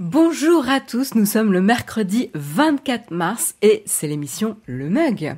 Bonjour 0.00 0.68
à 0.68 0.78
tous, 0.78 1.16
nous 1.16 1.26
sommes 1.26 1.52
le 1.52 1.60
mercredi 1.60 2.30
24 2.34 3.10
mars 3.10 3.56
et 3.62 3.82
c'est 3.84 4.06
l'émission 4.06 4.56
Le 4.66 4.88
Mug. 4.88 5.36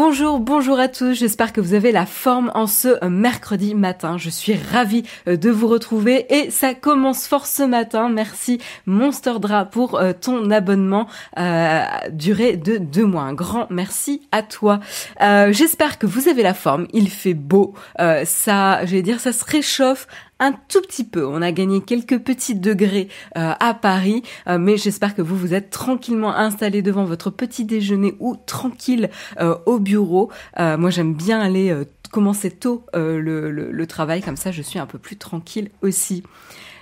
Bonjour, 0.00 0.38
bonjour 0.38 0.78
à 0.78 0.86
tous, 0.86 1.12
j'espère 1.12 1.52
que 1.52 1.60
vous 1.60 1.74
avez 1.74 1.90
la 1.90 2.06
forme 2.06 2.52
en 2.54 2.68
ce 2.68 3.04
mercredi 3.04 3.74
matin. 3.74 4.16
Je 4.16 4.30
suis 4.30 4.54
ravie 4.54 5.02
euh, 5.26 5.36
de 5.36 5.50
vous 5.50 5.66
retrouver 5.66 6.24
et 6.32 6.52
ça 6.52 6.72
commence 6.72 7.26
fort 7.26 7.46
ce 7.46 7.64
matin. 7.64 8.08
Merci 8.08 8.60
Monster 8.86 9.40
Drap 9.40 9.72
pour 9.72 9.98
euh, 9.98 10.12
ton 10.12 10.52
abonnement 10.52 11.08
euh, 11.36 11.82
duré 12.12 12.56
de 12.56 12.76
deux 12.76 13.06
mois. 13.06 13.22
Un 13.22 13.34
grand 13.34 13.66
merci 13.70 14.22
à 14.30 14.42
toi. 14.44 14.78
Euh, 15.20 15.50
j'espère 15.50 15.98
que 15.98 16.06
vous 16.06 16.28
avez 16.28 16.44
la 16.44 16.54
forme, 16.54 16.86
il 16.92 17.10
fait 17.10 17.34
beau, 17.34 17.74
ça, 17.98 18.86
je 18.86 18.92
vais 18.92 19.02
dire, 19.02 19.18
ça 19.18 19.32
se 19.32 19.44
réchauffe 19.44 20.06
un 20.40 20.52
tout 20.52 20.80
petit 20.82 21.04
peu. 21.04 21.26
On 21.26 21.42
a 21.42 21.52
gagné 21.52 21.80
quelques 21.80 22.18
petits 22.20 22.54
degrés 22.54 23.08
euh, 23.36 23.52
à 23.58 23.74
Paris, 23.74 24.22
euh, 24.46 24.58
mais 24.58 24.76
j'espère 24.76 25.14
que 25.14 25.22
vous 25.22 25.36
vous 25.36 25.54
êtes 25.54 25.70
tranquillement 25.70 26.34
installé 26.34 26.82
devant 26.82 27.04
votre 27.04 27.30
petit 27.30 27.64
déjeuner 27.64 28.14
ou 28.20 28.36
tranquille 28.46 29.10
euh, 29.40 29.56
au 29.66 29.78
bureau. 29.78 30.30
moi, 30.58 30.90
j'aime 30.90 31.14
bien 31.14 31.40
aller 31.40 31.74
commencer 32.10 32.50
tôt 32.50 32.84
le, 32.94 33.50
le, 33.50 33.86
travail, 33.86 34.22
comme 34.22 34.36
ça 34.36 34.50
je 34.50 34.62
suis 34.62 34.78
un 34.78 34.86
peu 34.86 34.98
plus 34.98 35.16
tranquille 35.16 35.70
aussi. 35.82 36.22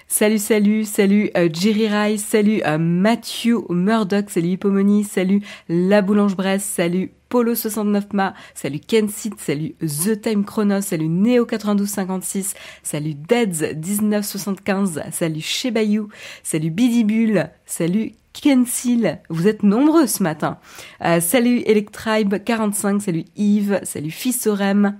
Salut, 0.08 0.38
salut, 0.38 0.84
salut 0.84 1.30
Jerry 1.52 1.88
Rice, 1.88 2.24
salut 2.24 2.62
Matthew 2.78 3.64
Murdoch, 3.68 4.30
salut 4.30 4.50
Hippomony, 4.50 5.02
salut 5.02 5.42
La 5.68 6.00
Boulange 6.00 6.36
Bresse, 6.36 6.64
salut 6.64 7.10
Polo69Ma, 7.28 8.32
salut 8.54 8.78
Kensit, 8.78 9.34
salut 9.38 9.74
The 9.80 10.20
Time 10.20 10.44
Chronos, 10.44 10.82
salut 10.82 11.08
Neo9256, 11.08 12.54
salut 12.84 13.16
Deads1975, 13.28 15.10
salut 15.10 15.40
Shebayou, 15.40 16.08
salut 16.44 16.70
Bidibule, 16.70 17.50
salut 17.66 18.12
Kensil, 18.32 19.18
vous 19.28 19.48
êtes 19.48 19.64
nombreux 19.64 20.06
ce 20.06 20.22
matin. 20.22 20.58
Euh, 21.04 21.20
salut 21.20 21.58
Electribe45, 21.60 23.00
salut 23.00 23.24
Yves, 23.36 23.80
salut 23.82 24.10
Fissorem. 24.12 24.96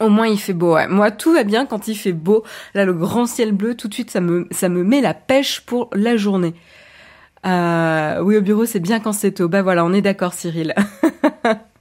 Au 0.00 0.08
moins 0.08 0.28
il 0.28 0.38
fait 0.38 0.52
beau. 0.52 0.74
Ouais. 0.74 0.88
Moi 0.88 1.10
tout 1.10 1.32
va 1.32 1.44
bien 1.44 1.66
quand 1.66 1.88
il 1.88 1.96
fait 1.96 2.12
beau. 2.12 2.44
Là 2.74 2.84
le 2.84 2.92
grand 2.92 3.26
ciel 3.26 3.52
bleu, 3.52 3.74
tout 3.74 3.88
de 3.88 3.94
suite 3.94 4.10
ça 4.10 4.20
me 4.20 4.46
ça 4.50 4.68
me 4.68 4.84
met 4.84 5.00
la 5.00 5.14
pêche 5.14 5.60
pour 5.60 5.90
la 5.92 6.16
journée. 6.16 6.54
Euh, 7.46 8.20
oui, 8.22 8.36
au 8.36 8.42
bureau, 8.42 8.64
c'est 8.66 8.80
bien 8.80 9.00
quand 9.00 9.12
c'est 9.12 9.32
tôt. 9.32 9.48
Bah 9.48 9.62
voilà, 9.62 9.84
on 9.84 9.92
est 9.92 10.02
d'accord, 10.02 10.34
Cyril. 10.34 10.74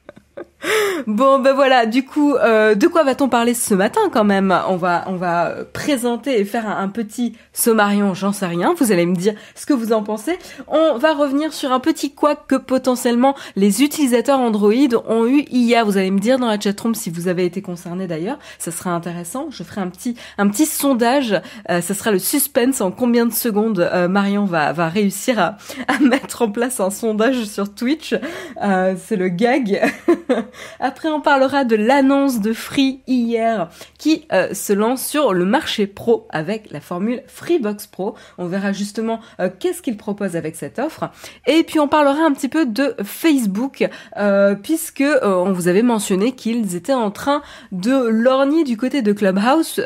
Bon 1.07 1.39
ben 1.39 1.53
voilà, 1.53 1.85
du 1.85 2.03
coup, 2.03 2.35
euh, 2.35 2.75
de 2.75 2.87
quoi 2.87 3.03
va-t-on 3.03 3.29
parler 3.29 3.53
ce 3.53 3.73
matin 3.73 4.01
quand 4.11 4.23
même? 4.23 4.53
On 4.67 4.75
va 4.75 5.05
on 5.07 5.15
va 5.15 5.53
présenter 5.71 6.39
et 6.39 6.45
faire 6.45 6.67
un, 6.67 6.87
petit 6.89 7.33
sommarion, 7.53 8.13
j'en 8.13 8.33
sais 8.33 8.45
rien. 8.45 8.73
Vous 8.77 8.91
allez 8.91 9.05
me 9.05 9.15
dire 9.15 9.33
ce 9.55 9.65
que 9.65 9.73
vous 9.73 9.93
en 9.93 10.03
pensez. 10.03 10.37
On 10.67 10.97
va 10.97 11.13
revenir 11.13 11.53
sur 11.53 11.71
un 11.71 11.79
petit 11.79 12.13
quoi 12.13 12.35
que 12.35 12.55
potentiellement 12.55 13.35
les 13.55 13.83
utilisateurs 13.83 14.39
Android 14.39 14.73
ont 15.07 15.25
eu 15.27 15.45
hier. 15.49 15.85
Vous 15.85 15.97
allez 15.97 16.11
me 16.11 16.19
dire 16.19 16.39
dans 16.39 16.47
la 16.47 16.59
chatroom 16.59 16.95
si 16.95 17.09
vous 17.09 17.27
avez 17.27 17.45
été 17.45 17.61
concerné 17.61 18.07
d'ailleurs. 18.07 18.39
Ça 18.59 18.71
sera 18.71 18.91
intéressant. 18.91 19.47
Je 19.49 19.63
ferai 19.63 19.81
un 19.81 19.89
petit 19.89 20.15
un 20.37 20.49
petit 20.49 20.65
sondage. 20.65 21.39
Euh, 21.69 21.81
ça 21.81 21.93
sera 21.93 22.11
le 22.11 22.19
suspense 22.19 22.81
en 22.81 22.91
combien 22.91 23.25
de 23.25 23.33
secondes 23.33 23.79
euh, 23.79 24.07
Marion 24.07 24.45
va 24.45 24.73
va 24.73 24.89
réussir 24.89 25.39
à, 25.39 25.57
à 25.87 25.99
mettre 25.99 26.41
en 26.41 26.51
place 26.51 26.79
un 26.79 26.89
sondage 26.89 27.43
sur 27.45 27.73
Twitch. 27.73 28.15
Euh, 28.63 28.95
c'est 28.97 29.15
le 29.15 29.29
gag. 29.29 29.81
Après, 30.79 31.09
on 31.09 31.21
parlera 31.21 31.63
de 31.63 31.75
l'annonce 31.75 32.39
de 32.39 32.53
Free 32.53 33.01
hier 33.07 33.69
qui 33.97 34.25
euh, 34.31 34.53
se 34.53 34.73
lance 34.73 35.05
sur 35.05 35.33
le 35.33 35.45
marché 35.45 35.87
pro 35.87 36.27
avec 36.29 36.71
la 36.71 36.81
formule 36.81 37.23
Freebox 37.27 37.87
Pro. 37.87 38.15
On 38.37 38.45
verra 38.45 38.71
justement 38.71 39.19
euh, 39.39 39.49
qu'est-ce 39.59 39.81
qu'il 39.81 39.97
propose 39.97 40.35
avec 40.35 40.55
cette 40.55 40.79
offre. 40.79 41.09
Et 41.45 41.63
puis, 41.63 41.79
on 41.79 41.87
parlera 41.87 42.23
un 42.23 42.33
petit 42.33 42.49
peu 42.49 42.65
de 42.65 42.95
Facebook 43.03 43.87
euh, 44.17 44.55
puisque 44.55 45.03
on 45.23 45.51
vous 45.51 45.67
avait 45.67 45.81
mentionné 45.81 46.33
qu'ils 46.33 46.75
étaient 46.75 46.93
en 46.93 47.11
train 47.11 47.41
de 47.71 48.07
lorgner 48.07 48.63
du 48.63 48.77
côté 48.77 49.01
de 49.01 49.13
Clubhouse 49.13 49.81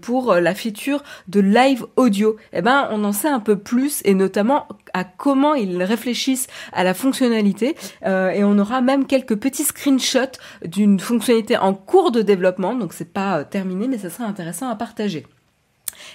pour 0.00 0.34
la 0.34 0.54
feature 0.54 1.02
de 1.28 1.40
live 1.40 1.86
audio. 1.96 2.36
Eh 2.52 2.62
ben, 2.62 2.88
on 2.90 3.04
en 3.04 3.12
sait 3.12 3.28
un 3.28 3.40
peu 3.40 3.56
plus 3.56 4.00
et 4.04 4.14
notamment 4.14 4.66
à 4.96 5.04
comment 5.04 5.54
ils 5.54 5.82
réfléchissent 5.82 6.46
à 6.72 6.84
la 6.84 6.94
fonctionnalité 6.94 7.76
et 8.04 8.44
on 8.44 8.58
aura 8.58 8.80
même 8.80 9.06
quelques 9.06 9.36
petits 9.36 9.64
screenshots 9.64 10.38
d'une 10.64 10.98
fonctionnalité 11.00 11.56
en 11.56 11.74
cours 11.74 12.12
de 12.12 12.22
développement, 12.22 12.74
donc 12.74 12.92
c'est 12.92 13.12
pas 13.12 13.38
euh, 13.38 13.44
terminé, 13.44 13.88
mais 13.88 13.98
ça 13.98 14.10
serait 14.10 14.24
intéressant 14.24 14.68
à 14.68 14.76
partager. 14.76 15.26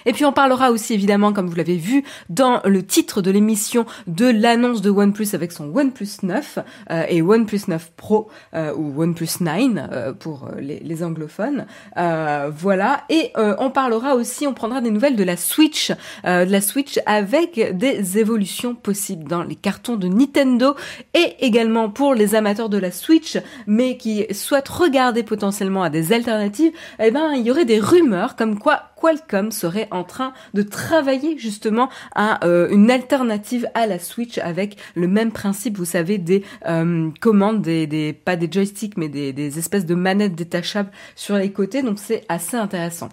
Et 0.06 0.12
puis 0.12 0.24
on 0.24 0.32
parlera 0.32 0.70
aussi 0.70 0.94
évidemment, 0.94 1.32
comme 1.32 1.48
vous 1.48 1.56
l'avez 1.56 1.76
vu 1.76 2.04
dans 2.28 2.60
le 2.64 2.84
titre 2.84 3.22
de 3.22 3.30
l'émission, 3.30 3.86
de 4.06 4.26
l'annonce 4.26 4.82
de 4.82 4.90
OnePlus 4.90 5.28
avec 5.34 5.52
son 5.52 5.74
OnePlus 5.74 6.08
9 6.22 6.58
euh, 6.90 7.04
et 7.08 7.22
OnePlus 7.22 7.62
9 7.68 7.92
Pro 7.96 8.28
euh, 8.54 8.74
ou 8.74 9.02
OnePlus 9.02 9.28
9 9.40 9.52
euh, 9.76 10.12
pour 10.12 10.48
les, 10.58 10.80
les, 10.80 11.02
anglophones. 11.02 11.66
voilà. 11.96 13.04
Et 13.08 13.32
on 13.36 13.70
parlera 13.70 14.14
aussi, 14.14 14.46
on 14.46 14.54
prendra 14.54 14.80
des 14.80 14.90
nouvelles 14.90 15.16
de 15.16 15.24
la 15.24 15.36
Switch, 15.36 15.90
de 16.24 16.50
la 16.50 16.60
Switch 16.60 16.98
avec 17.06 17.76
des 17.76 18.18
évolutions 18.18 18.74
possibles 18.74 19.24
dans 19.24 19.42
les 19.42 19.56
cartons 19.56 19.96
de 19.96 20.08
Nintendo 20.08 20.74
et 21.14 21.36
également 21.40 21.90
pour 21.90 22.14
les 22.14 22.34
amateurs 22.34 22.68
de 22.68 22.78
la 22.78 22.90
Switch, 22.90 23.38
mais 23.66 23.96
qui 23.96 24.26
souhaitent 24.32 24.68
regarder 24.68 25.22
potentiellement 25.22 25.82
à 25.82 25.90
des 25.90 26.12
alternatives. 26.12 26.72
Eh 27.00 27.10
ben, 27.10 27.32
il 27.32 27.42
y 27.42 27.50
aurait 27.50 27.64
des 27.64 27.80
rumeurs 27.80 28.36
comme 28.36 28.58
quoi 28.58 28.91
Qualcomm 29.02 29.50
serait 29.50 29.88
en 29.90 30.04
train 30.04 30.32
de 30.54 30.62
travailler 30.62 31.36
justement 31.36 31.88
à 32.14 32.44
euh, 32.46 32.68
une 32.70 32.88
alternative 32.88 33.68
à 33.74 33.88
la 33.88 33.98
Switch 33.98 34.38
avec 34.38 34.76
le 34.94 35.08
même 35.08 35.32
principe, 35.32 35.76
vous 35.76 35.84
savez, 35.84 36.18
des 36.18 36.44
euh, 36.68 37.10
commandes, 37.20 37.62
des, 37.62 37.88
des, 37.88 38.12
pas 38.12 38.36
des 38.36 38.48
joysticks, 38.50 38.96
mais 38.96 39.08
des, 39.08 39.58
espèces 39.58 39.86
de 39.86 39.96
manettes 39.96 40.36
détachables 40.36 40.90
sur 41.16 41.36
les 41.36 41.50
côtés. 41.50 41.82
Donc 41.82 41.98
c'est 41.98 42.24
assez 42.28 42.56
intéressant. 42.56 43.08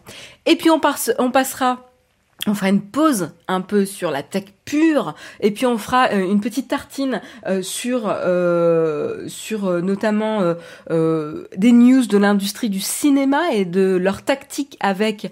Et 0.45 0.55
puis 0.55 0.69
on, 0.69 0.79
on 1.17 1.31
passera 1.31 1.85
on 2.47 2.53
fera 2.53 2.69
une 2.69 2.81
pause 2.81 3.31
un 3.49 3.59
peu 3.59 3.85
sur 3.85 4.11
la 4.11 4.23
tech 4.23 4.45
pure 4.63 5.13
et 5.41 5.51
puis 5.51 5.65
on 5.65 5.77
fera 5.77 6.07
euh, 6.13 6.19
une 6.19 6.39
petite 6.39 6.69
tartine 6.69 7.19
sur 7.61 8.15
sur 9.27 9.81
notamment 9.81 10.55
des 10.89 11.71
news 11.73 12.05
de 12.05 12.17
l'industrie 12.17 12.69
du 12.69 12.79
cinéma 12.79 13.51
et 13.51 13.65
de 13.65 13.97
leur 13.97 14.21
tactique 14.21 14.77
avec 14.79 15.29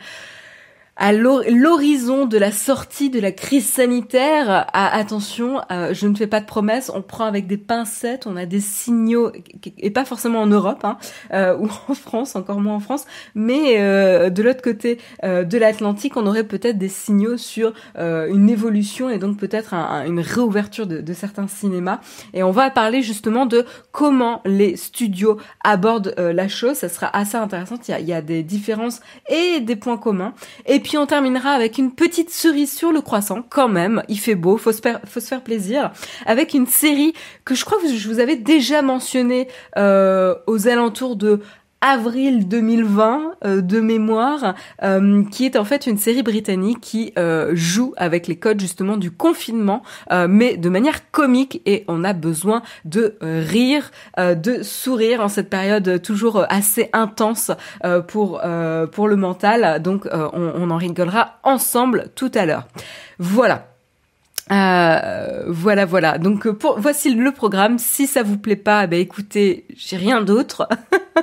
à 0.97 1.13
l'horizon 1.13 2.25
de 2.25 2.37
la 2.39 2.51
sortie 2.51 3.11
de 3.11 3.19
la 3.19 3.31
crise 3.31 3.67
sanitaire, 3.67 4.65
attention, 4.73 5.61
euh, 5.71 5.93
je 5.93 6.07
ne 6.07 6.15
fais 6.15 6.25
pas 6.25 6.39
de 6.39 6.47
promesses, 6.47 6.91
on 6.93 7.03
prend 7.03 7.25
avec 7.25 7.45
des 7.45 7.57
pincettes, 7.57 8.25
on 8.25 8.35
a 8.35 8.47
des 8.47 8.59
signaux, 8.59 9.31
et 9.77 9.91
pas 9.91 10.05
forcément 10.05 10.41
en 10.41 10.47
Europe, 10.47 10.83
hein, 10.83 10.97
euh, 11.33 11.55
ou 11.57 11.69
en 11.87 11.93
France, 11.93 12.35
encore 12.35 12.59
moins 12.59 12.75
en 12.75 12.79
France, 12.79 13.05
mais 13.35 13.75
euh, 13.77 14.31
de 14.31 14.41
l'autre 14.41 14.63
côté 14.63 14.97
de 15.23 15.57
l'Atlantique, 15.57 16.17
on 16.17 16.25
aurait 16.25 16.43
peut-être 16.43 16.77
des 16.77 16.89
signaux 16.89 17.37
sur 17.37 17.73
une 17.97 18.49
évolution 18.49 19.09
et 19.09 19.19
donc 19.19 19.37
peut-être 19.37 19.73
une 19.73 20.19
réouverture 20.19 20.87
de, 20.87 21.13
certains 21.13 21.47
cinémas. 21.47 21.99
Et 22.33 22.43
on 22.43 22.51
va 22.51 22.69
parler 22.69 23.01
justement 23.01 23.45
de 23.45 23.65
comment 23.91 24.41
les 24.45 24.75
studios 24.75 25.37
abordent 25.63 26.13
la 26.17 26.47
chose, 26.47 26.77
ça 26.77 26.89
sera 26.89 27.15
assez 27.15 27.37
intéressant, 27.37 27.75
il 27.87 28.05
y 28.05 28.13
a, 28.13 28.21
des 28.21 28.43
différences 28.43 29.01
et 29.29 29.59
des 29.59 29.75
points 29.75 29.97
communs. 29.97 30.33
On 30.95 31.05
terminera 31.05 31.51
avec 31.51 31.77
une 31.77 31.91
petite 31.91 32.29
cerise 32.29 32.71
sur 32.71 32.91
le 32.91 33.01
croissant, 33.01 33.41
quand 33.49 33.67
même. 33.67 34.03
Il 34.07 34.19
fait 34.19 34.35
beau, 34.35 34.57
faut 34.57 34.71
se 34.71 34.81
faire, 34.81 35.01
faut 35.05 35.19
se 35.19 35.27
faire 35.27 35.43
plaisir. 35.43 35.91
Avec 36.25 36.53
une 36.53 36.67
série 36.67 37.13
que 37.43 37.55
je 37.55 37.65
crois 37.65 37.79
que 37.81 37.93
je 37.93 38.07
vous 38.07 38.19
avais 38.19 38.35
déjà 38.35 38.81
mentionnée 38.81 39.47
euh, 39.77 40.35
aux 40.45 40.67
alentours 40.67 41.15
de 41.15 41.41
avril 41.81 42.47
2020 42.47 43.35
euh, 43.45 43.61
de 43.61 43.79
mémoire, 43.79 44.55
euh, 44.83 45.23
qui 45.31 45.45
est 45.45 45.55
en 45.55 45.65
fait 45.65 45.87
une 45.87 45.97
série 45.97 46.23
britannique 46.23 46.81
qui 46.81 47.13
euh, 47.17 47.51
joue 47.53 47.93
avec 47.97 48.27
les 48.27 48.37
codes 48.37 48.59
justement 48.59 48.97
du 48.97 49.11
confinement, 49.11 49.83
mais 50.29 50.57
de 50.57 50.69
manière 50.69 51.11
comique 51.11 51.61
et 51.65 51.83
on 51.87 52.03
a 52.03 52.13
besoin 52.13 52.61
de 52.85 53.17
rire, 53.21 53.91
de 54.17 54.63
sourire 54.63 55.21
en 55.21 55.27
cette 55.27 55.49
période 55.49 56.01
toujours 56.01 56.45
assez 56.49 56.89
intense 56.93 57.51
pour 58.07 58.41
pour 58.91 59.07
le 59.07 59.15
mental. 59.15 59.81
Donc 59.81 60.07
on, 60.11 60.51
on 60.55 60.71
en 60.71 60.77
rigolera 60.77 61.39
ensemble 61.43 62.09
tout 62.15 62.31
à 62.33 62.45
l'heure. 62.45 62.67
Voilà. 63.19 63.76
Euh, 64.51 65.43
voilà, 65.47 65.85
voilà. 65.85 66.17
Donc 66.17 66.47
pour, 66.49 66.79
voici 66.79 67.13
le 67.13 67.31
programme. 67.31 67.77
Si 67.79 68.07
ça 68.07 68.23
vous 68.23 68.37
plaît 68.37 68.55
pas, 68.55 68.87
ben 68.87 68.99
écoutez, 68.99 69.65
j'ai 69.75 69.97
rien 69.97 70.21
d'autre. 70.21 70.67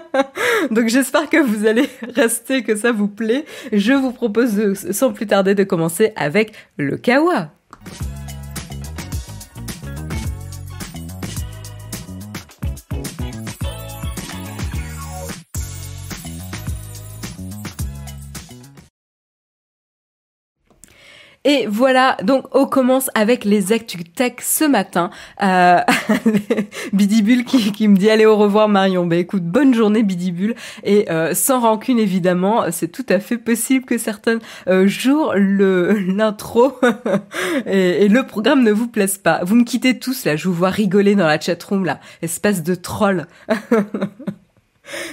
Donc 0.71 0.88
j'espère 0.88 1.29
que 1.29 1.38
vous 1.38 1.67
allez 1.67 1.88
rester, 2.15 2.62
que 2.62 2.76
ça 2.76 2.93
vous 2.93 3.09
plaît. 3.09 3.44
Je 3.73 3.93
vous 3.93 4.12
propose 4.12 4.75
sans 4.93 5.12
plus 5.12 5.26
tarder 5.26 5.55
de 5.55 5.65
commencer 5.65 6.12
avec 6.17 6.53
le 6.76 6.97
kawa. 6.97 7.50
Et 21.46 21.67
voilà, 21.69 22.17
donc 22.23 22.46
on 22.52 22.64
commence 22.67 23.11
avec 23.14 23.44
les 23.44 23.73
actus 23.73 24.02
tech 24.14 24.37
ce 24.41 24.64
matin. 24.64 25.11
Euh, 25.43 25.79
Bidibule 26.94 27.44
qui, 27.44 27.87
me 27.87 27.99
dit 27.99 28.08
allez 28.08 28.25
au 28.25 28.37
revoir 28.37 28.69
Marion. 28.69 29.05
Ben 29.05 29.19
écoute, 29.19 29.44
bonne 29.44 29.75
journée 29.75 30.02
Bidibule. 30.02 30.55
Et 30.85 31.11
euh, 31.11 31.35
sans 31.35 31.61
rancune 31.61 31.99
évidemment, 31.99 32.64
c'est 32.70 32.88
tout 32.88 33.05
à 33.11 33.20
fait 33.20 33.37
possible 33.37 33.85
que 33.85 33.99
certains 33.99 34.38
euh, 34.69 34.87
jours 34.87 35.35
l'intro 35.37 36.79
et, 37.67 38.05
et, 38.05 38.08
le 38.08 38.23
programme 38.23 38.62
ne 38.62 38.73
vous 38.73 38.88
plaisent 38.88 39.19
pas. 39.19 39.40
Vous 39.44 39.55
me 39.55 39.64
quittez 39.64 39.99
tous 39.99 40.25
là, 40.25 40.37
je 40.37 40.49
vous 40.49 40.55
vois 40.55 40.70
rigoler 40.70 41.14
dans 41.14 41.26
la 41.26 41.38
chatroom 41.38 41.85
là, 41.85 42.00
espèce 42.23 42.62
de 42.62 42.75
troll. 42.75 43.26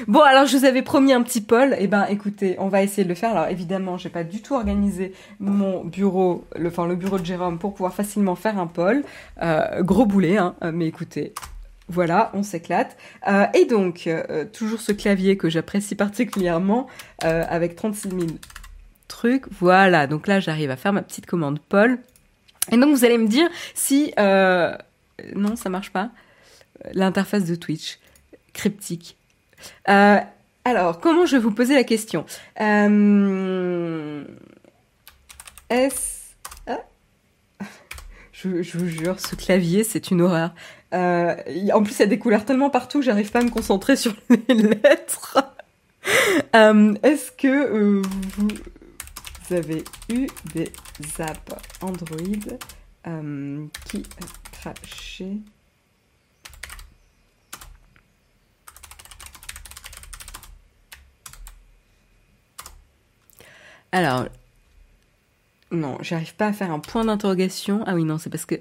Bon, 0.08 0.22
alors 0.22 0.46
je 0.46 0.58
vous 0.58 0.66
avais 0.66 0.82
promis 0.82 1.14
un 1.14 1.22
petit 1.22 1.42
poll. 1.42 1.76
Eh 1.80 1.88
ben, 1.88 2.06
écoutez, 2.10 2.56
on 2.60 2.68
va 2.68 2.84
essayer 2.84 3.04
de 3.04 3.10
le 3.10 3.16
faire. 3.16 3.32
Alors 3.32 3.48
évidemment, 3.48 3.98
j'ai 3.98 4.10
pas 4.10 4.24
du 4.24 4.42
tout 4.42 4.56
organisé 4.56 5.14
mon 5.40 5.84
bureau, 5.84 6.46
le, 6.58 6.68
enfin 6.70 6.88
le 6.88 6.96
bureau 6.96 7.20
de 7.20 7.26
Jérôme, 7.26 7.60
pour 7.60 7.74
pouvoir 7.74 7.94
facilement 7.94 8.36
faire 8.36 8.58
un 8.58 8.68
poll. 8.68 9.04
Euh, 9.42 9.82
gros 9.82 10.06
boulet, 10.06 10.38
hein. 10.38 10.56
Euh, 10.64 10.72
mais 10.74 10.88
écoutez, 10.88 11.34
voilà, 11.88 12.32
on 12.34 12.44
s'éclate. 12.44 12.98
Euh, 13.28 13.46
et 13.54 13.66
donc, 13.66 14.10
toujours 14.54 14.82
ce 14.82 14.92
clavier 14.92 15.38
que 15.38 15.50
j'apprécie 15.50 15.96
particulièrement, 15.96 16.88
avec 17.22 17.76
36 17.76 18.10
000 18.10 18.22
trucs. 19.08 19.46
Voilà, 19.60 20.08
donc 20.08 20.28
là, 20.28 20.40
j'arrive 20.40 20.72
à 20.72 20.76
faire 20.76 20.94
ma 20.94 21.02
petite 21.02 21.26
commande 21.26 21.60
poll. 21.60 22.00
Et 22.72 22.78
donc, 22.78 22.96
vous 22.96 23.06
allez 23.06 23.18
me 23.18 23.28
dire 23.28 23.50
si... 23.74 24.14
non, 24.18 25.56
ça 25.56 25.70
marche 25.70 25.92
pas. 25.92 26.12
L'interface 26.94 27.46
de 27.46 27.56
Twitch. 27.56 28.00
Cryptique. 28.54 29.18
Euh, 29.90 30.20
alors, 30.66 31.00
comment 31.00 31.26
je 31.26 31.38
vais 31.38 31.42
vous 31.42 31.52
poser 31.52 31.76
la 31.76 31.84
question 31.84 32.26
euh, 32.60 34.24
Est-ce... 35.70 36.22
Ah. 36.68 36.80
je, 38.34 38.78
vous 38.78 38.88
jure, 38.88 39.20
ce 39.20 39.36
clavier, 39.36 39.84
c'est 39.84 40.12
une 40.12 40.22
horreur. 40.22 40.54
Euh, 40.94 41.36
en 41.74 41.84
plus, 41.84 41.96
il 41.96 42.00
y 42.00 42.04
a 42.04 42.08
des 42.08 42.20
couleurs 42.20 42.46
tellement 42.46 42.70
partout 42.70 43.00
que 43.00 43.06
j'arrive 43.06 43.32
pas 43.32 43.40
à 43.40 43.44
me 43.44 43.50
concentrer 43.50 43.96
sur 43.96 44.14
les 44.30 44.56
lettres. 44.56 45.38
Est-ce 46.54 47.32
que 47.32 48.02
vous, 48.38 48.50
avez 49.52 49.84
eu 50.10 50.28
des 50.54 50.72
apps 51.20 51.54
Android 51.82 52.58
qui 53.86 54.04
crachaient 54.52 55.38
Alors, 63.92 64.26
non, 65.72 65.98
j'arrive 66.02 66.36
pas 66.36 66.48
à 66.48 66.54
faire 66.54 66.72
un 66.72 66.80
point 66.80 67.06
d'interrogation. 67.06 67.84
Ah 67.86 67.96
oui, 67.96 68.04
non, 68.04 68.18
c'est 68.18 68.30
parce 68.30 68.46
que... 68.46 68.56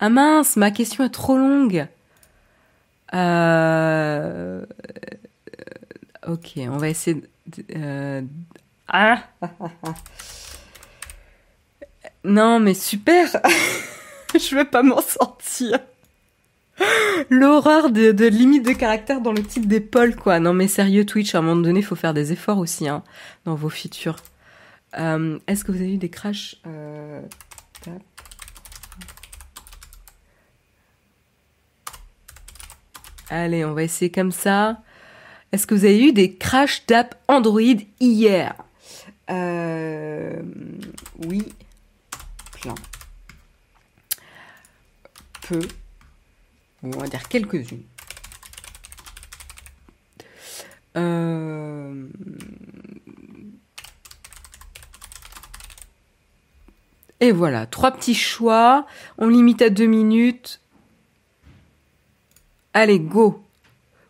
Ah 0.00 0.08
mince, 0.08 0.56
ma 0.56 0.70
question 0.70 1.04
est 1.04 1.10
trop 1.10 1.36
longue. 1.36 1.86
Euh... 3.14 4.64
Ok, 6.26 6.52
on 6.56 6.78
va 6.78 6.88
essayer... 6.88 7.22
De... 7.46 7.64
Euh... 7.76 8.22
Ah 8.88 9.22
Non, 12.24 12.58
mais 12.58 12.74
super 12.74 13.28
Je 14.34 14.54
vais 14.54 14.64
pas 14.64 14.82
m'en 14.82 15.00
sortir. 15.00 15.78
L'horreur 17.30 17.90
de, 17.90 18.26
limite 18.26 18.66
de 18.66 18.72
caractère 18.72 19.20
dans 19.20 19.32
le 19.32 19.42
type 19.42 19.66
d'épaule, 19.66 20.14
quoi. 20.14 20.40
Non, 20.40 20.52
mais 20.52 20.68
sérieux, 20.68 21.06
Twitch, 21.06 21.34
à 21.34 21.38
un 21.38 21.42
moment 21.42 21.62
donné, 21.62 21.80
il 21.80 21.84
faut 21.84 21.96
faire 21.96 22.14
des 22.14 22.32
efforts 22.32 22.58
aussi, 22.58 22.88
hein, 22.88 23.02
dans 23.44 23.54
vos 23.54 23.70
features. 23.70 24.16
Euh, 24.98 25.38
est-ce 25.46 25.64
que 25.64 25.72
vous 25.72 25.80
avez 25.80 25.94
eu 25.94 25.98
des 25.98 26.08
crashs 26.08 26.56
euh, 26.66 27.20
Allez, 33.28 33.64
on 33.64 33.74
va 33.74 33.82
essayer 33.82 34.10
comme 34.10 34.32
ça. 34.32 34.80
Est-ce 35.52 35.66
que 35.66 35.74
vous 35.74 35.84
avez 35.84 36.08
eu 36.08 36.12
des 36.12 36.34
crashs 36.34 36.86
d'app 36.86 37.14
Android 37.28 37.60
hier? 38.00 38.54
Euh, 39.30 40.42
Oui, 41.26 41.52
plein. 42.60 42.74
Peu. 45.48 45.60
On 46.82 46.90
va 46.90 47.08
dire 47.08 47.28
quelques-unes. 47.28 47.82
Euh, 50.96 52.06
Et 57.20 57.32
voilà, 57.32 57.66
trois 57.66 57.92
petits 57.92 58.14
choix. 58.14 58.86
On 59.18 59.28
limite 59.28 59.62
à 59.62 59.70
deux 59.70 59.86
minutes. 59.86 60.60
Allez, 62.74 63.00
go. 63.00 63.42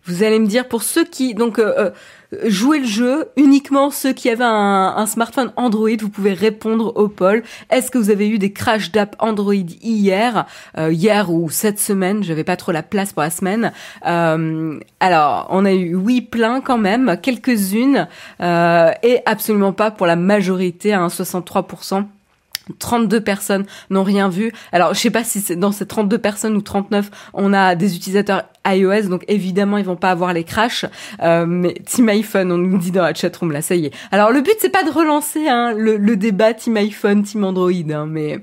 Vous 0.06 0.22
allez 0.22 0.38
me 0.38 0.46
dire 0.46 0.68
pour 0.68 0.84
ceux 0.84 1.04
qui 1.04 1.34
donc 1.34 1.58
euh, 1.58 1.90
euh, 2.32 2.48
le 2.78 2.84
jeu, 2.84 3.28
uniquement 3.36 3.90
ceux 3.90 4.12
qui 4.12 4.30
avaient 4.30 4.44
un, 4.44 5.06
smartphone 5.06 5.52
Android, 5.56 5.96
vous 6.00 6.08
pouvez 6.08 6.32
répondre 6.32 6.92
au 6.96 7.08
poll. 7.08 7.42
Est-ce 7.70 7.90
que 7.90 7.98
vous 7.98 8.10
avez 8.10 8.28
eu 8.28 8.38
des 8.38 8.52
crashs 8.52 8.92
d'app 8.92 9.16
Android 9.18 9.54
hier, 9.54 10.46
euh, 10.78 10.92
hier 10.92 11.32
ou 11.32 11.50
cette 11.50 11.80
semaine? 11.80 12.22
J'avais 12.22 12.44
pas 12.44 12.56
trop 12.56 12.70
la 12.70 12.84
place 12.84 13.12
pour 13.12 13.22
la 13.22 13.30
semaine. 13.30 13.72
alors, 14.02 15.48
on 15.50 15.64
a 15.64 15.72
eu 15.72 15.96
oui 15.96 16.20
plein 16.20 16.60
quand 16.60 16.78
même, 16.78 17.16
quelques-unes 17.20 18.06
et 18.40 19.20
absolument 19.26 19.72
pas 19.72 19.90
pour 19.90 20.06
la 20.06 20.16
majorité, 20.16 20.92
hein, 20.92 21.08
63%. 21.08 22.04
32 22.78 23.20
personnes 23.20 23.64
n'ont 23.90 24.02
rien 24.02 24.28
vu. 24.28 24.52
Alors, 24.72 24.94
je 24.94 25.00
sais 25.00 25.10
pas 25.10 25.24
si 25.24 25.40
c'est 25.40 25.56
dans 25.56 25.72
ces 25.72 25.86
32 25.86 26.18
personnes 26.18 26.56
ou 26.56 26.62
39, 26.62 27.10
on 27.32 27.52
a 27.52 27.74
des 27.74 27.96
utilisateurs 27.96 28.44
iOS, 28.66 29.08
donc 29.08 29.24
évidemment, 29.28 29.78
ils 29.78 29.84
vont 29.84 29.96
pas 29.96 30.10
avoir 30.10 30.32
les 30.32 30.44
crashs. 30.44 30.84
Euh, 31.22 31.46
mais 31.46 31.74
Team 31.84 32.08
iPhone, 32.08 32.50
on 32.52 32.58
nous 32.58 32.78
dit 32.78 32.90
dans 32.90 33.02
la 33.02 33.14
chatroom, 33.14 33.52
là, 33.52 33.62
ça 33.62 33.74
y 33.74 33.86
est. 33.86 33.92
Alors, 34.10 34.32
le 34.32 34.40
but, 34.40 34.54
c'est 34.58 34.70
pas 34.70 34.84
de 34.84 34.90
relancer 34.90 35.48
hein, 35.48 35.72
le, 35.76 36.16
débat 36.16 36.54
Team 36.54 36.76
iPhone, 36.76 37.22
Team 37.22 37.44
Android, 37.44 37.70
hein, 37.90 38.06
mais... 38.08 38.40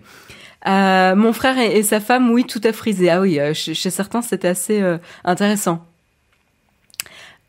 Euh, 0.65 1.13
mon 1.15 1.33
frère 1.33 1.57
et, 1.59 1.83
sa 1.83 1.99
femme, 1.99 2.31
oui, 2.31 2.45
tout 2.45 2.61
a 2.63 2.71
frisé. 2.71 3.09
Ah 3.09 3.19
oui, 3.19 3.37
euh, 3.37 3.53
chez, 3.53 3.89
certains, 3.89 4.21
c'était 4.21 4.47
assez 4.47 4.81
intéressant. 5.25 5.85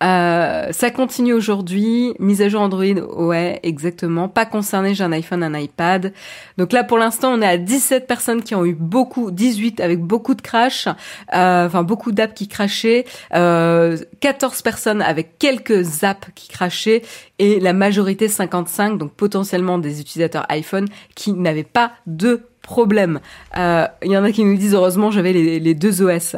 Euh, 0.03 0.73
ça 0.73 0.91
continue 0.91 1.33
aujourd'hui. 1.33 2.15
Mise 2.19 2.43
à 2.43 2.49
jour 2.49 2.61
Android, 2.61 2.85
ouais, 2.85 3.61
exactement. 3.63 4.29
Pas 4.29 4.45
concerné, 4.45 4.95
j'ai 4.95 5.05
un 5.05 5.13
iPhone, 5.13 5.43
un 5.43 5.59
iPad. 5.59 6.13
Donc 6.59 6.73
là, 6.73 6.85
pour 6.85 6.99
l'instant, 6.99 7.33
on 7.33 7.41
est 7.41 7.47
à 7.47 7.57
17 7.57 8.07
personnes 8.07 8.43
qui 8.43 8.55
ont 8.55 8.65
eu 8.65 8.75
beaucoup, 8.75 9.31
18 9.31 9.81
avec 9.81 10.01
beaucoup 10.01 10.35
de 10.35 10.43
crash, 10.43 10.89
euh, 11.35 11.67
enfin 11.67 11.83
beaucoup 11.83 12.13
d'apps 12.13 12.35
qui 12.35 12.49
crashaient, 12.49 13.05
euh, 13.35 13.97
14 14.21 14.63
personnes 14.63 15.01
avec 15.01 15.39
quelques 15.39 16.05
apps 16.05 16.29
qui 16.35 16.49
crashaient 16.49 17.03
et 17.39 17.61
la 17.61 17.73
majorité 17.73 18.29
55, 18.29 18.99
donc 18.99 19.13
potentiellement 19.13 19.79
des 19.79 20.01
utilisateurs 20.01 20.45
iPhone 20.49 20.87
qui 21.15 21.33
n'avaient 21.33 21.63
pas 21.63 21.93
de 22.07 22.43
problème. 22.65 23.21
Euh, 23.57 23.87
il 24.03 24.11
y 24.11 24.19
en 24.19 24.25
a 24.25 24.33
qui 24.33 24.45
nous 24.45 24.57
disent 24.57 24.75
heureusement 24.75 25.13
j'avais 25.13 25.33
les, 25.33 25.75
deux 25.75 26.03
OS. 26.03 26.35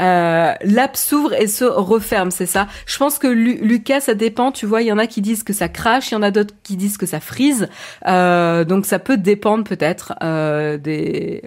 Euh, 0.00 0.54
L'app 0.62 0.96
s'ouvre 0.96 1.32
et 1.34 1.46
se 1.46 1.64
referme, 1.64 2.30
c'est 2.30 2.46
ça. 2.46 2.66
Je 2.86 2.96
pense 2.98 3.18
que 3.18 3.26
Lucas, 3.26 4.00
ça 4.00 4.14
dépend. 4.14 4.52
Tu 4.52 4.66
vois, 4.66 4.82
il 4.82 4.88
y 4.88 4.92
en 4.92 4.98
a 4.98 5.06
qui 5.06 5.20
disent 5.20 5.42
que 5.42 5.52
ça 5.52 5.68
crache, 5.68 6.10
il 6.10 6.14
y 6.14 6.16
en 6.16 6.22
a 6.22 6.30
d'autres 6.30 6.54
qui 6.62 6.76
disent 6.76 6.98
que 6.98 7.06
ça 7.06 7.20
frise. 7.20 7.68
Euh, 8.06 8.64
donc 8.64 8.86
ça 8.86 8.98
peut 8.98 9.16
dépendre 9.16 9.64
peut-être 9.64 10.14
euh, 10.22 10.78
des 10.78 11.42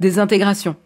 des 0.00 0.18
intégrations. 0.18 0.76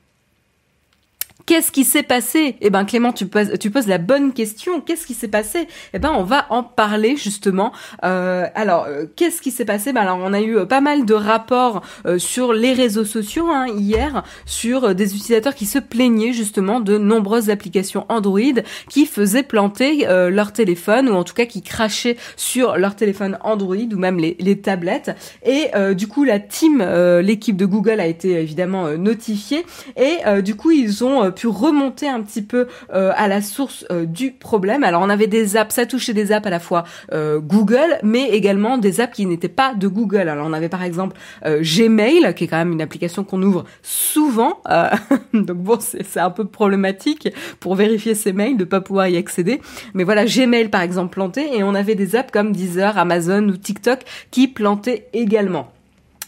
Qu'est-ce 1.46 1.70
qui 1.70 1.84
s'est 1.84 2.02
passé? 2.02 2.56
Eh 2.62 2.70
ben 2.70 2.86
Clément, 2.86 3.12
tu 3.12 3.26
poses, 3.26 3.58
tu 3.60 3.70
poses 3.70 3.86
la 3.86 3.98
bonne 3.98 4.32
question. 4.32 4.80
Qu'est-ce 4.80 5.06
qui 5.06 5.12
s'est 5.12 5.28
passé? 5.28 5.68
Eh 5.92 5.98
ben 5.98 6.10
on 6.16 6.22
va 6.22 6.46
en 6.48 6.62
parler 6.62 7.16
justement. 7.16 7.70
Euh, 8.02 8.46
alors 8.54 8.86
euh, 8.88 9.04
qu'est-ce 9.14 9.42
qui 9.42 9.50
s'est 9.50 9.66
passé? 9.66 9.92
Ben 9.92 10.00
alors 10.00 10.18
on 10.22 10.32
a 10.32 10.40
eu 10.40 10.56
euh, 10.56 10.64
pas 10.64 10.80
mal 10.80 11.04
de 11.04 11.12
rapports 11.12 11.82
sur 12.16 12.54
les 12.54 12.72
réseaux 12.72 13.04
sociaux 13.04 13.48
hein, 13.48 13.66
hier 13.66 14.22
sur 14.46 14.94
des 14.94 15.14
utilisateurs 15.14 15.54
qui 15.54 15.66
se 15.66 15.78
plaignaient 15.78 16.32
justement 16.32 16.80
de 16.80 16.96
nombreuses 16.96 17.50
applications 17.50 18.06
Android 18.08 18.40
qui 18.88 19.04
faisaient 19.04 19.42
planter 19.42 20.06
leur 20.30 20.52
téléphone 20.52 21.08
ou 21.08 21.14
en 21.14 21.24
tout 21.24 21.34
cas 21.34 21.46
qui 21.46 21.62
crachaient 21.62 22.16
sur 22.36 22.76
leur 22.78 22.96
téléphone 22.96 23.38
Android 23.42 23.76
ou 23.76 23.98
même 23.98 24.18
les, 24.18 24.36
les 24.40 24.60
tablettes. 24.60 25.10
Et 25.44 25.70
du 25.94 26.06
coup 26.08 26.24
la 26.24 26.38
team, 26.38 26.82
l'équipe 27.20 27.56
de 27.56 27.66
Google 27.66 28.00
a 28.00 28.06
été 28.06 28.32
évidemment 28.40 28.88
notifiée 28.96 29.64
et 29.96 30.42
du 30.42 30.54
coup 30.54 30.70
ils 30.70 31.04
ont 31.04 31.33
pu 31.34 31.46
remonter 31.46 32.08
un 32.08 32.22
petit 32.22 32.42
peu 32.42 32.66
euh, 32.92 33.12
à 33.16 33.28
la 33.28 33.42
source 33.42 33.84
euh, 33.90 34.06
du 34.06 34.30
problème. 34.30 34.84
Alors 34.84 35.02
on 35.02 35.10
avait 35.10 35.26
des 35.26 35.56
apps, 35.56 35.74
ça 35.74 35.86
touchait 35.86 36.14
des 36.14 36.32
apps 36.32 36.46
à 36.46 36.50
la 36.50 36.60
fois 36.60 36.84
euh, 37.12 37.40
Google, 37.40 37.98
mais 38.02 38.30
également 38.30 38.78
des 38.78 39.00
apps 39.00 39.14
qui 39.14 39.26
n'étaient 39.26 39.48
pas 39.48 39.74
de 39.74 39.88
Google. 39.88 40.28
Alors 40.28 40.46
on 40.46 40.52
avait 40.52 40.68
par 40.68 40.82
exemple 40.82 41.16
Gmail, 41.44 42.34
qui 42.34 42.44
est 42.44 42.46
quand 42.46 42.56
même 42.56 42.72
une 42.72 42.82
application 42.82 43.24
qu'on 43.24 43.42
ouvre 43.42 43.64
souvent. 43.82 44.62
donc 45.34 45.58
bon, 45.58 45.78
c'est 45.80 46.20
un 46.20 46.30
peu 46.30 46.46
problématique 46.46 47.28
pour 47.60 47.74
vérifier 47.74 48.14
ses 48.14 48.32
mails, 48.32 48.56
de 48.56 48.64
pas 48.64 48.80
pouvoir 48.80 49.08
y 49.08 49.16
accéder. 49.16 49.60
Mais 49.92 50.04
voilà, 50.04 50.24
Gmail 50.24 50.68
par 50.68 50.82
exemple 50.82 51.12
planté, 51.12 51.56
et 51.56 51.62
on 51.62 51.74
avait 51.74 51.94
des 51.94 52.16
apps 52.16 52.30
comme 52.30 52.52
Deezer, 52.52 52.96
Amazon 52.96 53.48
ou 53.48 53.56
TikTok 53.56 54.00
qui 54.30 54.48
plantaient 54.48 55.08
également. 55.12 55.74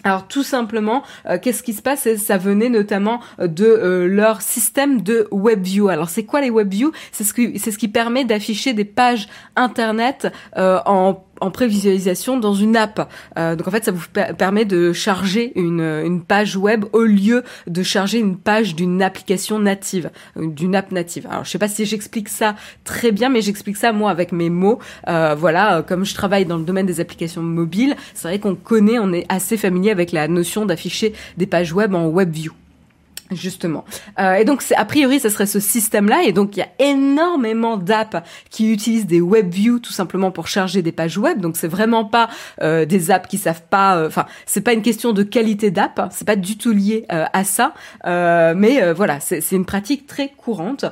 Alors 0.06 0.28
tout 0.28 0.44
simplement, 0.44 1.02
euh, 1.28 1.36
qu'est-ce 1.36 1.64
qui 1.64 1.72
se 1.72 1.82
passe? 1.82 2.06
Ça 2.14 2.38
venait 2.38 2.68
notamment 2.68 3.18
euh, 3.40 3.48
de 3.48 3.64
euh, 3.64 4.06
leur 4.06 4.40
système 4.40 5.02
de 5.02 5.26
WebView. 5.32 5.88
Alors 5.88 6.10
c'est 6.10 6.22
quoi 6.22 6.40
les 6.40 6.48
WebView? 6.48 6.92
C'est 7.10 7.24
ce 7.24 7.34
qui 7.34 7.58
c'est 7.58 7.72
ce 7.72 7.78
qui 7.78 7.88
permet 7.88 8.24
d'afficher 8.24 8.72
des 8.72 8.84
pages 8.84 9.26
internet 9.56 10.32
en 10.54 11.24
en 11.40 11.50
prévisualisation 11.50 12.38
dans 12.38 12.54
une 12.54 12.76
app. 12.76 13.10
Euh, 13.38 13.56
donc 13.56 13.68
en 13.68 13.70
fait, 13.70 13.84
ça 13.84 13.92
vous 13.92 14.04
permet 14.38 14.64
de 14.64 14.92
charger 14.92 15.52
une, 15.54 16.22
page 16.26 16.56
web 16.56 16.84
au 16.92 17.02
lieu 17.02 17.42
de 17.66 17.82
charger 17.82 18.18
une 18.18 18.36
page 18.36 18.74
d'une 18.74 19.02
application 19.02 19.58
native, 19.58 20.10
euh, 20.36 20.46
d'une 20.46 20.74
app 20.74 20.92
native. 20.92 21.26
Alors 21.30 21.44
je 21.44 21.50
sais 21.50 21.58
pas 21.58 21.68
si 21.68 21.84
j'explique 21.84 22.28
ça 22.28 22.56
très 22.84 23.12
bien, 23.12 23.28
mais 23.28 23.42
j'explique 23.42 23.76
ça 23.76 23.92
moi 23.92 24.10
avec 24.10 24.32
mes 24.32 24.50
mots. 24.50 24.78
Euh, 25.08 25.34
voilà, 25.38 25.82
comme 25.86 26.04
je 26.04 26.14
travaille 26.14 26.46
dans 26.46 26.56
le 26.56 26.64
domaine 26.64 26.86
des 26.86 27.00
applications 27.00 27.42
mobiles, 27.42 27.96
c'est 28.14 28.28
vrai 28.28 28.38
qu'on 28.38 28.54
connaît, 28.54 28.98
on 28.98 29.12
est 29.12 29.26
assez 29.28 29.56
familier 29.56 29.90
avec 29.90 30.12
la 30.12 30.28
notion 30.28 30.66
d'afficher 30.66 31.12
des 31.36 31.46
pages 31.46 31.72
web 31.72 31.94
en 31.94 32.08
WebView. 32.08 32.52
Justement. 33.32 33.84
Euh, 34.20 34.34
et 34.34 34.44
donc, 34.44 34.62
a 34.76 34.84
priori, 34.84 35.18
ce 35.18 35.28
serait 35.28 35.46
ce 35.46 35.58
système-là. 35.58 36.22
Et 36.24 36.32
donc, 36.32 36.56
il 36.56 36.60
y 36.60 36.62
a 36.62 36.68
énormément 36.78 37.76
d'apps 37.76 38.16
qui 38.50 38.72
utilisent 38.72 39.06
des 39.06 39.20
WebView 39.20 39.80
tout 39.80 39.92
simplement 39.92 40.30
pour 40.30 40.46
charger 40.46 40.82
des 40.82 40.92
pages 40.92 41.18
web. 41.18 41.40
Donc, 41.40 41.56
c'est 41.56 41.68
vraiment 41.68 42.04
pas 42.04 42.28
euh, 42.62 42.84
des 42.84 43.10
apps 43.10 43.28
qui 43.28 43.38
savent 43.38 43.64
pas. 43.68 43.96
Euh, 43.96 44.06
enfin, 44.06 44.26
c'est 44.46 44.60
pas 44.60 44.72
une 44.72 44.82
question 44.82 45.12
de 45.12 45.22
qualité 45.22 45.70
d'app. 45.70 46.08
C'est 46.12 46.26
pas 46.26 46.36
du 46.36 46.56
tout 46.56 46.72
lié 46.72 47.04
euh, 47.12 47.24
à 47.32 47.44
ça. 47.44 47.74
mais 48.04 48.92
voilà, 48.92 49.20
c'est 49.20 49.52
une 49.52 49.66
pratique 49.66 50.06
très 50.06 50.28
courante. 50.28 50.84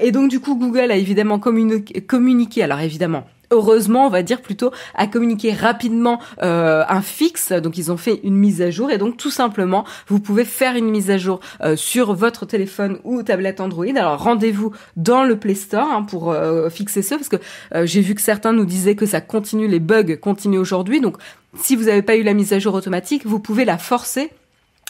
et 0.00 0.10
donc, 0.10 0.30
du 0.30 0.40
coup, 0.40 0.56
Google 0.56 0.90
a 0.90 0.96
évidemment 0.96 1.38
communiqué. 1.38 2.62
Alors, 2.62 2.80
évidemment 2.80 3.24
heureusement, 3.50 4.06
on 4.06 4.10
va 4.10 4.22
dire 4.22 4.40
plutôt, 4.40 4.70
à 4.94 5.06
communiquer 5.06 5.52
rapidement 5.52 6.20
euh, 6.42 6.84
un 6.88 7.02
fixe. 7.02 7.52
Donc 7.52 7.78
ils 7.78 7.90
ont 7.92 7.96
fait 7.96 8.20
une 8.22 8.36
mise 8.36 8.62
à 8.62 8.70
jour 8.70 8.90
et 8.90 8.98
donc 8.98 9.16
tout 9.16 9.30
simplement, 9.30 9.84
vous 10.08 10.20
pouvez 10.20 10.44
faire 10.44 10.76
une 10.76 10.90
mise 10.90 11.10
à 11.10 11.18
jour 11.18 11.40
euh, 11.62 11.76
sur 11.76 12.14
votre 12.14 12.46
téléphone 12.46 12.98
ou 13.04 13.22
tablette 13.22 13.60
Android. 13.60 13.86
Alors 13.96 14.22
rendez-vous 14.22 14.72
dans 14.96 15.24
le 15.24 15.38
Play 15.38 15.54
Store 15.54 15.88
hein, 15.90 16.02
pour 16.02 16.30
euh, 16.30 16.70
fixer 16.70 17.02
ça 17.02 17.16
parce 17.16 17.28
que 17.28 17.36
j'ai 17.84 18.00
vu 18.00 18.14
que 18.14 18.20
certains 18.20 18.52
nous 18.52 18.64
disaient 18.64 18.94
que 18.94 19.06
ça 19.06 19.20
continue, 19.20 19.68
les 19.68 19.80
bugs 19.80 20.16
continuent 20.16 20.58
aujourd'hui. 20.58 21.00
Donc 21.00 21.16
si 21.58 21.76
vous 21.76 21.84
n'avez 21.84 22.02
pas 22.02 22.16
eu 22.16 22.22
la 22.22 22.34
mise 22.34 22.52
à 22.52 22.58
jour 22.58 22.74
automatique, 22.74 23.26
vous 23.26 23.40
pouvez 23.40 23.64
la 23.64 23.78
forcer 23.78 24.30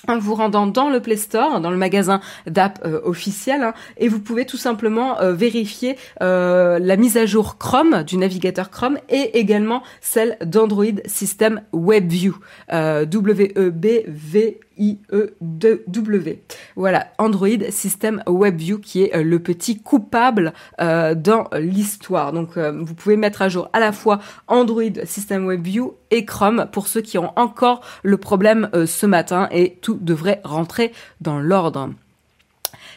en 0.08 0.18
vous 0.18 0.34
rendant 0.34 0.66
dans 0.66 0.88
le 0.90 1.00
Play 1.00 1.16
Store, 1.16 1.60
dans 1.60 1.70
le 1.70 1.76
magasin 1.76 2.20
d'app 2.46 2.80
euh, 2.84 3.00
officiel, 3.04 3.62
hein, 3.62 3.74
et 3.98 4.08
vous 4.08 4.20
pouvez 4.20 4.46
tout 4.46 4.56
simplement 4.56 5.20
euh, 5.20 5.32
vérifier 5.32 5.96
euh, 6.22 6.78
la 6.78 6.96
mise 6.96 7.16
à 7.16 7.26
jour 7.26 7.58
Chrome 7.58 8.02
du 8.04 8.16
navigateur 8.16 8.70
Chrome 8.70 8.98
et 9.08 9.38
également 9.38 9.82
celle 10.00 10.36
d'Android 10.44 10.84
System 11.06 11.62
WebView, 11.72 12.36
W-E-B-V 12.70 14.60
IE2W. 14.80 16.38
Voilà, 16.74 17.08
Android 17.18 17.48
System 17.70 18.22
WebView 18.26 18.78
qui 18.78 19.02
est 19.02 19.14
euh, 19.14 19.22
le 19.22 19.38
petit 19.38 19.80
coupable 19.80 20.52
euh, 20.80 21.14
dans 21.14 21.48
l'histoire. 21.58 22.32
Donc 22.32 22.56
euh, 22.56 22.72
vous 22.72 22.94
pouvez 22.94 23.16
mettre 23.16 23.42
à 23.42 23.48
jour 23.48 23.68
à 23.72 23.80
la 23.80 23.92
fois 23.92 24.20
Android 24.48 24.82
System 25.04 25.46
WebView 25.46 25.94
et 26.10 26.24
Chrome 26.24 26.66
pour 26.72 26.88
ceux 26.88 27.02
qui 27.02 27.18
ont 27.18 27.32
encore 27.36 27.82
le 28.02 28.16
problème 28.16 28.68
ce 28.86 29.06
matin 29.06 29.48
et 29.52 29.78
tout 29.80 29.98
devrait 30.00 30.40
rentrer 30.44 30.92
dans 31.20 31.38
l'ordre. 31.38 31.90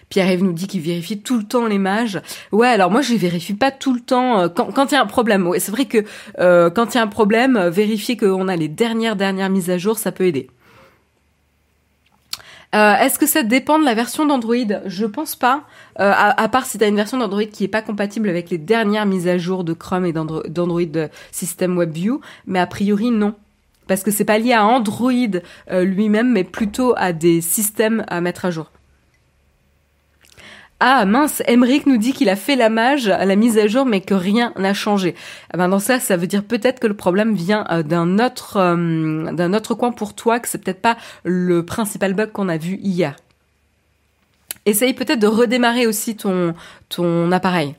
Pierre-Yves 0.09 0.43
nous 0.43 0.53
dit 0.53 0.67
qu'il 0.67 0.81
vérifie 0.81 1.19
tout 1.19 1.37
le 1.37 1.43
temps 1.43 1.65
les 1.65 1.79
mages. 1.79 2.21
Ouais, 2.51 2.67
alors 2.67 2.91
moi 2.91 3.01
je 3.01 3.13
vérifie 3.15 3.53
pas 3.53 3.71
tout 3.71 3.93
le 3.93 3.99
temps 3.99 4.49
quand 4.49 4.91
il 4.91 4.95
y 4.95 4.97
a 4.97 5.01
un 5.01 5.07
problème. 5.07 5.49
C'est 5.57 5.71
vrai 5.71 5.85
que 5.85 6.05
quand 6.37 6.93
il 6.93 6.95
y 6.95 6.99
a 6.99 7.03
un 7.03 7.07
problème, 7.07 7.67
vérifier 7.67 8.17
qu'on 8.17 8.47
a 8.47 8.55
les 8.55 8.67
dernières 8.67 9.15
dernières 9.15 9.49
mises 9.49 9.69
à 9.69 9.77
jour, 9.77 9.97
ça 9.97 10.11
peut 10.11 10.25
aider. 10.25 10.49
Euh, 12.73 12.95
est-ce 12.95 13.19
que 13.19 13.27
ça 13.27 13.43
dépend 13.43 13.77
de 13.77 13.85
la 13.85 13.93
version 13.93 14.25
d'Android? 14.25 14.55
Je 14.85 15.05
pense 15.05 15.35
pas. 15.35 15.63
Euh, 15.99 16.11
à, 16.15 16.49
part 16.49 16.65
si 16.65 16.77
tu 16.79 16.85
une 16.85 16.95
version 16.95 17.17
d'Android 17.17 17.45
qui 17.45 17.63
est 17.63 17.67
pas 17.69 17.81
compatible 17.83 18.29
avec 18.29 18.49
les 18.49 18.57
dernières 18.57 19.05
mises 19.05 19.27
à 19.27 19.37
jour 19.37 19.63
de 19.63 19.73
Chrome 19.73 20.05
et 20.05 20.13
d'Android 20.13 21.07
System 21.31 21.77
WebView, 21.77 22.19
mais 22.47 22.59
a 22.59 22.65
priori 22.65 23.11
non. 23.11 23.35
Parce 23.87 24.01
que 24.01 24.11
c'est 24.11 24.25
pas 24.25 24.39
lié 24.39 24.53
à 24.53 24.65
Android 24.65 25.11
euh, 25.71 25.83
lui-même, 25.83 26.31
mais 26.31 26.43
plutôt 26.43 26.93
à 26.97 27.13
des 27.13 27.41
systèmes 27.41 28.05
à 28.07 28.21
mettre 28.21 28.45
à 28.45 28.51
jour. 28.51 28.71
Ah 30.85 31.05
mince, 31.05 31.41
Emric 31.47 31.85
nous 31.85 31.95
dit 31.95 32.11
qu'il 32.11 32.27
a 32.27 32.35
fait 32.35 32.57
la 32.57 32.67
mage 32.67 33.07
à 33.07 33.23
la 33.23 33.37
mise 33.37 33.57
à 33.57 33.67
jour 33.67 33.85
mais 33.85 34.01
que 34.01 34.13
rien 34.13 34.51
n'a 34.57 34.73
changé. 34.73 35.15
Ah 35.53 35.57
ben 35.57 35.69
dans 35.69 35.79
ça, 35.79 35.97
ça 36.01 36.17
veut 36.17 36.27
dire 36.27 36.43
peut-être 36.43 36.81
que 36.81 36.87
le 36.87 36.93
problème 36.93 37.35
vient 37.35 37.65
euh, 37.71 37.83
d'un 37.83 38.19
autre 38.19 38.57
euh, 38.57 39.31
d'un 39.31 39.53
autre 39.53 39.75
coin 39.75 39.93
pour 39.93 40.13
toi, 40.13 40.41
que 40.41 40.49
c'est 40.49 40.57
peut-être 40.57 40.81
pas 40.81 40.97
le 41.23 41.63
principal 41.63 42.13
bug 42.13 42.33
qu'on 42.33 42.49
a 42.49 42.57
vu 42.57 42.79
hier. 42.81 43.15
Essaye 44.65 44.93
peut-être 44.93 45.19
de 45.19 45.27
redémarrer 45.27 45.87
aussi 45.87 46.17
ton 46.17 46.53
ton 46.89 47.31
appareil. 47.31 47.75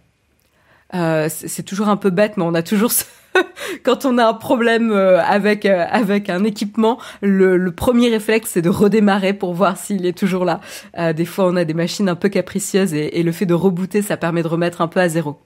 Euh, 0.95 1.29
c'est 1.29 1.63
toujours 1.63 1.91
un 1.91 1.99
peu 1.99 2.09
bête, 2.09 2.39
mais 2.39 2.45
on 2.45 2.55
a 2.55 2.63
toujours 2.63 2.91
ce 2.91 3.05
quand 3.83 4.05
on 4.05 4.19
a 4.19 4.27
un 4.27 4.35
problème 4.35 4.93
euh, 4.93 5.23
avec 5.23 5.67
euh, 5.67 5.85
avec 5.91 6.31
un 6.31 6.45
équipement, 6.45 6.99
le, 7.23 7.71
premier 7.71 8.09
réflexe 8.09 8.51
c'est 8.53 8.63
de 8.63 8.71
redémarrer 8.71 9.33
pour 9.33 9.55
voir 9.55 9.77
s'il 9.77 10.07
est 10.07 10.17
toujours 10.17 10.45
là. 10.45 10.61
Euh, 10.99 11.13
des 11.13 11.25
fois, 11.25 11.47
on 11.47 11.57
a 11.57 11.65
des 11.65 11.75
machines 11.75 12.09
un 12.09 12.15
peu 12.15 12.29
capricieuses 12.29 12.95
et, 12.95 13.19
et 13.19 13.23
le 13.23 13.33
fait 13.33 13.47
de 13.47 13.55
rebooter, 13.55 14.03
ça 14.03 14.17
permet 14.17 14.43
de 14.43 14.49
remettre 14.49 14.81
un 14.81 14.89
peu 14.89 15.01
à 15.01 15.09
zéro. 15.09 15.39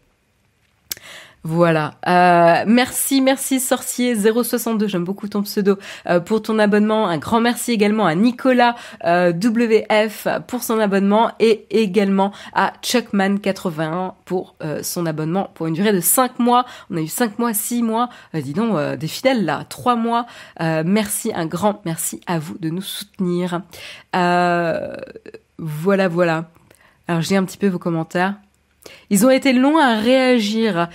Voilà. 1.50 1.94
Euh, 2.06 2.64
merci, 2.66 3.22
merci 3.22 3.58
Sorcier 3.58 4.14
062, 4.14 4.86
j'aime 4.86 5.04
beaucoup 5.04 5.28
ton 5.28 5.42
pseudo, 5.42 5.78
euh, 6.06 6.20
pour 6.20 6.42
ton 6.42 6.58
abonnement. 6.58 7.08
Un 7.08 7.16
grand 7.16 7.40
merci 7.40 7.72
également 7.72 8.04
à 8.04 8.14
Nicolas 8.14 8.74
euh, 9.06 9.32
WF 9.32 10.28
pour 10.46 10.62
son 10.62 10.78
abonnement 10.78 11.30
et 11.40 11.64
également 11.70 12.32
à 12.52 12.74
Chuckman81 12.82 14.12
pour 14.26 14.56
son 14.82 15.06
abonnement 15.06 15.48
pour 15.54 15.66
une 15.68 15.72
durée 15.72 15.94
de 15.94 16.00
5 16.00 16.38
mois. 16.38 16.66
On 16.90 16.98
a 16.98 17.00
eu 17.00 17.08
5 17.08 17.38
mois, 17.38 17.54
6 17.54 17.82
mois, 17.82 18.10
dis 18.34 18.52
donc, 18.52 18.78
des 18.98 19.08
fidèles 19.08 19.46
là, 19.46 19.64
3 19.66 19.96
mois. 19.96 20.26
merci, 20.60 21.32
un 21.34 21.46
grand 21.46 21.80
merci 21.86 22.20
à 22.26 22.38
vous 22.38 22.58
de 22.58 22.68
nous 22.68 22.82
soutenir. 22.82 23.62
voilà, 24.12 24.98
voilà. 26.08 26.50
Alors 27.06 27.22
j'ai 27.22 27.36
un 27.36 27.44
petit 27.44 27.56
peu 27.56 27.68
vos 27.68 27.78
commentaires. 27.78 28.34
Ils 29.10 29.24
ont 29.26 29.30
été 29.30 29.52
longs 29.52 29.78
à 29.78 29.96
réagir. 29.96 30.88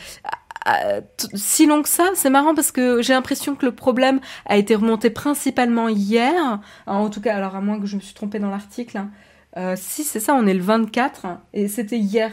Si 1.34 1.65
long 1.65 1.82
que 1.82 1.89
ça, 1.89 2.10
c'est 2.15 2.29
marrant 2.29 2.55
parce 2.55 2.72
que 2.72 3.01
j'ai 3.01 3.13
l'impression 3.13 3.55
que 3.55 3.65
le 3.65 3.74
problème 3.74 4.20
a 4.46 4.58
été 4.58 4.75
remonté 4.75 5.10
principalement 5.10 5.89
hier. 5.89 6.60
En 6.88 7.10
tout 7.10 7.22
cas, 7.22 7.36
alors 7.36 7.55
à 7.55 7.62
moins 7.62 7.79
que 7.79 7.86
je 7.86 7.96
me 7.96 8.01
suis 8.01 8.13
trompée 8.13 8.39
dans 8.39 8.50
l'article. 8.50 8.98
Hein. 8.98 9.10
Euh, 9.58 9.75
si 9.77 10.03
c'est 10.03 10.20
ça, 10.20 10.34
on 10.34 10.48
est 10.48 10.53
le 10.53 10.63
24 10.63 11.27
et 11.53 11.67
c'était 11.67 11.98
hier. 11.98 12.32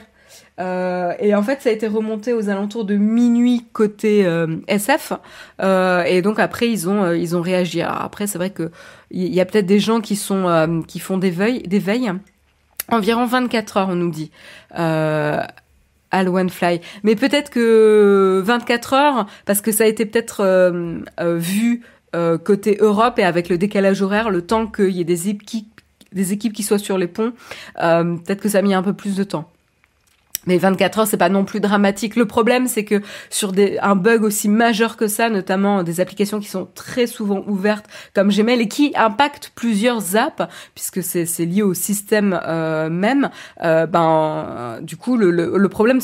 Euh, 0.60 1.12
et 1.18 1.34
en 1.34 1.42
fait, 1.42 1.60
ça 1.60 1.70
a 1.70 1.72
été 1.72 1.86
remonté 1.86 2.32
aux 2.32 2.48
alentours 2.48 2.84
de 2.84 2.96
minuit 2.96 3.66
côté 3.72 4.24
euh, 4.24 4.56
SF. 4.68 5.12
et 5.60 6.22
donc 6.22 6.38
après, 6.38 6.70
ils 6.70 6.88
ont 6.88 7.12
ils 7.12 7.36
ont 7.36 7.40
réagi. 7.40 7.82
après, 7.82 8.26
c'est 8.26 8.38
vrai 8.38 8.50
que 8.50 8.70
il 9.10 9.34
y, 9.34 9.40
a 9.40 9.44
peut-être 9.44 9.66
des 9.66 9.80
gens 9.80 10.00
qui 10.00 10.16
sont 10.16 10.84
qui 10.86 11.00
font 11.00 11.18
des 11.18 11.30
veilles, 11.30 11.62
des 11.62 11.78
veilles. 11.78 12.12
Environ 12.88 13.24
24 13.26 13.76
heures, 13.76 13.88
on 13.88 13.96
nous 13.96 14.10
dit. 14.10 14.30
Euh, 16.14 16.34
à 16.34 16.48
Fly. 16.48 16.80
Mais 17.02 17.14
peut-être 17.14 17.50
que 17.50 18.42
24 18.44 18.92
heures, 18.94 19.26
parce 19.46 19.60
que 19.60 19.72
ça 19.72 19.84
a 19.84 19.86
été 19.86 20.06
peut-être 20.06 20.40
euh, 20.40 20.98
euh, 21.20 21.36
vu 21.36 21.82
euh, 22.14 22.38
côté 22.38 22.78
Europe 22.80 23.18
et 23.18 23.24
avec 23.24 23.48
le 23.48 23.58
décalage 23.58 24.02
horaire, 24.02 24.30
le 24.30 24.42
temps 24.42 24.66
qu'il 24.66 24.90
y 24.90 25.00
ait 25.00 25.04
des 25.04 25.28
équipes 25.28 25.66
des 26.12 26.32
équipes 26.32 26.52
qui 26.52 26.64
soient 26.64 26.78
sur 26.78 26.98
les 26.98 27.06
ponts. 27.06 27.32
Peut-être 27.76 28.40
que 28.40 28.48
ça 28.48 28.58
a 28.58 28.62
mis 28.62 28.74
un 28.74 28.82
peu 28.82 28.94
plus 28.94 29.14
de 29.14 29.22
temps. 29.22 29.48
Mais 30.46 30.56
24 30.56 30.98
heures, 31.00 31.06
c'est 31.06 31.16
pas 31.16 31.28
non 31.28 31.44
plus 31.44 31.60
dramatique. 31.60 32.16
Le 32.16 32.26
problème, 32.26 32.66
c'est 32.66 32.84
que 32.84 33.02
sur 33.28 33.52
un 33.82 33.96
bug 33.96 34.22
aussi 34.22 34.48
majeur 34.48 34.96
que 34.96 35.06
ça, 35.06 35.28
notamment 35.28 35.82
des 35.82 36.00
applications 36.00 36.40
qui 36.40 36.48
sont 36.48 36.66
très 36.74 37.06
souvent 37.06 37.44
ouvertes 37.46 37.86
comme 38.14 38.30
Gmail 38.30 38.60
et 38.60 38.68
qui 38.68 38.92
impactent 38.96 39.52
plusieurs 39.54 40.16
apps, 40.16 40.42
puisque 40.74 41.02
c'est, 41.02 41.26
lié 41.40 41.62
au 41.62 41.74
système 41.74 42.38
euh, 42.46 42.88
même, 42.88 43.30
euh, 43.62 43.86
ben 43.86 44.78
du 44.82 44.96
coup 44.96 45.16
le, 45.16 45.30
le, 45.30 45.68
problème 45.68 46.00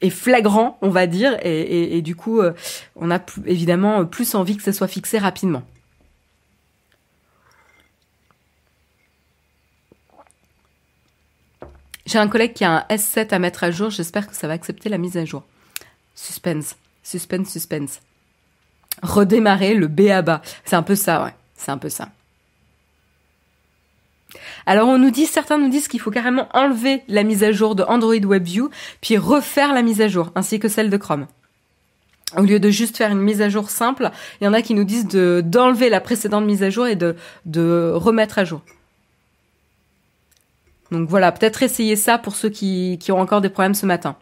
est 0.00 0.10
flagrant, 0.10 0.78
on 0.82 0.90
va 0.90 1.06
dire, 1.06 1.36
et 1.42 2.02
du 2.02 2.14
coup 2.14 2.40
euh, 2.40 2.52
on 2.94 3.10
a 3.10 3.18
évidemment 3.46 4.04
plus 4.04 4.34
envie 4.34 4.56
que 4.56 4.62
ça 4.62 4.72
soit 4.72 4.88
fixé 4.88 5.18
rapidement. 5.18 5.62
J'ai 12.06 12.18
un 12.18 12.28
collègue 12.28 12.52
qui 12.52 12.64
a 12.64 12.78
un 12.78 12.94
S7 12.94 13.34
à 13.34 13.38
mettre 13.38 13.64
à 13.64 13.70
jour. 13.70 13.90
J'espère 13.90 14.28
que 14.28 14.36
ça 14.36 14.46
va 14.46 14.54
accepter 14.54 14.88
la 14.88 14.98
mise 14.98 15.16
à 15.16 15.24
jour. 15.24 15.42
Suspense. 16.14 16.76
Suspense, 17.02 17.50
suspense. 17.50 18.00
Redémarrer 19.02 19.74
le 19.74 19.88
B 19.88 20.08
à 20.08 20.22
bas. 20.22 20.40
C'est 20.64 20.76
un 20.76 20.82
peu 20.82 20.94
ça, 20.94 21.24
ouais. 21.24 21.34
C'est 21.56 21.70
un 21.70 21.78
peu 21.78 21.88
ça. 21.88 22.08
Alors 24.66 24.88
on 24.88 24.98
nous 24.98 25.10
dit, 25.10 25.26
certains 25.26 25.58
nous 25.58 25.68
disent 25.68 25.88
qu'il 25.88 26.00
faut 26.00 26.10
carrément 26.10 26.48
enlever 26.52 27.02
la 27.08 27.22
mise 27.22 27.44
à 27.44 27.52
jour 27.52 27.74
de 27.74 27.82
Android 27.84 28.14
WebView, 28.14 28.70
puis 29.00 29.16
refaire 29.16 29.72
la 29.72 29.82
mise 29.82 30.00
à 30.00 30.08
jour, 30.08 30.30
ainsi 30.34 30.58
que 30.58 30.68
celle 30.68 30.90
de 30.90 30.96
Chrome. 30.96 31.26
Au 32.36 32.42
lieu 32.42 32.58
de 32.58 32.70
juste 32.70 32.96
faire 32.96 33.12
une 33.12 33.20
mise 33.20 33.40
à 33.40 33.48
jour 33.48 33.70
simple, 33.70 34.10
il 34.40 34.44
y 34.44 34.48
en 34.48 34.52
a 34.52 34.62
qui 34.62 34.74
nous 34.74 34.84
disent 34.84 35.06
de 35.06 35.42
d'enlever 35.44 35.88
la 35.88 36.00
précédente 36.00 36.44
mise 36.44 36.62
à 36.64 36.70
jour 36.70 36.86
et 36.86 36.96
de, 36.96 37.14
de 37.44 37.92
remettre 37.94 38.38
à 38.38 38.44
jour. 38.44 38.62
Donc 40.90 41.08
voilà, 41.08 41.32
peut-être 41.32 41.62
essayer 41.62 41.96
ça 41.96 42.18
pour 42.18 42.36
ceux 42.36 42.50
qui, 42.50 42.98
qui 43.00 43.12
ont 43.12 43.18
encore 43.18 43.40
des 43.40 43.48
problèmes 43.48 43.74
ce 43.74 43.86
matin. 43.86 44.16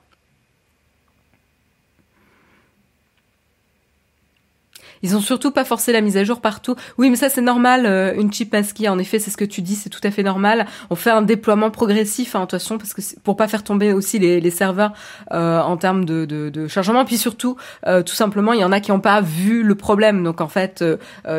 Ils 5.04 5.14
ont 5.14 5.20
surtout 5.20 5.50
pas 5.50 5.64
forcé 5.66 5.92
la 5.92 6.00
mise 6.00 6.16
à 6.16 6.24
jour 6.24 6.40
partout. 6.40 6.76
Oui, 6.96 7.10
mais 7.10 7.16
ça 7.16 7.28
c'est 7.28 7.42
normal. 7.42 7.84
Euh, 7.84 8.14
une 8.14 8.32
chip 8.32 8.54
en 8.54 8.98
effet, 8.98 9.18
c'est 9.18 9.30
ce 9.30 9.36
que 9.36 9.44
tu 9.44 9.60
dis, 9.60 9.74
c'est 9.74 9.90
tout 9.90 10.00
à 10.02 10.10
fait 10.10 10.22
normal. 10.22 10.64
On 10.88 10.94
fait 10.94 11.10
un 11.10 11.20
déploiement 11.20 11.70
progressif, 11.70 12.34
hein, 12.34 12.40
de 12.40 12.44
toute 12.44 12.52
façon, 12.52 12.78
parce 12.78 12.94
que 12.94 13.02
pour 13.22 13.36
pas 13.36 13.46
faire 13.46 13.62
tomber 13.62 13.92
aussi 13.92 14.18
les, 14.18 14.40
les 14.40 14.50
serveurs 14.50 14.94
euh, 15.32 15.60
en 15.60 15.76
termes 15.76 16.06
de, 16.06 16.24
de, 16.24 16.48
de, 16.48 16.68
chargement. 16.68 17.04
Puis 17.04 17.18
surtout, 17.18 17.58
euh, 17.86 18.02
tout 18.02 18.14
simplement, 18.14 18.54
il 18.54 18.60
y 18.60 18.64
en 18.64 18.72
a 18.72 18.80
qui 18.80 18.92
n'ont 18.92 19.00
pas 19.00 19.20
vu 19.20 19.62
le 19.62 19.74
problème. 19.74 20.24
Donc 20.24 20.40
en 20.40 20.48
fait, 20.48 20.82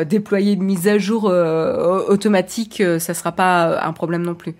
déployer 0.06 0.52
une 0.52 0.62
mise 0.62 0.86
à 0.86 0.98
jour 0.98 1.24
automatique, 1.24 2.80
ça 3.00 3.14
sera 3.14 3.32
pas 3.32 3.84
un 3.84 3.92
problème 3.92 4.22
non 4.22 4.36
plus. 4.36 4.54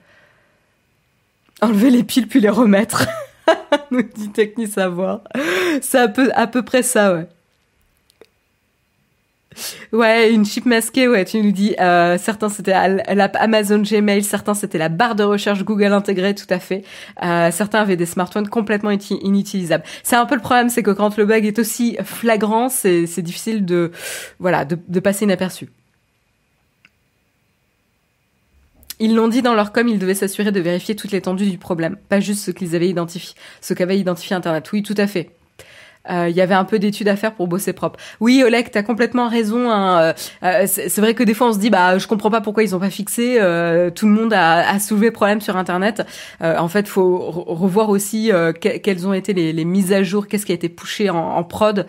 Enlever 1.63 1.91
les 1.91 2.05
piles 2.05 2.29
puis 2.29 2.41
les 2.41 2.51
remettre. 2.51 3.07
nous 3.91 4.03
dit 4.03 4.31
Techni 4.31 4.67
Savoir. 4.67 5.23
C'est 5.81 5.99
à 5.99 6.09
peu, 6.09 6.31
à 6.35 6.47
peu 6.47 6.63
près 6.63 6.83
ça, 6.83 7.15
ouais. 7.15 7.27
Ouais, 9.93 10.33
une 10.33 10.45
chip 10.45 10.67
masquée, 10.67 11.09
ouais, 11.09 11.25
tu 11.25 11.41
nous 11.41 11.53
dis, 11.53 11.75
euh, 11.81 12.19
certains 12.19 12.51
c'était 12.51 12.73
l'app 13.15 13.37
Amazon 13.41 13.79
Gmail, 13.79 14.23
certains 14.23 14.53
c'était 14.53 14.77
la 14.77 14.91
barre 14.91 15.15
de 15.15 15.23
recherche 15.23 15.65
Google 15.65 15.93
intégrée, 15.95 16.35
tout 16.35 16.47
à 16.51 16.59
fait. 16.59 16.85
Euh, 17.23 17.51
certains 17.51 17.81
avaient 17.81 17.97
des 17.97 18.05
smartphones 18.05 18.49
complètement 18.49 18.91
inutilisables. 18.91 19.85
C'est 20.03 20.17
un 20.17 20.27
peu 20.27 20.35
le 20.35 20.43
problème, 20.43 20.69
c'est 20.69 20.83
que 20.83 20.91
quand 20.91 21.17
le 21.17 21.25
bug 21.25 21.47
est 21.47 21.59
aussi 21.59 21.97
flagrant, 22.05 22.69
c'est 22.69 23.23
difficile 23.23 23.65
de, 23.65 23.93
voilà, 24.39 24.67
de, 24.67 24.79
de 24.89 25.01
passer 25.01 25.25
inaperçu. 25.25 25.69
Ils 28.99 29.15
l'ont 29.15 29.29
dit 29.29 29.43
dans 29.43 29.55
leur 29.55 29.73
com, 29.73 29.89
ils 29.89 29.99
devaient 29.99 30.15
s'assurer 30.15 30.53
de 30.53 30.61
vérifier 30.61 30.97
toute 30.97 31.13
l'étendue 31.13 31.51
du 31.51 31.59
problème, 31.59 31.97
pas 32.09 32.21
juste 32.21 32.45
ce 32.45 32.51
qu'ils 32.51 32.75
avaient 32.75 32.89
identifié, 32.89 33.35
ce 33.61 33.75
qu'avait 33.75 33.99
identifié 33.99 34.35
Internet. 34.35 34.73
Oui, 34.73 34.83
tout 34.83 34.95
à 34.97 35.07
fait 35.07 35.37
il 36.09 36.15
euh, 36.15 36.29
y 36.29 36.41
avait 36.41 36.55
un 36.55 36.65
peu 36.65 36.79
d'études 36.79 37.09
à 37.09 37.17
faire 37.17 37.35
pour 37.35 37.49
bosser 37.49 37.73
propre. 37.73 37.99
Oui, 38.21 38.43
Oleg, 38.45 38.71
t'as 38.71 38.83
complètement 38.83 39.29
raison. 39.29 39.71
Hein. 39.71 40.01
Euh, 40.01 40.13
euh, 40.45 40.67
c'est 40.67 41.01
vrai 41.01 41.15
que 41.15 41.23
des 41.23 41.35
fois 41.35 41.49
on 41.49 41.53
se 41.53 41.59
dit 41.59 41.71
bah 41.71 41.99
je 41.99 42.07
comprends 42.07 42.31
pas 42.31 42.41
pourquoi 42.41 42.63
ils 42.63 42.75
ont 42.75 42.79
pas 42.79 42.91
fixé. 42.91 43.37
tout 43.95 44.07
le 44.07 44.13
monde 44.13 44.33
a, 44.33 44.69
a 44.69 44.79
soulevé 44.79 45.11
problème 45.11 45.41
sur 45.41 45.57
Internet. 45.57 46.03
en 46.41 46.69
fait, 46.69 46.89
faut 46.89 47.19
revoir 47.19 47.89
aussi 47.89 48.31
quelles 48.61 49.07
ont 49.07 49.13
été 49.13 49.33
les, 49.33 49.53
les, 49.53 49.65
mises 49.65 49.93
à 49.93 50.03
jour, 50.03 50.29
qu'est-ce 50.29 50.47
qui 50.47 50.53
a 50.53 50.55
été 50.55 50.69
poussé 50.69 51.11
en, 51.11 51.17
en 51.17 51.45
prod. 51.45 51.87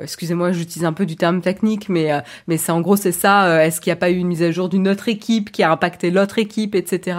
Excusez-moi, 0.00 0.52
j'utilise 0.52 0.84
un 0.84 0.92
peu 0.92 1.06
du 1.06 1.16
terme 1.16 1.40
technique, 1.40 1.88
mais 1.88 2.10
mais 2.46 2.56
c'est 2.56 2.72
en 2.72 2.80
gros 2.80 2.96
c'est 2.96 3.12
ça. 3.12 3.64
Est-ce 3.64 3.80
qu'il 3.80 3.90
n'y 3.90 3.94
a 3.94 3.96
pas 3.96 4.10
eu 4.10 4.16
une 4.16 4.28
mise 4.28 4.42
à 4.42 4.50
jour 4.50 4.68
d'une 4.68 4.88
autre 4.88 5.08
équipe 5.08 5.50
qui 5.52 5.62
a 5.62 5.70
impacté 5.70 6.10
l'autre 6.10 6.38
équipe, 6.38 6.74
etc. 6.74 7.18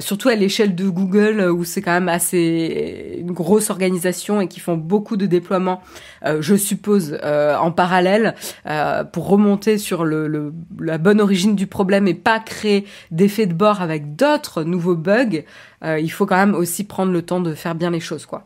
surtout 0.00 0.28
à 0.28 0.34
l'échelle 0.34 0.74
de 0.74 0.88
Google 0.88 1.50
où 1.50 1.64
c'est 1.64 1.82
quand 1.82 1.92
même 1.92 2.08
assez 2.08 3.18
une 3.18 3.32
grosse 3.32 3.70
organisation 3.70 4.40
et 4.40 4.48
qui 4.48 4.60
font 4.60 4.76
beaucoup 4.76 5.16
de 5.16 5.27
déploiement, 5.28 5.82
euh, 6.24 6.38
je 6.40 6.54
suppose, 6.54 7.18
euh, 7.22 7.56
en 7.56 7.70
parallèle, 7.70 8.34
euh, 8.66 9.04
pour 9.04 9.28
remonter 9.28 9.78
sur 9.78 10.04
le, 10.04 10.52
la 10.80 10.98
bonne 10.98 11.20
origine 11.20 11.54
du 11.54 11.66
problème 11.66 12.08
et 12.08 12.14
pas 12.14 12.40
créer 12.40 12.86
d'effet 13.10 13.46
de 13.46 13.54
bord 13.54 13.80
avec 13.82 14.16
d'autres 14.16 14.64
nouveaux 14.64 14.96
bugs, 14.96 15.42
il 15.84 16.10
faut 16.10 16.26
quand 16.26 16.36
même 16.36 16.56
aussi 16.56 16.82
prendre 16.82 17.12
le 17.12 17.22
temps 17.22 17.40
de 17.40 17.54
faire 17.54 17.76
bien 17.76 17.90
les 17.90 18.00
choses, 18.00 18.26
quoi. 18.26 18.42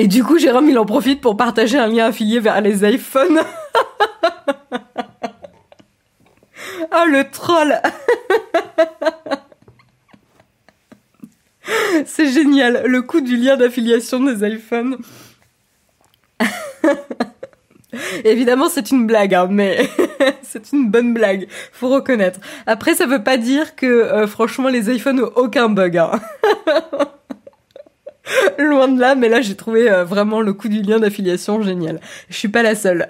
Et 0.00 0.06
du 0.06 0.22
coup, 0.22 0.38
Jérôme, 0.38 0.68
il 0.70 0.78
en 0.78 0.86
profite 0.86 1.20
pour 1.20 1.36
partager 1.36 1.76
un 1.76 1.88
lien 1.88 2.06
affilié 2.06 2.38
vers 2.38 2.60
les 2.60 2.88
iPhones. 2.88 3.40
oh, 6.92 7.04
le 7.10 7.28
troll 7.28 7.74
C'est 12.06 12.32
génial, 12.32 12.82
le 12.86 13.02
coup 13.02 13.20
du 13.20 13.36
lien 13.36 13.56
d'affiliation 13.56 14.20
des 14.20 14.46
iPhones. 14.46 14.98
Évidemment, 18.24 18.68
c'est 18.68 18.90
une 18.90 19.06
blague, 19.06 19.34
hein, 19.34 19.48
mais 19.50 19.88
c'est 20.42 20.72
une 20.72 20.90
bonne 20.90 21.14
blague, 21.14 21.48
faut 21.72 21.88
reconnaître. 21.88 22.38
Après, 22.66 22.94
ça 22.94 23.06
veut 23.06 23.24
pas 23.24 23.38
dire 23.38 23.76
que, 23.76 23.86
euh, 23.86 24.26
franchement, 24.26 24.68
les 24.68 24.94
iPhones 24.94 25.16
n'ont 25.16 25.32
aucun 25.36 25.70
bug. 25.70 25.96
Hein. 25.96 26.20
Loin 28.58 28.88
de 28.88 29.00
là, 29.00 29.14
mais 29.14 29.30
là, 29.30 29.40
j'ai 29.40 29.56
trouvé 29.56 29.90
euh, 29.90 30.04
vraiment 30.04 30.42
le 30.42 30.52
coup 30.52 30.68
du 30.68 30.82
lien 30.82 30.98
d'affiliation 30.98 31.62
génial. 31.62 31.98
Je 32.28 32.36
suis 32.36 32.48
pas 32.48 32.62
la 32.62 32.74
seule. 32.74 33.06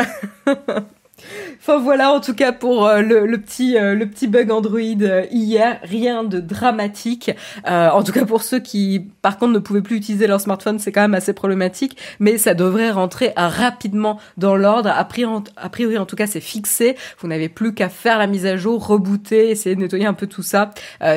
Enfin 1.69 1.81
voilà, 1.81 2.15
en 2.15 2.21
tout 2.21 2.33
cas 2.33 2.53
pour 2.53 2.87
euh, 2.87 3.03
le, 3.03 3.37
petit 3.37 3.77
euh, 3.77 3.95
le 3.95 4.09
petit 4.09 4.27
bug 4.27 4.51
Android 4.51 4.79
euh, 4.79 5.27
hier, 5.31 5.79
rien 5.83 6.25
de 6.25 6.41
dramatique. 6.41 7.31
en 7.67 8.03
tout 8.03 8.13
cas 8.13 8.25
pour 8.25 8.41
ceux 8.41 8.59
qui, 8.59 9.11
par 9.21 9.37
contre, 9.37 9.53
ne 9.53 9.59
pouvaient 9.59 9.83
plus 9.83 9.97
utiliser 9.97 10.27
leur 10.27 10.41
smartphone, 10.41 10.79
c'est 10.79 10.93
quand 10.93 11.03
même 11.03 11.13
assez 11.13 11.35
problématique. 11.35 11.99
Mais 12.21 12.39
ça 12.39 12.55
devrait 12.55 12.91
rentrer 12.91 13.35
rapidement 13.37 14.19
dans 14.39 14.57
l'ordre. 14.57 14.89
A 14.89 15.05
priori, 15.05 15.45
a 15.59 15.69
priori, 15.69 15.99
en 15.99 16.07
tout 16.07 16.17
cas, 16.17 16.27
c'est 16.27 16.41
fixé. 16.41 16.97
Vous 17.19 17.29
n'avez 17.29 17.51
plus 17.51 17.75
qu'à 17.75 17.91
faire 17.91 18.17
la 18.17 18.29
mise 18.29 18.47
à 18.47 18.57
jour, 18.57 18.87
rebooter, 18.87 19.51
essayer 19.51 19.77
de 19.77 19.81
nettoyer 19.83 20.07
un 20.07 20.15
peu 20.15 20.27
tout 20.27 20.43
ça 20.43 20.71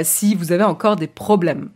si 0.04 0.36
vous 0.36 0.52
avez 0.52 0.66
encore 0.66 0.98
des 0.98 1.08
problèmes. 1.08 1.70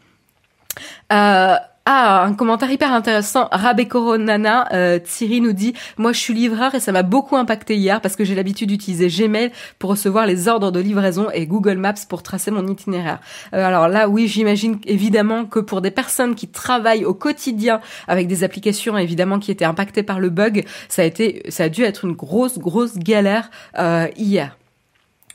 Euh, 1.14 1.56
ah, 1.88 2.24
un 2.24 2.34
commentaire 2.34 2.72
hyper 2.72 2.92
intéressant. 2.92 3.48
Rabé 3.52 3.88
Coronana, 3.88 4.68
euh, 4.74 4.98
Thierry 4.98 5.40
nous 5.40 5.54
dit 5.54 5.76
Moi, 5.98 6.14
je 6.14 6.20
suis 6.20 6.34
livreur 6.34 6.74
et 6.74 6.80
ça 6.80 6.92
m'a 6.92 7.04
beaucoup 7.04 7.36
impacté 7.36 7.76
hier 7.76 8.02
parce 8.02 8.16
que 8.16 8.24
j'ai 8.24 8.34
l'habitude 8.34 8.70
d'utiliser 8.70 9.08
Gmail 9.08 9.52
pour 9.78 9.92
recevoir 9.92 10.26
les 10.26 10.48
ordres 10.48 10.72
de 10.72 10.80
livraison 10.80 11.30
et 11.30 11.46
Google 11.46 11.78
Maps 11.78 11.94
pour 12.10 12.24
tracer 12.24 12.50
mon 12.50 12.66
itinéraire. 12.66 13.20
Euh, 13.54 13.64
alors 13.64 13.88
là, 13.88 14.10
oui, 14.10 14.28
j'imagine 14.28 14.80
évidemment 14.86 15.46
que 15.46 15.60
pour 15.60 15.82
des 15.82 15.92
personnes 15.92 16.34
qui 16.34 16.48
travaillent 16.48 17.06
au 17.06 17.14
quotidien 17.14 17.82
avec 18.08 18.26
des 18.26 18.44
applications 18.44 18.98
évidemment 18.98 19.38
qui 19.38 19.52
étaient 19.52 19.64
impactées 19.64 20.02
par 20.02 20.20
le 20.20 20.32
bug, 20.32 20.66
ça 20.90 21.04
a 21.04 21.70
dû 21.70 21.84
être 21.84 22.06
une 22.06 22.14
grosse, 22.14 22.58
grosse 22.58 22.98
galère 22.98 23.52
euh, 23.78 24.08
hier. 24.18 24.58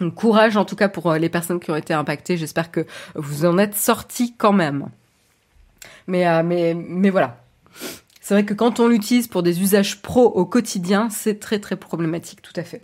Donc, 0.00 0.16
courage 0.16 0.56
en 0.56 0.64
tout 0.64 0.74
cas 0.76 0.88
pour 0.88 1.12
euh, 1.12 1.18
les 1.18 1.28
personnes 1.28 1.60
qui 1.60 1.70
ont 1.70 1.76
été 1.76 1.94
impactées. 1.94 2.36
J'espère 2.36 2.72
que 2.72 2.86
vous 3.14 3.44
en 3.44 3.56
êtes 3.56 3.76
sortis 3.76 4.34
quand 4.36 4.52
même. 4.52 4.88
Mais, 6.10 6.26
euh, 6.26 6.42
mais, 6.44 6.74
mais 6.74 7.08
voilà. 7.08 7.36
C'est 8.20 8.34
vrai 8.34 8.44
que 8.44 8.52
quand 8.52 8.80
on 8.80 8.88
l'utilise 8.88 9.28
pour 9.28 9.44
des 9.44 9.62
usages 9.62 10.02
pro 10.02 10.24
au 10.24 10.44
quotidien, 10.44 11.08
c'est 11.08 11.38
très 11.38 11.60
très 11.60 11.76
problématique, 11.76 12.42
tout 12.42 12.52
à 12.56 12.64
fait. 12.64 12.82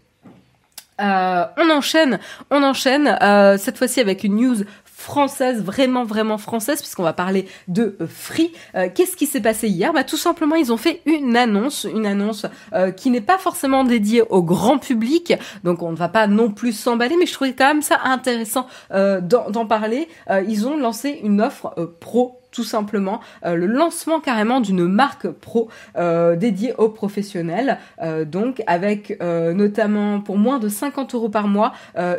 Euh, 1.00 1.44
on 1.58 1.68
enchaîne, 1.70 2.20
on 2.50 2.62
enchaîne, 2.62 3.18
euh, 3.20 3.58
cette 3.58 3.78
fois-ci 3.78 4.00
avec 4.00 4.22
une 4.24 4.36
news 4.36 4.56
française, 4.84 5.62
vraiment 5.62 6.04
vraiment 6.04 6.38
française, 6.38 6.78
puisqu'on 6.80 7.02
va 7.02 7.12
parler 7.12 7.46
de 7.68 7.98
Free. 8.08 8.52
Qu'est-ce 8.94 9.14
qui 9.14 9.26
s'est 9.26 9.42
passé 9.42 9.68
hier? 9.68 9.92
Bah, 9.92 10.04
Tout 10.04 10.16
simplement, 10.16 10.56
ils 10.56 10.72
ont 10.72 10.78
fait 10.78 11.02
une 11.04 11.36
annonce, 11.36 11.84
une 11.84 12.06
annonce 12.06 12.46
qui 12.96 13.10
n'est 13.10 13.20
pas 13.20 13.38
forcément 13.38 13.84
dédiée 13.84 14.22
au 14.22 14.42
grand 14.42 14.78
public, 14.78 15.34
donc 15.64 15.82
on 15.82 15.92
ne 15.92 15.96
va 15.96 16.08
pas 16.08 16.26
non 16.26 16.50
plus 16.50 16.72
s'emballer, 16.72 17.16
mais 17.18 17.26
je 17.26 17.34
trouvais 17.34 17.52
quand 17.52 17.68
même 17.68 17.82
ça 17.82 18.00
intéressant 18.04 18.66
d'en 18.90 19.66
parler. 19.66 20.08
ils 20.48 20.66
ont 20.66 20.76
lancé 20.78 21.20
une 21.22 21.42
offre 21.42 21.74
pro 22.00 22.40
tout 22.57 22.64
simplement 22.64 23.21
le 23.45 23.66
lancement 23.66 24.19
carrément 24.19 24.61
d'une 24.61 24.87
marque 24.87 25.29
pro 25.29 25.69
dédiée 25.95 26.73
aux 26.79 26.88
professionnels. 26.88 27.79
donc 28.25 28.62
avec 28.66 29.21
notamment 29.21 30.21
pour 30.21 30.38
moins 30.38 30.59
de 30.59 30.69
50 30.69 31.14
euros 31.14 31.29
par 31.29 31.49
mois, 31.49 31.73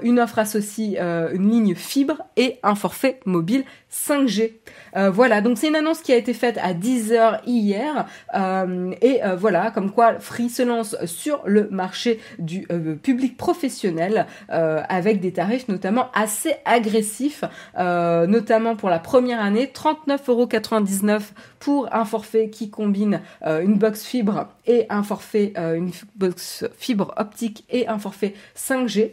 une 0.04 0.20
offre 0.20 0.38
associe 0.38 1.02
une 1.34 1.50
ligne 1.50 1.74
fibre 1.74 2.22
et 2.36 2.60
un 2.62 2.76
forfait 2.76 3.20
mobile 3.26 3.64
5G. 3.92 4.54
Euh, 4.98 5.10
voilà, 5.12 5.42
donc 5.42 5.58
c'est 5.58 5.68
une 5.68 5.76
annonce 5.76 6.02
qui 6.02 6.12
a 6.12 6.16
été 6.16 6.34
faite 6.34 6.58
à 6.62 6.74
10h 6.74 7.42
hier. 7.46 8.08
Euh, 8.34 8.92
et 9.02 9.24
euh, 9.24 9.36
voilà, 9.36 9.72
comme 9.72 9.92
quoi 9.92 10.20
Free 10.20 10.50
se 10.50 10.64
lance 10.64 10.96
sur 11.06 11.42
le 11.46 11.70
marché 11.70 12.20
du 12.40 12.68
public 13.02 13.38
professionnel 13.38 14.26
avec 14.50 15.20
des 15.20 15.32
tarifs 15.32 15.68
notamment 15.68 16.10
assez 16.14 16.56
agressifs, 16.66 17.44
notamment 17.78 18.76
pour 18.76 18.90
la 18.90 19.00
première 19.00 19.42
année, 19.42 19.72
39,99€ 19.74 21.22
pour 21.60 21.94
un 21.94 22.06
forfait 22.06 22.50
qui 22.50 22.70
combine 22.70 23.22
une 23.46 23.76
box 23.76 24.04
fibre 24.04 24.48
et 24.66 24.86
un 24.90 25.04
forfait, 25.04 25.54
une 25.58 25.92
box 26.16 26.66
fibre 26.78 27.14
optique 27.18 27.66
et 27.70 27.88
un 27.88 28.00
forfait 28.00 28.34
5G. 28.56 29.12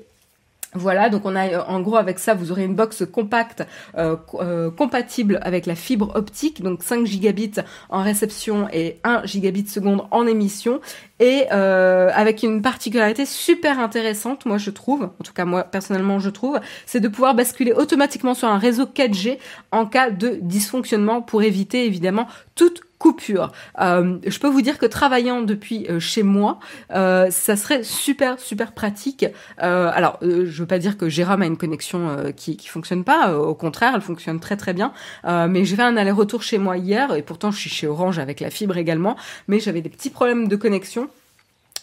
Voilà, 0.76 1.08
donc 1.08 1.22
on 1.24 1.36
a 1.36 1.46
euh, 1.46 1.62
en 1.68 1.80
gros 1.80 1.96
avec 1.96 2.18
ça, 2.18 2.34
vous 2.34 2.50
aurez 2.50 2.64
une 2.64 2.74
box 2.74 3.04
compacte 3.10 3.62
euh, 3.96 4.16
euh, 4.34 4.70
compatible 4.72 5.38
avec 5.42 5.66
la 5.66 5.76
fibre 5.76 6.10
optique, 6.16 6.62
donc 6.62 6.82
5 6.82 7.06
gigabits 7.06 7.60
en 7.90 8.02
réception 8.02 8.68
et 8.72 8.98
1 9.04 9.24
gigabit 9.24 9.68
seconde 9.68 10.02
en 10.10 10.26
émission, 10.26 10.80
et 11.20 11.48
avec 11.48 12.42
une 12.42 12.60
particularité 12.60 13.24
super 13.24 13.78
intéressante, 13.78 14.46
moi 14.46 14.58
je 14.58 14.70
trouve, 14.70 15.04
en 15.04 15.24
tout 15.24 15.32
cas 15.32 15.44
moi 15.44 15.62
personnellement 15.62 16.18
je 16.18 16.30
trouve, 16.30 16.58
c'est 16.86 17.00
de 17.00 17.08
pouvoir 17.08 17.34
basculer 17.34 17.72
automatiquement 17.72 18.34
sur 18.34 18.48
un 18.48 18.58
réseau 18.58 18.84
4G 18.84 19.38
en 19.70 19.86
cas 19.86 20.10
de 20.10 20.38
dysfonctionnement 20.42 21.22
pour 21.22 21.42
éviter 21.42 21.86
évidemment 21.86 22.26
toute 22.56 22.82
coupure. 23.04 23.52
Euh, 23.82 24.16
je 24.26 24.38
peux 24.38 24.48
vous 24.48 24.62
dire 24.62 24.78
que 24.78 24.86
travaillant 24.86 25.42
depuis 25.42 25.86
euh, 25.90 26.00
chez 26.00 26.22
moi, 26.22 26.58
euh, 26.94 27.30
ça 27.30 27.54
serait 27.54 27.82
super 27.82 28.40
super 28.40 28.72
pratique. 28.72 29.26
alors, 29.58 30.18
je 30.22 30.58
veux 30.60 30.66
pas 30.66 30.78
dire 30.78 30.96
que 30.96 31.10
Jérôme 31.10 31.42
a 31.42 31.46
une 31.46 31.58
connexion 31.58 32.32
qui 32.34 32.56
qui 32.56 32.68
fonctionne 32.68 33.04
pas. 33.04 33.36
au 33.36 33.54
contraire, 33.54 33.92
elle 33.94 34.00
fonctionne 34.00 34.40
très 34.40 34.56
très 34.56 34.72
bien. 34.72 34.92
mais 35.24 35.66
j'ai 35.66 35.76
fait 35.76 35.82
un 35.82 35.98
aller-retour 35.98 36.42
chez 36.42 36.56
moi 36.56 36.78
hier 36.78 37.14
et 37.14 37.22
pourtant 37.22 37.50
je 37.50 37.58
suis 37.58 37.70
chez 37.70 37.86
Orange 37.86 38.18
avec 38.18 38.40
la 38.40 38.48
fibre 38.48 38.78
également. 38.78 39.16
Mais 39.48 39.60
j'avais 39.60 39.82
des 39.82 39.90
petits 39.90 40.10
problèmes 40.10 40.48
de 40.48 40.56
connexion 40.56 41.08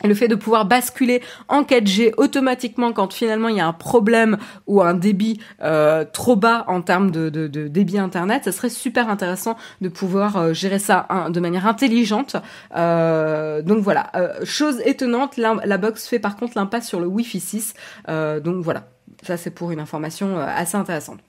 le 0.03 0.13
fait 0.13 0.27
de 0.27 0.35
pouvoir 0.35 0.65
basculer 0.65 1.21
en 1.47 1.63
4G 1.63 2.13
automatiquement 2.17 2.93
quand 2.93 3.13
finalement 3.13 3.47
il 3.47 3.57
y 3.57 3.59
a 3.59 3.67
un 3.67 3.73
problème 3.73 4.37
ou 4.67 4.81
un 4.81 4.93
débit 4.93 5.39
euh, 5.61 6.05
trop 6.11 6.35
bas 6.35 6.65
en 6.67 6.81
termes 6.81 7.11
de, 7.11 7.29
débit 7.67 7.97
internet, 7.97 8.45
ça 8.45 8.51
serait 8.51 8.69
super 8.69 9.09
intéressant 9.09 9.57
de 9.81 9.89
pouvoir 9.89 10.37
euh, 10.37 10.53
gérer 10.53 10.79
ça 10.79 11.07
de 11.29 11.39
manière 11.39 11.67
intelligente. 11.67 12.35
Euh, 12.75 13.61
donc 13.61 13.79
voilà, 13.79 14.11
chose 14.43 14.81
étonnante, 14.85 15.37
la, 15.37 15.55
la, 15.65 15.77
box 15.77 16.07
fait 16.07 16.19
par 16.19 16.35
contre 16.35 16.53
l'impasse 16.55 16.87
sur 16.87 16.99
le 16.99 17.07
Wi-Fi 17.07 17.39
6. 17.39 17.73
donc 18.07 18.63
voilà, 18.63 18.87
ça 19.23 19.37
c'est 19.37 19.51
pour 19.51 19.71
une 19.71 19.79
information 19.79 20.39
assez 20.39 20.77
intéressante. 20.77 21.19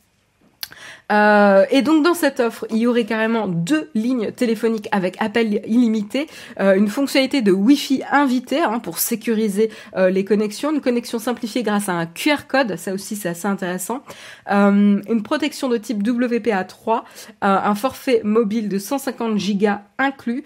Euh, 1.10 1.64
et 1.70 1.82
donc 1.82 2.04
dans 2.04 2.14
cette 2.14 2.40
offre, 2.40 2.66
il 2.70 2.78
y 2.78 2.86
aurait 2.86 3.04
carrément 3.04 3.48
deux 3.48 3.90
lignes 3.94 4.30
téléphoniques 4.32 4.88
avec 4.92 5.16
appel 5.20 5.60
illimité, 5.66 6.26
euh, 6.60 6.74
une 6.74 6.88
fonctionnalité 6.88 7.42
de 7.42 7.52
Wi-Fi 7.52 8.02
invité 8.10 8.60
hein, 8.60 8.78
pour 8.78 8.98
sécuriser 8.98 9.70
euh, 9.96 10.10
les 10.10 10.24
connexions, 10.24 10.72
une 10.72 10.80
connexion 10.80 11.18
simplifiée 11.18 11.62
grâce 11.62 11.88
à 11.88 11.92
un 11.92 12.06
QR 12.06 12.46
code, 12.48 12.76
ça 12.76 12.94
aussi 12.94 13.16
c'est 13.16 13.28
assez 13.28 13.48
intéressant, 13.48 14.02
une 14.48 15.22
protection 15.22 15.68
de 15.68 15.76
type 15.76 16.02
WPA3, 16.02 17.02
un 17.42 17.74
forfait 17.74 18.20
mobile 18.24 18.68
de 18.68 18.78
150 18.78 19.36
Go 19.36 19.68
inclus, 20.02 20.44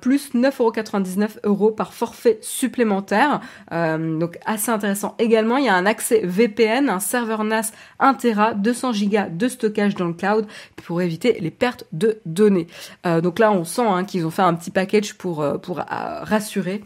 plus 0.00 0.34
9,99 0.34 1.38
euros 1.44 1.70
par 1.70 1.92
forfait 1.92 2.38
supplémentaire, 2.40 3.40
donc 3.70 4.38
assez 4.46 4.70
intéressant. 4.70 5.14
Également, 5.18 5.56
il 5.56 5.66
y 5.66 5.68
a 5.68 5.74
un 5.74 5.86
accès 5.86 6.20
VPN, 6.24 6.88
un 6.88 7.00
serveur 7.00 7.44
NAS 7.44 7.72
1 7.98 8.14
Tera, 8.14 8.54
200 8.54 8.92
Go 8.92 9.18
de 9.30 9.48
stockage 9.48 9.94
dans 9.94 10.06
le 10.06 10.12
cloud 10.12 10.46
pour 10.76 11.02
éviter 11.02 11.38
les 11.40 11.50
pertes 11.50 11.84
de 11.92 12.18
données. 12.26 12.66
Euh, 13.06 13.20
donc 13.20 13.38
là, 13.38 13.52
on 13.52 13.64
sent 13.64 13.86
hein, 13.86 14.04
qu'ils 14.04 14.26
ont 14.26 14.30
fait 14.30 14.42
un 14.42 14.54
petit 14.54 14.70
package 14.70 15.14
pour, 15.14 15.42
euh, 15.42 15.58
pour 15.58 15.80
euh, 15.80 15.84
rassurer 15.90 16.82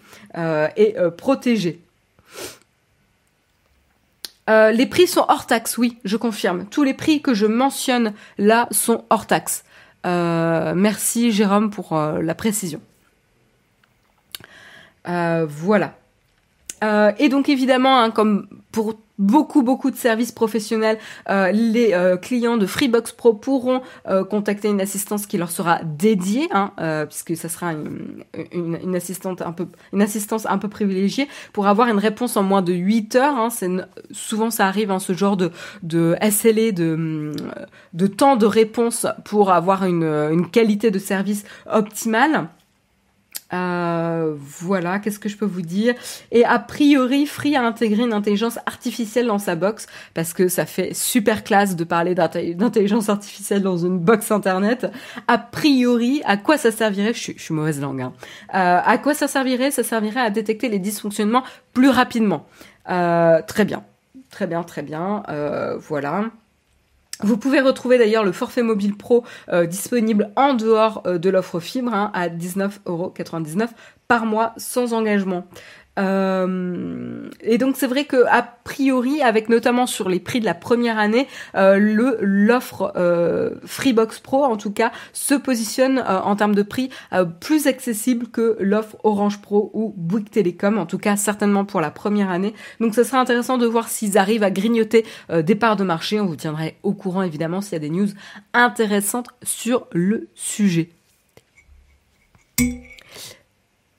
et 0.76 0.94
protéger. 1.16 1.80
les 4.48 4.86
prix 4.86 5.06
sont 5.06 5.24
hors 5.28 5.46
taxe, 5.46 5.78
oui, 5.78 5.98
je 6.04 6.16
confirme. 6.16 6.66
Tous 6.66 6.84
les 6.84 6.94
prix 6.94 7.22
que 7.22 7.34
je 7.34 7.46
mentionne 7.46 8.12
là 8.38 8.68
sont 8.70 9.04
hors 9.10 9.26
taxe. 9.26 9.64
Merci 10.04 11.32
Jérôme 11.32 11.70
pour 11.70 11.94
la 11.96 12.34
précision. 12.34 12.80
voilà. 15.04 15.97
Et 16.82 17.28
donc 17.28 17.48
évidemment, 17.48 18.00
hein, 18.00 18.10
comme 18.10 18.48
pour 18.72 18.94
beaucoup 19.18 19.62
beaucoup 19.62 19.90
de 19.90 19.96
services 19.96 20.32
professionnels. 20.32 20.98
Euh, 21.28 21.50
les 21.50 21.92
euh, 21.92 22.16
clients 22.16 22.56
de 22.56 22.66
Freebox 22.66 23.12
Pro 23.12 23.34
pourront 23.34 23.82
euh, 24.08 24.24
contacter 24.24 24.68
une 24.68 24.80
assistance 24.80 25.26
qui 25.26 25.38
leur 25.38 25.50
sera 25.50 25.80
dédiée, 25.84 26.48
hein, 26.52 26.72
puisque 27.08 27.36
ça 27.36 27.48
sera 27.48 27.72
une, 27.72 28.94
assistante 28.94 29.42
un 29.42 29.52
peu 29.52 29.66
une 29.92 30.02
assistance 30.02 30.46
un 30.46 30.58
peu 30.58 30.68
privilégiée 30.68 31.28
pour 31.52 31.66
avoir 31.66 31.88
une 31.88 31.98
réponse 31.98 32.36
en 32.36 32.42
moins 32.42 32.62
de 32.62 32.72
8 32.72 33.16
heures. 33.16 33.36
Hein, 33.36 33.48
souvent 34.12 34.50
ça 34.50 34.66
arrive 34.66 34.90
en 34.90 34.96
hein, 34.96 34.98
ce 34.98 35.12
genre 35.12 35.36
de 35.36 35.50
de 35.82 36.16
SLA 36.30 36.72
de 36.72 38.06
temps 38.06 38.36
de 38.36 38.46
réponse 38.46 39.06
pour 39.24 39.50
avoir 39.50 39.84
une 39.84 40.48
qualité 40.50 40.90
de 40.90 40.98
service 40.98 41.44
optimale. 41.70 42.48
Euh, 43.52 44.34
voilà, 44.38 44.98
qu'est-ce 44.98 45.18
que 45.18 45.28
je 45.28 45.36
peux 45.36 45.46
vous 45.46 45.62
dire? 45.62 45.94
Et 46.32 46.44
a 46.44 46.58
priori, 46.58 47.26
Free 47.26 47.56
a 47.56 47.62
intégré 47.62 48.02
une 48.02 48.12
intelligence 48.12 48.58
artificielle 48.66 49.26
dans 49.26 49.38
sa 49.38 49.54
box 49.54 49.86
parce 50.14 50.32
que 50.32 50.48
ça 50.48 50.66
fait 50.66 50.94
super 50.94 51.44
classe 51.44 51.76
de 51.76 51.84
parler 51.84 52.14
d'intelligence 52.14 53.08
artificielle 53.08 53.62
dans 53.62 53.78
une 53.78 53.98
box 53.98 54.30
internet. 54.30 54.86
A 55.28 55.38
priori, 55.38 56.20
à 56.24 56.36
quoi 56.36 56.58
ça 56.58 56.70
servirait? 56.70 57.14
Je 57.14 57.32
suis, 57.32 57.54
mauvaise 57.54 57.80
langue. 57.80 58.02
Hein. 58.02 58.12
Euh, 58.54 58.80
à 58.84 58.98
quoi 58.98 59.14
ça 59.14 59.28
servirait? 59.28 59.70
Ça 59.70 59.82
servirait 59.82 60.20
à 60.20 60.30
détecter 60.30 60.68
les 60.68 60.78
dysfonctionnements 60.78 61.42
plus 61.72 61.88
rapidement. 61.88 62.46
Euh, 62.90 63.40
très 63.46 63.64
bien, 63.64 63.84
très 64.30 64.46
bien, 64.46 64.62
très 64.62 64.82
bien. 64.82 65.22
voilà. 65.78 66.30
Vous 67.22 67.36
pouvez 67.36 67.60
retrouver 67.60 67.98
d'ailleurs 67.98 68.24
le 68.24 68.32
forfait 68.32 68.62
mobile 68.62 68.96
pro 68.96 69.24
euh, 69.48 69.66
disponible 69.66 70.30
en 70.36 70.54
dehors 70.54 71.02
euh, 71.06 71.18
de 71.18 71.30
l'offre 71.30 71.58
fibre 71.58 71.92
hein, 71.92 72.12
à 72.14 72.28
19,99€ 72.28 73.68
par 74.06 74.24
mois 74.24 74.54
sans 74.56 74.94
engagement. 74.94 75.46
Euh, 75.98 77.28
et 77.40 77.58
donc 77.58 77.76
c'est 77.76 77.86
vrai 77.86 78.04
que 78.04 78.24
a 78.28 78.42
priori, 78.42 79.22
avec 79.22 79.48
notamment 79.48 79.86
sur 79.86 80.08
les 80.08 80.20
prix 80.20 80.40
de 80.40 80.44
la 80.44 80.54
première 80.54 80.98
année, 80.98 81.26
euh, 81.56 81.76
l'offre 82.20 82.92
euh, 82.96 83.50
Freebox 83.64 84.20
Pro 84.20 84.44
en 84.44 84.56
tout 84.56 84.70
cas 84.70 84.92
se 85.12 85.34
positionne 85.34 85.98
en 85.98 86.36
termes 86.36 86.54
de 86.54 86.62
prix 86.62 86.90
plus 87.40 87.66
accessible 87.66 88.28
que 88.28 88.56
l'offre 88.60 88.96
Orange 89.04 89.40
Pro 89.40 89.70
ou 89.74 89.94
Bouygues 89.96 90.30
Telecom, 90.30 90.78
en 90.78 90.86
tout 90.86 90.98
cas 90.98 91.16
certainement 91.16 91.64
pour 91.64 91.80
la 91.80 91.90
première 91.90 92.30
année. 92.30 92.54
Donc 92.80 92.94
ce 92.94 93.02
sera 93.02 93.18
intéressant 93.18 93.58
de 93.58 93.66
voir 93.66 93.88
s'ils 93.88 94.18
arrivent 94.18 94.42
à 94.42 94.50
grignoter 94.50 95.04
des 95.32 95.54
parts 95.54 95.76
de 95.76 95.84
marché. 95.84 96.20
On 96.20 96.26
vous 96.26 96.36
tiendrait 96.36 96.76
au 96.82 96.92
courant 96.92 97.22
évidemment 97.22 97.60
s'il 97.60 97.74
y 97.74 97.76
a 97.76 97.80
des 97.80 97.90
news 97.90 98.08
intéressantes 98.52 99.28
sur 99.42 99.86
le 99.92 100.28
sujet. 100.34 100.97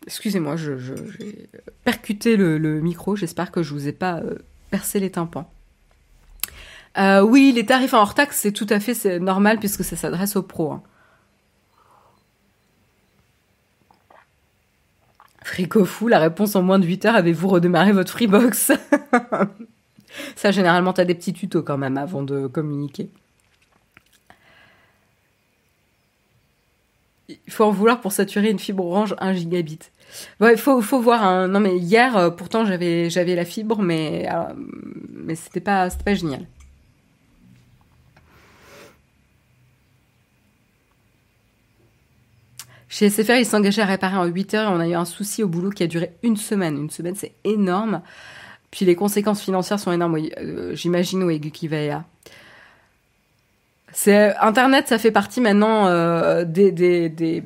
Excusez-moi, 0.09 0.55
je, 0.55 0.75
j'ai 0.75 1.49
percuté 1.83 2.35
le, 2.35 2.81
micro. 2.81 3.15
J'espère 3.15 3.51
que 3.51 3.61
je 3.61 3.75
vous 3.75 3.87
ai 3.87 3.91
pas 3.91 4.15
euh, 4.15 4.39
percé 4.71 4.99
les 4.99 5.11
tympans. 5.11 5.47
Euh, 6.97 7.21
oui, 7.21 7.51
les 7.53 7.63
tarifs 7.63 7.93
en 7.93 7.99
hors 7.99 8.15
taxe, 8.15 8.39
c'est 8.39 8.51
tout 8.51 8.65
à 8.71 8.79
fait 8.79 9.19
normal 9.19 9.59
puisque 9.59 9.83
ça 9.83 9.95
s'adresse 9.95 10.35
aux 10.35 10.41
pros. 10.41 10.71
Hein. 10.71 10.81
Fou, 15.85 16.07
la 16.07 16.17
réponse 16.17 16.55
en 16.55 16.63
moins 16.63 16.79
de 16.79 16.87
8 16.87 17.05
heures, 17.05 17.15
avez-vous 17.15 17.47
redémarré 17.47 17.91
votre 17.91 18.11
Freebox? 18.11 18.71
Ça, 20.35 20.49
généralement, 20.49 20.93
tu 20.93 21.01
as 21.01 21.05
des 21.05 21.13
petits 21.13 21.33
tutos 21.33 21.61
quand 21.61 21.77
même 21.77 21.99
avant 21.99 22.23
de 22.23 22.47
communiquer. 22.47 23.11
Il 27.29 27.53
faut 27.53 27.65
en 27.65 27.71
vouloir 27.71 28.01
pour 28.01 28.11
saturer 28.11 28.49
une 28.49 28.57
fibre 28.57 28.87
orange 28.87 29.15
1 29.19 29.33
gigabit. 29.33 29.79
Il 30.41 30.57
faut, 30.57 30.81
faut 30.81 30.99
voir. 30.99 31.23
Hein. 31.23 31.47
Non, 31.47 31.59
mais 31.59 31.77
hier, 31.77 32.17
euh, 32.17 32.29
pourtant, 32.29 32.65
j'avais, 32.65 33.09
j'avais 33.09 33.35
la 33.35 33.45
fibre, 33.45 33.81
mais, 33.81 34.27
euh, 34.31 34.53
mais 35.11 35.35
pas, 35.61 35.89
pas 35.89 36.13
génial. 36.13 36.45
Chez 42.89 43.09
SFR, 43.09 43.33
ils 43.33 43.45
s'engageaient 43.45 43.83
à 43.83 43.85
réparer 43.85 44.17
en 44.17 44.25
8 44.25 44.53
heures 44.55 44.71
et 44.71 44.75
on 44.75 44.79
a 44.79 44.87
eu 44.87 44.95
un 44.95 45.05
souci 45.05 45.43
au 45.43 45.47
boulot 45.47 45.69
qui 45.69 45.83
a 45.83 45.87
duré 45.87 46.11
une 46.23 46.37
semaine. 46.37 46.75
Une 46.75 46.89
semaine, 46.89 47.15
c'est 47.15 47.33
énorme. 47.43 48.01
Puis 48.71 48.85
les 48.85 48.95
conséquences 48.95 49.41
financières 49.41 49.79
sont 49.79 49.91
énormes. 49.91 50.17
Euh, 50.37 50.75
j'imagine, 50.75 51.23
oui, 51.23 51.39
Gukivaya. 51.39 52.03
C'est 53.91 54.35
Internet, 54.37 54.87
ça 54.87 54.97
fait 54.97 55.11
partie 55.11 55.41
maintenant 55.41 55.87
euh, 55.87 56.45
des, 56.45 57.43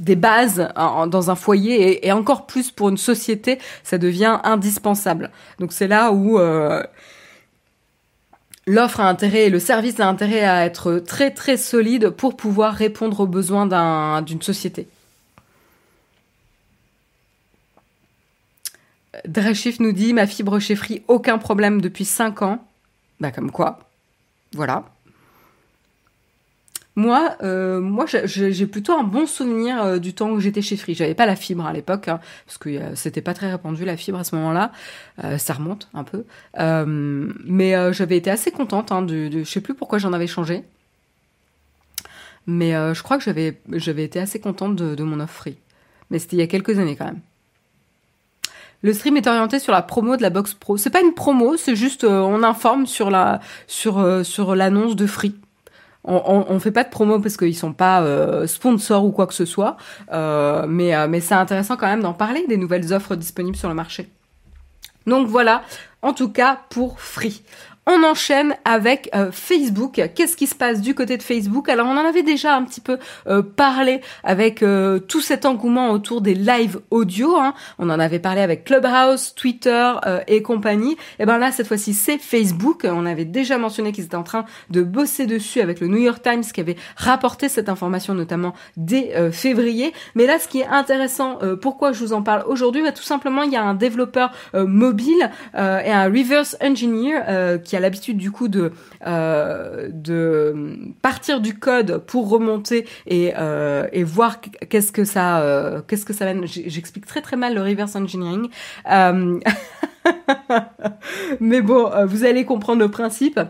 des 0.00 0.16
bases 0.16 0.68
dans 0.74 1.30
un 1.30 1.34
foyer 1.36 2.06
et, 2.06 2.10
encore 2.10 2.46
plus 2.46 2.70
pour 2.70 2.88
une 2.88 2.96
société, 2.96 3.58
ça 3.84 3.98
devient 3.98 4.40
indispensable. 4.42 5.30
Donc 5.58 5.72
c'est 5.72 5.86
là 5.86 6.10
où 6.10 6.38
euh, 6.38 6.82
l'offre 8.66 9.00
a 9.00 9.08
intérêt 9.08 9.46
et 9.46 9.50
le 9.50 9.60
service 9.60 10.00
a 10.00 10.08
intérêt 10.08 10.44
à 10.44 10.64
être 10.64 10.98
très 10.98 11.30
très 11.30 11.56
solide 11.56 12.10
pour 12.10 12.36
pouvoir 12.36 12.74
répondre 12.74 13.20
aux 13.20 13.26
besoins 13.26 14.22
d'une 14.22 14.42
société. 14.42 14.88
Dreschiff 19.26 19.80
nous 19.80 19.92
dit 19.92 20.14
ma 20.14 20.26
fibre 20.26 20.58
chez 20.60 20.76
Free, 20.76 21.02
aucun 21.08 21.36
problème 21.36 21.80
depuis 21.82 22.06
5 22.06 22.42
ans. 22.42 22.64
Bah 23.20 23.30
comme 23.30 23.50
quoi. 23.50 23.80
Voilà. 24.54 24.84
Moi, 26.96 27.36
euh, 27.42 27.80
moi, 27.80 28.04
j'ai 28.06 28.66
plutôt 28.66 28.92
un 28.92 29.04
bon 29.04 29.26
souvenir 29.26 29.80
euh, 29.82 29.98
du 29.98 30.12
temps 30.12 30.30
où 30.30 30.40
j'étais 30.40 30.60
chez 30.60 30.76
Free. 30.76 30.94
J'avais 30.94 31.14
pas 31.14 31.26
la 31.26 31.36
fibre 31.36 31.64
à 31.64 31.72
l'époque, 31.72 32.08
hein, 32.08 32.20
parce 32.46 32.58
que 32.58 32.68
euh, 32.68 32.94
c'était 32.96 33.22
pas 33.22 33.32
très 33.32 33.50
répandu 33.50 33.84
la 33.84 33.96
fibre 33.96 34.18
à 34.18 34.24
ce 34.24 34.34
moment-là. 34.36 34.72
ça 35.38 35.54
remonte 35.54 35.88
un 35.94 36.04
peu, 36.04 36.24
mais 36.56 37.92
j'avais 37.92 38.16
été 38.16 38.30
assez 38.30 38.50
contente. 38.50 38.92
Hein, 38.92 39.02
de, 39.02 39.28
de, 39.28 39.44
je 39.44 39.50
sais 39.50 39.60
plus 39.60 39.74
pourquoi 39.74 39.98
j'en 39.98 40.12
avais 40.12 40.26
changé, 40.26 40.64
mais 42.46 42.72
je 42.72 43.02
crois 43.02 43.18
que 43.18 43.24
j'avais 43.24 43.60
j'avais 43.72 44.04
été 44.04 44.18
assez 44.18 44.40
contente 44.40 44.76
de, 44.76 44.94
de 44.94 45.04
mon 45.04 45.20
offre 45.20 45.34
Free. 45.34 45.56
Mais 46.10 46.18
c'était 46.18 46.36
il 46.36 46.40
y 46.40 46.42
a 46.42 46.48
quelques 46.48 46.78
années 46.78 46.96
quand 46.96 47.04
même. 47.04 47.20
Le 48.82 48.92
stream 48.92 49.16
est 49.16 49.26
orienté 49.26 49.58
sur 49.58 49.72
la 49.72 49.82
promo 49.82 50.16
de 50.16 50.22
la 50.22 50.30
box 50.30 50.54
pro. 50.54 50.76
C'est 50.76 50.90
pas 50.90 51.02
une 51.02 51.14
promo, 51.14 51.56
c'est 51.56 51.76
juste 51.76 52.04
on 52.04 52.42
informe 52.42 52.86
sur 52.86 53.10
la 53.10 53.40
sur 53.68 54.24
sur 54.24 54.56
l'annonce 54.56 54.96
de 54.96 55.06
Free 55.06 55.34
on, 56.10 56.46
on, 56.48 56.60
fait 56.60 56.72
pas 56.72 56.84
de 56.84 56.90
promo 56.90 57.20
parce 57.20 57.36
qu'ils 57.36 57.56
sont 57.56 57.72
pas 57.72 58.02
euh, 58.02 58.46
sponsors 58.46 59.04
ou 59.04 59.12
quoi 59.12 59.26
que 59.26 59.34
ce 59.34 59.44
soit, 59.44 59.76
euh, 60.12 60.66
euh, 60.66 61.06
mais 61.08 61.20
c'est 61.20 61.34
intéressant 61.34 61.76
quand 61.76 61.86
même 61.86 62.02
d'en 62.02 62.12
parler 62.12 62.46
des 62.48 62.56
nouvelles 62.56 62.92
offres 62.92 63.16
disponibles 63.16 63.56
sur 63.56 63.68
le 63.68 63.74
marché. 63.74 64.08
Donc 65.06 65.28
voilà, 65.28 65.62
en 66.02 66.12
tout 66.12 66.30
cas 66.30 66.60
pour 66.68 67.00
Free. 67.00 67.42
On 67.92 68.04
enchaîne 68.04 68.54
avec 68.64 69.10
euh, 69.16 69.32
Facebook. 69.32 70.00
Qu'est-ce 70.14 70.36
qui 70.36 70.46
se 70.46 70.54
passe 70.54 70.80
du 70.80 70.94
côté 70.94 71.16
de 71.16 71.24
Facebook? 71.24 71.68
Alors 71.68 71.88
on 71.88 71.96
en 71.96 72.06
avait 72.06 72.22
déjà 72.22 72.54
un 72.54 72.62
petit 72.62 72.80
peu 72.80 72.98
euh, 73.26 73.42
parlé 73.42 74.00
avec 74.22 74.62
euh, 74.62 75.00
tout 75.00 75.20
cet 75.20 75.44
engouement 75.44 75.90
autour 75.90 76.20
des 76.20 76.34
live 76.34 76.78
audio. 76.92 77.34
Hein. 77.36 77.52
On 77.80 77.90
en 77.90 77.98
avait 77.98 78.20
parlé 78.20 78.42
avec 78.42 78.62
Clubhouse, 78.62 79.34
Twitter 79.34 79.92
et 80.28 80.40
compagnie. 80.40 80.96
Et 81.18 81.26
ben 81.26 81.38
là 81.38 81.50
cette 81.50 81.66
fois-ci 81.66 81.92
c'est 81.92 82.18
Facebook. 82.18 82.86
On 82.88 83.06
avait 83.06 83.24
déjà 83.24 83.58
mentionné 83.58 83.90
qu'ils 83.90 84.04
étaient 84.04 84.14
en 84.14 84.22
train 84.22 84.44
de 84.70 84.82
bosser 84.82 85.26
dessus 85.26 85.60
avec 85.60 85.80
le 85.80 85.88
New 85.88 85.98
York 85.98 86.22
Times 86.22 86.42
qui 86.42 86.60
avait 86.60 86.76
rapporté 86.94 87.48
cette 87.48 87.68
information 87.68 88.14
notamment 88.14 88.54
dès 88.76 89.32
février. 89.32 89.92
Mais 90.14 90.26
là 90.26 90.38
ce 90.38 90.46
qui 90.46 90.60
est 90.60 90.66
intéressant, 90.68 91.38
pourquoi 91.60 91.90
je 91.90 91.98
vous 92.04 92.12
en 92.12 92.22
parle 92.22 92.44
aujourd'hui, 92.46 92.82
bah, 92.82 92.92
tout 92.92 93.02
simplement 93.02 93.42
il 93.42 93.52
y 93.52 93.56
a 93.56 93.62
un 93.64 93.74
développeur 93.74 94.30
mobile 94.54 95.30
et 95.54 95.58
un 95.58 96.04
reverse 96.04 96.56
engineer 96.62 97.58
qui 97.64 97.76
a 97.76 97.79
l'habitude 97.80 98.16
du 98.16 98.30
coup 98.30 98.48
de 98.48 98.72
euh, 99.06 99.88
de 99.90 100.78
partir 101.02 101.40
du 101.40 101.58
code 101.58 101.98
pour 101.98 102.28
remonter 102.28 102.86
et 103.06 103.32
euh, 103.36 103.86
voir 104.04 104.40
qu'est-ce 104.40 104.92
que 104.92 105.04
ça 105.04 105.40
euh, 105.40 105.80
qu'est-ce 105.86 106.04
que 106.04 106.12
ça 106.12 106.32
va 106.32 106.40
j'explique 106.44 107.06
très 107.06 107.22
très 107.22 107.36
mal 107.36 107.54
le 107.54 107.62
reverse 107.62 107.96
engineering. 107.96 108.48
Mais 111.40 111.60
bon 111.60 111.90
vous 112.06 112.24
allez 112.24 112.44
comprendre 112.44 112.80
le 112.80 112.90
principe 112.90 113.40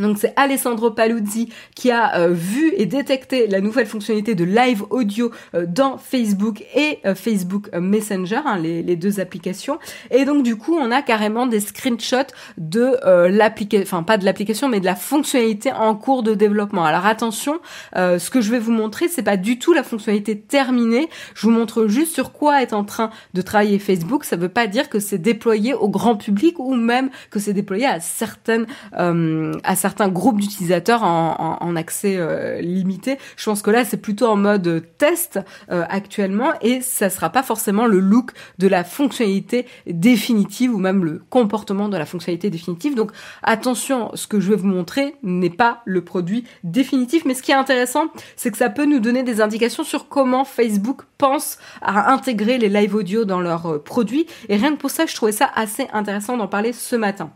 donc 0.00 0.18
c'est 0.18 0.32
Alessandro 0.36 0.90
Paluzzi 0.90 1.50
qui 1.74 1.90
a 1.90 2.18
euh, 2.18 2.28
vu 2.30 2.72
et 2.76 2.86
détecté 2.86 3.46
la 3.46 3.60
nouvelle 3.60 3.86
fonctionnalité 3.86 4.34
de 4.34 4.44
live 4.44 4.84
audio 4.90 5.30
euh, 5.54 5.66
dans 5.68 5.98
Facebook 5.98 6.64
et 6.74 6.98
euh, 7.04 7.14
Facebook 7.14 7.70
Messenger, 7.74 8.40
hein, 8.44 8.58
les, 8.58 8.96
deux 8.96 9.20
applications. 9.20 9.78
Et 10.10 10.24
donc 10.24 10.42
du 10.42 10.56
coup 10.56 10.76
on 10.76 10.90
a 10.90 11.02
carrément 11.02 11.46
des 11.46 11.60
screenshots 11.60 12.32
de 12.58 12.96
l'application, 13.28 13.82
enfin 13.82 14.02
pas 14.02 14.18
de 14.18 14.24
l'application 14.24 14.68
mais 14.68 14.80
de 14.80 14.84
la 14.84 14.96
fonctionnalité 14.96 15.72
en 15.72 15.94
cours 15.94 16.22
de 16.22 16.34
développement. 16.34 16.84
Alors 16.84 17.06
attention, 17.06 17.60
ce 17.94 18.30
que 18.30 18.40
je 18.40 18.50
vais 18.50 18.58
vous 18.58 18.72
montrer 18.72 19.08
c'est 19.08 19.22
pas 19.22 19.36
du 19.36 19.58
tout 19.58 19.72
la 19.72 19.82
fonctionnalité 19.82 20.38
terminée. 20.38 21.08
Je 21.34 21.46
vous 21.46 21.52
montre 21.52 21.86
juste 21.86 22.14
sur 22.14 22.32
quoi 22.32 22.62
est 22.62 22.72
en 22.72 22.84
train 22.84 23.10
de 23.34 23.42
travailler 23.42 23.78
Facebook. 23.78 24.24
Ça 24.24 24.36
veut 24.36 24.48
pas 24.48 24.66
dire 24.66 24.88
que 24.88 24.98
c'est 24.98 25.18
déployé 25.18 25.74
au 25.74 25.88
grand 25.88 26.16
public 26.16 26.58
ou 26.58 26.74
même 26.74 27.10
que 27.30 27.38
c'est 27.38 27.52
déployé 27.52 27.86
à 27.86 28.00
certaines 28.00 28.66
à 28.92 29.76
certaines 29.76 29.89
certains 29.90 30.08
groupes 30.08 30.40
d'utilisateurs 30.40 31.02
en, 31.02 31.76
accès 31.76 32.16
euh, 32.16 32.60
limité. 32.60 33.18
Je 33.36 33.44
pense 33.44 33.60
que 33.60 33.70
là, 33.70 33.84
c'est 33.84 33.96
plutôt 33.96 34.26
en 34.26 34.36
mode 34.36 34.84
test 34.98 35.40
euh, 35.70 35.84
actuellement 35.88 36.52
et 36.62 36.80
ça 36.80 37.10
sera 37.10 37.30
pas 37.30 37.42
forcément 37.42 37.86
le 37.86 37.98
look 37.98 38.30
de 38.58 38.68
la 38.68 38.84
fonctionnalité 38.84 39.66
définitive 39.86 40.72
ou 40.72 40.78
même 40.78 41.04
le 41.04 41.22
comportement 41.28 41.88
de 41.88 41.96
la 41.96 42.06
fonctionnalité 42.06 42.50
définitive. 42.50 42.94
Donc 42.94 43.10
attention, 43.42 44.12
ce 44.14 44.28
que 44.28 44.38
je 44.38 44.50
vais 44.50 44.56
vous 44.56 44.68
montrer 44.68 45.16
n'est 45.24 45.50
pas 45.50 45.82
le 45.86 46.04
produit 46.04 46.44
définitif, 46.62 47.24
mais 47.24 47.34
ce 47.34 47.42
qui 47.42 47.50
est 47.50 47.54
intéressant, 47.54 48.06
c'est 48.36 48.52
que 48.52 48.58
ça 48.58 48.70
peut 48.70 48.84
nous 48.84 49.00
donner 49.00 49.24
des 49.24 49.40
indications 49.40 49.82
sur 49.82 50.08
comment 50.08 50.44
Facebook 50.44 51.02
pense 51.18 51.58
à 51.82 52.12
intégrer 52.12 52.58
les 52.58 52.68
live 52.68 52.94
audio 52.94 53.24
dans 53.24 53.40
leurs 53.40 53.66
euh, 53.66 53.78
produits. 53.82 54.26
Et 54.48 54.56
rien 54.56 54.72
que 54.72 54.80
pour 54.80 54.90
ça, 54.90 55.06
je 55.06 55.16
trouvais 55.16 55.32
ça 55.32 55.50
assez 55.54 55.88
intéressant 55.92 56.36
d'en 56.36 56.46
parler 56.46 56.72
ce 56.72 56.94
matin. 56.94 57.32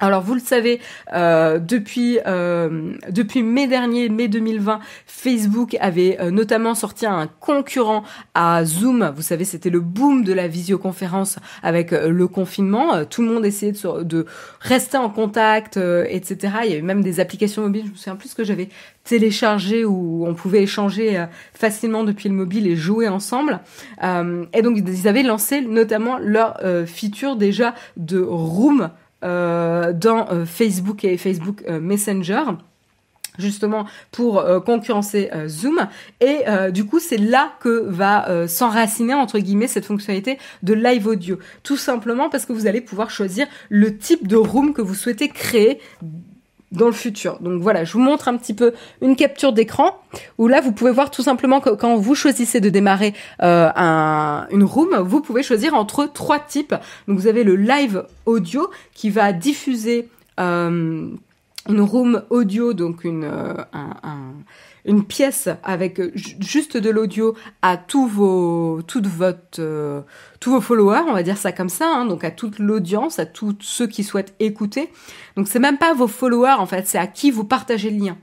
Alors 0.00 0.22
vous 0.22 0.34
le 0.34 0.40
savez, 0.40 0.80
euh, 1.12 1.58
depuis 1.58 2.20
euh, 2.24 2.92
depuis 3.10 3.42
mai 3.42 3.66
dernier, 3.66 4.08
mai 4.08 4.28
2020, 4.28 4.78
Facebook 5.06 5.76
avait 5.80 6.18
euh, 6.20 6.30
notamment 6.30 6.76
sorti 6.76 7.04
un 7.04 7.26
concurrent 7.40 8.04
à 8.34 8.64
Zoom. 8.64 9.12
Vous 9.16 9.22
savez, 9.22 9.44
c'était 9.44 9.70
le 9.70 9.80
boom 9.80 10.22
de 10.22 10.32
la 10.32 10.46
visioconférence 10.46 11.40
avec 11.64 11.90
le 11.90 12.28
confinement. 12.28 13.04
tout 13.06 13.22
le 13.22 13.28
monde 13.28 13.44
essayait 13.44 13.72
de, 13.72 14.02
de 14.04 14.26
rester 14.60 14.96
en 14.96 15.10
contact, 15.10 15.76
etc. 15.76 16.36
Il 16.64 16.70
y 16.70 16.72
avait 16.74 16.82
même 16.82 17.02
des 17.02 17.18
applications 17.18 17.62
mobiles. 17.62 17.86
Je 17.86 17.90
me 17.90 17.96
souviens 17.96 18.16
plus 18.16 18.34
que 18.34 18.44
j'avais 18.44 18.68
téléchargé 19.02 19.84
où 19.84 20.24
on 20.26 20.34
pouvait 20.34 20.62
échanger 20.62 21.24
facilement 21.54 22.04
depuis 22.04 22.28
le 22.28 22.34
mobile 22.34 22.66
et 22.68 22.76
jouer 22.76 23.08
ensemble. 23.08 23.60
et 24.00 24.62
donc 24.62 24.78
ils 24.78 25.08
avaient 25.08 25.22
lancé 25.22 25.60
notamment 25.60 26.18
leur 26.18 26.60
feature 26.86 27.36
déjà 27.36 27.74
de 27.96 28.20
Room 28.20 28.78
euh, 28.82 28.88
dans 29.22 30.28
euh, 30.30 30.44
Facebook 30.44 31.04
et 31.04 31.16
Facebook 31.16 31.64
euh, 31.68 31.80
Messenger 31.80 32.44
justement 33.38 33.86
pour 34.10 34.44
concurrencer 34.64 35.30
Zoom. 35.46 35.86
Et 36.20 36.38
du 36.72 36.84
coup 36.84 36.98
c'est 36.98 37.18
là 37.18 37.52
que 37.60 37.84
va 37.86 38.48
s'enraciner 38.48 39.14
entre 39.14 39.38
guillemets 39.38 39.68
cette 39.68 39.84
fonctionnalité 39.84 40.38
de 40.64 40.74
live 40.74 41.06
audio. 41.06 41.38
Tout 41.62 41.76
simplement 41.76 42.30
parce 42.30 42.46
que 42.46 42.52
vous 42.52 42.66
allez 42.66 42.80
pouvoir 42.80 43.10
choisir 43.10 43.46
le 43.68 43.96
type 43.96 44.26
de 44.26 44.34
room 44.34 44.74
que 44.74 44.82
vous 44.82 44.96
souhaitez 44.96 45.28
créer 45.28 45.78
dans 46.72 46.86
le 46.86 46.92
futur. 46.92 47.38
Donc 47.40 47.62
voilà, 47.62 47.84
je 47.84 47.92
vous 47.92 48.00
montre 48.00 48.28
un 48.28 48.36
petit 48.36 48.54
peu 48.54 48.72
une 49.00 49.16
capture 49.16 49.52
d'écran 49.52 50.00
où 50.36 50.48
là 50.48 50.60
vous 50.60 50.72
pouvez 50.72 50.90
voir 50.90 51.10
tout 51.10 51.22
simplement 51.22 51.60
que 51.60 51.70
quand 51.70 51.96
vous 51.96 52.14
choisissez 52.14 52.60
de 52.60 52.68
démarrer 52.68 53.14
euh, 53.42 53.70
un, 53.74 54.46
une 54.50 54.64
room, 54.64 54.96
vous 54.98 55.20
pouvez 55.20 55.42
choisir 55.42 55.74
entre 55.74 56.06
trois 56.06 56.38
types. 56.38 56.74
Donc 57.06 57.18
vous 57.18 57.26
avez 57.26 57.44
le 57.44 57.56
live 57.56 58.04
audio 58.26 58.70
qui 58.94 59.10
va 59.10 59.32
diffuser 59.32 60.08
euh, 60.40 61.08
une 61.68 61.80
room 61.80 62.22
audio, 62.30 62.72
donc 62.72 63.04
une, 63.04 63.24
euh, 63.24 63.54
un 63.72 64.32
une 64.84 65.04
pièce 65.04 65.48
avec 65.62 66.00
juste 66.14 66.76
de 66.76 66.90
l'audio 66.90 67.34
à 67.62 67.76
tous 67.76 68.06
vos, 68.06 68.80
toute 68.86 69.06
votre, 69.06 69.60
euh, 69.60 70.00
tous 70.40 70.50
vos 70.50 70.60
followers, 70.60 71.04
on 71.08 71.12
va 71.12 71.22
dire 71.22 71.36
ça 71.36 71.52
comme 71.52 71.68
ça, 71.68 71.86
hein, 71.88 72.06
donc 72.06 72.24
à 72.24 72.30
toute 72.30 72.58
l'audience, 72.58 73.18
à 73.18 73.26
tous 73.26 73.56
ceux 73.60 73.86
qui 73.86 74.04
souhaitent 74.04 74.34
écouter. 74.40 74.90
Donc 75.36 75.48
c'est 75.48 75.58
même 75.58 75.78
pas 75.78 75.94
vos 75.94 76.08
followers 76.08 76.56
en 76.58 76.66
fait, 76.66 76.86
c'est 76.86 76.98
à 76.98 77.06
qui 77.06 77.30
vous 77.30 77.44
partagez 77.44 77.90
le 77.90 78.04
lien. 78.04 78.16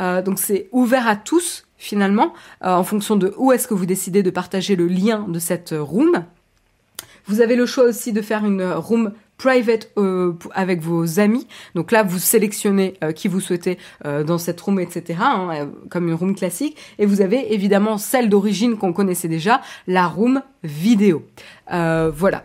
Euh, 0.00 0.22
donc 0.22 0.38
c'est 0.38 0.68
ouvert 0.72 1.06
à 1.06 1.16
tous 1.16 1.66
finalement, 1.76 2.32
euh, 2.64 2.74
en 2.74 2.84
fonction 2.84 3.16
de 3.16 3.34
où 3.36 3.52
est-ce 3.52 3.68
que 3.68 3.74
vous 3.74 3.86
décidez 3.86 4.22
de 4.22 4.30
partager 4.30 4.76
le 4.76 4.86
lien 4.86 5.26
de 5.28 5.38
cette 5.38 5.74
room. 5.76 6.24
Vous 7.26 7.40
avez 7.40 7.56
le 7.56 7.66
choix 7.66 7.84
aussi 7.84 8.12
de 8.12 8.22
faire 8.22 8.44
une 8.44 8.62
room 8.62 9.12
private 9.36 9.90
euh, 9.98 10.32
avec 10.52 10.80
vos 10.80 11.20
amis. 11.20 11.46
Donc 11.74 11.92
là, 11.92 12.02
vous 12.02 12.18
sélectionnez 12.18 12.94
euh, 13.02 13.12
qui 13.12 13.28
vous 13.28 13.40
souhaitez 13.40 13.78
euh, 14.04 14.24
dans 14.24 14.38
cette 14.38 14.60
room, 14.60 14.80
etc. 14.80 15.18
Hein, 15.20 15.70
comme 15.90 16.08
une 16.08 16.14
room 16.14 16.34
classique. 16.34 16.76
Et 16.98 17.06
vous 17.06 17.20
avez 17.20 17.52
évidemment 17.52 17.98
celle 17.98 18.28
d'origine 18.28 18.76
qu'on 18.76 18.92
connaissait 18.92 19.28
déjà, 19.28 19.60
la 19.86 20.06
room 20.06 20.42
vidéo. 20.62 21.26
voilà. 21.68 22.44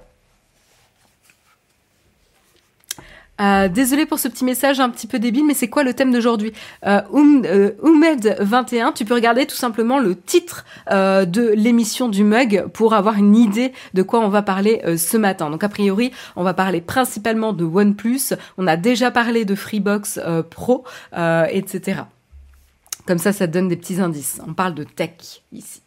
Euh, 3.39 3.67
désolé 3.69 4.05
pour 4.05 4.19
ce 4.19 4.27
petit 4.27 4.43
message 4.43 4.79
un 4.79 4.89
petit 4.89 5.07
peu 5.07 5.19
débile, 5.19 5.45
mais 5.45 5.53
c'est 5.53 5.69
quoi 5.69 5.83
le 5.83 5.93
thème 5.93 6.11
d'aujourd'hui 6.11 6.51
euh, 6.85 7.01
Oumed21, 7.13 8.87
euh, 8.87 8.91
tu 8.93 9.05
peux 9.05 9.13
regarder 9.13 9.45
tout 9.45 9.55
simplement 9.55 9.99
le 9.99 10.15
titre 10.15 10.65
euh, 10.91 11.25
de 11.25 11.49
l'émission 11.49 12.09
du 12.09 12.23
mug 12.23 12.65
pour 12.73 12.93
avoir 12.93 13.15
une 13.15 13.35
idée 13.35 13.73
de 13.93 14.01
quoi 14.03 14.19
on 14.19 14.29
va 14.29 14.41
parler 14.41 14.81
ce 14.97 15.17
matin. 15.17 15.49
Donc 15.49 15.63
a 15.63 15.69
priori, 15.69 16.11
on 16.35 16.43
va 16.43 16.53
parler 16.53 16.81
principalement 16.81 17.53
de 17.53 17.63
OnePlus, 17.63 18.33
on 18.57 18.67
a 18.67 18.77
déjà 18.77 19.11
parlé 19.11 19.45
de 19.45 19.55
Freebox 19.55 20.19
Pro, 20.49 20.83
etc. 21.13 22.01
Comme 23.05 23.17
ça, 23.17 23.31
ça 23.33 23.47
donne 23.47 23.67
des 23.67 23.77
petits 23.77 23.99
indices. 23.99 24.41
On 24.47 24.53
parle 24.53 24.75
de 24.75 24.83
tech 24.83 25.41
ici. 25.51 25.81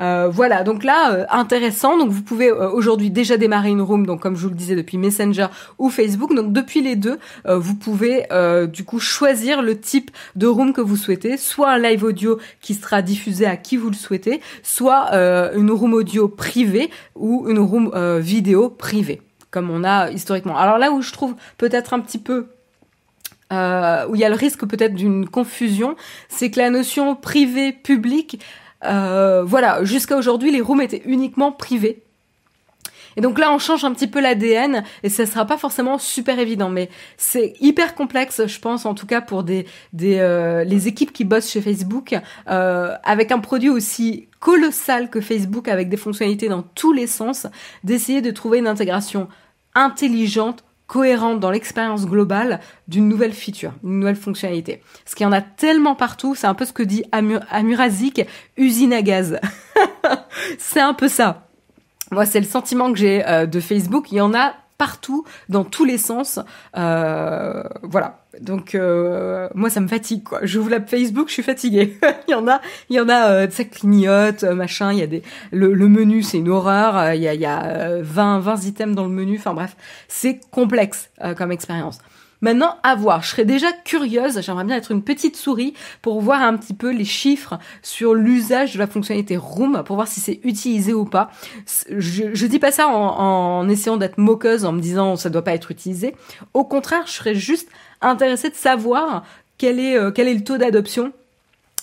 Euh, 0.00 0.28
voilà, 0.28 0.62
donc 0.62 0.84
là, 0.84 1.12
euh, 1.12 1.26
intéressant. 1.30 1.98
Donc 1.98 2.10
vous 2.10 2.22
pouvez 2.22 2.50
euh, 2.50 2.70
aujourd'hui 2.70 3.10
déjà 3.10 3.36
démarrer 3.36 3.70
une 3.70 3.82
room, 3.82 4.06
donc 4.06 4.20
comme 4.20 4.36
je 4.36 4.42
vous 4.42 4.50
le 4.50 4.54
disais 4.54 4.76
depuis 4.76 4.98
Messenger 4.98 5.46
ou 5.78 5.90
Facebook. 5.90 6.34
Donc 6.34 6.52
depuis 6.52 6.80
les 6.80 6.96
deux, 6.96 7.18
vous 7.46 7.74
pouvez 7.74 8.26
du 8.72 8.84
coup 8.84 8.98
choisir 8.98 9.62
le 9.62 9.78
type 9.78 10.10
de 10.36 10.46
room 10.46 10.72
que 10.72 10.80
vous 10.80 10.96
souhaitez, 10.96 11.36
soit 11.36 11.70
un 11.70 11.78
live 11.78 12.04
audio 12.04 12.38
qui 12.60 12.74
sera 12.74 13.02
diffusé 13.02 13.46
à 13.46 13.56
qui 13.56 13.76
vous 13.76 13.88
le 13.88 13.96
souhaitez, 13.96 14.40
soit 14.62 15.12
une 15.54 15.70
room 15.70 15.94
audio 15.94 16.28
privée 16.28 16.90
ou 17.16 17.48
une 17.48 17.58
room 17.58 17.90
vidéo 18.18 18.68
privée, 18.68 19.22
comme 19.50 19.70
on 19.70 19.84
a 19.84 20.10
historiquement. 20.10 20.56
Alors 20.56 20.78
là 20.78 20.92
où 20.92 21.02
je 21.02 21.12
trouve 21.12 21.34
peut-être 21.58 21.94
un 21.94 22.00
petit 22.00 22.18
peu 22.18 22.46
où 23.50 24.14
il 24.14 24.20
y 24.20 24.24
a 24.24 24.28
le 24.28 24.36
risque 24.36 24.66
peut-être 24.66 24.94
d'une 24.94 25.28
confusion, 25.28 25.96
c'est 26.28 26.50
que 26.50 26.58
la 26.58 26.70
notion 26.70 27.16
privé-public 27.16 28.40
euh, 28.84 29.42
voilà, 29.44 29.84
jusqu'à 29.84 30.16
aujourd'hui, 30.16 30.50
les 30.50 30.60
rooms 30.60 30.80
étaient 30.80 31.02
uniquement 31.04 31.52
privés. 31.52 32.02
Et 33.16 33.20
donc 33.20 33.38
là, 33.38 33.52
on 33.52 33.58
change 33.58 33.84
un 33.84 33.92
petit 33.92 34.06
peu 34.06 34.20
l'ADN 34.20 34.84
et 35.02 35.08
ça 35.08 35.26
sera 35.26 35.44
pas 35.44 35.58
forcément 35.58 35.98
super 35.98 36.38
évident, 36.38 36.68
mais 36.68 36.88
c'est 37.16 37.54
hyper 37.60 37.94
complexe, 37.94 38.46
je 38.46 38.58
pense, 38.60 38.86
en 38.86 38.94
tout 38.94 39.06
cas 39.06 39.20
pour 39.20 39.42
des, 39.42 39.66
des 39.92 40.18
euh, 40.18 40.62
les 40.64 40.86
équipes 40.86 41.12
qui 41.12 41.24
bossent 41.24 41.50
chez 41.50 41.60
Facebook, 41.60 42.16
euh, 42.48 42.94
avec 43.02 43.32
un 43.32 43.40
produit 43.40 43.68
aussi 43.68 44.28
colossal 44.38 45.10
que 45.10 45.20
Facebook, 45.20 45.66
avec 45.68 45.88
des 45.88 45.96
fonctionnalités 45.96 46.48
dans 46.48 46.62
tous 46.62 46.92
les 46.92 47.08
sens, 47.08 47.46
d'essayer 47.82 48.22
de 48.22 48.30
trouver 48.30 48.58
une 48.58 48.68
intégration 48.68 49.28
intelligente 49.74 50.64
cohérente 50.90 51.38
dans 51.38 51.52
l'expérience 51.52 52.04
globale 52.04 52.58
d'une 52.88 53.08
nouvelle 53.08 53.32
feature, 53.32 53.72
d'une 53.84 54.00
nouvelle 54.00 54.16
fonctionnalité. 54.16 54.82
Parce 55.04 55.14
qu'il 55.14 55.22
y 55.22 55.28
en 55.28 55.32
a 55.32 55.40
tellement 55.40 55.94
partout, 55.94 56.34
c'est 56.34 56.48
un 56.48 56.54
peu 56.54 56.64
ce 56.64 56.72
que 56.72 56.82
dit 56.82 57.04
Amur 57.12 57.42
Amurazik, 57.48 58.26
usine 58.56 58.92
à 58.92 59.00
gaz. 59.00 59.38
c'est 60.58 60.80
un 60.80 60.92
peu 60.92 61.06
ça. 61.06 61.46
Moi, 62.10 62.26
c'est 62.26 62.40
le 62.40 62.46
sentiment 62.46 62.92
que 62.92 62.98
j'ai 62.98 63.24
euh, 63.24 63.46
de 63.46 63.60
Facebook. 63.60 64.10
Il 64.10 64.16
y 64.16 64.20
en 64.20 64.34
a 64.34 64.54
partout, 64.80 65.26
dans 65.50 65.64
tous 65.64 65.84
les 65.84 65.98
sens. 65.98 66.40
Euh, 66.74 67.62
voilà. 67.82 68.20
Donc 68.40 68.74
euh, 68.74 69.46
moi 69.54 69.68
ça 69.68 69.80
me 69.80 69.88
fatigue 69.88 70.22
quoi. 70.22 70.40
J'ouvre 70.42 70.70
la 70.70 70.80
Facebook, 70.80 71.28
je 71.28 71.34
suis 71.34 71.42
fatiguée. 71.42 71.98
il 72.28 72.30
y 72.30 72.34
en 72.34 72.48
a, 72.48 72.62
il 72.88 72.96
y 72.96 73.00
en 73.00 73.10
a, 73.10 73.30
euh, 73.30 73.50
ça 73.50 73.64
clignote, 73.64 74.42
euh, 74.42 74.54
machin. 74.54 74.90
Il 74.92 74.98
y 74.98 75.02
a 75.02 75.06
des, 75.06 75.22
le, 75.52 75.74
menu 75.86 76.22
c'est 76.22 76.38
une 76.38 76.48
horreur. 76.48 76.96
Euh, 76.96 77.14
il 77.14 77.20
y 77.20 77.28
a, 77.28 77.34
il 77.34 77.40
y 77.42 77.44
a 77.44 78.00
20, 78.00 78.38
20 78.38 78.64
items 78.64 78.96
dans 78.96 79.04
le 79.04 79.10
menu. 79.10 79.36
Enfin 79.38 79.52
bref, 79.52 79.76
c'est 80.08 80.40
complexe 80.50 81.10
comme 81.36 81.52
expérience. 81.52 81.98
Maintenant, 82.40 82.76
à 82.82 82.94
voir. 82.94 83.22
Je 83.22 83.28
serais 83.28 83.44
déjà 83.44 83.72
curieuse, 83.72 84.40
j'aimerais 84.40 84.64
bien 84.64 84.76
être 84.76 84.92
une 84.92 85.02
petite 85.02 85.36
souris 85.36 85.74
pour 86.02 86.20
voir 86.20 86.42
un 86.42 86.56
petit 86.56 86.74
peu 86.74 86.90
les 86.90 87.04
chiffres 87.04 87.58
sur 87.82 88.14
l'usage 88.14 88.74
de 88.74 88.78
la 88.78 88.86
fonctionnalité 88.86 89.36
Room, 89.36 89.82
pour 89.84 89.96
voir 89.96 90.08
si 90.08 90.20
c'est 90.20 90.40
utilisé 90.44 90.92
ou 90.92 91.04
pas. 91.04 91.30
Je, 91.90 92.34
je 92.34 92.46
dis 92.46 92.58
pas 92.58 92.72
ça 92.72 92.88
en, 92.88 93.68
essayant 93.68 93.96
d'être 93.96 94.18
moqueuse, 94.18 94.64
en 94.64 94.72
me 94.72 94.80
disant 94.80 95.16
ça 95.16 95.30
doit 95.30 95.44
pas 95.44 95.52
être 95.52 95.70
utilisé. 95.70 96.14
Au 96.54 96.64
contraire, 96.64 97.02
je 97.06 97.12
serais 97.12 97.34
juste 97.34 97.68
intéressée 98.00 98.50
de 98.50 98.54
savoir 98.54 99.24
quel 99.58 99.78
est, 99.78 99.98
euh, 99.98 100.10
quel 100.10 100.26
est 100.26 100.34
le 100.34 100.42
taux 100.42 100.56
d'adoption 100.56 101.12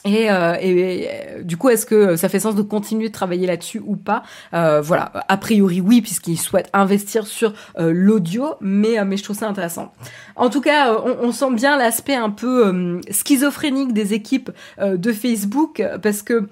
et, 0.08 0.32
euh, 0.32 0.56
euh, 0.64 1.44
du 1.44 1.58
coup, 1.58 1.70
est-ce 1.70 1.86
que 1.86 2.16
ça 2.16 2.30
fait 2.30 2.40
sens 2.40 2.56
de 2.56 2.62
continuer 2.62 3.10
de 3.10 3.14
travailler 3.14 3.46
là-dessus 3.46 3.82
ou 3.86 3.96
pas? 3.96 4.24
Euh, 4.54 4.82
Voilà, 4.82 5.12
a 5.28 5.38
priori 5.38 5.82
oui, 5.82 6.02
puisqu'ils 6.02 6.40
souhaitent 6.40 6.70
investir 6.74 7.28
sur 7.28 7.54
euh, 7.78 7.92
l'audio, 7.94 8.56
mais 8.62 9.04
mais 9.06 9.18
je 9.18 9.24
trouve 9.24 9.38
ça 9.38 9.48
intéressant. 9.48 9.92
En 10.36 10.50
tout 10.50 10.62
cas, 10.62 10.98
on, 11.06 11.28
on 11.28 11.32
sent 11.32 11.52
bien 11.54 11.78
l'aspect 11.78 12.16
un 12.16 12.30
peu 12.30 13.02
schizophrénique 13.12 13.94
des 13.94 14.14
équipes 14.14 14.52
de 14.82 15.14
Facebook, 15.14 15.84
parce 16.02 16.22
que 16.22 16.48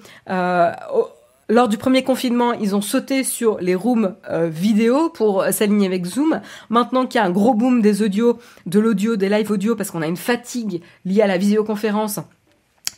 lors 1.48 1.68
du 1.68 1.78
premier 1.78 2.04
confinement, 2.04 2.54
ils 2.54 2.76
ont 2.76 2.82
sauté 2.82 3.24
sur 3.24 3.60
les 3.60 3.76
rooms 3.76 4.16
vidéo 4.46 5.10
pour 5.10 5.44
s'aligner 5.52 5.86
avec 5.86 6.06
Zoom. 6.06 6.42
Maintenant 6.70 7.06
qu'il 7.06 7.20
y 7.20 7.24
a 7.24 7.28
un 7.28 7.32
gros 7.32 7.54
boom 7.54 7.82
des 7.82 8.02
audios, 8.02 8.40
de 8.66 8.80
l'audio, 8.80 9.16
des 9.16 9.30
live 9.30 9.52
audio, 9.52 9.76
parce 9.76 9.92
qu'on 9.92 10.02
a 10.02 10.08
une 10.08 10.18
fatigue 10.18 10.82
liée 11.06 11.22
à 11.22 11.28
la 11.28 11.38
visioconférence 11.38 12.20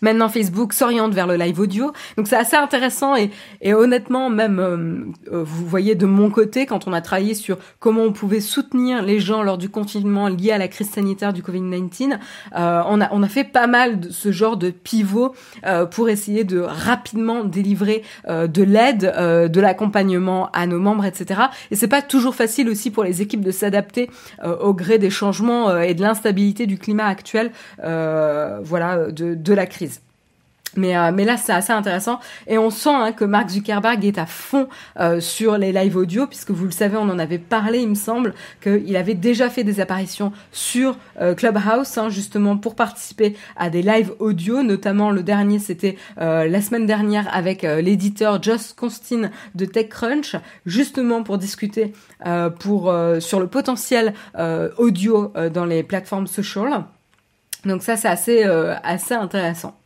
Maintenant, 0.01 0.29
Facebook 0.29 0.73
s'oriente 0.73 1.13
vers 1.13 1.27
le 1.27 1.35
live 1.35 1.59
audio, 1.59 1.91
donc 2.17 2.27
c'est 2.27 2.35
assez 2.35 2.55
intéressant 2.55 3.15
et, 3.15 3.31
et 3.61 3.73
honnêtement, 3.73 4.29
même 4.29 4.59
euh, 4.59 4.77
euh, 5.31 5.43
vous 5.43 5.65
voyez 5.65 5.95
de 5.95 6.05
mon 6.05 6.29
côté, 6.29 6.65
quand 6.65 6.87
on 6.87 6.93
a 6.93 7.01
travaillé 7.01 7.33
sur 7.33 7.57
comment 7.79 8.03
on 8.03 8.11
pouvait 8.11 8.39
soutenir 8.39 9.01
les 9.01 9.19
gens 9.19 9.43
lors 9.43 9.57
du 9.57 9.69
confinement 9.69 10.27
lié 10.27 10.51
à 10.51 10.57
la 10.57 10.67
crise 10.67 10.89
sanitaire 10.89 11.33
du 11.33 11.41
Covid-19, 11.41 12.17
euh, 12.55 12.81
on 12.87 13.01
a 13.01 13.09
on 13.11 13.23
a 13.23 13.27
fait 13.27 13.43
pas 13.43 13.67
mal 13.67 13.99
de 13.99 14.09
ce 14.09 14.31
genre 14.31 14.57
de 14.57 14.69
pivot 14.69 15.33
euh, 15.65 15.85
pour 15.85 16.09
essayer 16.09 16.43
de 16.43 16.59
rapidement 16.59 17.43
délivrer 17.43 18.03
de 18.27 18.63
l'aide, 18.63 19.01
de 19.01 19.61
l'accompagnement 19.61 20.49
à 20.53 20.67
nos 20.67 20.79
membres, 20.79 21.05
etc. 21.05 21.41
Et 21.71 21.75
c'est 21.75 21.87
pas 21.87 22.01
toujours 22.01 22.35
facile 22.35 22.69
aussi 22.69 22.91
pour 22.91 23.03
les 23.03 23.21
équipes 23.21 23.43
de 23.43 23.51
s'adapter 23.51 24.09
au 24.61 24.73
gré 24.73 24.97
des 24.97 25.09
changements 25.09 25.75
et 25.79 25.93
de 25.93 26.01
l'instabilité 26.01 26.65
du 26.67 26.77
climat 26.77 27.05
actuel, 27.05 27.51
voilà, 27.77 29.11
de, 29.11 29.33
de 29.35 29.53
la 29.53 29.65
crise. 29.65 29.86
Mais, 30.75 30.95
euh, 30.95 31.11
mais 31.13 31.25
là, 31.25 31.37
c'est 31.37 31.53
assez 31.53 31.73
intéressant. 31.73 32.19
Et 32.45 32.57
on 32.57 32.69
sent 32.69 32.93
hein, 32.93 33.11
que 33.11 33.25
Mark 33.25 33.49
Zuckerberg 33.49 34.03
est 34.05 34.17
à 34.17 34.25
fond 34.25 34.67
euh, 34.99 35.19
sur 35.19 35.57
les 35.57 35.71
live 35.71 35.95
audio, 35.95 36.27
puisque 36.27 36.51
vous 36.51 36.65
le 36.65 36.71
savez, 36.71 36.97
on 36.97 37.09
en 37.09 37.19
avait 37.19 37.39
parlé, 37.39 37.79
il 37.79 37.89
me 37.89 37.95
semble, 37.95 38.33
qu'il 38.61 38.95
avait 38.95 39.15
déjà 39.15 39.49
fait 39.49 39.63
des 39.63 39.79
apparitions 39.79 40.31
sur 40.51 40.97
euh, 41.19 41.33
Clubhouse, 41.33 41.97
hein, 41.97 42.09
justement 42.09 42.57
pour 42.57 42.75
participer 42.75 43.35
à 43.55 43.69
des 43.69 43.81
live 43.81 44.13
audio. 44.19 44.61
Notamment, 44.61 45.11
le 45.11 45.23
dernier, 45.23 45.59
c'était 45.59 45.97
la 46.17 46.61
semaine 46.61 46.85
dernière 46.85 47.33
avec 47.33 47.63
l'éditeur 47.63 48.41
Josh 48.41 48.73
Constin 48.75 49.29
de 49.55 49.65
TechCrunch, 49.65 50.35
justement 50.65 51.23
pour 51.23 51.37
discuter 51.37 51.93
pour, 52.59 52.93
sur 53.19 53.39
le 53.39 53.47
potentiel 53.47 54.13
audio 54.77 55.33
dans 55.53 55.65
les 55.65 55.83
plateformes 55.83 56.27
social. 56.27 56.83
Donc 57.65 57.83
ça, 57.83 57.95
c'est 57.95 58.07
assez, 58.07 58.43
assez 58.43 59.13
intéressant. 59.13 59.77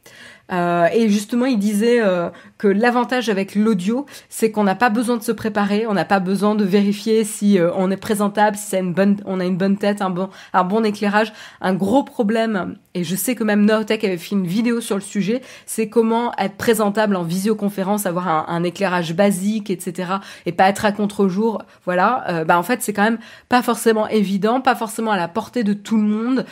Euh, 0.51 0.87
et 0.93 1.09
justement, 1.09 1.45
il 1.45 1.59
disait 1.59 2.01
euh, 2.01 2.29
que 2.61 2.67
l'avantage 2.67 3.27
avec 3.27 3.55
l'audio, 3.55 4.05
c'est 4.29 4.51
qu'on 4.51 4.63
n'a 4.63 4.75
pas 4.75 4.91
besoin 4.91 5.17
de 5.17 5.23
se 5.23 5.31
préparer, 5.31 5.87
on 5.87 5.95
n'a 5.95 6.05
pas 6.05 6.19
besoin 6.19 6.53
de 6.53 6.63
vérifier 6.63 7.23
si 7.23 7.57
euh, 7.57 7.71
on 7.75 7.89
est 7.89 7.97
présentable, 7.97 8.55
si 8.55 8.77
une 8.77 8.93
bonne, 8.93 9.17
on 9.25 9.39
a 9.39 9.45
une 9.45 9.57
bonne 9.57 9.77
tête, 9.77 10.03
un 10.03 10.11
bon, 10.11 10.29
un 10.53 10.63
bon 10.63 10.85
éclairage. 10.85 11.33
Un 11.59 11.73
gros 11.73 12.03
problème, 12.03 12.75
et 12.93 13.03
je 13.03 13.15
sais 13.15 13.33
que 13.33 13.43
même 13.43 13.65
Nortech 13.65 14.03
avait 14.03 14.19
fait 14.19 14.35
une 14.35 14.45
vidéo 14.45 14.79
sur 14.79 14.95
le 14.95 15.01
sujet, 15.01 15.41
c'est 15.65 15.89
comment 15.89 16.33
être 16.37 16.55
présentable 16.55 17.15
en 17.15 17.23
visioconférence, 17.23 18.05
avoir 18.05 18.27
un, 18.27 18.63
éclairage 18.63 19.15
basique, 19.15 19.71
etc., 19.71 20.13
et 20.45 20.51
pas 20.51 20.69
être 20.69 20.85
à 20.85 20.91
contre-jour. 20.91 21.63
Voilà. 21.85 22.43
bah 22.45 22.59
en 22.59 22.63
fait, 22.63 22.83
c'est 22.83 22.93
quand 22.93 23.03
même 23.03 23.17
pas 23.49 23.63
forcément 23.63 24.07
évident, 24.07 24.61
pas 24.61 24.75
forcément 24.75 25.09
à 25.09 25.17
la 25.17 25.27
portée 25.27 25.63
de 25.63 25.73
tout 25.73 25.97
le 25.97 26.03
monde. 26.03 26.45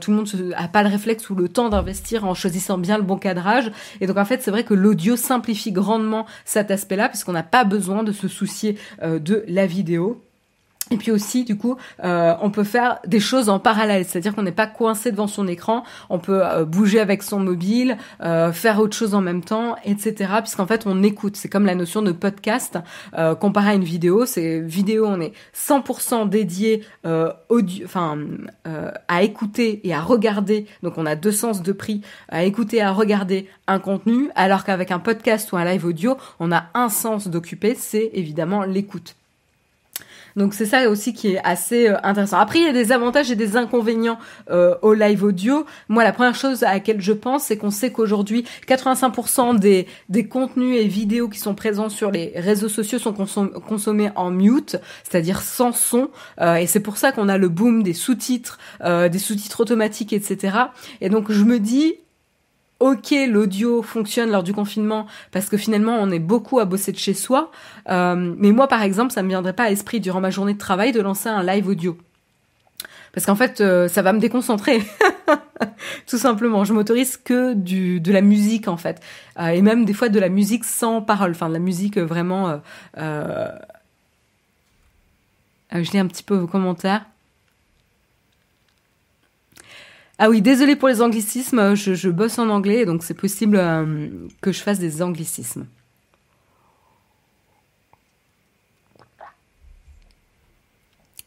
tout 0.00 0.10
le 0.10 0.16
monde 0.16 0.28
a 0.56 0.68
pas 0.68 0.82
le 0.82 0.90
réflexe 0.90 1.30
ou 1.30 1.34
le 1.34 1.48
temps 1.48 1.70
d'investir 1.70 2.26
en 2.26 2.34
choisissant 2.34 2.76
bien 2.76 2.98
le 2.98 3.02
bon 3.02 3.16
cadre 3.16 3.48
et 4.00 4.06
donc 4.06 4.18
en 4.18 4.24
fait, 4.24 4.42
c'est 4.42 4.50
vrai 4.50 4.64
que 4.64 4.74
l'audio 4.74 5.16
simplifie 5.16 5.53
grandement 5.72 6.26
cet 6.44 6.70
aspect-là, 6.70 7.08
puisqu'on 7.08 7.32
n'a 7.32 7.42
pas 7.42 7.64
besoin 7.64 8.02
de 8.02 8.12
se 8.12 8.28
soucier 8.28 8.78
euh, 9.02 9.18
de 9.18 9.44
la 9.48 9.66
vidéo. 9.66 10.23
Et 10.94 10.96
puis 10.96 11.10
aussi, 11.10 11.42
du 11.42 11.56
coup, 11.56 11.76
euh, 12.04 12.34
on 12.40 12.52
peut 12.52 12.62
faire 12.62 13.00
des 13.04 13.18
choses 13.18 13.48
en 13.48 13.58
parallèle, 13.58 14.04
c'est-à-dire 14.04 14.32
qu'on 14.32 14.44
n'est 14.44 14.52
pas 14.52 14.68
coincé 14.68 15.10
devant 15.10 15.26
son 15.26 15.48
écran, 15.48 15.82
on 16.08 16.20
peut 16.20 16.46
euh, 16.46 16.64
bouger 16.64 17.00
avec 17.00 17.24
son 17.24 17.40
mobile, 17.40 17.98
euh, 18.22 18.52
faire 18.52 18.78
autre 18.78 18.96
chose 18.96 19.12
en 19.12 19.20
même 19.20 19.42
temps, 19.42 19.74
etc. 19.84 20.34
Puisqu'en 20.38 20.68
fait, 20.68 20.84
on 20.86 21.02
écoute. 21.02 21.34
C'est 21.34 21.48
comme 21.48 21.66
la 21.66 21.74
notion 21.74 22.00
de 22.00 22.12
podcast 22.12 22.78
comparé 23.40 23.70
à 23.70 23.74
une 23.74 23.82
vidéo. 23.82 24.24
C'est 24.24 24.60
vidéo, 24.60 25.06
on 25.08 25.20
est 25.20 25.32
100% 25.52 26.28
dédié 26.28 26.84
audio, 27.48 27.84
enfin, 27.84 28.16
à 29.08 29.22
écouter 29.24 29.80
et 29.82 29.92
à 29.92 30.00
regarder. 30.00 30.66
Donc, 30.84 30.96
on 30.96 31.06
a 31.06 31.16
deux 31.16 31.32
sens 31.32 31.60
de 31.62 31.72
prix 31.72 32.02
à 32.28 32.44
écouter 32.44 32.76
et 32.76 32.82
à 32.82 32.92
regarder 32.92 33.48
un 33.66 33.80
contenu, 33.80 34.30
alors 34.36 34.62
qu'avec 34.62 34.92
un 34.92 35.00
podcast 35.00 35.50
ou 35.50 35.56
un 35.56 35.64
live 35.64 35.84
audio, 35.84 36.16
on 36.38 36.52
a 36.52 36.66
un 36.74 36.88
sens 36.88 37.26
d'occuper, 37.26 37.74
c'est 37.74 38.10
évidemment 38.14 38.62
l'écoute. 38.62 39.16
Donc 40.36 40.54
c'est 40.54 40.66
ça 40.66 40.88
aussi 40.88 41.12
qui 41.12 41.34
est 41.34 41.40
assez 41.44 41.88
euh, 41.88 41.96
intéressant. 42.02 42.38
Après, 42.38 42.58
il 42.58 42.64
y 42.64 42.68
a 42.68 42.72
des 42.72 42.92
avantages 42.92 43.30
et 43.30 43.36
des 43.36 43.56
inconvénients 43.56 44.18
euh, 44.50 44.74
au 44.82 44.94
live 44.94 45.24
audio. 45.24 45.64
Moi, 45.88 46.04
la 46.04 46.12
première 46.12 46.34
chose 46.34 46.62
à 46.62 46.74
laquelle 46.74 47.00
je 47.00 47.12
pense, 47.12 47.44
c'est 47.44 47.56
qu'on 47.56 47.70
sait 47.70 47.92
qu'aujourd'hui, 47.92 48.44
85% 48.66 49.58
des, 49.58 49.86
des 50.08 50.26
contenus 50.26 50.80
et 50.80 50.88
vidéos 50.88 51.28
qui 51.28 51.38
sont 51.38 51.54
présents 51.54 51.88
sur 51.88 52.10
les 52.10 52.32
réseaux 52.34 52.68
sociaux 52.68 52.98
sont 52.98 53.12
consommés 53.12 54.10
en 54.16 54.30
mute, 54.30 54.76
c'est-à-dire 55.02 55.40
sans 55.40 55.72
son. 55.72 56.10
Euh, 56.40 56.56
et 56.56 56.66
c'est 56.66 56.80
pour 56.80 56.96
ça 56.96 57.12
qu'on 57.12 57.28
a 57.28 57.38
le 57.38 57.48
boom 57.48 57.82
des 57.82 57.94
sous-titres, 57.94 58.58
des 58.84 59.18
sous-titres 59.18 59.60
automatiques, 59.60 60.12
etc. 60.12 60.56
Et 61.00 61.08
donc 61.08 61.30
je 61.30 61.44
me 61.44 61.58
dis, 61.58 61.94
ok, 62.84 63.14
l'audio 63.28 63.80
fonctionne 63.80 64.30
lors 64.30 64.42
du 64.42 64.52
confinement 64.52 65.06
parce 65.32 65.48
que 65.48 65.56
finalement 65.56 65.96
on 65.98 66.10
est 66.10 66.18
beaucoup 66.18 66.58
à 66.58 66.66
bosser 66.66 66.92
de 66.92 66.98
chez 66.98 67.14
soi. 67.14 67.50
Euh, 67.88 68.34
mais 68.36 68.52
moi, 68.52 68.68
par 68.68 68.82
exemple, 68.82 69.10
ça 69.10 69.22
me 69.22 69.28
viendrait 69.28 69.54
pas 69.54 69.64
à 69.64 69.70
l'esprit 69.70 70.00
durant 70.00 70.20
ma 70.20 70.28
journée 70.28 70.52
de 70.52 70.58
travail 70.58 70.92
de 70.92 71.00
lancer 71.00 71.30
un 71.30 71.42
live 71.42 71.66
audio. 71.66 71.96
Parce 73.14 73.24
qu'en 73.24 73.36
fait, 73.36 73.62
ça 73.88 74.02
va 74.02 74.12
me 74.12 74.18
déconcentrer. 74.18 74.82
Tout 76.06 76.18
simplement. 76.18 76.64
Je 76.64 76.74
m'autorise 76.74 77.16
que 77.16 77.54
du, 77.54 78.00
de 78.00 78.12
la 78.12 78.20
musique, 78.20 78.68
en 78.68 78.76
fait. 78.76 79.00
et 79.38 79.62
même 79.62 79.84
des 79.84 79.94
fois 79.94 80.08
de 80.08 80.18
la 80.18 80.28
musique 80.28 80.64
sans 80.64 81.00
parole. 81.00 81.30
Enfin, 81.30 81.48
de 81.48 81.54
la 81.54 81.60
musique 81.60 81.96
vraiment... 81.96 82.60
je 82.96 83.60
lis 85.92 85.98
un 85.98 86.08
petit 86.08 86.24
peu 86.24 86.34
vos 86.34 86.48
commentaires. 86.48 87.06
Ah 90.24 90.30
oui, 90.30 90.40
désolé 90.40 90.74
pour 90.74 90.88
les 90.88 91.02
anglicismes, 91.02 91.74
je, 91.74 92.08
bosse 92.08 92.38
en 92.38 92.48
anglais, 92.48 92.86
donc 92.86 93.02
c'est 93.02 93.12
possible 93.12 93.58
euh, 93.58 94.08
que 94.40 94.52
je 94.52 94.62
fasse 94.62 94.78
des 94.78 95.02
anglicismes. 95.02 95.66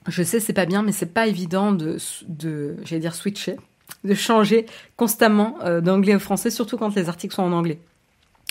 Je 0.07 0.23
sais, 0.23 0.39
c'est 0.39 0.51
pas 0.51 0.65
bien, 0.65 0.81
mais 0.81 0.91
c'est 0.93 1.13
pas 1.13 1.27
évident 1.27 1.73
de, 1.73 1.97
de 2.27 2.75
j'allais 2.85 3.01
dire 3.01 3.13
switcher, 3.13 3.57
de 4.03 4.15
changer 4.15 4.65
constamment 4.95 5.59
euh, 5.61 5.79
d'anglais 5.79 6.15
au 6.15 6.19
français, 6.19 6.49
surtout 6.49 6.79
quand 6.79 6.95
les 6.95 7.07
articles 7.07 7.35
sont 7.35 7.43
en 7.43 7.51
anglais. 7.51 7.77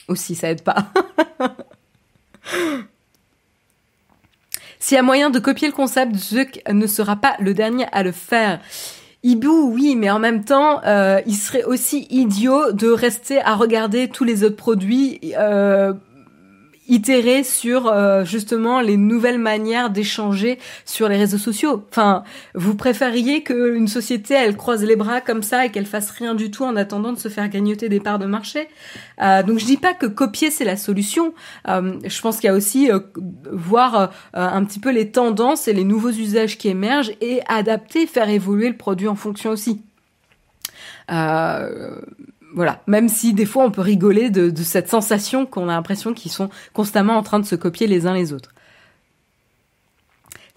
Aussi, 0.06 0.36
ça 0.36 0.48
aide 0.48 0.62
pas. 0.62 0.92
S'il 4.78 4.94
y 4.94 4.98
a 4.98 5.02
moyen 5.02 5.28
de 5.28 5.40
copier 5.40 5.66
le 5.66 5.74
concept, 5.74 6.14
Zuck 6.14 6.60
ne 6.72 6.86
sera 6.86 7.16
pas 7.16 7.34
le 7.40 7.52
dernier 7.52 7.86
à 7.90 8.04
le 8.04 8.12
faire. 8.12 8.60
Hibou, 9.22 9.72
oui, 9.72 9.96
mais 9.96 10.10
en 10.10 10.18
même 10.18 10.44
temps, 10.44 10.80
euh, 10.84 11.20
il 11.26 11.34
serait 11.34 11.64
aussi 11.64 12.06
idiot 12.10 12.72
de 12.72 12.88
rester 12.88 13.40
à 13.40 13.54
regarder 13.54 14.08
tous 14.08 14.24
les 14.24 14.44
autres 14.44 14.56
produits 14.56 15.20
euh, 15.36 15.94
itérer 16.88 17.42
sur 17.44 17.86
euh, 17.86 18.24
justement 18.24 18.80
les 18.80 18.96
nouvelles 18.96 19.38
manières 19.38 19.90
d'échanger 19.90 20.58
sur 20.84 21.08
les 21.08 21.16
réseaux 21.16 21.38
sociaux. 21.38 21.84
Enfin, 21.90 22.24
vous 22.54 22.74
préfériez 22.74 23.42
qu'une 23.42 23.88
société 23.88 24.34
elle 24.34 24.56
croise 24.56 24.84
les 24.84 24.96
bras 24.96 25.20
comme 25.20 25.42
ça 25.42 25.66
et 25.66 25.70
qu'elle 25.70 25.86
fasse 25.86 26.10
rien 26.10 26.34
du 26.34 26.50
tout 26.50 26.64
en 26.64 26.76
attendant 26.76 27.12
de 27.12 27.18
se 27.18 27.28
faire 27.28 27.48
gagnoter 27.48 27.88
des 27.88 28.00
parts 28.00 28.18
de 28.18 28.26
marché? 28.26 28.68
Euh, 29.22 29.42
donc 29.42 29.58
je 29.58 29.64
dis 29.64 29.76
pas 29.76 29.94
que 29.94 30.06
copier 30.06 30.50
c'est 30.50 30.64
la 30.64 30.76
solution. 30.76 31.34
Euh, 31.68 31.94
je 32.04 32.20
pense 32.20 32.36
qu'il 32.36 32.48
y 32.48 32.50
a 32.50 32.54
aussi 32.54 32.90
voir 33.50 34.12
un 34.34 34.64
petit 34.64 34.80
peu 34.80 34.90
les 34.90 35.10
tendances 35.10 35.68
et 35.68 35.72
les 35.72 35.84
nouveaux 35.84 36.10
usages 36.10 36.58
qui 36.58 36.68
émergent 36.68 37.12
et 37.20 37.40
adapter, 37.48 38.06
faire 38.06 38.28
évoluer 38.28 38.68
le 38.68 38.76
produit 38.76 39.08
en 39.08 39.16
fonction 39.16 39.50
aussi. 39.50 39.82
Euh, 41.10 42.00
voilà, 42.56 42.80
même 42.86 43.10
si 43.10 43.34
des 43.34 43.44
fois 43.44 43.64
on 43.64 43.70
peut 43.70 43.82
rigoler 43.82 44.30
de, 44.30 44.50
cette 44.62 44.88
sensation 44.88 45.44
qu'on 45.44 45.68
a 45.68 45.74
l'impression 45.74 46.14
qu'ils 46.14 46.32
sont 46.32 46.48
constamment 46.72 47.16
en 47.16 47.22
train 47.22 47.38
de 47.38 47.44
se 47.44 47.54
copier 47.54 47.86
les 47.86 48.06
uns 48.06 48.14
les 48.14 48.32
autres. 48.32 48.52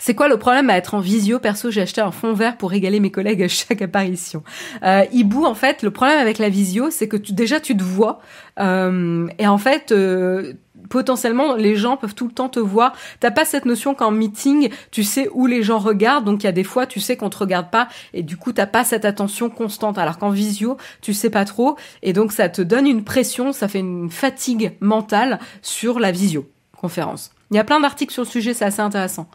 C'est 0.01 0.15
quoi 0.15 0.29
le 0.29 0.37
problème 0.37 0.69
à 0.69 0.77
être 0.77 0.93
en 0.93 1.01
visio? 1.01 1.39
Perso, 1.39 1.71
j'ai 1.71 1.81
acheté 1.81 1.99
un 1.99 2.11
fond 2.11 2.31
vert 2.31 2.55
pour 2.55 2.69
régaler 2.69 3.01
mes 3.01 3.11
collègues 3.11 3.43
à 3.43 3.47
chaque 3.49 3.81
apparition. 3.81 4.43
Euh, 4.81 5.03
Hibou, 5.11 5.43
en 5.43 5.55
fait, 5.55 5.83
le 5.83 5.91
problème 5.91 6.17
avec 6.19 6.37
la 6.37 6.47
visio, 6.47 6.89
c'est 6.89 7.09
que 7.09 7.17
déjà 7.17 7.59
tu 7.59 7.75
te 7.75 7.83
vois 7.83 8.21
euh, 8.61 9.27
et 9.37 9.47
en 9.47 9.57
fait, 9.57 9.91
euh, 9.91 10.53
potentiellement 10.89 11.55
les 11.55 11.75
gens 11.75 11.97
peuvent 11.97 12.15
tout 12.15 12.27
le 12.27 12.33
temps 12.33 12.49
te 12.49 12.59
voir. 12.59 12.93
T'as 13.19 13.31
pas 13.31 13.45
cette 13.45 13.65
notion 13.65 13.95
qu'en 13.95 14.11
meeting, 14.11 14.69
tu 14.91 15.03
sais 15.03 15.29
où 15.33 15.45
les 15.45 15.63
gens 15.63 15.79
regardent, 15.79 16.25
donc 16.25 16.43
il 16.43 16.45
y 16.45 16.49
a 16.49 16.53
des 16.53 16.63
fois 16.63 16.85
tu 16.85 16.99
sais 16.99 17.17
qu'on 17.17 17.29
te 17.29 17.37
regarde 17.37 17.69
pas 17.69 17.87
et 18.13 18.23
du 18.23 18.37
coup 18.37 18.53
t'as 18.53 18.67
pas 18.67 18.83
cette 18.83 19.05
attention 19.05 19.49
constante. 19.49 19.97
Alors 19.97 20.17
qu'en 20.17 20.29
visio, 20.29 20.77
tu 21.01 21.13
sais 21.13 21.29
pas 21.29 21.45
trop 21.45 21.77
et 22.03 22.13
donc 22.13 22.31
ça 22.31 22.49
te 22.49 22.61
donne 22.61 22.87
une 22.87 23.03
pression, 23.03 23.51
ça 23.51 23.67
fait 23.67 23.79
une 23.79 24.09
fatigue 24.09 24.77
mentale 24.79 25.39
sur 25.61 25.99
la 25.99 26.11
visio 26.11 26.49
conférence. 26.77 27.31
Il 27.51 27.57
y 27.57 27.59
a 27.59 27.63
plein 27.63 27.79
d'articles 27.79 28.13
sur 28.13 28.23
le 28.23 28.29
sujet, 28.29 28.53
c'est 28.53 28.65
assez 28.65 28.81
intéressant. 28.81 29.27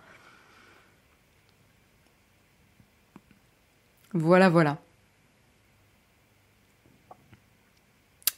Voilà, 4.13 4.49
voilà. 4.49 4.79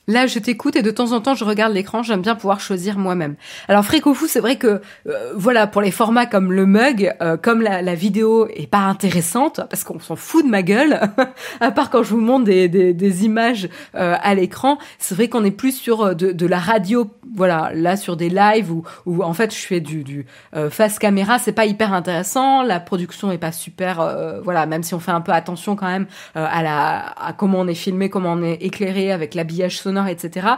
Là, 0.08 0.28
je 0.28 0.38
t'écoute 0.38 0.76
et 0.76 0.82
de 0.82 0.90
temps 0.92 1.10
en 1.10 1.20
temps, 1.20 1.34
je 1.34 1.44
regarde 1.44 1.72
l'écran. 1.72 2.04
J'aime 2.04 2.22
bien 2.22 2.36
pouvoir 2.36 2.60
choisir 2.60 2.96
moi-même. 2.96 3.34
Alors, 3.66 3.84
Frécofou, 3.84 4.28
c'est 4.28 4.38
vrai 4.38 4.54
que, 4.54 4.80
euh, 5.08 5.32
voilà, 5.34 5.66
pour 5.66 5.82
les 5.82 5.90
formats 5.90 6.26
comme 6.26 6.52
le 6.52 6.64
mug, 6.64 7.12
euh, 7.20 7.36
comme 7.36 7.60
la, 7.60 7.94
vidéo 7.96 8.46
est 8.54 8.68
pas 8.68 8.78
intéressante, 8.78 9.62
parce 9.68 9.82
qu'on 9.82 9.98
s'en 9.98 10.14
fout 10.14 10.44
de 10.44 10.50
ma 10.50 10.62
gueule, 10.62 11.00
à 11.60 11.72
part 11.72 11.90
quand 11.90 12.04
je 12.04 12.10
vous 12.10 12.20
montre 12.20 12.44
des, 12.44 12.68
des, 12.68 13.24
images 13.24 13.68
euh, 13.96 14.14
à 14.22 14.34
l'écran, 14.36 14.78
c'est 14.98 15.16
vrai 15.16 15.28
qu'on 15.28 15.44
est 15.44 15.50
plus 15.50 15.72
sur 15.72 16.14
de, 16.14 16.30
de, 16.30 16.46
la 16.46 16.60
radio, 16.60 17.10
voilà, 17.34 17.72
là 17.74 17.96
sur 17.96 18.16
des 18.16 18.28
lives 18.28 18.70
où, 18.70 18.84
où 19.06 19.24
en 19.24 19.32
fait 19.32 19.52
je 19.52 19.66
fais 19.66 19.80
du, 19.80 20.04
du 20.04 20.26
face 20.70 20.98
caméra, 20.98 21.38
c'est 21.38 21.52
pas 21.52 21.64
hyper 21.64 21.94
intéressant, 21.94 22.62
la 22.62 22.78
production 22.78 23.32
est 23.32 23.38
pas 23.38 23.52
super, 23.52 24.40
voilà, 24.44 24.66
même 24.66 24.82
si 24.82 24.94
on 24.94 25.00
fait 25.00 25.12
un 25.12 25.22
peu 25.22 25.32
attention 25.32 25.74
quand 25.74 25.86
même 25.86 26.06
à 26.34 26.62
la 26.62 26.98
à 26.98 27.32
comment 27.32 27.60
on 27.60 27.68
est 27.68 27.74
filmé, 27.74 28.10
comment 28.10 28.32
on 28.32 28.42
est 28.42 28.62
éclairé 28.62 29.10
avec 29.12 29.34
l'habillage 29.34 29.78
sonore 29.78 29.95
etc. 30.04 30.48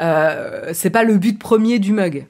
Euh, 0.00 0.70
c'est 0.72 0.90
pas 0.90 1.04
le 1.04 1.18
but 1.18 1.38
premier 1.38 1.78
du 1.78 1.92
mug. 1.92 2.26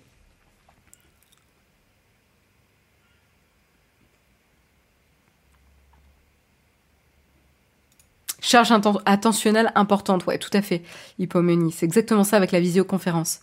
Charge 8.43 8.73
attentionnelle 9.07 9.71
importante, 9.77 10.27
ouais, 10.27 10.39
tout 10.39 10.51
à 10.55 10.61
fait, 10.61 10.83
Hippomenie. 11.19 11.73
C'est 11.73 11.87
exactement 11.87 12.25
ça 12.25 12.37
avec 12.37 12.51
la 12.51 12.59
visioconférence. 12.59 13.43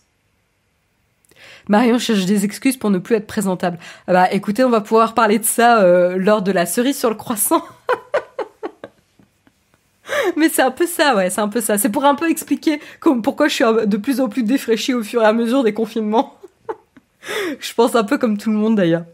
Marion 1.68 1.98
cherche 1.98 2.24
des 2.24 2.44
excuses 2.44 2.76
pour 2.76 2.90
ne 2.90 2.98
plus 2.98 3.14
être 3.16 3.26
présentable. 3.26 3.78
Ah 4.06 4.12
bah 4.12 4.32
écoutez, 4.32 4.64
on 4.64 4.70
va 4.70 4.80
pouvoir 4.80 5.14
parler 5.14 5.38
de 5.38 5.44
ça 5.44 5.82
euh, 5.82 6.16
lors 6.16 6.42
de 6.42 6.52
la 6.52 6.66
cerise 6.66 6.98
sur 6.98 7.10
le 7.10 7.16
croissant. 7.16 7.62
Mais 10.36 10.48
c'est 10.48 10.62
un 10.62 10.70
peu 10.70 10.86
ça, 10.86 11.14
ouais, 11.16 11.30
c'est 11.30 11.40
un 11.40 11.48
peu 11.48 11.60
ça. 11.60 11.78
C'est 11.78 11.90
pour 11.90 12.04
un 12.04 12.14
peu 12.14 12.30
expliquer 12.30 12.80
pourquoi 13.22 13.48
je 13.48 13.54
suis 13.54 13.64
de 13.64 13.96
plus 13.96 14.20
en 14.20 14.28
plus 14.28 14.42
défraîchie 14.42 14.94
au 14.94 15.02
fur 15.02 15.22
et 15.22 15.26
à 15.26 15.32
mesure 15.32 15.62
des 15.62 15.74
confinements. 15.74 16.34
je 17.60 17.74
pense 17.74 17.94
un 17.94 18.04
peu 18.04 18.18
comme 18.18 18.38
tout 18.38 18.50
le 18.50 18.56
monde 18.56 18.76
d'ailleurs. 18.76 19.04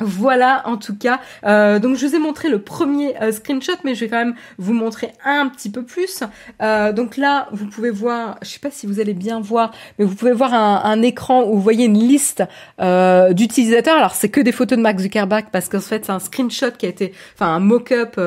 Voilà 0.00 0.62
en 0.66 0.76
tout 0.76 0.96
cas. 0.96 1.20
Euh, 1.44 1.78
donc 1.78 1.96
je 1.96 2.06
vous 2.06 2.14
ai 2.14 2.18
montré 2.18 2.48
le 2.48 2.60
premier 2.60 3.20
euh, 3.20 3.32
screenshot, 3.32 3.72
mais 3.84 3.94
je 3.94 4.00
vais 4.00 4.08
quand 4.08 4.18
même 4.18 4.34
vous 4.56 4.72
montrer 4.72 5.12
un 5.24 5.48
petit 5.48 5.70
peu 5.70 5.82
plus. 5.82 6.22
Euh, 6.62 6.92
donc 6.92 7.16
là, 7.16 7.48
vous 7.52 7.66
pouvez 7.66 7.90
voir, 7.90 8.38
je 8.42 8.48
sais 8.48 8.60
pas 8.60 8.70
si 8.70 8.86
vous 8.86 9.00
allez 9.00 9.14
bien 9.14 9.40
voir, 9.40 9.72
mais 9.98 10.04
vous 10.04 10.14
pouvez 10.14 10.32
voir 10.32 10.54
un, 10.54 11.02
écran 11.02 11.44
où 11.44 11.54
vous 11.54 11.60
voyez 11.60 11.86
une 11.86 11.98
liste 11.98 12.42
d'utilisateurs. 12.78 13.96
Alors 13.96 14.14
c'est 14.14 14.28
que 14.28 14.40
des 14.40 14.52
photos 14.52 14.78
de 14.78 14.82
Mark 14.82 14.98
Zuckerberg 14.98 15.46
parce 15.50 15.68
qu'en 15.68 15.80
fait 15.80 16.04
c'est 16.04 16.12
un 16.12 16.18
screenshot 16.18 16.72
qui 16.76 16.86
a 16.86 16.88
été, 16.88 17.12
enfin 17.34 17.54
un 17.54 17.60
mock-up 17.60 18.20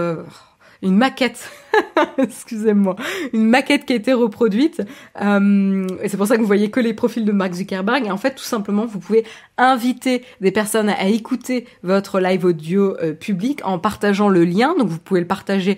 une 0.81 0.95
maquette, 0.95 1.49
excusez-moi, 2.17 2.95
une 3.33 3.45
maquette 3.45 3.85
qui 3.85 3.93
a 3.93 3.95
été 3.95 4.13
reproduite. 4.13 4.81
Euh, 5.21 5.87
et 6.01 6.09
c'est 6.09 6.17
pour 6.17 6.25
ça 6.25 6.35
que 6.35 6.41
vous 6.41 6.47
voyez 6.47 6.71
que 6.71 6.79
les 6.79 6.93
profils 6.93 7.23
de 7.23 7.31
Mark 7.31 7.53
Zuckerberg. 7.53 8.05
Et 8.07 8.11
en 8.11 8.17
fait, 8.17 8.33
tout 8.33 8.43
simplement, 8.43 8.85
vous 8.85 8.99
pouvez 8.99 9.23
inviter 9.57 10.23
des 10.41 10.51
personnes 10.51 10.89
à 10.89 11.07
écouter 11.07 11.67
votre 11.83 12.19
live 12.19 12.45
audio 12.45 12.97
euh, 12.97 13.13
public 13.13 13.61
en 13.63 13.77
partageant 13.77 14.29
le 14.29 14.43
lien. 14.43 14.75
Donc, 14.77 14.87
vous 14.87 14.97
pouvez 14.97 15.19
le 15.19 15.27
partager 15.27 15.77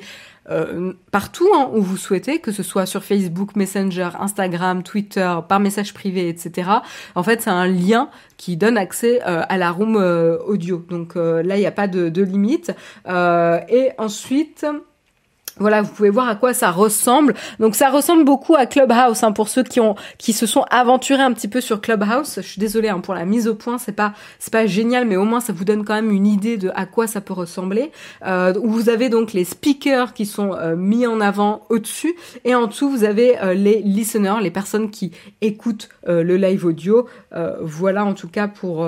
euh, 0.50 0.94
partout 1.12 1.50
hein, 1.54 1.70
où 1.74 1.82
vous 1.82 1.98
souhaitez, 1.98 2.40
que 2.40 2.52
ce 2.52 2.64
soit 2.64 2.86
sur 2.86 3.04
Facebook, 3.04 3.58
Messenger, 3.58 4.10
Instagram, 4.20 4.84
Twitter, 4.84 5.34
par 5.50 5.60
message 5.60 5.94
privé, 5.94 6.30
etc. 6.30 6.70
En 7.16 7.24
fait, 7.24 7.42
c'est 7.42 7.50
un 7.50 7.68
lien 7.68 8.10
qui 8.38 8.56
donne 8.56 8.78
accès 8.78 9.22
à 9.22 9.58
la 9.58 9.72
room 9.72 9.96
audio. 10.46 10.86
Donc 10.90 11.16
là, 11.16 11.56
il 11.56 11.60
n'y 11.60 11.66
a 11.66 11.72
pas 11.72 11.88
de, 11.88 12.10
de 12.10 12.22
limite. 12.24 12.74
et 13.08 13.92
ensuite, 13.98 14.66
voilà, 15.60 15.84
vous 15.84 15.92
pouvez 15.92 16.10
voir 16.10 16.28
à 16.28 16.36
quoi 16.36 16.54
ça 16.54 16.72
ressemble. 16.72 17.36
Donc 17.60 17.76
ça 17.76 17.90
ressemble 17.90 18.26
beaucoup 18.26 18.56
à 18.56 18.66
Clubhouse 18.66 19.24
hein, 19.24 19.32
pour 19.32 19.50
ceux 19.50 19.64
qui 19.64 19.80
ont 19.80 19.96
qui 20.18 20.34
se 20.34 20.48
sont 20.48 20.66
aventurés 20.72 21.22
un 21.22 21.32
petit 21.32 21.48
peu 21.48 21.62
sur 21.62 21.80
Clubhouse. 21.80 22.34
Je 22.38 22.42
suis 22.42 22.60
désolée 22.60 22.90
hein, 22.90 23.00
pour 23.00 23.14
la 23.14 23.26
mise 23.26 23.48
au 23.48 23.54
point, 23.54 23.78
c'est 23.78 23.92
pas 23.92 24.14
c'est 24.40 24.52
pas 24.52 24.66
génial, 24.66 25.06
mais 25.06 25.16
au 25.16 25.26
moins 25.26 25.42
ça 25.42 25.54
vous 25.54 25.64
donne 25.64 25.86
quand 25.86 25.94
même 25.94 26.12
une 26.12 26.26
idée 26.26 26.58
de 26.58 26.72
à 26.74 26.86
quoi 26.88 27.06
ça 27.06 27.22
peut 27.22 27.34
ressembler. 27.34 27.92
Euh, 28.26 28.54
vous 28.64 28.90
avez 28.90 29.10
donc 29.10 29.34
les 29.34 29.44
speakers 29.44 30.14
qui 30.14 30.26
sont 30.26 30.54
euh, 30.54 30.76
mis 30.76 31.06
en 31.06 31.22
avant 31.22 31.66
au-dessus 31.70 32.16
et 32.46 32.56
en 32.56 32.66
dessous 32.66 32.90
vous 32.90 33.04
avez 33.04 33.40
euh, 33.40 33.54
les 33.54 33.82
listeners, 33.84 34.42
les 34.42 34.52
personnes 34.52 34.90
qui 34.90 35.12
écoutent 35.42 35.90
le 36.08 36.36
live 36.38 36.66
audio. 36.66 37.08
voilà 37.62 38.06
en 38.06 38.14
tout 38.14 38.28
cas 38.28 38.48
pour 38.48 38.88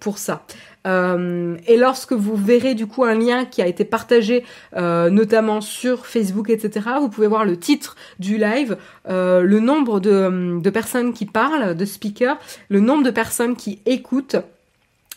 pour 0.00 0.18
ça. 0.18 0.42
Euh, 0.88 1.56
et 1.66 1.76
lorsque 1.76 2.12
vous 2.12 2.34
verrez 2.34 2.74
du 2.74 2.86
coup 2.86 3.04
un 3.04 3.14
lien 3.14 3.44
qui 3.44 3.60
a 3.60 3.66
été 3.66 3.84
partagé 3.84 4.44
euh, 4.76 5.10
notamment 5.10 5.60
sur 5.60 6.06
Facebook, 6.06 6.48
etc., 6.50 6.86
vous 7.00 7.10
pouvez 7.10 7.26
voir 7.26 7.44
le 7.44 7.58
titre 7.58 7.96
du 8.18 8.38
live, 8.38 8.78
euh, 9.08 9.42
le 9.42 9.60
nombre 9.60 10.00
de, 10.00 10.70
personnes 10.70 11.12
qui 11.12 11.26
parlent, 11.26 11.76
de 11.76 11.84
speakers, 11.84 12.38
le 12.68 12.80
nombre 12.80 13.02
de 13.02 13.10
personnes 13.10 13.56
qui 13.56 13.80
écoutent. 13.86 14.36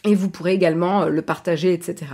Et 0.04 0.16
vous 0.16 0.30
pourrez 0.30 0.54
également 0.54 1.06
le 1.06 1.22
partager, 1.22 1.74
etc. 1.74 2.08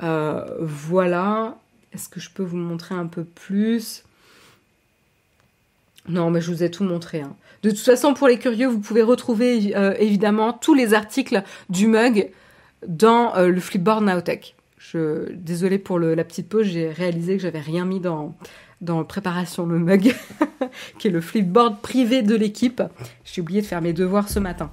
voilà. 0.00 1.56
Est-ce 1.92 2.08
que 2.08 2.20
je 2.20 2.30
peux 2.30 2.42
vous 2.42 2.56
montrer 2.56 2.94
un 2.94 3.06
peu 3.06 3.24
plus? 3.24 4.04
Non, 6.08 6.30
mais 6.30 6.40
je 6.40 6.50
vous 6.50 6.62
ai 6.62 6.70
tout 6.70 6.84
montré. 6.84 7.20
Hein. 7.20 7.34
De 7.62 7.70
toute 7.70 7.78
façon, 7.80 8.14
pour 8.14 8.28
les 8.28 8.38
curieux, 8.38 8.66
vous 8.66 8.80
pouvez 8.80 9.02
retrouver 9.02 9.74
évidemment 9.98 10.54
tous 10.54 10.72
les 10.72 10.94
articles 10.94 11.42
du 11.68 11.88
mug 11.88 12.30
dans 12.86 13.34
euh, 13.36 13.48
le 13.48 13.60
Flipboard 13.60 14.04
Nowtech. 14.04 14.54
Je, 14.78 15.32
désolée 15.32 15.78
pour 15.78 15.98
le, 15.98 16.14
la 16.14 16.24
petite 16.24 16.48
pause, 16.48 16.66
j'ai 16.66 16.90
réalisé 16.90 17.36
que 17.36 17.42
j'avais 17.42 17.60
rien 17.60 17.84
mis 17.84 17.98
dans, 17.98 18.34
dans 18.80 19.02
préparation 19.04 19.66
le 19.66 19.78
mug, 19.78 20.14
qui 20.98 21.08
est 21.08 21.10
le 21.10 21.20
flipboard 21.20 21.80
privé 21.80 22.22
de 22.22 22.36
l'équipe. 22.36 22.82
J'ai 23.24 23.40
oublié 23.40 23.62
de 23.62 23.66
faire 23.66 23.82
mes 23.82 23.92
devoirs 23.92 24.28
ce 24.28 24.38
matin. 24.38 24.70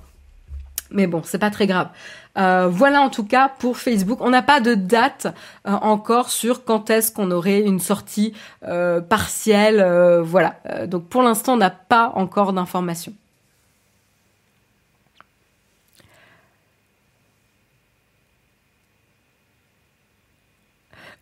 Mais 0.91 1.07
bon, 1.07 1.21
c'est 1.23 1.39
pas 1.39 1.49
très 1.49 1.65
grave. 1.65 1.89
Euh, 2.37 2.67
voilà 2.67 3.01
en 3.01 3.09
tout 3.09 3.23
cas 3.23 3.49
pour 3.57 3.77
Facebook. 3.77 4.19
On 4.21 4.29
n'a 4.29 4.43
pas 4.43 4.59
de 4.59 4.75
date 4.75 5.27
euh, 5.65 5.71
encore 5.71 6.29
sur 6.29 6.63
quand 6.63 6.91
est-ce 6.91 7.11
qu'on 7.11 7.31
aurait 7.31 7.61
une 7.61 7.79
sortie 7.79 8.33
partielle. 9.09 9.83
voilà. 10.21 10.57
donc 10.85 11.07
pour 11.07 11.23
l'instant, 11.23 11.53
on 11.53 11.57
n'a 11.57 11.71
pas 11.71 12.11
encore 12.13 12.53
d'informations. 12.53 13.13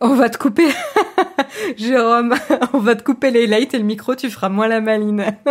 On 0.03 0.15
va 0.15 0.29
te 0.29 0.39
couper, 0.39 0.67
Jérôme, 1.77 2.33
on 2.73 2.79
va 2.79 2.95
te 2.95 3.03
couper 3.03 3.29
les 3.29 3.45
lights 3.45 3.75
et 3.75 3.77
le 3.77 3.83
micro, 3.83 4.15
tu 4.15 4.31
feras 4.31 4.49
moins 4.49 4.67
la 4.67 4.81
maline. 4.81 5.37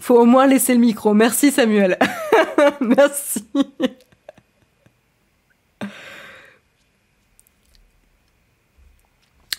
Faut 0.00 0.20
au 0.20 0.26
moins 0.26 0.46
laisser 0.46 0.74
le 0.74 0.80
micro. 0.80 1.12
Merci 1.12 1.50
Samuel. 1.50 1.98
Merci. 2.80 3.48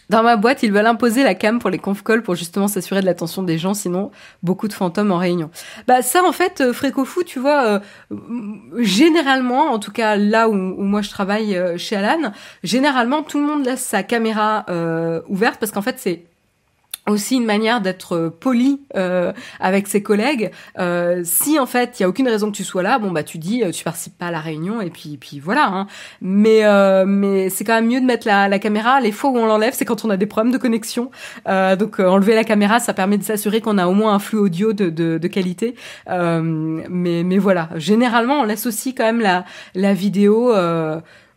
Dans 0.09 0.23
ma 0.23 0.35
boîte, 0.35 0.63
ils 0.63 0.71
veulent 0.71 0.85
imposer 0.85 1.23
la 1.23 1.35
cam 1.35 1.59
pour 1.59 1.69
les 1.69 1.79
conf 1.79 2.03
calls 2.03 2.21
pour 2.21 2.35
justement 2.35 2.67
s'assurer 2.67 3.01
de 3.01 3.05
l'attention 3.05 3.43
des 3.43 3.57
gens, 3.57 3.73
sinon 3.73 4.11
beaucoup 4.43 4.67
de 4.67 4.73
fantômes 4.73 5.11
en 5.11 5.17
réunion. 5.17 5.49
Bah 5.87 6.01
ça 6.01 6.23
en 6.23 6.31
fait, 6.31 6.61
euh, 6.61 6.73
Frécofou, 6.73 7.23
tu 7.23 7.39
vois, 7.39 7.65
euh, 7.65 7.79
généralement, 8.77 9.71
en 9.71 9.79
tout 9.79 9.91
cas 9.91 10.15
là 10.15 10.49
où, 10.49 10.53
moi 10.53 11.01
je 11.01 11.09
travaille 11.09 11.57
euh, 11.57 11.77
chez 11.77 11.95
Alan, 11.95 12.31
généralement 12.63 13.23
tout 13.23 13.39
le 13.39 13.45
monde 13.45 13.65
laisse 13.65 13.83
sa 13.83 14.03
caméra 14.03 14.65
ouverte 15.27 15.59
parce 15.59 15.71
qu'en 15.71 15.81
fait 15.81 15.95
c'est 15.97 16.25
aussi 17.07 17.35
une 17.35 17.45
manière 17.45 17.81
d'être 17.81 18.15
euh, 18.15 18.29
poli 18.29 18.81
euh, 18.95 19.31
avec 19.59 19.87
ses 19.87 20.01
collègues. 20.01 20.51
Euh, 20.79 21.21
si 21.23 21.59
en 21.59 21.65
fait 21.65 21.99
il 21.99 22.03
y 22.03 22.05
a 22.05 22.09
aucune 22.09 22.27
raison 22.27 22.51
que 22.51 22.55
tu 22.55 22.63
sois 22.63 22.83
là, 22.83 22.99
bon 22.99 23.11
bah 23.11 23.23
tu 23.23 23.37
dis 23.37 23.63
tu 23.71 23.83
participes 23.83 24.17
pas 24.17 24.27
à 24.27 24.31
la 24.31 24.39
réunion 24.39 24.81
et 24.81 24.89
puis 24.89 25.17
puis 25.17 25.39
voilà. 25.39 25.67
Hein. 25.67 25.87
Mais 26.21 26.63
mais 27.05 27.49
c'est 27.49 27.63
quand 27.63 27.75
même 27.75 27.87
mieux 27.87 28.01
de 28.01 28.05
mettre 28.05 28.27
la, 28.27 28.47
la 28.47 28.59
caméra. 28.59 28.99
Les 29.01 29.11
fois 29.11 29.29
où 29.29 29.37
on 29.37 29.45
l'enlève, 29.45 29.73
c'est 29.73 29.85
quand 29.85 30.05
on 30.05 30.09
a 30.09 30.17
des 30.17 30.25
problèmes 30.25 30.53
de 30.53 30.57
connexion. 30.57 31.11
donc 31.45 31.99
enlever 31.99 32.35
la 32.35 32.43
caméra, 32.43 32.79
ça 32.79 32.93
permet 32.93 33.17
de 33.17 33.23
s'assurer 33.23 33.61
qu'on 33.61 33.77
a 33.77 33.87
au 33.87 33.93
moins 33.93 34.13
un 34.13 34.19
flux 34.19 34.39
audio 34.39 34.73
de 34.73 34.89
de, 34.89 35.17
de 35.17 35.27
qualité. 35.27 35.75
mais 36.07 37.23
mais 37.23 37.37
voilà, 37.37 37.69
généralement 37.75 38.41
on 38.41 38.43
laisse 38.43 38.65
aussi 38.65 38.95
quand 38.95 39.05
même 39.05 39.21
la 39.21 39.45
la 39.75 39.93
vidéo. 39.93 40.53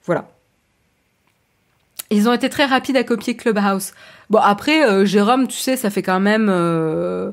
voilà. 0.05 0.38
Ils 2.11 2.29
ont 2.29 2.33
été 2.33 2.49
très 2.49 2.65
rapides 2.65 2.97
à 2.97 3.05
copier 3.05 3.37
Clubhouse. 3.37 3.93
Bon, 4.31 4.39
après, 4.39 4.89
euh, 4.89 5.05
Jérôme, 5.05 5.47
tu 5.47 5.59
sais, 5.59 5.77
ça 5.77 5.91
fait 5.91 6.03
quand 6.03 6.21
même... 6.21 6.49
Euh, 6.49 7.33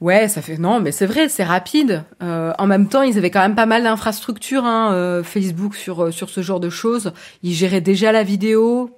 ouais, 0.00 0.26
ça 0.26 0.42
fait... 0.42 0.56
Non, 0.58 0.80
mais 0.80 0.90
c'est 0.90 1.06
vrai, 1.06 1.28
c'est 1.28 1.44
rapide. 1.44 2.04
Euh, 2.22 2.52
en 2.58 2.66
même 2.66 2.88
temps, 2.88 3.02
ils 3.02 3.16
avaient 3.16 3.30
quand 3.30 3.40
même 3.40 3.54
pas 3.54 3.66
mal 3.66 3.84
d'infrastructures, 3.84 4.64
hein, 4.64 5.22
Facebook, 5.22 5.76
sur, 5.76 6.12
sur 6.12 6.30
ce 6.30 6.42
genre 6.42 6.60
de 6.60 6.70
choses. 6.70 7.12
Ils 7.44 7.52
géraient 7.54 7.80
déjà 7.80 8.10
la 8.10 8.24
vidéo. 8.24 8.90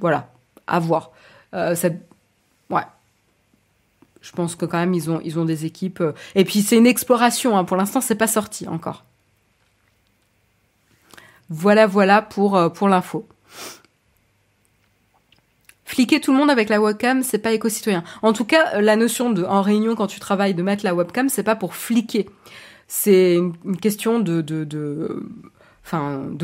Voilà, 0.00 0.28
à 0.66 0.80
voir. 0.80 1.12
ça... 1.52 1.88
Ouais. 2.68 2.82
Je 4.22 4.32
pense 4.32 4.54
que 4.56 4.66
quand 4.66 4.78
même, 4.78 4.94
ils 4.94 5.08
ont, 5.08 5.20
ils 5.24 5.38
ont 5.38 5.44
des 5.44 5.66
équipes... 5.66 6.02
Et 6.34 6.44
puis, 6.44 6.62
c'est 6.62 6.76
une 6.76 6.86
exploration. 6.86 7.56
Hein. 7.56 7.64
Pour 7.64 7.76
l'instant, 7.76 8.00
c'est 8.00 8.16
pas 8.16 8.26
sorti 8.26 8.66
encore. 8.66 9.04
Voilà, 11.50 11.86
voilà 11.86 12.22
pour, 12.22 12.72
pour 12.72 12.88
l'info. 12.88 13.26
Fliquer 15.90 16.20
tout 16.20 16.30
le 16.30 16.38
monde 16.38 16.50
avec 16.50 16.68
la 16.68 16.80
webcam, 16.80 17.24
c'est 17.24 17.40
pas 17.40 17.50
éco-citoyen. 17.50 18.04
En 18.22 18.32
tout 18.32 18.44
cas, 18.44 18.80
la 18.80 18.94
notion 18.94 19.30
de, 19.30 19.42
en 19.42 19.60
réunion, 19.60 19.96
quand 19.96 20.06
tu 20.06 20.20
travailles, 20.20 20.54
de 20.54 20.62
mettre 20.62 20.84
la 20.84 20.94
webcam, 20.94 21.28
c'est 21.28 21.42
pas 21.42 21.56
pour 21.56 21.74
fliquer. 21.74 22.30
C'est 22.86 23.34
une 23.34 23.76
question 23.76 24.20
de, 24.20 24.40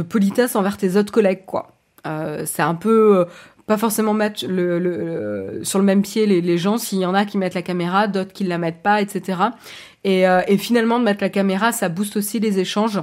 politesse 0.08 0.56
envers 0.56 0.76
tes 0.76 0.96
autres 0.96 1.12
collègues, 1.12 1.44
quoi. 1.46 1.68
Euh, 2.08 2.42
c'est 2.44 2.62
un 2.62 2.74
peu, 2.74 3.18
euh, 3.18 3.24
pas 3.68 3.76
forcément 3.76 4.14
mettre 4.14 4.40
sur 4.40 4.48
le 4.48 5.84
même 5.84 6.02
pied 6.02 6.26
les, 6.26 6.58
gens 6.58 6.76
s'il 6.76 6.98
y 6.98 7.06
en 7.06 7.14
a 7.14 7.24
qui 7.24 7.38
mettent 7.38 7.54
la 7.54 7.62
caméra, 7.62 8.08
d'autres 8.08 8.32
qui 8.32 8.42
la 8.42 8.58
mettent 8.58 8.82
pas, 8.82 9.00
etc. 9.00 9.42
Et, 10.02 10.26
euh, 10.26 10.40
et 10.48 10.58
finalement 10.58 10.98
de 10.98 11.04
mettre 11.04 11.22
la 11.22 11.30
caméra, 11.30 11.70
ça 11.70 11.88
booste 11.88 12.16
aussi 12.16 12.40
les 12.40 12.58
échanges. 12.58 13.00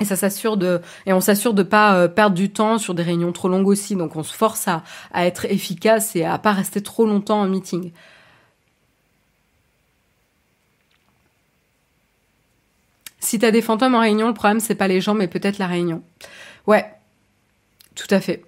Et 0.00 0.04
ça 0.04 0.16
s'assure 0.16 0.56
de 0.56 0.80
et 1.06 1.12
on 1.12 1.20
s'assure 1.20 1.54
de 1.54 1.62
pas 1.62 1.94
euh, 1.94 2.08
perdre 2.08 2.36
du 2.36 2.50
temps 2.50 2.78
sur 2.78 2.94
des 2.94 3.02
réunions 3.02 3.32
trop 3.32 3.48
longues 3.48 3.66
aussi. 3.66 3.96
Donc 3.96 4.16
on 4.16 4.22
se 4.22 4.34
force 4.34 4.68
à, 4.68 4.82
à 5.12 5.26
être 5.26 5.44
efficace 5.46 6.14
et 6.14 6.24
à 6.24 6.38
pas 6.38 6.52
rester 6.52 6.82
trop 6.82 7.04
longtemps 7.04 7.40
en 7.40 7.46
meeting. 7.46 7.92
Si 13.20 13.38
t'as 13.38 13.50
des 13.50 13.62
fantômes 13.62 13.94
en 13.94 14.00
réunion, 14.00 14.28
le 14.28 14.34
problème 14.34 14.60
c'est 14.60 14.74
pas 14.74 14.88
les 14.88 15.00
gens, 15.00 15.14
mais 15.14 15.28
peut-être 15.28 15.58
la 15.58 15.66
réunion. 15.66 16.02
Ouais, 16.66 16.86
tout 17.94 18.06
à 18.10 18.20
fait, 18.20 18.44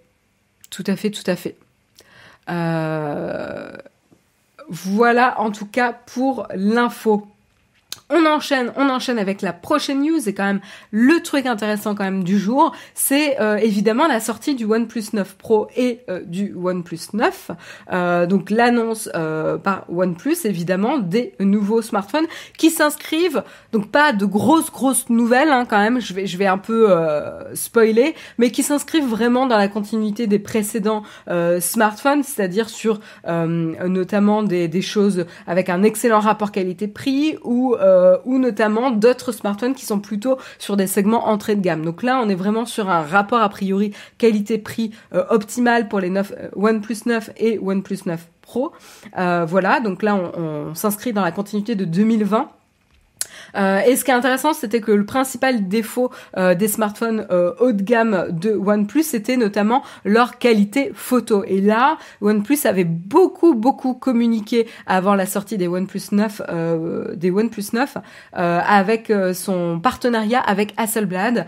tout 0.70 0.84
à 0.86 0.96
fait, 0.96 1.10
tout 1.10 1.28
à 1.28 1.36
fait. 1.36 1.56
Euh... 2.48 3.72
Voilà 4.72 5.40
en 5.40 5.50
tout 5.50 5.66
cas 5.66 5.92
pour 5.92 6.46
l'info. 6.54 7.26
On 8.10 8.26
enchaîne, 8.26 8.72
on 8.76 8.88
enchaîne 8.88 9.18
avec 9.18 9.40
la 9.40 9.52
prochaine 9.52 10.02
news 10.02 10.28
et 10.28 10.34
quand 10.34 10.44
même 10.44 10.60
le 10.90 11.20
truc 11.22 11.46
intéressant 11.46 11.94
quand 11.94 12.02
même 12.04 12.24
du 12.24 12.38
jour, 12.38 12.74
c'est 12.94 13.40
euh, 13.40 13.56
évidemment 13.56 14.08
la 14.08 14.18
sortie 14.18 14.56
du 14.56 14.64
OnePlus 14.64 15.04
9 15.12 15.36
Pro 15.36 15.68
et 15.76 16.00
euh, 16.08 16.20
du 16.24 16.52
OnePlus 16.54 16.98
9. 17.12 17.50
Euh, 17.92 18.26
donc 18.26 18.50
l'annonce 18.50 19.08
par 19.62 19.84
OnePlus 19.88 20.38
évidemment 20.44 20.98
des 20.98 21.34
nouveaux 21.40 21.82
smartphones 21.82 22.26
qui 22.58 22.70
s'inscrivent 22.70 23.42
donc 23.72 23.90
pas 23.90 24.12
de 24.12 24.24
grosses 24.24 24.70
grosses 24.70 25.08
nouvelles 25.08 25.50
hein, 25.50 25.64
quand 25.68 25.78
même. 25.78 26.00
Je 26.00 26.14
vais 26.14 26.26
je 26.26 26.36
vais 26.36 26.46
un 26.46 26.58
peu 26.58 26.88
spoiler, 27.54 28.14
mais 28.38 28.50
qui 28.50 28.62
s'inscrivent 28.62 29.08
vraiment 29.08 29.46
dans 29.46 29.56
la 29.56 29.68
continuité 29.68 30.26
des 30.26 30.38
précédents 30.38 31.02
smartphones, 31.60 32.22
c'est-à-dire 32.22 32.68
sur 32.68 33.00
notamment 33.26 34.42
des, 34.42 34.68
des 34.68 34.82
choses 34.82 35.26
avec 35.46 35.68
un 35.68 35.82
excellent 35.82 36.20
rapport 36.20 36.52
qualité-prix 36.52 37.36
ou 37.44 37.76
ou 38.24 38.38
notamment 38.38 38.90
d'autres 38.90 39.32
smartphones 39.32 39.74
qui 39.74 39.86
sont 39.86 40.00
plutôt 40.00 40.38
sur 40.58 40.76
des 40.76 40.86
segments 40.86 41.28
entrée 41.28 41.56
de 41.56 41.60
gamme. 41.60 41.84
Donc 41.84 42.02
là, 42.02 42.20
on 42.22 42.28
est 42.28 42.34
vraiment 42.34 42.66
sur 42.66 42.88
un 42.88 43.02
rapport 43.02 43.40
a 43.40 43.48
priori 43.48 43.92
qualité-prix 44.18 44.92
euh, 45.14 45.24
optimal 45.30 45.88
pour 45.88 46.00
les 46.00 46.10
9, 46.10 46.32
euh, 46.38 46.48
OnePlus 46.56 46.98
9 47.06 47.30
et 47.36 47.58
OnePlus 47.58 48.00
9 48.06 48.26
Pro. 48.42 48.72
voilà, 49.14 49.78
donc 49.78 50.02
là, 50.02 50.16
on 50.16 50.74
s'inscrit 50.74 51.12
dans 51.12 51.22
la 51.22 51.30
continuité 51.30 51.76
de 51.76 51.84
2020. 51.84 52.50
Euh, 53.56 53.80
et 53.80 53.96
ce 53.96 54.04
qui 54.04 54.10
est 54.10 54.14
intéressant, 54.14 54.52
c'était 54.52 54.80
que 54.80 54.92
le 54.92 55.04
principal 55.04 55.68
défaut 55.68 56.10
euh, 56.36 56.54
des 56.54 56.68
smartphones 56.68 57.26
euh, 57.30 57.52
haut 57.60 57.72
de 57.72 57.82
gamme 57.82 58.26
de 58.30 58.52
OnePlus, 58.52 59.02
c'était 59.02 59.36
notamment 59.36 59.82
leur 60.04 60.38
qualité 60.38 60.92
photo. 60.94 61.44
Et 61.46 61.60
là, 61.60 61.98
OnePlus 62.20 62.58
avait 62.64 62.84
beaucoup, 62.84 63.54
beaucoup 63.54 63.94
communiqué 63.94 64.66
avant 64.86 65.14
la 65.14 65.26
sortie 65.26 65.56
des 65.56 65.68
OnePlus 65.68 66.00
9, 66.12 66.42
des 67.14 67.30
OnePlus 67.30 67.64
9, 67.72 67.96
avec 68.32 69.12
son 69.34 69.80
partenariat 69.80 70.40
avec 70.40 70.74
Hasselblad. 70.76 71.46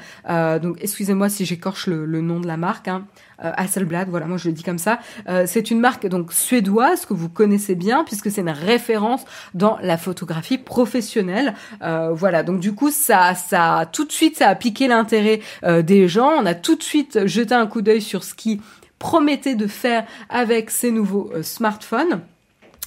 donc, 0.63 0.79
excusez-moi 0.81 1.29
si 1.29 1.45
j'écorche 1.45 1.87
le, 1.87 2.05
le, 2.05 2.21
nom 2.21 2.41
de 2.41 2.47
la 2.47 2.57
marque. 2.57 2.89
Hein. 2.89 3.07
Euh, 3.45 3.53
Hasselblad, 3.57 4.09
voilà, 4.09 4.27
moi 4.27 4.37
je 4.37 4.49
le 4.49 4.55
dis 4.55 4.63
comme 4.63 4.79
ça. 4.79 4.99
Euh, 5.29 5.45
c'est 5.47 5.71
une 5.71 5.81
marque 5.81 6.07
donc 6.07 6.33
suédoise 6.33 7.07
que 7.07 7.15
vous 7.15 7.29
connaissez 7.29 7.75
bien 7.75 8.05
puisque 8.05 8.31
c'est 8.31 8.41
une 8.41 8.51
référence 8.51 9.25
dans 9.55 9.79
la 9.83 9.97
photographie 9.97 10.59
professionnelle. 10.59 11.55
Euh, 11.83 12.11
voilà, 12.13 12.43
donc 12.43 12.61
du 12.61 12.75
coup 12.75 12.91
ça, 12.91 13.35
ça 13.35 13.89
tout 13.93 14.05
de 14.05 14.13
suite 14.13 14.39
ça 14.39 14.49
a 14.49 14.55
piqué 14.55 14.89
l'intérêt 14.89 15.41
des 15.83 16.09
gens. 16.09 16.31
On 16.39 16.47
a 16.47 16.55
tout 16.55 16.77
de 16.77 16.83
suite 16.83 17.27
jeté 17.27 17.55
un 17.55 17.67
coup 17.67 17.83
d'œil 17.83 18.01
sur 18.01 18.25
ce 18.25 18.35
qui 18.35 18.61
promettait 18.99 19.55
de 19.55 19.67
faire 19.67 20.05
avec 20.29 20.71
ces 20.71 20.91
nouveaux 20.91 21.31
smartphones. 21.43 22.21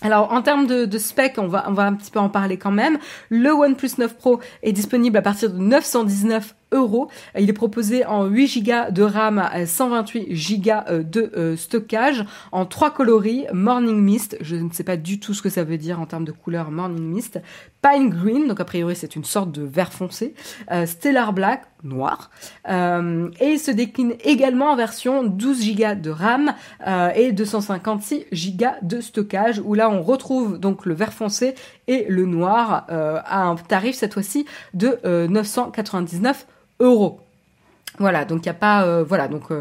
Alors 0.01 0.31
en 0.31 0.41
termes 0.41 0.67
de, 0.67 0.85
de 0.85 0.97
spec, 0.97 1.35
on 1.37 1.47
va, 1.47 1.65
on 1.67 1.73
va 1.73 1.83
un 1.83 1.93
petit 1.93 2.11
peu 2.11 2.19
en 2.19 2.29
parler 2.29 2.57
quand 2.57 2.71
même. 2.71 2.97
Le 3.29 3.51
OnePlus 3.51 3.91
9 3.97 4.17
Pro 4.17 4.39
est 4.61 4.71
disponible 4.71 5.17
à 5.17 5.21
partir 5.21 5.49
de 5.49 5.57
919 5.57 6.55
Il 7.37 7.49
est 7.49 7.53
proposé 7.53 8.05
en 8.05 8.25
8 8.25 8.63
Go 8.63 8.91
de 8.91 9.03
RAM, 9.03 9.49
128 9.65 10.61
Go 10.61 10.71
de 11.03 11.31
euh, 11.37 11.55
stockage, 11.55 12.25
en 12.51 12.65
trois 12.65 12.91
coloris, 12.91 13.45
Morning 13.53 13.99
Mist, 14.01 14.37
je 14.41 14.55
ne 14.55 14.71
sais 14.71 14.83
pas 14.83 14.97
du 14.97 15.19
tout 15.19 15.33
ce 15.33 15.41
que 15.41 15.49
ça 15.49 15.63
veut 15.63 15.77
dire 15.77 15.99
en 15.99 16.05
termes 16.05 16.25
de 16.25 16.31
couleur 16.31 16.71
Morning 16.71 17.03
Mist, 17.03 17.39
Pine 17.81 18.09
Green, 18.09 18.47
donc 18.47 18.59
a 18.59 18.65
priori 18.65 18.95
c'est 18.95 19.15
une 19.15 19.23
sorte 19.23 19.51
de 19.51 19.63
vert 19.63 19.93
foncé, 19.93 20.33
euh, 20.71 20.85
Stellar 20.85 21.33
Black, 21.33 21.63
noir. 21.85 22.29
Euh, 22.67 23.29
et 23.39 23.51
il 23.51 23.59
se 23.59 23.71
décline 23.71 24.13
également 24.23 24.71
en 24.71 24.75
version 24.75 25.23
12 25.23 25.75
Go 25.75 25.95
de 25.95 26.09
RAM 26.09 26.53
euh, 26.85 27.11
et 27.15 27.31
256 27.31 28.25
Go 28.57 28.65
de 28.81 29.01
stockage, 29.01 29.61
où 29.63 29.73
là 29.73 29.89
on 29.89 30.01
retrouve 30.01 30.59
donc 30.59 30.85
le 30.85 30.93
vert 30.93 31.13
foncé 31.13 31.55
et 31.87 32.05
le 32.09 32.25
noir 32.25 32.85
euh, 32.89 33.19
à 33.25 33.43
un 33.43 33.55
tarif 33.55 33.95
cette 33.95 34.13
fois-ci 34.13 34.45
de 34.73 34.99
999 35.27 36.47
euros. 36.79 37.19
Voilà, 37.97 38.25
donc 38.25 38.39
il 38.45 38.49
n'y 38.49 38.51
a 38.51 38.53
pas, 38.53 39.03
voilà, 39.03 39.27
donc 39.27 39.51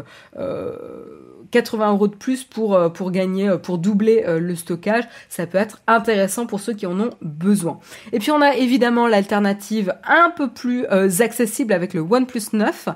80 1.55 1.91
euros 1.93 2.07
de 2.07 2.15
plus 2.15 2.43
pour, 2.43 2.75
euh, 2.75 2.89
pour 2.89 3.11
gagner, 3.11 3.47
euh, 3.47 3.57
pour 3.57 3.77
doubler 3.77 4.23
euh, 4.27 4.39
le 4.39 4.55
stockage. 4.55 5.05
Ça 5.29 5.47
peut 5.47 5.57
être 5.57 5.81
intéressant 5.87 6.45
pour 6.45 6.59
ceux 6.59 6.73
qui 6.73 6.85
en 6.85 6.99
ont 6.99 7.11
besoin. 7.21 7.79
Et 8.11 8.19
puis 8.19 8.31
on 8.31 8.41
a 8.41 8.55
évidemment 8.55 9.07
l'alternative 9.07 9.93
un 10.03 10.31
peu 10.35 10.49
plus 10.49 10.85
accessible 10.85 11.71
avec 11.71 11.93
le 11.93 12.01
OnePlus 12.01 12.53
9, 12.53 12.89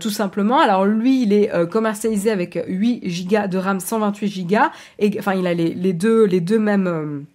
tout 0.00 0.10
simplement. 0.10 0.58
Alors 0.58 0.84
lui, 0.84 1.22
il 1.22 1.32
est 1.32 1.50
commercialisé 1.70 2.30
avec 2.30 2.58
8 2.66 3.28
Go 3.28 3.46
de 3.48 3.58
RAM, 3.58 3.80
128 3.80 4.44
Go. 4.44 4.56
Enfin, 5.18 5.34
il 5.34 5.46
a 5.46 5.54
les 5.54 5.92
deux, 5.92 6.24
les 6.24 6.40
deux 6.40 6.58
mêmes... 6.58 7.26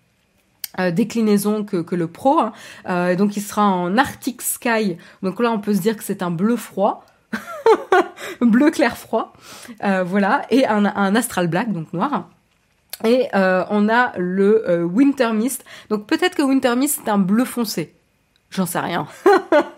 déclinaisons 0.77 1.63
que, 1.63 1.77
que 1.77 1.95
le 1.95 2.07
Pro. 2.07 2.39
Hein. 2.39 3.15
donc 3.15 3.35
il 3.37 3.41
sera 3.41 3.67
en 3.67 3.97
Arctic 3.97 4.41
Sky. 4.41 4.97
Donc 5.23 5.39
là 5.39 5.51
on 5.51 5.59
peut 5.59 5.73
se 5.73 5.81
dire 5.81 5.97
que 5.97 6.03
c'est 6.03 6.21
un 6.21 6.31
bleu 6.31 6.55
froid. 6.55 7.05
bleu 8.41 8.71
clair 8.71 8.97
froid, 8.97 9.33
euh, 9.83 10.03
voilà, 10.03 10.45
et 10.49 10.65
un, 10.65 10.85
astral 11.15 11.47
black, 11.47 11.71
donc 11.71 11.93
noir. 11.93 12.29
Et 13.05 13.27
euh, 13.33 13.63
on 13.69 13.87
a 13.87 14.11
le 14.17 14.69
euh, 14.69 14.83
Winter 14.83 15.31
Mist. 15.33 15.63
Donc 15.89 16.05
peut-être 16.05 16.35
que 16.35 16.41
Winter 16.41 16.75
Mist 16.75 17.01
c'est 17.03 17.09
un 17.09 17.17
bleu 17.17 17.45
foncé. 17.45 17.95
J'en 18.49 18.65
sais 18.65 18.79
rien. 18.79 19.07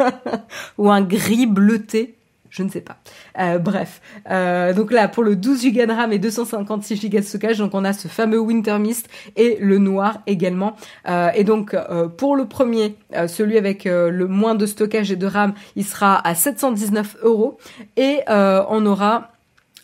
Ou 0.77 0.89
un 0.89 1.01
gris 1.01 1.45
bleuté 1.45 2.15
je 2.51 2.61
ne 2.63 2.69
sais 2.69 2.81
pas. 2.81 2.97
Euh, 3.39 3.57
bref, 3.57 4.01
euh, 4.29 4.73
donc 4.73 4.91
là 4.91 5.07
pour 5.07 5.23
le 5.23 5.37
12 5.37 5.71
Go 5.71 5.85
de 5.85 5.91
RAM 5.91 6.11
et 6.11 6.19
256 6.19 7.09
Go 7.09 7.17
de 7.17 7.23
stockage, 7.23 7.57
donc 7.57 7.73
on 7.73 7.85
a 7.85 7.93
ce 7.93 8.09
fameux 8.09 8.39
Winter 8.39 8.77
Mist 8.77 9.07
et 9.37 9.57
le 9.59 9.77
noir 9.77 10.17
également. 10.27 10.75
Euh, 11.07 11.29
et 11.33 11.45
donc 11.45 11.73
pour 12.17 12.35
le 12.35 12.45
premier, 12.45 12.97
celui 13.27 13.57
avec 13.57 13.85
le 13.85 14.27
moins 14.27 14.55
de 14.55 14.65
stockage 14.65 15.09
et 15.11 15.15
de 15.15 15.25
RAM, 15.25 15.53
il 15.77 15.85
sera 15.85 16.27
à 16.27 16.35
719 16.35 17.19
euros 17.23 17.57
et 17.95 18.19
on 18.27 18.85
aura 18.85 19.29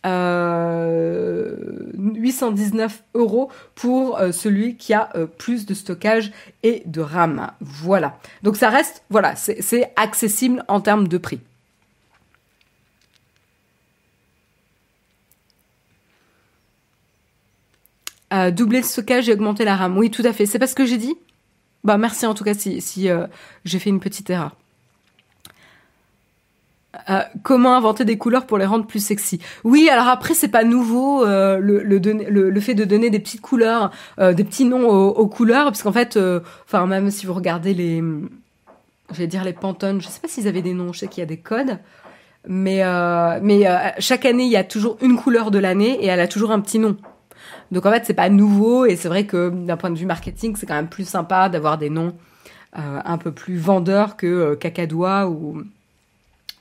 819 0.04 3.04
euros 3.16 3.50
pour 3.76 4.20
celui 4.32 4.76
qui 4.76 4.94
a 4.94 5.10
plus 5.38 5.66
de 5.66 5.74
stockage 5.74 6.34
et 6.64 6.84
de 6.86 7.00
RAM. 7.00 7.52
Voilà. 7.62 8.18
Donc 8.44 8.58
ça 8.58 8.68
reste, 8.70 9.04
voilà, 9.10 9.38
c'est 9.38 9.94
accessible 9.96 10.66
en 10.68 10.82
termes 10.82 11.08
de 11.08 11.18
prix. 11.18 11.40
Doubler 18.32 18.80
le 18.80 18.86
stockage 18.86 19.30
et 19.30 19.34
augmenter 19.34 19.66
la 19.66 19.76
RAM. 19.76 19.98
Oui, 19.98 20.12
tout 20.12 20.24
à 20.26 20.34
fait. 20.34 20.46
C'est 20.46 20.60
pas 20.60 20.68
ce 20.68 20.76
que 20.76 20.86
j'ai 20.86 20.98
dit? 20.98 21.18
Bah 21.88 21.98
merci 21.98 22.26
en 22.26 22.34
tout 22.34 22.44
cas 22.44 22.54
si, 22.54 22.82
si 22.82 23.10
euh, 23.10 23.28
j'ai 23.64 23.80
fait 23.80 23.90
une 23.90 24.02
petite 24.02 24.30
erreur. 24.30 24.56
Euh, 27.10 27.22
comment 27.44 27.76
inventer 27.76 28.04
des 28.04 28.18
couleurs 28.18 28.46
pour 28.46 28.58
les 28.58 28.66
rendre 28.66 28.86
plus 28.86 29.00
sexy? 29.00 29.40
Oui, 29.64 29.88
alors 29.90 30.08
après 30.08 30.34
c'est 30.34 30.48
pas 30.48 30.66
nouveau 30.66 31.24
euh, 31.24 31.60
le, 31.60 32.60
fait 32.60 32.74
de 32.74 32.84
donner 32.84 33.10
des 33.10 33.20
petites 33.20 33.40
couleurs, 33.40 33.92
des 34.20 34.44
petits 34.44 34.66
noms 34.66 34.90
aux, 34.90 35.28
couleurs, 35.28 35.66
parce 35.66 35.84
qu'en 35.84 35.94
fait, 35.94 36.20
enfin 36.66 36.88
même 36.88 37.10
si 37.12 37.26
vous 37.26 37.34
regardez 37.34 37.74
les, 37.74 38.04
je 39.12 39.18
vais 39.18 39.28
dire 39.28 39.46
les 39.46 39.54
je 39.54 40.08
sais 40.08 40.20
pas 40.20 40.28
s'ils 40.28 40.48
avaient 40.48 40.62
des 40.62 40.74
noms, 40.74 40.92
je 40.92 41.00
sais 41.00 41.08
qu'il 41.08 41.22
y 41.22 41.24
a 41.24 41.28
des 41.28 41.38
codes, 41.38 41.78
mais 42.48 42.82
chaque 44.00 44.26
année 44.26 44.46
il 44.46 44.52
y 44.52 44.58
a 44.58 44.64
toujours 44.64 44.98
une 45.02 45.16
couleur 45.16 45.52
de 45.52 45.60
l'année 45.60 46.04
et 46.04 46.08
elle 46.08 46.20
a 46.20 46.28
toujours 46.28 46.52
un 46.52 46.60
petit 46.60 46.80
nom. 46.80 46.98
Donc 47.72 47.86
en 47.86 47.92
fait, 47.92 48.04
c'est 48.06 48.14
pas 48.14 48.30
nouveau 48.30 48.86
et 48.86 48.96
c'est 48.96 49.10
vrai 49.10 49.26
que 49.26 49.50
d'un 49.50 49.78
point 49.78 49.90
de 49.90 49.98
vue 49.98 50.06
marketing, 50.06 50.56
c'est 50.56 50.66
quand 50.66 50.76
même 50.76 50.88
plus 50.88 51.08
sympa 51.08 51.50
d'avoir 51.50 51.78
des 51.78 51.90
noms 51.90 52.14
euh, 52.78 53.00
un 53.04 53.18
peu 53.18 53.32
plus 53.32 53.58
vendeurs 53.58 54.18
que 54.18 54.28
euh, 54.28 54.56
Cacadois 54.56 55.28
ou 55.28 55.64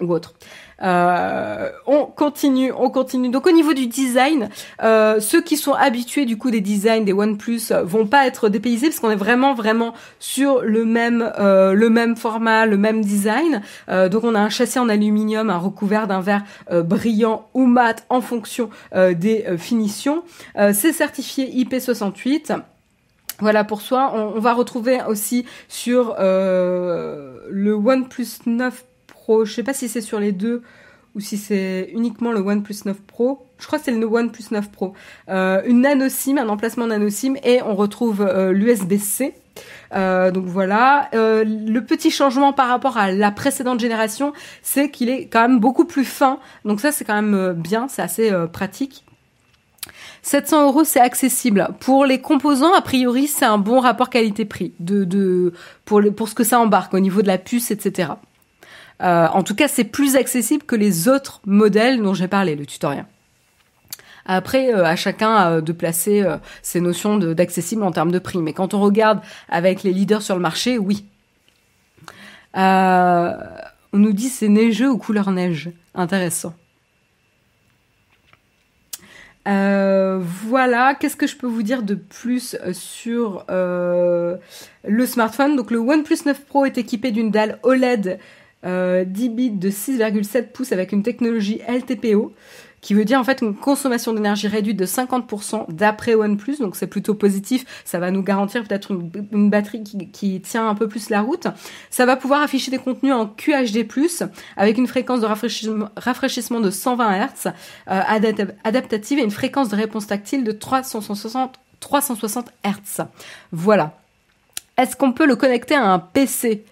ou 0.01 0.13
autre. 0.13 0.35
Euh, 0.83 1.71
on 1.87 2.05
continue, 2.05 2.71
on 2.77 2.91
continue. 2.91 3.31
Donc 3.31 3.47
au 3.47 3.51
niveau 3.51 3.73
du 3.73 3.87
design, 3.87 4.51
euh, 4.83 5.21
ceux 5.21 5.41
qui 5.41 5.57
sont 5.57 5.73
habitués 5.73 6.27
du 6.27 6.37
coup 6.37 6.51
des 6.51 6.61
designs 6.61 7.05
des 7.05 7.15
OnePlus 7.15 7.63
euh, 7.71 7.83
vont 7.83 8.07
pas 8.07 8.27
être 8.27 8.51
dépaysés 8.51 8.89
parce 8.89 9.01
qu'on 9.01 9.11
est 9.11 9.17
vraiment 9.17 9.55
vraiment 9.55 9.95
sur 10.19 10.61
le 10.61 10.85
même 10.85 11.33
euh, 11.39 11.73
le 11.73 11.89
même 11.89 12.17
format, 12.17 12.67
le 12.67 12.77
même 12.77 13.03
design. 13.03 13.63
Euh, 13.89 14.11
donc 14.11 14.25
on 14.25 14.35
a 14.35 14.41
un 14.41 14.51
châssis 14.51 14.79
en 14.79 14.91
aluminium, 14.91 15.49
un 15.49 15.59
recouvert 15.59 16.07
d'un 16.07 16.21
verre 16.21 16.45
brillant 16.71 17.49
ou 17.55 17.65
mat 17.65 18.05
en 18.11 18.21
fonction 18.21 18.69
des 18.95 19.45
finitions. 19.59 20.23
C'est 20.55 20.93
certifié 20.93 21.47
IP68. 21.65 22.59
Voilà 23.41 23.65
pour 23.65 23.81
soi. 23.81 24.13
On, 24.15 24.37
on, 24.37 24.41
va 24.41 24.53
retrouver 24.53 25.01
aussi 25.09 25.45
sur 25.69 26.15
le 26.19 27.73
OnePlus 27.73 28.27
9 28.47 28.85
je 29.29 29.53
sais 29.53 29.63
pas 29.63 29.75
si 29.75 29.89
c'est 29.89 30.01
sur 30.01 30.21
les 30.21 30.33
deux 30.33 30.63
ou 31.17 31.21
si 31.21 31.39
c'est 31.39 31.89
uniquement 31.95 32.31
le 32.31 32.41
OnePlus 32.41 32.77
9 32.85 33.01
Pro. 33.01 33.47
Je 33.59 33.67
crois 33.67 33.79
que 33.79 33.87
c'est 33.87 33.91
le 33.91 34.07
OnePlus 34.07 34.45
9 34.51 34.71
Pro. 34.71 34.93
Euh, 35.31 35.63
une 35.65 35.81
nano 35.81 36.09
SIM, 36.11 36.37
un 36.37 36.49
emplacement 36.49 36.87
nano 36.87 37.09
SIM 37.09 37.35
et 37.43 37.63
on 37.63 37.75
retrouve 37.75 38.21
euh, 38.21 38.53
l'USB-C. 38.53 39.35
Euh, 39.95 40.31
donc 40.31 40.45
voilà. 40.45 41.09
le 41.15 41.81
petit 41.81 42.11
changement 42.11 42.53
par 42.53 42.69
rapport 42.69 42.99
à 42.99 43.11
la 43.11 43.31
précédente 43.31 43.81
génération, 43.81 44.35
c'est 44.63 44.91
qu'il 44.91 45.09
est 45.09 45.27
quand 45.27 45.41
même 45.41 45.59
beaucoup 45.59 45.87
plus 45.87 46.05
fin. 46.05 46.39
Donc 46.67 46.81
ça, 46.81 46.93
c'est 46.93 47.07
quand 47.07 47.21
même 47.21 47.55
bien, 47.55 47.89
c'est 47.89 48.03
assez 48.03 48.31
pratique. 48.53 49.05
700 50.21 50.67
euros, 50.67 50.85
c'est 50.85 51.01
accessible. 51.01 51.69
Pour 51.81 52.05
les 52.05 52.21
composants, 52.21 52.75
a 52.75 52.83
priori, 52.83 53.27
c'est 53.27 53.45
un 53.47 53.59
bon 53.59 53.81
rapport 53.81 54.11
qualité-prix 54.11 54.75
pour 55.87 56.29
ce 56.29 56.35
que 56.35 56.45
ça 56.45 56.59
embarque 56.61 56.93
au 56.93 57.01
niveau 57.01 57.23
de 57.23 57.29
la 57.29 57.39
puce, 57.39 57.71
etc. 57.71 58.11
Euh, 59.03 59.27
en 59.29 59.43
tout 59.43 59.55
cas, 59.55 59.69
c'est 59.69 59.85
plus 59.85 60.17
accessible 60.17 60.65
que 60.65 60.77
les 60.77 61.09
autres 61.09 61.41
modèles 61.45 62.03
dont 62.03 62.15
j'ai 62.15 62.29
parlé, 62.29 62.57
le 62.57 62.67
tutoriel. 62.67 63.07
Après, 64.25 64.75
euh, 64.75 64.85
à 64.85 64.97
chacun 64.97 65.51
euh, 65.51 65.61
de 65.61 65.73
placer 65.73 66.25
ses 66.63 66.81
notions 66.81 67.17
d'accessible 67.19 67.83
en 67.83 67.93
termes 67.93 68.11
de 68.11 68.19
prix. 68.19 68.39
Mais 68.39 68.53
quand 68.53 68.75
on 68.75 68.81
regarde 68.81 69.21
avec 69.49 69.83
les 69.83 69.93
leaders 69.93 70.23
sur 70.23 70.35
le 70.35 70.41
marché, 70.41 70.79
oui. 70.79 71.05
on 72.55 73.39
nous 73.93 74.13
dit 74.13 74.29
c'est 74.29 74.49
neigeux 74.49 74.91
ou 74.91 74.99
couleur 74.99 75.31
neige. 75.31 75.71
Intéressant. 75.95 76.55
voilà, 79.45 80.95
qu'est-ce 80.99 81.17
que 81.17 81.27
je 81.27 81.37
peux 81.37 81.47
vous 81.47 81.63
dire 81.63 81.83
de 81.83 81.95
plus 81.95 82.57
sur 82.73 83.45
le 83.49 84.39
smartphone? 85.07 85.55
Donc 85.55 85.71
le 85.71 85.79
OnePlus 85.79 86.19
9 86.25 86.47
Pro 86.47 86.65
est 86.65 86.79
équipé 86.79 87.11
d'une 87.13 87.31
dalle 87.31 87.59
OLED 87.63 88.19
10 88.63 88.69
euh, 88.69 89.05
bits 89.05 89.51
de 89.51 89.71
6,7 89.71 90.49
pouces 90.53 90.73
avec 90.73 90.93
une 90.93 91.03
technologie 91.03 91.61
LTPO 91.69 92.35
qui 92.87 92.95
veut 92.95 93.05
dire 93.05 93.19
en 93.19 93.25
fait 93.25 93.43
une 93.43 93.57
consommation 93.57 94.13
d'énergie 94.13 94.47
réduite 94.47 94.77
de 94.77 94.87
50% 94.87 95.73
d'après 95.73 96.15
OnePlus, 96.15 96.59
donc 96.61 96.77
c'est 96.77 96.87
plutôt 96.87 97.15
positif, 97.15 97.65
ça 97.85 97.99
va 97.99 98.13
nous 98.13 98.23
garantir 98.23 98.63
peut-être 98.63 98.93
une, 99.33 99.51
batterie 99.51 99.83
qui, 99.83 100.41
tient 100.41 100.69
un 100.69 100.77
peu 100.77 100.87
plus 100.87 101.11
la 101.11 101.21
route. 101.21 101.49
Ça 101.91 102.07
va 102.07 102.15
pouvoir 102.15 102.43
afficher 102.43 102.71
des 102.71 102.79
contenus 102.79 103.13
en 103.13 103.27
QHD+, 103.27 103.89
avec 104.57 104.79
une 104.79 104.87
fréquence 104.87 105.21
de 105.21 105.27
rafraîchissement, 105.27 106.61
de 106.61 106.71
120 106.71 107.27
Hz 107.27 107.53
euh, 107.91 108.03
adaptative 108.63 109.19
et 109.19 109.23
une 109.23 109.33
fréquence 109.33 109.69
de 109.69 109.75
réponse 109.75 110.07
tactile 110.07 110.45
de 110.45 110.53
360, 110.53 111.57
360 111.81 112.53
Hz. 112.65 113.07
Voilà. 113.51 113.99
Est-ce 114.79 114.95
qu'on 114.95 115.13
peut 115.13 115.27
le 115.27 115.35
connecter 115.35 115.75
à 115.75 115.91
un 115.91 115.99
PC 115.99 116.65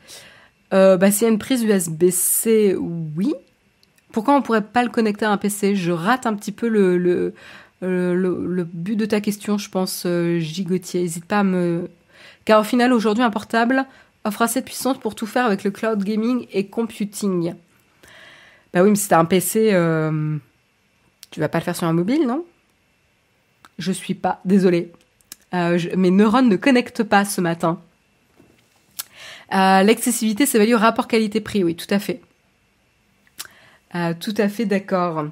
euh, 0.72 0.96
bah, 0.96 1.10
s'il 1.10 1.22
y 1.22 1.26
a 1.26 1.32
une 1.32 1.38
prise 1.38 1.62
USB-C, 1.62 2.76
oui. 2.78 3.34
Pourquoi 4.12 4.36
on 4.36 4.42
pourrait 4.42 4.62
pas 4.62 4.82
le 4.82 4.90
connecter 4.90 5.24
à 5.24 5.30
un 5.30 5.36
PC 5.36 5.74
Je 5.74 5.90
rate 5.90 6.26
un 6.26 6.34
petit 6.34 6.52
peu 6.52 6.68
le, 6.68 6.98
le, 6.98 7.34
le, 7.80 8.64
but 8.64 8.96
de 8.96 9.06
ta 9.06 9.20
question, 9.20 9.58
je 9.58 9.68
pense, 9.68 10.04
euh, 10.06 10.38
Gigotier. 10.38 11.02
N'hésite 11.02 11.24
pas 11.24 11.40
à 11.40 11.44
me... 11.44 11.90
Car 12.44 12.60
au 12.60 12.64
final, 12.64 12.92
aujourd'hui, 12.92 13.24
un 13.24 13.30
portable 13.30 13.86
offre 14.24 14.42
assez 14.42 14.60
de 14.60 14.64
puissance 14.64 14.98
pour 14.98 15.14
tout 15.14 15.26
faire 15.26 15.44
avec 15.44 15.64
le 15.64 15.70
cloud 15.70 16.02
gaming 16.02 16.46
et 16.52 16.66
computing. 16.66 17.54
Bah 18.72 18.82
oui, 18.82 18.90
mais 18.90 18.96
si 18.96 19.08
t'as 19.08 19.18
un 19.18 19.24
PC, 19.24 19.70
euh, 19.72 20.36
tu 21.30 21.40
vas 21.40 21.48
pas 21.48 21.58
le 21.58 21.64
faire 21.64 21.76
sur 21.76 21.86
un 21.86 21.92
mobile, 21.92 22.26
non? 22.26 22.44
Je 23.78 23.92
suis 23.92 24.14
pas, 24.14 24.40
désolée. 24.44 24.92
Euh, 25.52 25.78
mes 25.96 26.10
neurones 26.10 26.48
ne 26.48 26.56
connectent 26.56 27.02
pas 27.02 27.24
ce 27.24 27.40
matin. 27.40 27.80
Euh, 29.52 29.82
l'accessibilité 29.82 30.46
s'évalue 30.46 30.74
au 30.74 30.78
rapport 30.78 31.08
qualité-prix, 31.08 31.64
oui, 31.64 31.74
tout 31.74 31.92
à 31.92 31.98
fait. 31.98 32.20
Euh, 33.94 34.12
tout 34.18 34.34
à 34.38 34.48
fait 34.48 34.64
d'accord. 34.64 35.26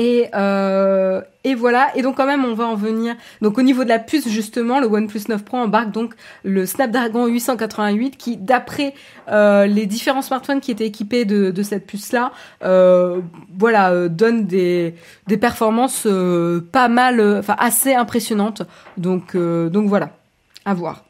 Et, 0.00 0.28
euh, 0.34 1.20
et 1.42 1.54
voilà. 1.56 1.88
Et 1.96 2.02
donc 2.02 2.16
quand 2.16 2.26
même, 2.26 2.44
on 2.44 2.54
va 2.54 2.66
en 2.66 2.76
venir. 2.76 3.16
Donc 3.42 3.58
au 3.58 3.62
niveau 3.62 3.82
de 3.84 3.88
la 3.88 3.98
puce, 3.98 4.28
justement, 4.28 4.78
le 4.80 4.86
OnePlus 4.86 5.22
9 5.28 5.44
Pro 5.44 5.58
embarque 5.58 5.90
donc 5.90 6.14
le 6.44 6.66
Snapdragon 6.66 7.26
888 7.26 8.16
qui, 8.16 8.36
d'après 8.36 8.94
euh, 9.28 9.66
les 9.66 9.86
différents 9.86 10.22
smartphones 10.22 10.60
qui 10.60 10.70
étaient 10.70 10.86
équipés 10.86 11.24
de, 11.24 11.62
cette 11.62 11.86
puce-là, 11.86 12.32
voilà, 12.60 14.08
donne 14.08 14.46
des, 14.46 14.94
performances 15.40 16.06
pas 16.72 16.88
mal, 16.88 17.20
enfin 17.38 17.56
assez 17.58 17.94
impressionnantes. 17.94 18.62
Donc 18.96 19.36
donc 19.36 19.88
voilà, 19.88 20.10
à 20.64 20.74
voir. 20.74 21.07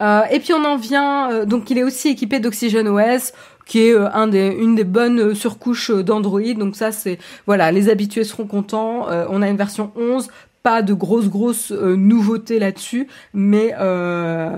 Et 0.00 0.40
puis 0.40 0.52
on 0.52 0.64
en 0.64 0.76
vient, 0.76 1.44
donc 1.44 1.70
il 1.70 1.78
est 1.78 1.82
aussi 1.82 2.08
équipé 2.08 2.40
d'Oxygen 2.40 2.88
OS 2.88 3.32
qui 3.70 3.86
est 3.86 3.94
euh, 3.94 4.60
une 4.60 4.74
des 4.74 4.84
bonnes 4.84 5.20
euh, 5.20 5.34
surcouches 5.34 5.90
euh, 5.90 6.02
d'Android. 6.02 6.54
Donc 6.58 6.74
ça, 6.74 6.90
c'est 6.90 7.18
voilà, 7.46 7.70
les 7.70 7.88
habitués 7.88 8.24
seront 8.24 8.46
contents. 8.46 9.06
on 9.28 9.42
a 9.42 9.48
une 9.48 9.56
version 9.56 9.92
11, 9.94 10.28
pas 10.64 10.82
de 10.82 10.92
grosses 10.92 11.28
grosses 11.28 11.70
nouveautés 11.70 12.58
là-dessus, 12.58 13.06
mais 13.32 13.74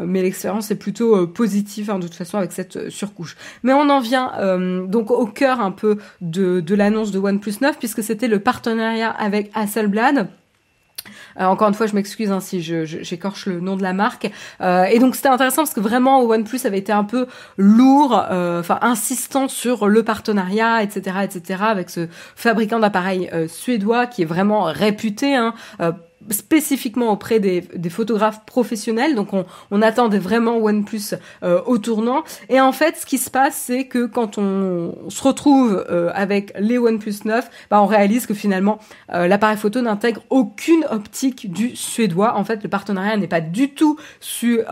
mais 0.07 0.23
l'expérience 0.23 0.71
est 0.71 0.77
plutôt 0.77 1.27
positive 1.27 1.91
hein, 1.91 1.99
de 1.99 2.07
toute 2.07 2.17
façon 2.17 2.39
avec 2.39 2.53
cette 2.53 2.89
surcouche. 2.89 3.37
Mais 3.63 3.73
on 3.73 3.89
en 3.91 4.01
vient 4.01 4.33
donc 4.87 5.11
au 5.11 5.27
cœur 5.27 5.61
un 5.61 5.71
peu 5.71 5.99
de, 6.21 6.61
de 6.61 6.75
l'annonce 6.75 7.13
de 7.13 7.19
OnePlus 7.19 7.55
9 7.61 7.79
puisque 7.79 8.03
c'était 8.03 8.29
le 8.29 8.41
partenariat 8.41 9.11
avec 9.11 9.51
Hasselblad. 9.55 10.29
Euh, 11.41 11.45
encore 11.45 11.69
une 11.69 11.75
fois, 11.75 11.87
je 11.87 11.95
m'excuse 11.95 12.31
hein, 12.31 12.41
si 12.41 12.63
j'écorche 12.63 13.47
le 13.47 13.61
nom 13.61 13.77
de 13.77 13.83
la 13.83 13.93
marque. 13.93 14.31
Euh, 14.61 14.85
et 14.85 14.99
donc 14.99 15.17
c'était 15.17 15.29
intéressant 15.29 15.63
parce 15.63 15.75
que 15.75 15.81
vraiment 15.81 16.21
OnePlus 16.23 16.61
avait 16.65 16.79
été 16.79 16.93
un 16.93 17.05
peu 17.05 17.27
lourd, 17.57 18.27
euh, 18.31 18.61
enfin 18.61 18.79
insistant 18.83 19.49
sur 19.49 19.89
le 19.89 20.03
partenariat, 20.03 20.83
etc., 20.83 21.17
etc., 21.25 21.63
avec 21.67 21.91
ce 21.91 22.09
fabricant 22.37 22.79
d'appareils 22.79 23.31
suédois 23.49 24.07
qui 24.07 24.23
est 24.23 24.27
vraiment 24.27 24.65
réputé. 24.65 25.35
Hein, 25.35 25.55
spécifiquement 26.31 27.11
auprès 27.11 27.41
des, 27.41 27.63
photographes 27.91 28.45
professionnels. 28.47 29.15
Donc 29.15 29.33
on, 29.33 29.45
on 29.71 29.83
attendait 29.83 30.19
vraiment 30.19 30.57
OnePlus 30.57 31.15
euh, 31.43 31.61
au 31.67 31.79
tournant. 31.79 32.25
Et 32.49 32.61
en 32.61 32.73
fait, 32.73 32.97
ce 32.97 33.07
qui 33.07 33.19
se 33.19 33.31
passe, 33.31 33.57
c'est 33.57 33.87
que 33.87 34.07
quand 34.07 34.39
on, 34.39 34.95
se 35.09 35.23
retrouve 35.23 35.85
euh, 35.91 36.11
avec 36.15 36.53
les 36.59 36.79
OnePlus 36.79 37.15
9, 37.25 37.49
bah, 37.71 37.83
on 37.83 37.87
réalise 37.87 38.27
que 38.27 38.35
finalement 38.35 38.79
euh, 39.13 39.27
l'appareil 39.27 39.57
photo 39.57 39.81
n'intègre 39.81 40.23
aucune 40.31 40.85
optique 40.91 41.53
du 41.53 41.77
suédois. 41.77 42.37
En 42.37 42.45
fait, 42.45 42.63
le 42.63 42.69
partenariat 42.69 43.17
n'est 43.17 43.29
pas 43.29 43.41
du 43.41 43.71
tout 43.71 43.99
sur, 44.21 44.65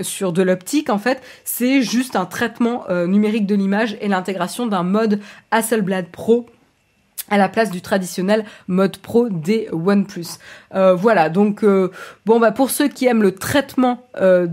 sur 0.00 0.32
de 0.32 0.42
l'optique. 0.42 0.90
En 0.90 0.98
fait, 0.98 1.20
c'est 1.44 1.82
juste 1.82 2.16
un 2.16 2.24
traitement 2.24 2.84
numérique 3.06 3.46
de 3.46 3.54
l'image 3.54 3.96
et 4.00 4.08
l'intégration 4.08 4.66
d'un 4.66 4.82
mode 4.82 5.20
Hasselblad 5.50 6.08
Pro 6.08 6.46
à 7.30 7.38
la 7.38 7.48
place 7.48 7.70
du 7.70 7.80
traditionnel 7.80 8.44
mode 8.68 8.98
pro 8.98 9.28
des 9.28 9.68
OnePlus. 9.72 10.38
Euh, 10.74 10.94
voilà, 10.94 11.30
donc 11.30 11.64
euh, 11.64 11.90
bon 12.26 12.38
bah 12.38 12.52
pour 12.52 12.70
ceux 12.70 12.88
qui 12.88 13.06
aiment 13.06 13.22
le 13.22 13.34
traitement 13.34 14.04
euh, 14.20 14.46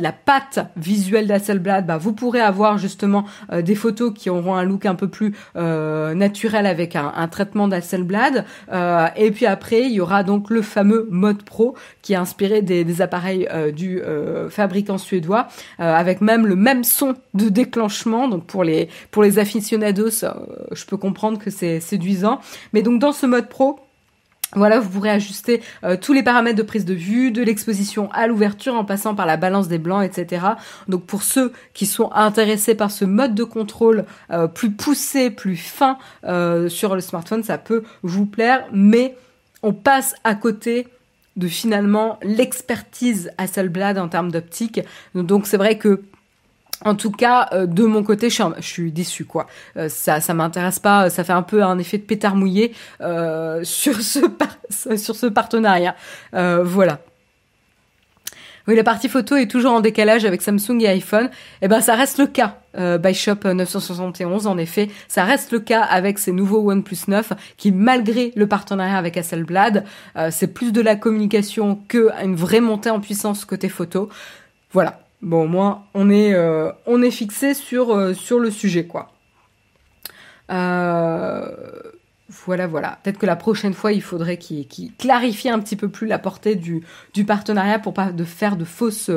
la 0.00 0.12
patte 0.12 0.60
visuelle 0.76 1.26
d'Hasselblad, 1.26 1.86
bah 1.86 1.98
vous 1.98 2.12
pourrez 2.12 2.40
avoir 2.40 2.78
justement 2.78 3.24
euh, 3.52 3.60
des 3.60 3.74
photos 3.74 4.12
qui 4.14 4.30
auront 4.30 4.54
un 4.54 4.64
look 4.64 4.86
un 4.86 4.94
peu 4.94 5.08
plus 5.08 5.34
naturel 5.54 6.66
avec 6.66 6.96
un, 6.96 7.28
traitement 7.28 7.68
d'Hasselblad. 7.68 8.44
et 9.16 9.30
puis 9.30 9.46
après, 9.46 9.82
il 9.82 9.92
y 9.92 10.00
aura 10.00 10.22
donc 10.22 10.50
le 10.50 10.62
fameux 10.62 11.06
mode 11.10 11.42
pro 11.42 11.74
qui 12.02 12.12
est 12.12 12.16
inspiré 12.16 12.62
des, 12.62 13.02
appareils 13.02 13.48
du 13.74 14.00
fabricant 14.50 14.98
suédois, 14.98 15.48
avec 15.78 16.20
même 16.20 16.46
le 16.46 16.56
même 16.56 16.84
son 16.84 17.14
de 17.34 17.48
déclenchement. 17.48 18.28
Donc 18.28 18.46
pour 18.46 18.64
les 18.64 18.88
pour 19.10 19.22
les 19.22 19.38
aficionados, 19.38 20.24
je 20.72 20.84
peux 20.86 20.96
comprendre 20.96 21.38
que 21.38 21.50
c'est 21.50 21.98
Mais 22.72 22.82
donc 22.82 23.00
dans 23.00 23.12
ce 23.12 23.26
mode 23.26 23.48
pro, 23.48 23.80
voilà, 24.56 24.80
vous 24.80 24.90
pourrez 24.90 25.10
ajuster 25.10 25.62
euh, 25.84 25.96
tous 26.00 26.12
les 26.12 26.24
paramètres 26.24 26.56
de 26.56 26.64
prise 26.64 26.84
de 26.84 26.94
vue, 26.94 27.30
de 27.30 27.42
l'exposition 27.42 28.10
à 28.12 28.26
l'ouverture 28.26 28.74
en 28.74 28.84
passant 28.84 29.14
par 29.14 29.26
la 29.26 29.36
balance 29.36 29.68
des 29.68 29.78
blancs, 29.78 30.04
etc. 30.04 30.44
Donc 30.88 31.06
pour 31.06 31.22
ceux 31.22 31.52
qui 31.72 31.86
sont 31.86 32.10
intéressés 32.12 32.74
par 32.74 32.90
ce 32.90 33.04
mode 33.04 33.34
de 33.34 33.44
contrôle 33.44 34.04
euh, 34.32 34.48
plus 34.48 34.72
poussé, 34.72 35.30
plus 35.30 35.56
fin 35.56 35.98
euh, 36.24 36.68
sur 36.68 36.96
le 36.96 37.00
smartphone, 37.00 37.44
ça 37.44 37.58
peut 37.58 37.84
vous 38.02 38.26
plaire, 38.26 38.66
mais 38.72 39.16
on 39.62 39.72
passe 39.72 40.14
à 40.24 40.34
côté 40.34 40.88
de 41.36 41.46
finalement 41.46 42.18
l'expertise 42.22 43.30
Hasselblad 43.38 43.98
en 43.98 44.08
termes 44.08 44.32
d'optique. 44.32 44.80
Donc 45.14 45.46
c'est 45.46 45.58
vrai 45.58 45.78
que 45.78 46.02
en 46.84 46.94
tout 46.94 47.10
cas, 47.10 47.48
euh, 47.52 47.66
de 47.66 47.84
mon 47.84 48.02
côté, 48.02 48.30
je 48.30 48.42
suis, 48.60 48.88
je 48.88 48.92
déçue, 48.92 49.24
quoi. 49.26 49.46
Euh, 49.76 49.88
ça, 49.88 50.20
ça 50.20 50.32
m'intéresse 50.32 50.78
pas. 50.78 51.10
Ça 51.10 51.24
fait 51.24 51.32
un 51.32 51.42
peu 51.42 51.62
un 51.62 51.78
effet 51.78 51.98
de 51.98 52.02
pétard 52.02 52.36
mouillé 52.36 52.72
euh, 53.00 53.60
sur 53.64 54.00
ce 54.00 54.20
sur 54.96 55.16
ce 55.16 55.26
partenariat. 55.26 55.94
voilà. 56.32 57.00
Oui, 58.68 58.76
la 58.76 58.84
partie 58.84 59.08
photo 59.08 59.36
est 59.36 59.50
toujours 59.50 59.72
en 59.72 59.80
décalage 59.80 60.24
avec 60.24 60.42
Samsung 60.42 60.80
et 60.80 60.88
iPhone. 60.88 61.30
Eh 61.60 61.66
ben, 61.66 61.80
ça 61.80 61.96
reste 61.96 62.18
le 62.18 62.26
cas 62.26 62.58
euh, 62.78 62.98
by 62.98 63.14
Shop 63.14 63.38
971. 63.44 64.46
En 64.46 64.58
effet, 64.58 64.88
ça 65.08 65.24
reste 65.24 65.50
le 65.50 65.60
cas 65.60 65.82
avec 65.82 66.18
ces 66.18 66.30
nouveaux 66.30 66.70
OnePlus 66.70 66.98
9 67.08 67.32
qui, 67.56 67.72
malgré 67.72 68.32
le 68.36 68.46
partenariat 68.46 68.96
avec 68.96 69.16
Hasselblad, 69.16 69.84
c'est 70.30 70.54
plus 70.54 70.72
de 70.72 70.80
la 70.80 70.94
communication 70.94 71.80
que 71.88 72.10
une 72.22 72.36
vraie 72.36 72.60
montée 72.60 72.90
en 72.90 73.00
puissance 73.00 73.44
côté 73.44 73.68
photo. 73.68 74.08
Voilà. 74.72 75.00
Bon, 75.22 75.46
moi, 75.46 75.84
on 75.94 76.08
est, 76.10 76.32
euh, 76.32 76.72
on 76.86 77.02
est 77.02 77.10
fixé 77.10 77.54
sur, 77.54 77.94
euh, 77.94 78.14
sur 78.14 78.38
le 78.38 78.50
sujet, 78.50 78.86
quoi. 78.86 79.12
Euh, 80.50 81.46
voilà, 82.28 82.66
voilà. 82.66 82.98
Peut-être 83.02 83.18
que 83.18 83.26
la 83.26 83.36
prochaine 83.36 83.74
fois, 83.74 83.92
il 83.92 84.02
faudrait 84.02 84.38
qu'il 84.38 84.66
clarifie 84.98 85.50
un 85.50 85.58
petit 85.58 85.76
peu 85.76 85.88
plus 85.88 86.06
la 86.06 86.18
portée 86.18 86.54
du, 86.54 86.82
du 87.12 87.24
partenariat 87.24 87.78
pour 87.78 87.92
pas 87.92 88.12
de 88.12 88.24
faire 88.24 88.56
de 88.56 88.64
fausses, 88.64 89.10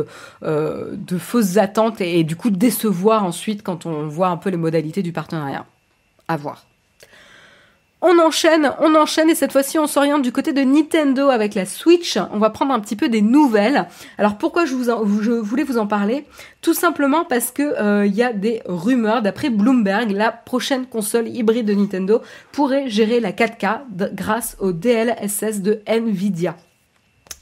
attentes 1.57 2.01
et, 2.01 2.19
et, 2.19 2.23
du 2.23 2.35
coup 2.35 2.49
décevoir 2.49 3.23
ensuite 3.23 3.63
quand 3.63 3.85
on 3.85 4.07
voit 4.07 4.27
un 4.27 4.37
peu 4.37 4.49
les 4.49 4.57
modalités 4.57 5.03
du 5.03 5.13
partenariat. 5.13 5.65
À 6.27 6.37
voir. 6.37 6.65
On 8.05 8.19
enchaîne, 8.19 8.69
on 8.81 8.95
enchaîne 8.95 9.29
et 9.29 9.35
cette 9.35 9.53
fois-ci 9.53 9.79
on 9.79 9.87
s'oriente 9.87 10.23
du 10.23 10.33
côté 10.33 10.51
de 10.51 10.59
Nintendo 10.59 11.29
avec 11.29 11.55
la 11.55 11.65
Switch. 11.65 12.17
On 12.33 12.37
va 12.37 12.49
prendre 12.49 12.73
un 12.73 12.81
petit 12.81 12.97
peu 12.97 13.07
des 13.07 13.21
nouvelles. 13.21 13.87
Alors 14.17 14.37
pourquoi 14.37 14.65
je, 14.65 14.75
voulais 14.75 15.63
vous 15.63 15.77
en 15.77 15.87
parler? 15.87 16.25
Tout 16.59 16.73
simplement 16.73 17.23
parce 17.23 17.51
que 17.51 17.63
euh, 17.63 18.05
il 18.05 18.13
y 18.13 18.21
a 18.21 18.33
des 18.33 18.61
rumeurs. 18.65 19.21
D'après 19.21 19.49
Bloomberg, 19.49 20.11
la 20.11 20.33
prochaine 20.33 20.85
console 20.85 21.29
hybride 21.29 21.65
de 21.65 21.73
Nintendo 21.73 22.21
pourrait 22.51 22.89
gérer 22.89 23.21
la 23.21 23.31
4K 23.31 23.83
grâce 24.13 24.57
au 24.59 24.73
DLSS 24.73 25.61
de 25.61 25.81
Nvidia. 25.87 26.57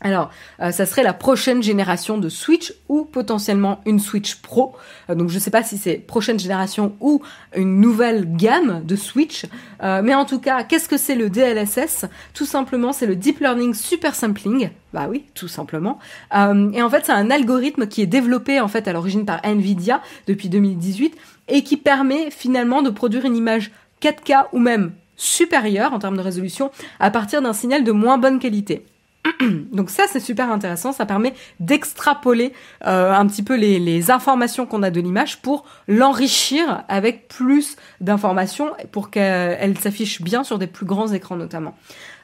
Alors, 0.02 0.32
euh, 0.60 0.72
ça 0.72 0.86
serait 0.86 1.04
la 1.04 1.14
prochaine 1.14 1.62
génération 1.62 2.18
de 2.18 2.28
Switch 2.28 2.74
ou 2.90 3.06
potentiellement 3.06 3.82
une 3.86 4.00
Switch 4.00 4.36
Pro. 4.36 4.76
Euh, 5.10 5.16
donc, 5.16 5.30
je 5.30 5.36
ne 5.36 5.40
sais 5.40 5.52
pas 5.52 5.64
si 5.64 5.78
c'est 5.78 5.96
prochaine 5.96 6.40
génération 6.40 6.96
ou 7.00 7.22
une 7.56 7.80
nouvelle 7.80 8.36
gamme 8.36 8.84
de 8.84 8.96
Switch. 8.96 9.46
Euh, 9.84 10.02
mais 10.04 10.16
en 10.16 10.26
tout 10.26 10.40
cas, 10.40 10.64
qu'est-ce 10.64 10.90
que 10.90 10.98
c'est 10.98 11.16
le 11.16 11.30
DLSS 11.30 12.06
Tout 12.34 12.46
simplement, 12.46 12.94
c'est 12.94 13.06
le 13.06 13.16
Deep 13.16 13.40
Learning 13.40 13.76
Super 13.76 14.16
Sampling. 14.16 14.72
Bah 14.92 15.06
oui, 15.10 15.26
tout 15.36 15.48
simplement. 15.48 16.00
et 16.34 16.82
en 16.82 16.90
fait, 16.90 17.06
c'est 17.06 17.14
un 17.14 17.32
algorithme 17.32 17.88
qui 17.88 18.02
est 18.02 18.08
développé 18.08 18.60
en 18.60 18.68
fait 18.68 18.90
à 18.90 18.94
l'origine 18.94 19.24
par 19.24 19.40
Nvidia 19.46 20.02
depuis 20.28 20.50
2018 20.50 21.16
et 21.48 21.64
qui 21.64 21.78
permet 21.78 22.30
finalement 22.30 22.82
de 22.82 22.90
produire 22.90 23.24
une 23.24 23.38
image 23.38 23.72
4K 24.02 24.48
ou 24.52 24.60
même 24.60 24.92
supérieure 25.16 25.94
en 25.94 26.00
termes 26.00 26.18
de 26.18 26.22
résolution 26.22 26.72
à 27.00 27.10
partir 27.10 27.42
d'un 27.42 27.54
signal 27.54 27.86
de 27.86 27.92
moins 27.94 28.18
bonne 28.18 28.40
qualité. 28.40 28.86
Donc 29.72 29.90
ça 29.90 30.04
c'est 30.10 30.20
super 30.20 30.52
intéressant, 30.52 30.92
ça 30.92 31.06
permet 31.06 31.34
d'extrapoler 31.60 32.54
euh, 32.86 33.14
un 33.14 33.26
petit 33.28 33.44
peu 33.44 33.56
les, 33.56 34.12
informations 34.12 34.66
qu'on 34.66 34.84
a 34.84 34.90
de 34.90 35.00
l'image 35.00 35.42
pour 35.42 35.64
l'enrichir 35.88 36.84
avec 36.88 37.28
plus 37.28 37.76
d'informations 38.00 38.72
pour 38.92 39.12
qu'elle 39.12 39.78
s'affiche 39.78 40.22
bien 40.22 40.44
sur 40.44 40.58
des 40.58 40.68
plus 40.68 40.86
grands 40.86 41.12
écrans 41.12 41.36
notamment. 41.36 41.76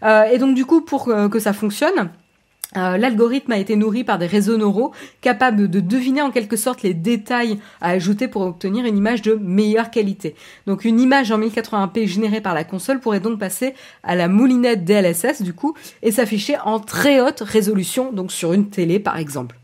Euh, 0.03 0.23
et 0.23 0.37
donc 0.39 0.55
du 0.55 0.65
coup 0.65 0.81
pour 0.81 1.09
euh, 1.09 1.29
que 1.29 1.39
ça 1.39 1.53
fonctionne, 1.53 2.09
euh, 2.76 2.97
l'algorithme 2.97 3.53
a 3.53 3.57
été 3.57 3.76
nourri 3.78 4.03
par 4.03 4.18
des 4.18 4.26
réseaux 4.26 4.57
neuraux 4.57 4.91
capables 5.22 5.70
de 5.70 5.80
deviner 5.80 6.22
en 6.22 6.32
quelque 6.32 6.57
sorte 6.57 6.84
les 6.84 6.93
détails 6.93 7.59
à 7.80 7.91
ajouter 7.91 8.28
pour 8.28 8.41
obtenir 8.41 8.86
une 8.86 8.97
image 8.97 9.22
de 9.22 9.36
meilleure 9.36 9.89
qualité. 9.89 10.36
Donc 10.65 10.84
une 10.84 10.99
image 10.99 11.32
en 11.32 11.39
1080p 11.39 12.07
générée 12.07 12.41
par 12.41 12.53
la 12.53 12.65
console 12.65 12.99
pourrait 12.99 13.22
donc 13.22 13.39
passer 13.39 13.74
à 14.03 14.15
la 14.15 14.28
moulinette 14.28 14.84
DLSS 14.84 15.41
du 15.41 15.53
coup 15.53 15.76
et 16.01 16.11
s'afficher 16.11 16.57
en 16.65 16.80
très 16.80 17.22
haute 17.22 17.39
résolution, 17.39 18.11
donc 18.11 18.32
sur 18.32 18.51
une 18.51 18.70
télé 18.70 18.99
par 18.99 19.18
exemple. 19.18 19.57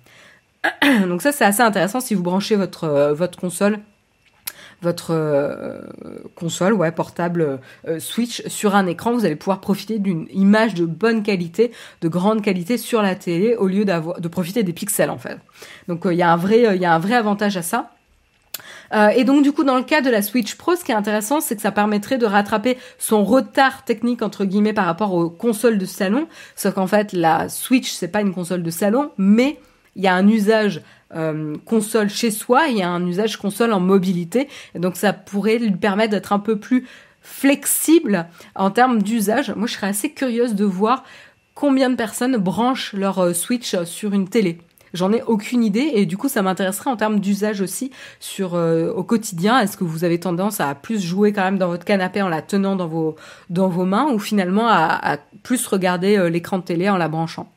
donc 1.08 1.22
ça 1.22 1.34
c'est 1.34 1.44
assez 1.44 1.62
intéressant 1.62 2.00
si 2.00 2.16
vous 2.16 2.24
branchez 2.24 2.56
votre, 2.56 2.86
euh, 2.86 3.14
votre 3.14 3.38
console 3.38 3.80
votre 4.84 5.12
euh, 5.12 5.80
console 6.36 6.74
ouais, 6.74 6.92
portable 6.92 7.60
euh, 7.88 8.00
Switch 8.00 8.46
sur 8.48 8.76
un 8.76 8.86
écran, 8.86 9.14
vous 9.14 9.26
allez 9.26 9.36
pouvoir 9.36 9.62
profiter 9.62 9.98
d'une 9.98 10.28
image 10.32 10.76
de 10.76 10.86
bonne 10.86 11.24
qualité, 11.24 11.72
de 12.02 12.08
grande 12.10 12.42
qualité 12.42 12.78
sur 12.78 13.02
la 13.02 13.16
télé 13.16 13.56
au 13.56 13.68
lieu 13.68 13.86
de 13.86 14.28
profiter 14.28 14.62
des 14.64 14.74
pixels 14.74 15.10
en 15.10 15.18
fait. 15.18 15.40
Donc 15.88 16.06
euh, 16.06 16.14
il 16.14 16.20
y 16.20 16.22
a 16.22 16.32
un 16.32 16.38
vrai 17.00 17.16
avantage 17.16 17.58
à 17.58 17.64
ça. 17.64 17.90
Et 19.16 19.24
donc 19.24 19.42
du 19.42 19.52
coup, 19.52 19.64
dans 19.64 19.78
le 19.78 19.84
cas 19.84 20.02
de 20.02 20.12
la 20.12 20.22
Switch 20.22 20.54
Pro, 20.54 20.76
ce 20.76 20.84
qui 20.84 20.92
est 20.92 20.96
intéressant, 20.96 21.42
c'est 21.42 21.56
que 21.56 21.64
ça 21.64 21.72
permettrait 21.72 22.20
de 22.20 22.28
rattraper 22.28 22.78
son 23.00 23.24
retard 23.24 23.86
technique 23.86 24.22
entre 24.22 24.46
guillemets 24.46 24.74
par 24.74 24.86
rapport 24.86 25.16
aux 25.16 25.32
consoles 25.32 25.80
de 25.80 25.86
salon. 25.88 26.28
Sauf 26.56 26.76
qu'en 26.76 26.86
fait, 26.86 27.12
la 27.12 27.50
Switch, 27.50 27.92
c'est 27.92 28.10
pas 28.10 28.22
une 28.22 28.36
console 28.36 28.62
de 28.62 28.70
salon, 28.70 29.10
mais 29.18 29.58
il 29.96 30.04
y 30.04 30.08
a 30.08 30.14
un 30.14 30.28
usage 30.28 30.84
euh, 31.16 31.56
console 31.66 32.10
chez 32.10 32.32
soi, 32.32 32.68
y 32.68 32.82
a 32.82 32.90
un 32.90 33.06
usage 33.06 33.38
console 33.38 33.74
en 33.74 33.80
mobilité. 33.80 34.48
Et 34.76 34.80
donc 34.80 34.96
ça 34.96 35.14
pourrait 35.14 35.58
lui 35.58 35.72
permettre 35.72 36.12
d'être 36.12 36.34
un 36.34 36.40
peu 36.40 36.58
plus 36.58 36.88
flexible 37.22 38.28
en 38.56 38.72
termes 38.72 39.02
d'usage. 39.02 39.54
Moi, 39.56 39.68
je 39.68 39.74
serais 39.74 39.88
assez 39.88 40.12
curieuse 40.12 40.56
de 40.56 40.66
voir 40.66 41.04
combien 41.56 41.90
de 41.90 41.96
personnes 41.96 42.38
branchent 42.38 42.94
leur 42.94 43.20
euh, 43.20 43.34
Switch 43.34 43.76
sur 43.86 44.14
une 44.14 44.28
télé. 44.28 44.60
J'en 44.94 45.12
ai 45.12 45.24
aucune 45.24 45.64
idée 45.64 45.90
et 45.96 46.06
du 46.06 46.18
coup 46.18 46.30
ça 46.30 46.44
m'intéresserait 46.44 46.92
en 46.92 46.96
termes 46.96 47.20
d'usage 47.20 47.62
aussi 47.62 47.90
sur 48.20 48.54
euh, 48.54 48.92
au 48.92 49.04
quotidien. 49.04 49.60
Est-ce 49.60 49.76
que 49.76 49.84
vous 49.84 50.04
avez 50.04 50.20
tendance 50.20 50.60
à 50.60 50.76
plus 50.76 51.02
jouer 51.02 51.34
quand 51.34 51.42
même 51.42 51.58
dans 51.58 51.68
votre 51.68 51.84
canapé 51.84 52.22
en 52.22 52.30
la 52.30 52.44
tenant 52.44 52.76
dans 52.76 52.88
vos 52.88 53.16
dans 53.50 53.70
vos 53.70 53.86
mains 53.86 54.12
ou 54.14 54.20
finalement 54.20 54.68
à, 54.68 55.14
à 55.14 55.18
plus 55.42 55.66
regarder 55.66 56.30
l'écran 56.30 56.60
de 56.60 56.64
télé 56.64 56.90
en 56.90 56.98
la 56.98 57.08
branchant? 57.08 57.52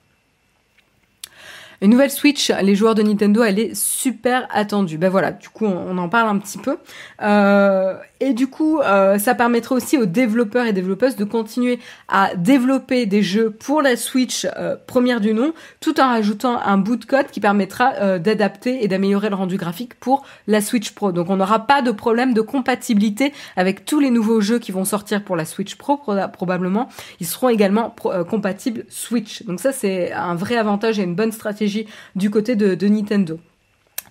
Une 1.80 1.90
nouvelle 1.90 2.10
Switch, 2.10 2.50
les 2.62 2.74
joueurs 2.74 2.94
de 2.94 3.02
Nintendo, 3.02 3.42
elle 3.42 3.58
est 3.58 3.74
super 3.74 4.46
attendue. 4.50 4.98
Ben 4.98 5.10
voilà, 5.10 5.32
du 5.32 5.48
coup, 5.48 5.66
on, 5.66 5.98
en 5.98 6.08
parle 6.08 6.28
un 6.28 6.38
petit 6.38 6.58
peu. 6.58 6.78
Euh, 7.22 7.94
et 8.20 8.32
du 8.32 8.46
coup, 8.46 8.80
euh, 8.80 9.18
ça 9.18 9.34
permettrait 9.34 9.74
aussi 9.74 9.98
aux 9.98 10.06
développeurs 10.06 10.66
et 10.66 10.72
développeuses 10.72 11.16
de 11.16 11.24
continuer 11.24 11.78
à 12.08 12.34
développer 12.34 13.04
des 13.04 13.22
jeux 13.22 13.50
pour 13.50 13.82
la 13.82 13.96
Switch 13.96 14.46
euh, 14.56 14.76
première 14.86 15.20
du 15.20 15.34
nom, 15.34 15.52
tout 15.80 16.00
en 16.00 16.08
rajoutant 16.08 16.58
un 16.58 16.78
bout 16.78 16.96
de 16.96 17.04
code 17.04 17.26
qui 17.26 17.40
permettra 17.40 17.92
euh, 18.00 18.18
d'adapter 18.18 18.82
et 18.82 18.88
d'améliorer 18.88 19.28
le 19.28 19.34
rendu 19.34 19.58
graphique 19.58 19.94
pour 20.00 20.24
la 20.46 20.62
Switch 20.62 20.92
Pro. 20.92 21.12
Donc, 21.12 21.28
on 21.28 21.36
n'aura 21.36 21.66
pas 21.66 21.82
de 21.82 21.90
problème 21.90 22.32
de 22.32 22.40
compatibilité 22.40 23.34
avec 23.56 23.84
tous 23.84 24.00
les 24.00 24.10
nouveaux 24.10 24.40
jeux 24.40 24.58
qui 24.58 24.72
vont 24.72 24.86
sortir 24.86 25.22
pour 25.22 25.36
la 25.36 25.44
Switch 25.44 25.74
Pro 25.76 25.98
probablement. 26.32 26.88
Ils 27.20 27.26
seront 27.26 27.48
également 27.48 27.94
compatibles 28.28 28.84
Switch. 28.88 29.42
Donc 29.44 29.60
ça, 29.60 29.72
c'est 29.72 30.12
un 30.12 30.34
vrai 30.34 30.56
avantage 30.56 30.98
et 30.98 31.02
une 31.02 31.14
bonne 31.14 31.32
stratégie 31.32 31.65
du 32.14 32.30
côté 32.30 32.56
de, 32.56 32.88
Nintendo. 32.88 33.38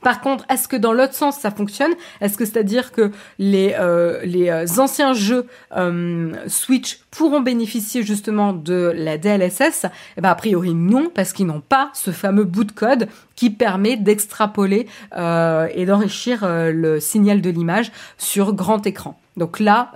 Par 0.06 0.22
contre, 0.22 0.46
est-ce 0.52 0.68
que 0.68 0.76
dans 0.76 0.94
l'autre 0.94 1.16
sens 1.16 1.40
ça 1.40 1.50
fonctionne? 1.50 1.94
Est-ce 2.22 2.38
que 2.38 2.46
c'est-à-dire 2.46 2.92
que 2.92 3.10
les, 3.40 3.76
euh, 3.80 4.20
les 4.24 4.50
euh, 4.50 4.66
anciens 4.78 5.14
jeux 5.14 5.48
euh, 5.76 6.32
Switch 6.46 7.00
pourront 7.10 7.42
bénéficier 7.42 8.04
justement 8.04 8.54
de 8.54 8.94
la 8.96 9.18
DLSS 9.18 9.88
Eh 10.16 10.22
ben 10.22 10.30
a 10.30 10.36
priori 10.36 10.76
non, 10.76 11.10
parce 11.12 11.34
qu'ils 11.34 11.48
n'ont 11.48 11.60
pas 11.60 11.90
ce 11.94 12.12
fameux 12.12 12.44
bout 12.44 12.66
de 12.66 12.72
code 12.72 13.08
qui 13.36 13.50
permet 13.50 13.98
d'extrapoler 13.98 14.86
et 15.12 15.86
d'enrichir 15.86 16.46
le 16.48 17.00
signal 17.00 17.42
de 17.42 17.50
l'image 17.50 17.92
sur 18.20 18.54
grand 18.54 18.86
écran. 18.86 19.20
Donc 19.38 19.60
là, 19.60 19.92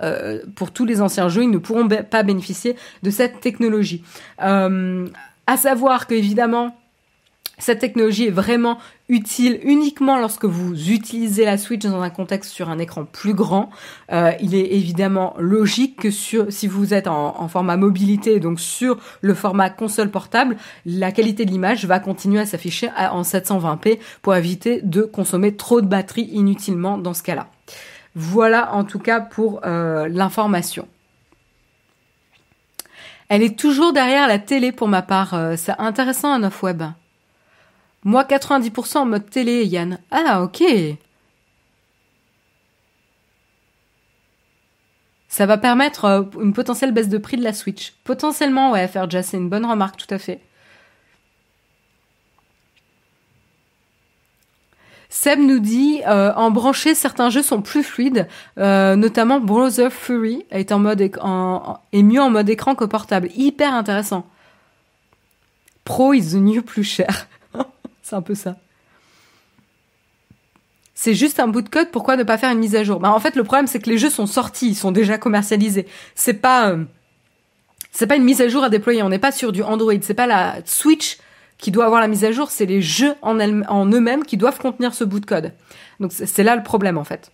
pour 0.56 0.72
tous 0.72 0.84
les 0.84 1.00
anciens 1.00 1.28
jeux, 1.28 1.44
ils 1.44 1.50
ne 1.50 1.58
pourront 1.58 1.88
pas 1.88 2.22
bénéficier 2.22 2.74
de 3.04 3.10
cette 3.10 3.40
technologie. 3.40 4.02
à 4.38 5.56
savoir 5.56 6.06
que 6.08 6.14
évidemment, 6.14 6.79
cette 7.60 7.78
technologie 7.78 8.26
est 8.26 8.32
vraiment 8.32 8.78
utile 9.08 9.60
uniquement 9.62 10.18
lorsque 10.18 10.44
vous 10.44 10.90
utilisez 10.90 11.44
la 11.44 11.58
Switch 11.58 11.82
dans 11.82 12.00
un 12.00 12.10
contexte 12.10 12.52
sur 12.52 12.70
un 12.70 12.78
écran 12.78 13.04
plus 13.04 13.34
grand. 13.34 13.70
Euh, 14.12 14.32
il 14.40 14.54
est 14.54 14.72
évidemment 14.74 15.34
logique 15.38 16.00
que 16.00 16.10
sur, 16.10 16.50
si 16.50 16.66
vous 16.66 16.94
êtes 16.94 17.06
en, 17.06 17.48
format 17.48 17.76
mobilité, 17.76 18.40
donc 18.40 18.60
sur 18.60 18.98
le 19.20 19.34
format 19.34 19.70
console 19.70 20.10
portable, 20.10 20.56
la 20.86 21.12
qualité 21.12 21.44
de 21.44 21.50
l'image 21.50 21.84
va 21.84 22.00
continuer 22.00 22.40
à 22.40 22.46
s'afficher 22.46 22.90
en 22.96 23.22
720p 23.22 23.98
pour 24.22 24.34
éviter 24.34 24.80
de 24.82 25.02
consommer 25.02 25.54
trop 25.54 25.80
de 25.80 25.86
batterie 25.86 26.30
inutilement 26.32 26.98
dans 26.98 27.14
ce 27.14 27.22
cas-là. 27.22 27.48
Voilà 28.14 28.74
en 28.74 28.84
tout 28.84 28.98
cas 28.98 29.20
pour 29.20 29.60
euh, 29.64 30.08
l'information. 30.08 30.88
Elle 33.28 33.42
est 33.42 33.56
toujours 33.56 33.92
derrière 33.92 34.26
la 34.26 34.40
télé 34.40 34.72
pour 34.72 34.88
ma 34.88 35.02
part. 35.02 35.34
Euh, 35.34 35.54
c'est 35.56 35.78
intéressant 35.78 36.32
un 36.32 36.42
off-web. 36.42 36.82
Moi, 38.04 38.24
90% 38.24 38.98
en 38.98 39.06
mode 39.06 39.28
télé, 39.28 39.64
Yann. 39.66 39.98
Ah, 40.10 40.42
ok. 40.42 40.62
Ça 45.28 45.46
va 45.46 45.58
permettre 45.58 46.04
euh, 46.06 46.22
une 46.42 46.52
potentielle 46.52 46.92
baisse 46.92 47.08
de 47.08 47.18
prix 47.18 47.36
de 47.36 47.44
la 47.44 47.52
Switch. 47.52 47.94
Potentiellement, 48.04 48.72
ouais, 48.72 48.88
faire 48.88 49.06
c'est 49.22 49.36
une 49.36 49.48
bonne 49.48 49.64
remarque, 49.64 49.96
tout 49.96 50.12
à 50.12 50.18
fait. 50.18 50.40
Seb 55.08 55.38
nous 55.40 55.58
dit 55.58 56.02
euh, 56.06 56.32
en 56.34 56.50
branché, 56.50 56.94
certains 56.94 57.30
jeux 57.30 57.42
sont 57.42 57.62
plus 57.62 57.82
fluides, 57.82 58.28
euh, 58.58 58.96
notamment 58.96 59.40
Browser 59.40 59.90
Fury 59.90 60.46
est 60.50 60.72
en 60.72 60.78
mode 60.78 61.00
mieux 61.92 62.20
en 62.20 62.30
mode 62.30 62.48
écran 62.48 62.74
que 62.74 62.84
portable. 62.84 63.28
Hyper 63.34 63.74
intéressant. 63.74 64.26
Pro 65.84 66.12
is 66.12 66.32
the 66.32 66.36
new 66.36 66.62
plus 66.62 66.84
cher. 66.84 67.28
C'est 68.10 68.16
un 68.16 68.22
peu 68.22 68.34
ça. 68.34 68.56
C'est 70.94 71.14
juste 71.14 71.38
un 71.38 71.46
bout 71.46 71.62
de 71.62 71.68
code, 71.68 71.92
pourquoi 71.92 72.16
ne 72.16 72.24
pas 72.24 72.38
faire 72.38 72.50
une 72.50 72.58
mise 72.58 72.74
à 72.74 72.82
jour? 72.82 72.98
Bah, 72.98 73.12
En 73.12 73.20
fait, 73.20 73.36
le 73.36 73.44
problème, 73.44 73.68
c'est 73.68 73.78
que 73.78 73.88
les 73.88 73.98
jeux 73.98 74.10
sont 74.10 74.26
sortis, 74.26 74.70
ils 74.70 74.74
sont 74.74 74.90
déjà 74.90 75.16
commercialisés. 75.16 75.86
C'est 76.16 76.34
pas, 76.34 76.70
euh, 76.70 76.84
pas 78.08 78.16
une 78.16 78.24
mise 78.24 78.40
à 78.40 78.48
jour 78.48 78.64
à 78.64 78.68
déployer. 78.68 79.04
On 79.04 79.10
n'est 79.10 79.20
pas 79.20 79.30
sur 79.30 79.52
du 79.52 79.62
Android. 79.62 79.94
C'est 80.02 80.14
pas 80.14 80.26
la 80.26 80.56
Switch 80.64 81.18
qui 81.56 81.70
doit 81.70 81.84
avoir 81.84 82.00
la 82.00 82.08
mise 82.08 82.24
à 82.24 82.32
jour, 82.32 82.50
c'est 82.50 82.66
les 82.66 82.82
jeux 82.82 83.14
en, 83.22 83.38
en 83.38 83.86
eux-mêmes 83.86 84.24
qui 84.24 84.36
doivent 84.36 84.58
contenir 84.58 84.92
ce 84.92 85.04
bout 85.04 85.20
de 85.20 85.26
code. 85.26 85.52
Donc 86.00 86.10
c'est 86.12 86.42
là 86.42 86.56
le 86.56 86.64
problème, 86.64 86.98
en 86.98 87.04
fait. 87.04 87.30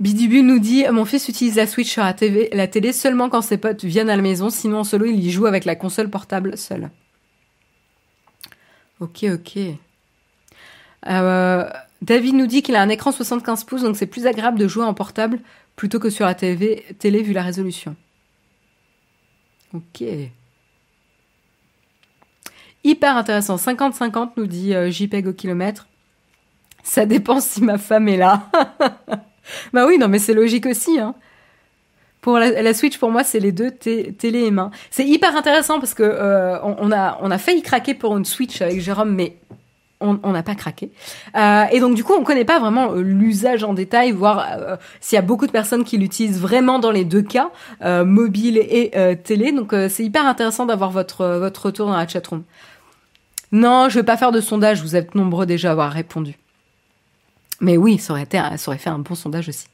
Bidibu 0.00 0.42
nous 0.42 0.58
dit 0.58 0.84
Mon 0.90 1.04
fils 1.04 1.28
utilise 1.28 1.56
la 1.56 1.66
Switch 1.66 1.90
sur 1.90 2.02
la, 2.02 2.14
TV, 2.14 2.50
télé 2.70 2.92
seulement 2.92 3.28
quand 3.28 3.42
ses 3.42 3.58
potes 3.58 3.84
viennent 3.84 4.10
à 4.10 4.16
la 4.16 4.22
maison, 4.22 4.50
sinon 4.50 4.78
en 4.78 4.84
solo, 4.84 5.06
il 5.06 5.24
y 5.24 5.30
joue 5.30 5.46
avec 5.46 5.64
la 5.64 5.76
console 5.76 6.10
portable 6.10 6.56
seul. 6.58 6.90
Ok, 9.00 9.24
ok. 9.24 9.58
Euh, 11.06 11.68
David 12.02 12.34
nous 12.34 12.46
dit 12.46 12.62
qu'il 12.62 12.76
a 12.76 12.82
un 12.82 12.88
écran 12.88 13.12
75 13.12 13.64
pouces, 13.64 13.82
donc 13.82 13.96
c'est 13.96 14.06
plus 14.06 14.26
agréable 14.26 14.58
de 14.58 14.66
jouer 14.66 14.84
en 14.84 14.94
portable 14.94 15.40
plutôt 15.76 15.98
que 15.98 16.10
sur 16.10 16.26
la 16.26 16.34
TV, 16.34 16.84
télé 16.98 17.22
vu 17.22 17.32
la 17.32 17.42
résolution. 17.42 17.96
Ok. 19.72 20.04
Hyper 22.84 23.16
intéressant. 23.16 23.56
50-50 23.56 24.32
nous 24.36 24.46
dit 24.46 24.74
euh, 24.74 24.90
JPEG 24.90 25.28
au 25.28 25.32
kilomètre. 25.32 25.88
Ça 26.82 27.06
dépend 27.06 27.40
si 27.40 27.62
ma 27.62 27.78
femme 27.78 28.08
est 28.08 28.18
là. 28.18 28.50
bah 29.72 29.86
oui, 29.86 29.98
non, 29.98 30.08
mais 30.08 30.18
c'est 30.18 30.34
logique 30.34 30.66
aussi. 30.66 30.98
Hein. 30.98 31.14
Pour 32.24 32.38
la, 32.38 32.72
Switch, 32.72 32.96
pour 32.96 33.10
moi, 33.10 33.22
c'est 33.22 33.38
les 33.38 33.52
deux 33.52 33.70
télé 33.70 34.44
et 34.44 34.50
main. 34.50 34.70
C'est 34.90 35.04
hyper 35.04 35.36
intéressant 35.36 35.78
parce 35.78 35.92
que 35.92 36.02
euh, 36.02 36.58
on, 36.62 36.90
a 36.90 37.18
on 37.20 37.30
a 37.30 37.36
failli 37.36 37.60
craquer 37.60 37.92
pour 37.92 38.16
une 38.16 38.24
Switch 38.24 38.62
avec 38.62 38.80
Jérôme, 38.80 39.14
mais 39.14 39.36
on 40.00 40.32
n'a 40.32 40.42
pas 40.42 40.54
craqué. 40.54 40.90
Euh, 41.36 41.64
et 41.70 41.80
donc 41.80 41.94
du 41.94 42.02
coup, 42.02 42.14
on 42.18 42.24
connaît 42.24 42.46
pas 42.46 42.58
vraiment 42.58 42.92
euh, 42.92 43.02
l'usage 43.02 43.62
en 43.62 43.74
détail, 43.74 44.12
voir 44.12 44.78
s'il 45.00 45.16
y 45.16 45.18
a 45.18 45.22
beaucoup 45.22 45.46
de 45.46 45.52
personnes 45.52 45.84
qui 45.84 45.98
l'utilisent 45.98 46.40
vraiment 46.40 46.78
dans 46.78 46.90
les 46.90 47.04
deux 47.04 47.22
cas, 47.22 47.50
mobile 47.82 48.56
et 48.56 49.18
télé. 49.22 49.52
Donc 49.52 49.74
c'est 49.90 50.04
hyper 50.04 50.24
intéressant 50.26 50.64
d'avoir 50.64 50.90
votre 50.90 51.26
votre 51.26 51.66
retour 51.66 51.88
dans 51.88 51.96
la 51.96 52.08
chatroom. 52.08 52.42
Non, 53.52 53.90
je 53.90 53.98
vais 53.98 54.02
pas 54.02 54.16
faire 54.16 54.32
de 54.32 54.40
sondage. 54.40 54.80
Vous 54.80 54.96
êtes 54.96 55.14
nombreux 55.14 55.44
déjà 55.44 55.68
à 55.68 55.72
avoir 55.72 55.92
répondu. 55.92 56.38
Mais 57.60 57.76
oui, 57.76 57.98
ça 57.98 58.12
aurait, 58.12 58.26
fait 58.26 58.90
un 58.90 58.98
bon 58.98 59.14
sondage 59.14 59.48
aussi. 59.48 59.66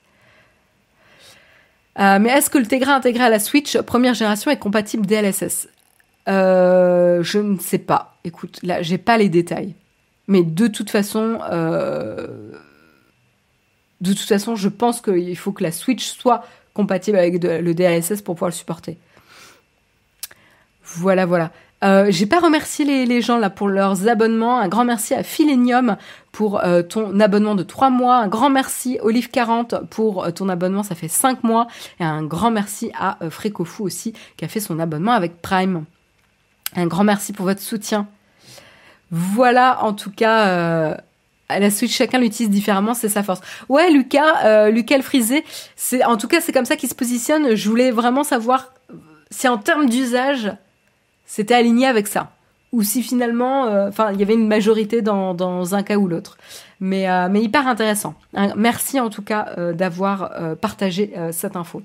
Euh, 1.99 2.19
mais 2.19 2.31
est-ce 2.31 2.51
que 2.51 2.59
le 2.59 2.67
Tegra 2.67 2.95
intégré 2.95 3.25
à 3.25 3.29
la 3.29 3.39
Switch 3.39 3.77
première 3.79 4.15
génération 4.15 4.51
est 4.51 4.59
compatible 4.59 5.07
DLSS 5.07 5.69
euh, 6.29 7.23
Je 7.23 7.39
ne 7.39 7.59
sais 7.59 7.79
pas. 7.79 8.19
Écoute, 8.25 8.61
là, 8.63 8.83
j'ai 8.83 8.99
pas 8.99 9.19
les 9.19 9.29
détails. 9.29 9.75
Mais 10.29 10.43
de 10.43 10.67
toute 10.69 10.91
façon, 10.91 11.41
euh, 11.51 12.53
de 14.01 14.13
toute 14.13 14.29
façon, 14.29 14.55
je 14.55 14.69
pense 14.69 15.01
qu'il 15.01 15.37
faut 15.37 15.53
que 15.53 15.65
la 15.65 15.73
Switch 15.73 16.07
soit 16.07 16.45
compatible 16.75 17.19
avec 17.19 17.43
le 17.43 17.75
DLSS 17.75 18.23
pour 18.23 18.37
pouvoir 18.37 18.51
le 18.51 18.55
supporter. 18.55 18.97
Voilà, 20.85 21.27
voilà. 21.27 21.51
Euh, 21.83 22.07
j'ai 22.11 22.27
pas 22.27 22.41
remercié 22.41 23.07
les, 23.07 23.23
gens 23.23 23.39
là 23.39 23.49
pour 23.49 23.69
leurs 23.69 24.09
abonnements. 24.09 24.59
Un 24.59 24.69
grand 24.69 24.85
merci 24.85 25.15
à 25.15 25.23
Philenium 25.23 25.97
pour 26.33 26.61
euh, 26.61 26.83
ton 26.83 27.19
abonnement 27.21 27.55
de 27.55 27.63
3 27.63 27.91
mois. 27.91 28.17
Un 28.17 28.29
grand 28.29 28.51
merci 28.51 28.99
Olive40 29.03 29.87
pour 29.87 30.25
euh, 30.25 30.31
ton 30.31 30.49
abonnement, 30.49 30.83
ça 30.83 30.95
fait 30.95 31.09
5 31.09 31.43
mois. 31.43 31.69
Et 31.99 32.05
un 32.05 32.23
grand 32.23 32.51
merci 32.51 32.91
à 32.99 33.17
euh, 33.23 33.31
Frécofou 33.31 33.85
aussi 33.85 34.13
qui 34.37 34.45
a 34.45 34.49
fait 34.49 34.61
son 34.61 34.79
abonnement 34.79 35.13
avec 35.13 35.41
Prime. 35.41 35.85
Un 36.77 36.87
grand 36.87 37.05
merci 37.05 37.33
pour 37.33 37.47
votre 37.47 37.63
soutien. 37.63 38.07
Voilà 39.11 39.83
en 39.83 39.93
tout 39.93 40.13
cas 40.13 40.97
à 41.49 41.59
la 41.59 41.71
Switch, 41.73 41.97
chacun 41.97 42.21
l'utilise 42.21 42.49
différemment, 42.49 42.95
c'est 42.95 43.09
sa 43.09 43.25
force. 43.25 43.41
Ouais, 43.69 43.91
Lucas, 43.91 44.71
Lucas 44.71 44.97
le 44.97 45.03
frisé, 45.03 45.45
en 46.05 46.17
tout 46.17 46.29
cas 46.29 46.41
c'est 46.41 46.53
comme 46.53 46.65
ça 46.65 46.77
qu'il 46.77 46.89
se 46.89 46.95
positionne. 46.95 47.57
Je 47.57 47.69
voulais 47.69 47.91
vraiment 47.91 48.23
savoir 48.23 48.73
si 49.33 49.49
en 49.49 49.59
termes 49.59 49.89
d'usage, 49.89 50.53
c'était 51.31 51.55
aligné 51.55 51.87
avec 51.87 52.09
ça. 52.09 52.33
ou 52.73 52.83
si 52.83 53.03
finalement, 53.03 53.63
enfin, 53.89 54.13
il 54.13 54.19
y 54.21 54.23
avait 54.23 54.35
une 54.35 54.49
majorité 54.49 55.01
dans, 55.03 55.75
un 55.75 55.83
cas 55.83 55.97
ou 55.97 56.09
l'autre. 56.09 56.39
Mais, 56.81 57.07
mais 57.29 57.43
hyper 57.43 57.67
intéressant. 57.67 58.15
Merci 58.57 59.01
en 59.01 59.11
tout 59.11 59.23
cas 59.23 59.73
d'avoir 59.73 60.57
partagé 60.61 61.13
cette 61.33 61.57
info. 61.57 61.83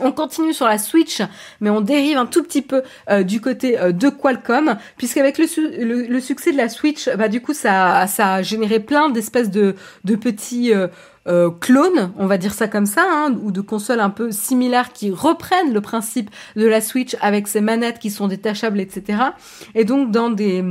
On 0.00 0.10
continue 0.10 0.52
sur 0.52 0.66
la 0.66 0.78
Switch, 0.78 1.22
mais 1.60 1.70
on 1.70 1.80
dérive 1.80 2.18
un 2.18 2.26
tout 2.26 2.42
petit 2.42 2.62
peu 2.62 2.82
euh, 3.10 3.22
du 3.22 3.40
côté 3.40 3.78
euh, 3.78 3.92
de 3.92 4.08
Qualcomm, 4.08 4.76
puisqu'avec 4.96 5.38
le, 5.38 6.06
le, 6.08 6.20
succès 6.20 6.50
de 6.50 6.56
la 6.56 6.68
Switch, 6.68 7.08
bah 7.16 7.28
du 7.28 7.40
coup 7.40 7.52
ça, 7.52 8.00
a 8.02 8.42
généré 8.42 8.80
plein 8.80 9.08
d'espèces 9.10 9.50
de, 9.50 9.76
petits 10.04 10.74
euh, 10.74 10.88
clones, 11.60 12.12
on 12.18 12.26
va 12.26 12.36
dire 12.36 12.52
ça 12.52 12.68
comme 12.68 12.86
ça, 12.86 13.04
hein, 13.08 13.34
ou 13.42 13.50
de 13.50 13.60
consoles 13.60 14.00
un 14.00 14.10
peu 14.10 14.30
similaires 14.30 14.92
qui 14.92 15.10
reprennent 15.10 15.72
le 15.72 15.80
principe 15.80 16.30
de 16.56 16.66
la 16.66 16.80
Switch 16.80 17.16
avec 17.20 17.48
ses 17.48 17.60
manettes 17.60 17.98
qui 17.98 18.10
sont 18.10 18.28
détachables, 18.28 18.80
etc. 18.80 19.18
Et 19.74 19.84
donc 19.84 20.10
dans 20.10 20.30
des 20.30 20.62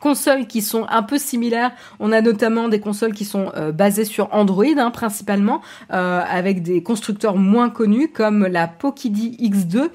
consoles 0.00 0.46
qui 0.46 0.62
sont 0.62 0.86
un 0.88 1.02
peu 1.02 1.18
similaires. 1.18 1.70
On 2.00 2.10
a 2.10 2.20
notamment 2.20 2.68
des 2.68 2.80
consoles 2.80 3.12
qui 3.12 3.24
sont 3.24 3.52
euh, 3.56 3.70
basées 3.70 4.04
sur 4.04 4.34
Android 4.34 4.64
hein, 4.76 4.90
principalement, 4.90 5.60
euh, 5.92 6.22
avec 6.28 6.62
des 6.62 6.82
constructeurs 6.82 7.36
moins 7.36 7.70
connus 7.70 8.08
comme 8.08 8.46
la 8.46 8.66
Pokidi 8.66 9.36
X2 9.40 9.90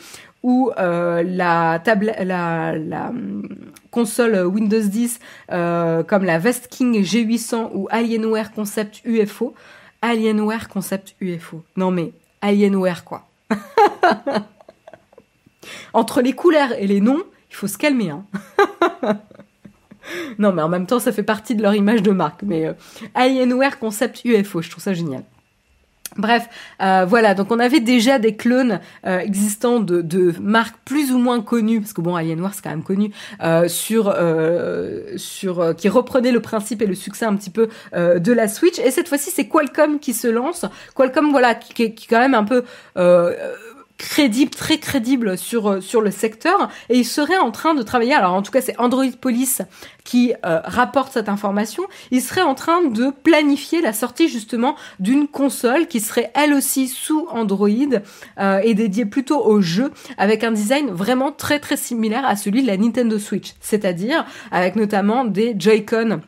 ou 0.46 0.70
euh, 0.78 1.24
la, 1.26 1.82
table, 1.84 2.14
la, 2.22 2.76
hum, 3.10 3.42
console 3.90 4.46
Windows 4.46 4.80
10 4.80 5.20
comme 5.50 6.24
la 6.24 6.40
King 6.70 7.02
G800 7.02 7.72
ou 7.74 7.88
Alienware 7.90 8.52
Concept 8.52 9.02
UFO. 9.06 9.56
Alienware 10.04 10.70
Concept 10.70 11.16
UFO. 11.20 11.64
Non 11.76 11.90
mais 11.90 12.14
Alienware 12.42 13.04
quoi. 13.04 13.28
Entre 15.94 16.22
les 16.22 16.34
couleurs 16.34 16.74
et 16.74 16.86
les 16.86 17.02
noms, 17.02 17.24
il 17.50 17.56
faut 17.56 17.68
se 17.68 17.80
calmer. 17.80 18.12
Hein. 18.12 18.26
non, 20.38 20.52
mais 20.52 20.62
en 20.62 20.70
même 20.70 20.86
temps, 20.86 21.00
ça 21.00 21.12
fait 21.12 21.24
partie 21.24 21.56
de 21.56 21.64
leur 21.64 21.74
image 21.74 22.04
de 22.04 22.12
marque. 22.12 22.44
Mais 22.44 22.68
euh, 22.68 22.74
Alienware 23.16 23.80
Concept 23.80 24.24
UFO, 24.26 24.62
je 24.62 24.70
trouve 24.70 24.84
ça 24.84 24.94
génial. 24.94 25.24
Bref, 26.18 26.48
euh, 26.82 27.06
voilà, 27.08 27.34
donc 27.34 27.52
on 27.52 27.60
avait 27.60 27.80
déjà 27.80 28.20
des 28.20 28.36
clones 28.36 28.80
euh, 29.06 29.20
existants 29.20 29.80
de, 29.80 30.02
de, 30.02 30.34
marques 30.40 30.78
plus 30.86 31.12
ou 31.12 31.18
moins 31.18 31.42
connues, 31.42 31.82
parce 31.82 31.94
que 31.94 32.02
bon, 32.02 32.16
Alienware 32.16 32.54
c'est 32.54 32.64
quand 32.64 32.70
même 32.70 32.84
connu, 32.84 33.12
sur 33.68 34.16
sur 35.18 35.76
qui 35.76 35.90
reprenaient 35.90 36.32
le 36.32 36.42
principe 36.42 36.82
et 36.82 36.86
le 36.86 36.96
succès 36.96 37.26
un 37.26 37.36
petit 37.36 37.50
peu 37.50 37.70
de 37.94 38.32
la 38.32 38.48
Switch. 38.48 38.80
Et 38.80 38.92
cette 38.92 39.08
fois-ci, 39.08 39.32
c'est 39.32 39.48
Qualcomm 39.48 40.00
qui 40.00 40.14
se 40.14 40.28
lance. 40.28 40.66
Qualcomm, 40.96 41.32
voilà, 41.32 41.56
qui, 41.56 41.74
qui, 41.74 41.94
qui 41.94 42.06
est 42.06 42.08
quand 42.10 42.20
même 42.20 42.34
un 42.34 42.44
peu 42.44 42.64
crédible, 43.98 44.52
très 44.52 44.78
crédible 44.78 45.38
sur 45.38 45.70
euh, 45.70 45.82
sur 45.82 46.02
le 46.02 46.12
secteur, 46.12 46.70
et 46.90 46.98
il 46.98 47.06
serait 47.06 47.38
en 47.38 47.52
train 47.52 47.74
de 47.74 47.82
travailler. 47.82 48.14
Alors 48.14 48.34
en 48.34 48.42
tout 48.42 48.52
cas, 48.52 48.62
c'est 48.62 48.80
Android 48.80 49.06
Police 49.20 49.62
qui 50.04 50.34
euh, 50.46 50.62
rapporte 50.64 51.14
cette 51.14 51.30
information. 51.30 51.84
Il 52.12 52.22
serait 52.22 52.42
en 52.42 52.56
train 52.56 52.84
de 52.84 53.12
planifier 53.24 53.82
la 53.82 53.94
sortie 53.94 54.28
justement 54.28 54.76
d'une 55.00 55.28
console 55.28 55.88
qui 55.88 56.00
serait 56.00 56.32
elle 56.36 56.54
aussi 56.54 56.88
sous 56.88 57.28
Android 57.32 57.70
euh, 58.40 58.60
et 58.64 58.74
dédiée 58.74 59.06
plutôt 59.06 59.44
aux 59.44 59.62
jeux, 59.62 59.92
avec 60.18 60.44
un 60.44 60.52
design 60.52 60.90
vraiment 60.92 61.32
très 61.32 61.60
très 61.60 61.78
similaire 61.78 62.26
à 62.26 62.36
celui 62.36 62.62
de 62.62 62.68
la 62.68 62.78
Nintendo 62.78 63.18
Switch, 63.18 63.54
c'est-à-dire 63.62 64.26
avec 64.52 64.76
notamment 64.76 65.26
des 65.26 65.56
Joy-Con 65.58 66.22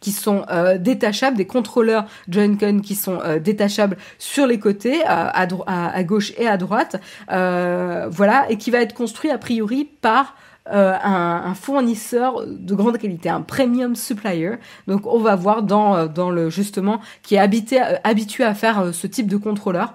qui 0.00 0.12
sont 0.12 0.44
euh, 0.50 0.78
détachables, 0.78 1.36
des 1.36 1.46
contrôleurs 1.46 2.06
Joy-Con 2.28 2.80
qui 2.80 2.94
sont 2.94 3.20
euh, 3.24 3.38
détachables 3.38 3.96
sur 4.18 4.46
les 4.46 4.58
côtés, 4.58 5.02
à, 5.04 5.28
à, 5.28 6.02
gauche 6.04 6.32
et 6.38 6.46
à 6.46 6.56
droite, 6.56 7.00
euh, 7.30 8.08
voilà, 8.10 8.50
et 8.50 8.58
qui 8.58 8.70
va 8.70 8.80
être 8.80 8.94
construit 8.94 9.30
a 9.30 9.38
priori 9.38 9.84
par 9.84 10.36
un, 10.70 11.54
fournisseur 11.54 12.44
de 12.46 12.74
grande 12.74 12.98
qualité, 12.98 13.30
un 13.30 13.40
premium 13.40 13.96
supplier. 13.96 14.56
Donc 14.86 15.06
on 15.06 15.18
va 15.18 15.34
voir 15.34 15.62
dans, 15.62 16.06
dans 16.06 16.30
le 16.30 16.50
justement 16.50 17.00
qui 17.22 17.36
est 17.36 17.38
habitué 17.38 18.44
à 18.44 18.54
faire 18.54 18.92
ce 18.92 19.06
type 19.06 19.28
de 19.28 19.38
contrôleur. 19.38 19.94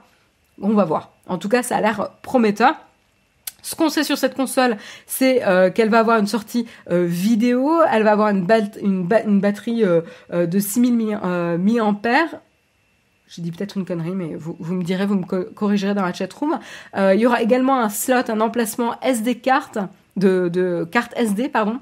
On 0.64 0.74
va 0.74 0.84
voir. 0.84 1.12
En 1.28 1.38
tout 1.38 1.47
cas, 1.47 1.62
ça 1.62 1.78
a 1.78 1.82
l'air 1.82 2.10
prometteur. 2.24 2.74
Ce 3.64 3.76
qu'on 3.76 3.89
sait 3.89 4.03
sur 4.03 4.18
cette 4.18 4.36
console, 4.36 4.78
c'est 5.07 5.47
euh, 5.47 5.72
qu'elle 5.72 5.89
va 5.89 5.99
avoir 5.99 6.20
une 6.20 6.28
sortie 6.28 6.68
euh, 6.91 7.05
vidéo, 7.05 7.72
elle 7.89 8.03
va 8.03 8.11
avoir 8.11 8.28
une, 8.28 8.45
batterie 8.45 9.84
euh, 9.84 10.01
de 10.32 10.59
6000 10.59 11.18
mAh. 11.57 12.26
J'ai 13.30 13.41
dit 13.41 13.51
peut-être 13.51 13.78
une 13.78 13.86
connerie, 13.86 14.11
mais 14.11 14.36
vous, 14.36 14.76
me 14.76 14.84
direz, 14.84 15.05
vous 15.05 15.16
me 15.16 15.24
corrigerez 15.26 15.93
dans 15.95 16.03
la 16.03 16.14
chatroom. 16.14 16.59
il 16.95 17.20
y 17.20 17.26
aura 17.26 17.41
également 17.41 17.80
un 17.80 17.89
slot, 17.89 18.30
un 18.30 18.41
emplacement 18.41 18.99
SD 19.01 19.36
carte, 19.36 19.80
de, 20.18 20.88
carte 20.91 21.14
SD, 21.16 21.49
pardon 21.49 21.80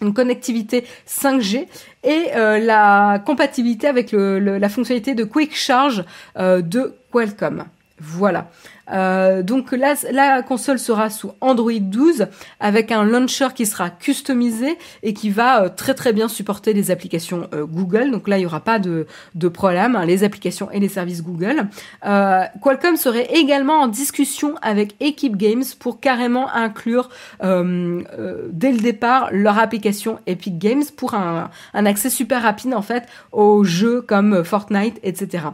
une 0.00 0.14
connectivité 0.14 0.84
5G 1.06 1.68
et 2.02 2.30
la 2.34 3.22
compatibilité 3.24 3.86
avec 3.86 4.10
la 4.12 4.68
fonctionnalité 4.68 5.14
de 5.14 5.22
Quick 5.22 5.54
Charge 5.54 6.04
de 6.36 6.96
Qualcomm. 7.12 7.66
Voilà. 8.04 8.50
Euh, 8.90 9.42
donc 9.42 9.70
la 9.72 10.42
console 10.42 10.78
sera 10.80 11.08
sous 11.08 11.30
Android 11.40 11.70
12 11.80 12.26
avec 12.58 12.90
un 12.90 13.04
launcher 13.04 13.48
qui 13.54 13.64
sera 13.64 13.90
customisé 13.90 14.76
et 15.04 15.14
qui 15.14 15.30
va 15.30 15.62
euh, 15.62 15.68
très 15.68 15.94
très 15.94 16.12
bien 16.12 16.26
supporter 16.26 16.72
les 16.72 16.90
applications 16.90 17.48
euh, 17.54 17.64
Google. 17.64 18.10
Donc 18.10 18.26
là, 18.26 18.38
il 18.38 18.40
n'y 18.40 18.46
aura 18.46 18.60
pas 18.60 18.80
de, 18.80 19.06
de 19.36 19.48
problème, 19.48 19.94
hein, 19.94 20.04
les 20.04 20.24
applications 20.24 20.68
et 20.72 20.80
les 20.80 20.88
services 20.88 21.22
Google. 21.22 21.68
Qualcomm 22.02 22.96
serait 22.96 23.28
également 23.32 23.80
en 23.82 23.86
discussion 23.86 24.56
avec 24.62 24.96
Equipe 25.00 25.36
Games 25.36 25.62
pour 25.78 26.00
carrément 26.00 26.52
inclure 26.52 27.08
dès 27.40 28.72
le 28.72 28.78
départ 28.78 29.28
leur 29.30 29.58
application 29.58 30.18
Epic 30.26 30.58
Games 30.58 30.82
pour 30.96 31.14
un, 31.14 31.50
un 31.74 31.86
accès 31.86 32.10
super 32.10 32.42
rapide 32.42 32.74
en 32.74 32.82
fait 32.82 33.04
aux 33.30 33.62
jeux 33.62 34.02
comme 34.02 34.42
Fortnite, 34.44 34.98
etc. 35.04 35.44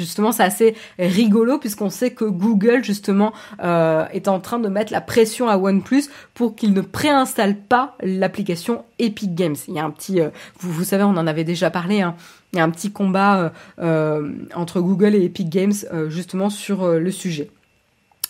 Justement, 0.00 0.32
c'est 0.32 0.42
assez 0.42 0.74
rigolo 0.98 1.58
puisqu'on 1.58 1.90
sait 1.90 2.12
que 2.12 2.24
Google 2.24 2.82
justement 2.82 3.34
euh, 3.62 4.06
est 4.14 4.28
en 4.28 4.40
train 4.40 4.58
de 4.58 4.66
mettre 4.70 4.94
la 4.94 5.02
pression 5.02 5.46
à 5.50 5.58
OnePlus 5.58 6.04
pour 6.32 6.56
qu'il 6.56 6.72
ne 6.72 6.80
préinstalle 6.80 7.54
pas 7.54 7.96
l'application 8.02 8.86
Epic 8.98 9.34
Games. 9.34 9.56
Il 9.68 9.74
y 9.74 9.78
a 9.78 9.84
un 9.84 9.90
petit, 9.90 10.22
euh, 10.22 10.30
vous, 10.58 10.84
savez, 10.84 11.04
on 11.04 11.18
en 11.18 11.26
avait 11.26 11.44
déjà 11.44 11.68
parlé. 11.70 12.00
Hein, 12.00 12.14
il 12.54 12.56
y 12.56 12.60
a 12.60 12.64
un 12.64 12.70
petit 12.70 12.90
combat 12.92 13.52
euh, 13.78 14.32
entre 14.54 14.80
Google 14.80 15.14
et 15.14 15.24
Epic 15.24 15.50
Games 15.50 15.74
justement 16.08 16.48
sur 16.48 16.88
le 16.88 17.10
sujet. 17.10 17.50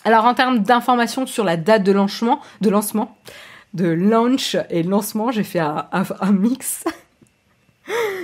Alors 0.03 0.25
en 0.25 0.33
termes 0.33 0.59
d'informations 0.59 1.25
sur 1.25 1.45
la 1.45 1.55
date 1.55 1.83
de 1.83 1.93
lancement, 1.93 2.41
de 2.59 2.69
lancement, 2.69 3.17
de 3.73 3.87
launch 3.87 4.57
et 4.69 4.83
lancement, 4.83 5.31
j'ai 5.31 5.43
fait 5.43 5.59
un 5.59 6.31
mix. 6.33 6.83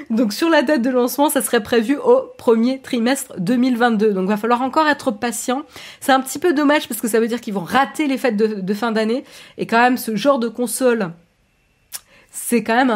Donc 0.10 0.34
sur 0.34 0.50
la 0.50 0.62
date 0.62 0.82
de 0.82 0.90
lancement, 0.90 1.30
ça 1.30 1.42
serait 1.42 1.62
prévu 1.62 1.98
au 1.98 2.22
premier 2.38 2.82
trimestre 2.82 3.34
2022. 3.40 4.14
Donc 4.14 4.30
va 4.30 4.38
falloir 4.38 4.62
encore 4.62 4.88
être 4.88 5.12
patient. 5.12 5.64
C'est 6.00 6.12
un 6.12 6.22
petit 6.22 6.40
peu 6.40 6.54
dommage 6.54 6.88
parce 6.88 7.02
que 7.02 7.08
ça 7.08 7.20
veut 7.20 7.28
dire 7.28 7.42
qu'ils 7.42 7.54
vont 7.54 7.64
rater 7.64 8.08
les 8.08 8.18
fêtes 8.18 8.38
de, 8.38 8.74
fin 8.74 8.92
d'année. 8.92 9.24
Et 9.58 9.66
quand 9.66 9.82
même, 9.82 9.98
ce 9.98 10.16
genre 10.16 10.40
de 10.40 10.48
console, 10.48 11.12
c'est 12.32 12.64
quand 12.64 12.76
même 12.76 12.92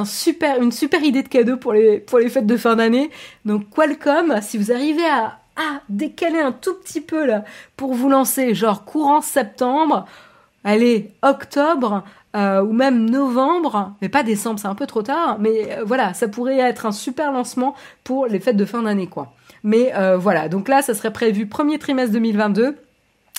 une 0.61 0.71
super 0.71 1.03
idée 1.03 1.23
de 1.23 1.27
cadeau 1.27 1.57
pour 1.57 1.73
les, 1.73 1.99
pour 1.99 2.19
les 2.19 2.29
fêtes 2.29 2.47
de 2.47 2.57
fin 2.57 2.75
d'année. 2.75 3.09
Donc 3.45 3.69
Qualcomm, 3.69 4.39
si 4.41 4.57
vous 4.57 4.71
arrivez 4.71 5.05
à, 5.05 5.39
à 5.57 5.81
décaler 5.89 6.39
un 6.39 6.51
tout 6.51 6.75
petit 6.75 7.01
peu 7.01 7.25
là 7.25 7.43
pour 7.75 7.93
vous 7.93 8.09
lancer, 8.09 8.55
genre 8.55 8.85
courant 8.85 9.21
septembre, 9.21 10.05
allez, 10.63 11.11
octobre, 11.21 12.03
euh, 12.35 12.61
ou 12.61 12.71
même 12.71 13.09
novembre, 13.09 13.93
mais 14.01 14.09
pas 14.09 14.23
décembre, 14.23 14.59
c'est 14.59 14.67
un 14.67 14.75
peu 14.75 14.87
trop 14.87 15.01
tard, 15.01 15.37
mais 15.39 15.77
euh, 15.77 15.83
voilà, 15.85 16.13
ça 16.13 16.27
pourrait 16.27 16.59
être 16.59 16.85
un 16.85 16.91
super 16.91 17.31
lancement 17.31 17.75
pour 18.03 18.27
les 18.27 18.39
fêtes 18.39 18.57
de 18.57 18.65
fin 18.65 18.83
d'année, 18.83 19.07
quoi. 19.07 19.33
Mais 19.63 19.93
euh, 19.95 20.17
voilà, 20.17 20.47
donc 20.47 20.69
là, 20.69 20.81
ça 20.81 20.93
serait 20.93 21.11
prévu 21.11 21.45
premier 21.45 21.77
trimestre 21.77 22.13
2022, 22.13 22.77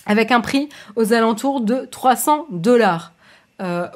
avec 0.04 0.30
un 0.30 0.40
prix 0.40 0.68
aux 0.96 1.12
alentours 1.12 1.60
de 1.60 1.86
300 1.90 2.46
dollars. 2.50 3.12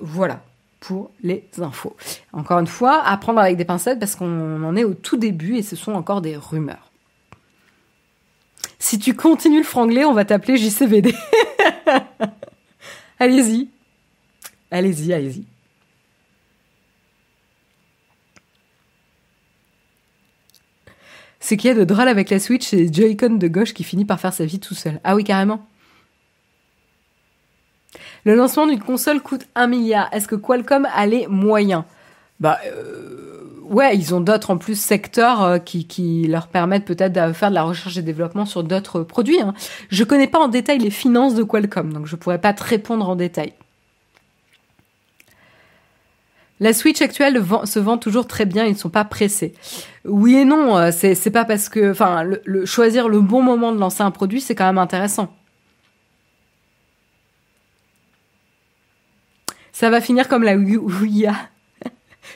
voilà 0.01 0.41
pour 0.79 1.11
les 1.23 1.45
infos. 1.61 1.97
Encore 2.33 2.61
une 2.61 2.67
fois, 2.69 3.03
à 3.05 3.17
prendre 3.17 3.41
avec 3.41 3.57
des 3.57 3.65
pincettes 3.65 3.99
parce 3.99 4.15
qu'on 4.15 4.63
en 4.63 4.77
est 4.77 4.85
au 4.85 4.95
tout 4.95 5.17
début 5.17 5.57
et 5.57 5.63
ce 5.63 5.75
sont 5.75 5.93
encore 5.93 6.21
des 6.21 6.37
rumeurs. 6.37 6.93
Si 8.79 8.99
tu 9.01 9.15
continues 9.15 9.59
le 9.59 9.65
franglais, 9.65 10.05
on 10.05 10.13
va 10.13 10.25
t'appeler 10.25 10.57
JCVD. 10.57 11.13
Allez-y, 13.19 13.69
Allez-y, 14.71 15.13
allez-y. 15.13 15.45
Ce 21.41 21.55
qu'il 21.55 21.69
y 21.69 21.71
a 21.71 21.75
de 21.75 21.85
drôle 21.85 22.09
avec 22.09 22.31
la 22.31 22.41
Switch, 22.41 22.67
c'est 22.67 22.93
Joy-Con 22.93 23.37
de 23.37 23.47
gauche 23.47 23.73
qui 23.73 23.85
finit 23.85 24.05
par 24.05 24.19
faire 24.19 24.33
sa 24.33 24.45
vie 24.45 24.59
tout 24.59 24.75
seul. 24.75 25.01
Ah 25.05 25.15
oui, 25.15 25.23
carrément. 25.23 25.65
Le 28.25 28.35
lancement 28.35 28.67
d'une 28.67 28.81
console 28.81 29.23
coûte 29.23 29.47
un 29.55 29.69
milliard. 29.69 30.13
Est-ce 30.13 30.27
que 30.27 30.35
Qualcomm 30.35 30.89
a 30.93 31.07
les 31.07 31.29
moyens? 31.29 31.85
Bah 32.39 32.59
euh, 32.67 33.61
ouais, 33.63 33.97
ils 33.97 34.15
ont 34.15 34.21
d'autres 34.21 34.51
en 34.51 34.59
plus 34.59 34.79
secteurs 34.79 35.43
euh, 35.43 35.59
qui, 35.59 36.27
leur 36.29 36.49
permettent 36.49 36.85
peut-être 36.85 37.13
de 37.13 37.33
faire 37.33 37.51
de 37.51 37.55
la 37.55 37.63
recherche 37.63 37.97
et 37.97 38.03
développement 38.03 38.47
sur 38.47 38.63
d'autres 38.63 39.01
produits. 39.01 39.41
Hein. 39.41 39.55
Je 39.91 40.05
connais 40.05 40.27
pas 40.27 40.39
en 40.39 40.49
détail 40.49 40.79
les 40.79 40.91
finances 40.91 41.35
de 41.35 41.43
Qualcomm, 41.43 41.93
donc 41.93 42.07
je 42.07 42.17
pourrais 42.17 42.41
pas 42.41 42.53
te 42.53 42.63
répondre 42.63 43.09
en 43.09 43.17
détail. 43.17 43.53
La 46.59 46.73
Switch 46.73 47.03
actuelle 47.03 47.43
se 47.65 47.79
vend 47.79 47.99
toujours 47.99 48.27
très 48.27 48.47
bien, 48.47 48.65
ils 48.65 48.73
ne 48.73 48.79
sont 48.79 48.89
pas 48.89 49.05
pressés. 49.05 49.53
Oui 50.05 50.37
et 50.37 50.45
non, 50.47 50.79
euh, 50.79 50.91
c'est 50.91 51.31
pas 51.31 51.45
parce 51.45 51.69
que, 51.69 51.91
enfin, 51.91 52.25
choisir 52.65 53.09
le 53.09 53.21
bon 53.21 53.43
moment 53.43 53.73
de 53.73 53.79
lancer 53.79 54.03
un 54.03 54.11
produit, 54.11 54.41
c'est 54.41 54.55
quand 54.55 54.65
même 54.65 54.79
intéressant. 54.79 55.35
Ça 59.73 59.91
va 59.91 60.01
finir 60.01 60.29
comme 60.29 60.43
la 60.43 60.57
Ouya. 60.57 61.35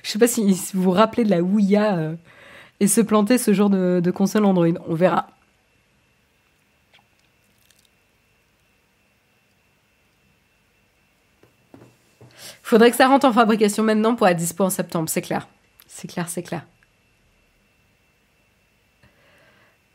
Je 0.03 0.11
sais 0.11 0.19
pas 0.19 0.29
si 0.29 0.43
vous 0.75 0.83
vous 0.83 0.91
rappelez 0.91 1.25
de 1.25 1.31
la 1.31 1.43
Ouya 1.43 1.97
euh, 1.97 2.15
et 2.81 2.87
se 2.87 3.01
planter 3.01 3.39
ce 3.39 3.53
genre 3.53 3.71
de, 3.71 4.11
console 4.11 4.45
Android. 4.45 4.69
On 4.89 4.95
verra. 4.95 5.29
Faudrait 12.63 12.91
que 12.91 12.97
ça 12.97 13.09
rentre 13.09 13.27
en 13.27 13.33
fabrication 13.33 13.83
maintenant 13.83 14.15
pour 14.15 14.29
être 14.29 14.37
dispo 14.37 14.65
en 14.65 14.71
septembre, 14.71 15.09
c'est 15.09 15.23
clair. 15.23 15.49
C'est 15.89 16.07
clair, 16.07 16.29
c'est 16.29 16.43
clair. 16.43 16.65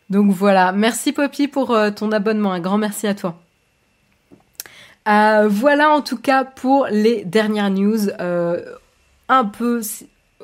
Donc 0.10 0.32
voilà, 0.32 0.72
merci 0.72 1.14
Poppy 1.14 1.48
pour 1.48 1.72
euh, 1.72 1.90
ton 1.90 2.12
abonnement, 2.12 2.52
un 2.52 2.60
grand 2.60 2.78
merci 2.78 3.08
à 3.08 3.16
toi. 3.16 3.42
Euh, 5.08 5.48
voilà 5.48 5.92
en 5.92 6.02
tout 6.02 6.18
cas 6.18 6.44
pour 6.44 6.88
les 6.92 7.24
dernières 7.24 7.70
news, 7.70 8.10
un 9.28 9.46
peu 9.46 9.82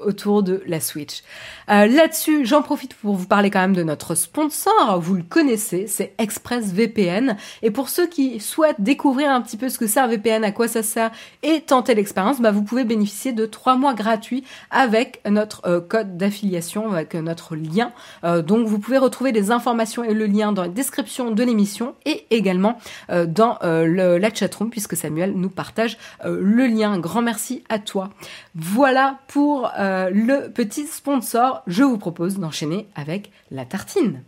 autour 0.06 0.44
de 0.44 0.64
la 0.66 0.80
Switch. 0.80 1.24
Euh, 1.70 1.88
là-dessus, 1.88 2.46
j'en 2.46 2.62
profite 2.62 2.94
pour 2.96 3.16
vous 3.16 3.28
parler 3.28 3.50
quand 3.50 3.62
même 3.62 3.76
de 3.76 3.84
notre 3.84 4.16
sponsor. 4.16 5.00
Vous 5.00 5.16
le 5.16 5.24
connaissez, 5.24 5.88
c'est 5.88 6.14
ExpressVPN. 6.18 7.38
Et 7.62 7.72
pour 7.72 7.90
ceux 7.90 8.08
qui 8.08 8.40
souhaitent 8.40 8.82
découvrir 8.82 9.32
un 9.32 9.42
petit 9.42 9.58
peu 9.58 9.70
ce 9.70 9.78
que 9.78 9.88
c'est 9.88 10.00
un 10.00 10.08
VPN, 10.08 10.44
à 10.44 10.52
quoi 10.52 10.68
ça 10.68 10.84
sert 10.84 11.12
et 11.44 11.62
tenter 11.62 11.96
l'expérience, 11.96 12.42
bah, 12.42 12.52
vous 12.52 12.64
pouvez 12.64 12.84
bénéficier 12.84 13.32
de 13.32 13.46
trois 13.46 13.78
mois 13.78 13.94
gratuits 13.94 14.44
avec 14.70 15.22
notre 15.30 15.62
euh, 15.66 15.80
code 15.80 16.18
d'affiliation, 16.18 16.92
avec 16.92 17.14
notre 17.16 17.56
lien. 17.56 17.94
Euh, 18.24 18.42
donc 18.42 18.68
vous 18.68 18.80
pouvez 18.80 18.98
retrouver 18.98 19.32
les 19.32 19.52
informations 19.52 20.04
et 20.04 20.14
le 20.14 20.26
lien 20.26 20.52
dans 20.52 20.64
la 20.64 20.68
description 20.68 21.32
de 21.32 21.44
l'émission 21.44 21.96
et 22.06 22.26
également 22.32 22.78
dans 23.10 23.58
le, 23.62 24.18
la 24.18 24.34
chatroom 24.34 24.70
puisque 24.70 24.96
Samuel 24.96 25.34
nous 25.36 25.50
partage 25.50 25.98
le 26.24 26.68
lien. 26.68 26.98
Grand 27.00 27.22
merci 27.22 27.64
à 27.70 27.80
toi. 27.80 28.10
Voilà 28.56 29.20
pour 29.28 29.72
le 30.10 30.50
petit 30.50 30.88
sponsor 30.88 31.64
je 31.68 31.84
vous 31.84 31.98
propose 31.98 32.40
d'enchaîner 32.40 32.88
avec 32.96 33.32
la 33.52 33.66
tartine. 33.66 34.22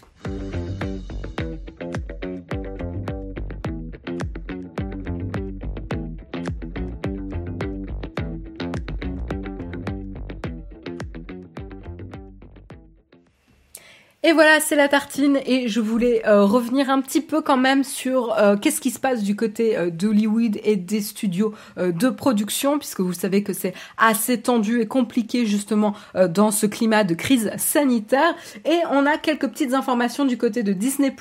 Et 14.26 14.32
voilà, 14.32 14.62
c'est 14.62 14.78
la 14.78 14.88
tartine 14.88 15.42
et 15.46 15.68
je 15.68 15.82
voulais 15.82 16.26
euh, 16.26 16.46
revenir 16.46 16.90
un 16.90 17.02
petit 17.02 17.20
peu 17.20 17.42
quand 17.42 17.58
même 17.58 17.84
sur 17.84 18.34
euh, 18.40 18.56
qu'est-ce 18.56 18.80
qui 18.80 18.90
se 18.90 19.00
passe 19.00 19.22
du 19.22 19.36
côté 19.36 19.78
euh, 19.78 19.90
d'Hollywood 19.90 20.62
et 20.64 20.78
des 20.78 21.02
studios 21.02 21.54
de 21.78 22.10
production, 22.10 22.80
puisque 22.80 23.02
vous 23.02 23.12
savez 23.12 23.44
que 23.44 23.52
c'est 23.52 23.74
assez 23.98 24.40
tendu 24.40 24.80
et 24.80 24.88
compliqué 24.88 25.46
justement 25.46 25.94
dans 26.30 26.52
ce 26.52 26.66
climat 26.66 27.04
de 27.04 27.14
crise 27.16 27.52
sanitaire. 27.58 28.34
Et 28.66 28.80
on 28.92 29.06
a 29.06 29.18
quelques 29.18 29.50
petites 29.50 29.74
informations 29.74 30.24
du 30.24 30.38
côté 30.38 30.64
de 30.64 30.72
Disney 30.72 31.14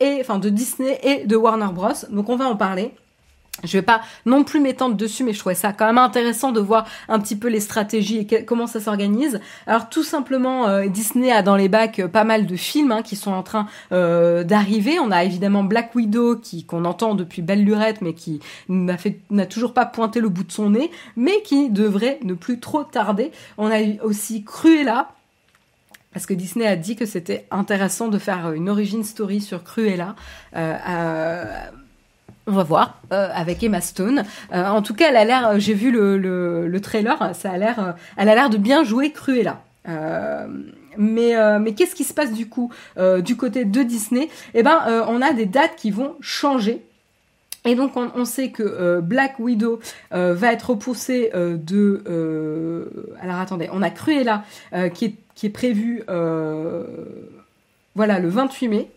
et 0.00 0.18
enfin 0.20 0.38
de 0.38 0.50
Disney 0.50 1.00
et 1.02 1.26
de 1.26 1.36
Warner 1.36 1.72
Bros. 1.72 1.88
Donc 2.10 2.28
on 2.28 2.36
va 2.36 2.46
en 2.46 2.56
parler. 2.56 2.92
Je 3.64 3.76
vais 3.76 3.82
pas 3.82 4.00
non 4.26 4.44
plus 4.44 4.60
m'étendre 4.60 4.94
dessus, 4.94 5.24
mais 5.24 5.32
je 5.32 5.38
trouvais 5.38 5.54
ça 5.54 5.72
quand 5.72 5.86
même 5.86 5.98
intéressant 5.98 6.52
de 6.52 6.60
voir 6.60 6.86
un 7.08 7.18
petit 7.18 7.36
peu 7.36 7.48
les 7.48 7.60
stratégies 7.60 8.18
et 8.18 8.44
comment 8.44 8.66
ça 8.66 8.80
s'organise. 8.80 9.40
Alors 9.66 9.88
tout 9.88 10.02
simplement, 10.02 10.68
euh, 10.68 10.86
Disney 10.86 11.30
a 11.30 11.42
dans 11.42 11.56
les 11.56 11.68
bacs 11.68 12.00
euh, 12.00 12.08
pas 12.08 12.24
mal 12.24 12.46
de 12.46 12.56
films 12.56 12.92
hein, 12.92 13.02
qui 13.02 13.16
sont 13.16 13.32
en 13.32 13.42
train 13.42 13.66
euh, 13.92 14.44
d'arriver. 14.44 14.98
On 14.98 15.10
a 15.10 15.24
évidemment 15.24 15.64
Black 15.64 15.94
Widow 15.94 16.36
qui 16.36 16.64
qu'on 16.64 16.84
entend 16.84 17.14
depuis 17.14 17.42
belle 17.42 17.64
lurette, 17.64 18.00
mais 18.00 18.14
qui 18.14 18.40
n'a 18.68 19.46
toujours 19.46 19.74
pas 19.74 19.86
pointé 19.86 20.20
le 20.20 20.28
bout 20.28 20.44
de 20.44 20.52
son 20.52 20.70
nez, 20.70 20.90
mais 21.16 21.42
qui 21.42 21.70
devrait 21.70 22.18
ne 22.22 22.34
plus 22.34 22.60
trop 22.60 22.84
tarder. 22.84 23.32
On 23.58 23.70
a 23.70 23.78
aussi 24.02 24.44
Cruella 24.44 25.10
parce 26.12 26.26
que 26.26 26.34
Disney 26.34 26.66
a 26.66 26.74
dit 26.74 26.96
que 26.96 27.06
c'était 27.06 27.46
intéressant 27.52 28.08
de 28.08 28.18
faire 28.18 28.52
une 28.52 28.68
origin 28.68 29.04
story 29.04 29.40
sur 29.40 29.62
Cruella. 29.62 30.16
On 32.46 32.52
va 32.52 32.62
voir 32.62 33.00
euh, 33.12 33.28
avec 33.32 33.62
Emma 33.62 33.80
Stone. 33.80 34.24
Euh, 34.52 34.66
en 34.66 34.82
tout 34.82 34.94
cas, 34.94 35.10
elle 35.10 35.16
a 35.16 35.24
l'air. 35.24 35.48
Euh, 35.48 35.58
j'ai 35.58 35.74
vu 35.74 35.90
le, 35.90 36.18
le, 36.18 36.80
trailer. 36.80 37.34
Ça 37.34 37.52
a 37.52 37.58
l'air. 37.58 37.94
elle 38.16 38.28
a 38.28 38.34
l'air 38.34 38.50
de 38.50 38.56
bien 38.56 38.84
jouer 38.84 39.12
Cruella. 39.12 39.62
mais 40.96 41.34
mais 41.58 41.74
qu'est-ce 41.74 41.94
qui 41.94 42.04
se 42.04 42.14
passe 42.14 42.32
du 42.32 42.48
coup 42.48 42.72
du 43.22 43.36
côté 43.36 43.64
de 43.64 43.82
Disney? 43.82 44.28
Eh 44.54 44.62
ben, 44.62 45.04
on 45.08 45.20
a 45.22 45.32
des 45.32 45.46
dates 45.46 45.76
qui 45.76 45.90
vont 45.90 46.16
changer. 46.20 46.82
Et 47.66 47.74
donc 47.74 47.92
on, 47.96 48.24
sait 48.24 48.50
que 48.50 49.00
Black 49.00 49.38
Widow 49.38 49.80
va 50.10 50.52
être 50.52 50.70
repoussé 50.70 51.30
de. 51.34 52.02
alors 53.20 53.36
attendez, 53.36 53.68
on 53.72 53.82
a 53.82 53.90
Cruella 53.90 54.44
qui 54.94 55.04
est 55.04 55.14
qui 55.34 55.46
est 55.46 55.50
prévu. 55.50 56.02
voilà 57.94 58.18
le 58.18 58.28
28 58.28 58.68
mai. 58.68 58.90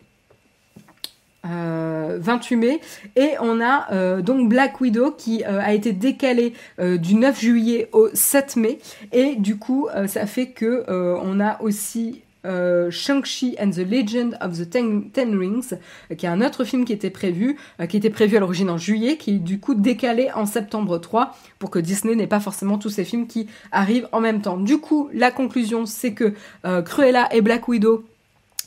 28 1.44 2.56
euh, 2.56 2.58
mai 2.58 2.80
et 3.16 3.32
on 3.42 3.60
a 3.60 3.92
euh, 3.92 4.22
donc 4.22 4.48
Black 4.48 4.80
Widow 4.80 5.12
qui 5.12 5.44
euh, 5.44 5.60
a 5.62 5.74
été 5.74 5.92
décalé 5.92 6.54
du 6.80 7.16
9 7.16 7.40
juillet 7.40 7.90
au 7.92 8.10
7 8.14 8.56
mai 8.56 8.80
et 9.12 9.36
du 9.36 9.58
coup 9.58 9.88
ça 10.08 10.26
fait 10.26 10.48
que 10.48 10.86
on 10.90 11.40
a 11.40 11.62
aussi 11.62 12.22
Shang-Chi 12.46 13.56
and 13.60 13.72
the 13.72 13.90
Legend 13.90 14.38
of 14.42 14.58
the 14.58 14.70
Ten, 14.70 15.38
Rings, 15.38 15.76
qui 16.18 16.26
est 16.26 16.30
un 16.30 16.42
autre 16.42 16.64
film 16.64 16.84
qui 16.84 16.92
était 16.92 17.10
prévu, 17.10 17.58
qui 17.88 17.98
était 17.98 18.10
prévu 18.10 18.36
à 18.38 18.40
l'origine 18.42 18.70
en 18.70 18.78
juillet, 18.78 19.16
qui 19.18 19.36
est 19.36 19.40
du 19.40 19.60
coup 19.60 19.76
décalé 19.76 20.30
en 20.36 20.46
septembre 20.46 20.98
3 20.98 21.36
pour 21.60 21.70
que 21.70 21.80
Disney 21.80 22.16
n'ait 22.16 22.28
pas 22.28 22.42
forcément 22.42 22.78
tous 22.78 22.90
ces 22.90 23.06
films 23.06 23.28
qui 23.28 23.48
arrivent 23.72 24.10
en 24.12 24.20
même 24.20 24.42
temps. 24.42 24.58
Du 24.58 24.80
coup, 24.80 25.10
la 25.14 25.32
conclusion, 25.32 25.86
c'est 25.86 26.14
que 26.14 26.34
Cruella 26.82 27.34
et 27.34 27.42
Black 27.42 27.68
Widow 27.68 28.04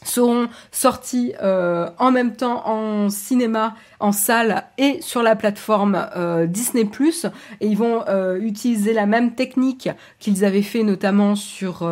seront 0.04 0.48
sortis 0.70 1.32
euh, 1.42 1.88
en 1.98 2.10
même 2.10 2.36
temps 2.36 2.66
en 2.66 3.08
cinéma, 3.08 3.74
en 4.00 4.12
salle 4.12 4.64
et 4.78 5.00
sur 5.00 5.22
la 5.22 5.36
plateforme 5.36 6.08
euh, 6.16 6.46
Disney 6.46 6.84
+. 6.84 7.60
Et 7.60 7.66
ils 7.66 7.76
vont 7.78 8.04
euh, 8.08 8.38
utiliser 8.38 8.92
la 8.92 9.06
même 9.06 9.34
technique 9.34 9.88
qu'ils 10.18 10.44
avaient 10.44 10.62
fait 10.62 10.82
notamment 10.82 11.34
sur... 11.34 11.88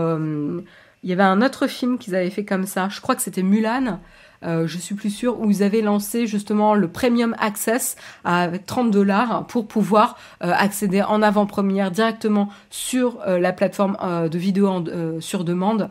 il 1.05 1.11
y 1.11 1.13
avait 1.13 1.23
un 1.23 1.43
autre 1.43 1.67
film 1.67 1.99
qu'ils 1.99 2.17
avaient 2.17 2.31
fait 2.31 2.47
comme 2.47 2.67
ça, 2.67 2.89
je 2.91 3.01
crois 3.01 3.15
que 3.15 3.23
c'était 3.23 3.43
Mulan. 3.43 4.01
Euh, 4.43 4.67
je 4.67 4.79
suis 4.79 4.95
plus 4.95 5.11
sûre, 5.11 5.41
où 5.41 5.51
ils 5.51 5.63
avaient 5.63 5.81
lancé 5.81 6.27
justement 6.27 6.75
le 6.75 6.89
Premium 6.89 7.35
Access 7.39 7.97
avec 8.25 8.67
30 8.67 8.91
dollars 8.91 9.47
pour 9.47 9.67
pouvoir 9.67 10.19
euh, 10.43 10.53
accéder 10.55 11.03
en 11.03 11.23
avant-première 11.23 11.91
directement 11.91 12.49
sur 12.71 13.21
euh, 13.27 13.39
la 13.39 13.53
plateforme 13.53 13.97
de 14.29 14.39
vidéo 14.39 14.85
sur 15.21 15.45
demande 15.45 15.91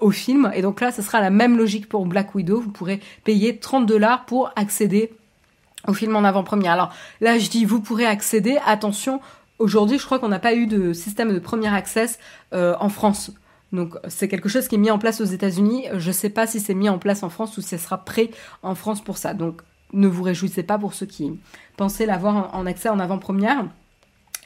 au 0.00 0.10
film. 0.10 0.50
Et 0.54 0.62
donc 0.62 0.80
là, 0.80 0.92
ce 0.92 1.02
sera 1.02 1.20
la 1.20 1.30
même 1.30 1.58
logique 1.58 1.88
pour 1.88 2.06
Black 2.06 2.34
Widow. 2.34 2.60
Vous 2.60 2.70
pourrez 2.70 3.00
payer 3.24 3.56
30 3.56 3.86
dollars 3.86 4.24
pour 4.26 4.52
accéder 4.54 5.12
au 5.88 5.92
film 5.92 6.14
en 6.14 6.24
avant-première. 6.24 6.72
Alors 6.72 6.92
là, 7.20 7.38
je 7.38 7.50
dis, 7.50 7.64
vous 7.64 7.80
pourrez 7.80 8.06
accéder. 8.06 8.58
Attention, 8.64 9.20
aujourd'hui, 9.58 9.98
je 9.98 10.06
crois 10.06 10.18
qu'on 10.18 10.28
n'a 10.28 10.38
pas 10.38 10.54
eu 10.54 10.66
de 10.66 10.92
système 10.92 11.32
de 11.32 11.38
premier 11.38 11.74
access 11.74 12.18
en 12.52 12.88
France. 12.88 13.32
Donc 13.76 13.96
c'est 14.08 14.28
quelque 14.28 14.48
chose 14.48 14.66
qui 14.66 14.74
est 14.74 14.78
mis 14.78 14.90
en 14.90 14.98
place 14.98 15.20
aux 15.20 15.24
États-Unis. 15.24 15.86
Je 15.96 16.08
ne 16.08 16.12
sais 16.12 16.30
pas 16.30 16.46
si 16.46 16.58
c'est 16.58 16.74
mis 16.74 16.88
en 16.88 16.98
place 16.98 17.22
en 17.22 17.28
France 17.28 17.56
ou 17.58 17.60
si 17.60 17.68
ce 17.68 17.76
sera 17.76 18.04
prêt 18.04 18.30
en 18.62 18.74
France 18.74 19.02
pour 19.02 19.18
ça. 19.18 19.34
Donc 19.34 19.62
ne 19.92 20.08
vous 20.08 20.22
réjouissez 20.22 20.62
pas 20.64 20.78
pour 20.78 20.94
ceux 20.94 21.06
qui 21.06 21.38
pensaient 21.76 22.06
l'avoir 22.06 22.54
en 22.54 22.66
accès 22.66 22.88
en 22.88 22.98
avant-première. 22.98 23.66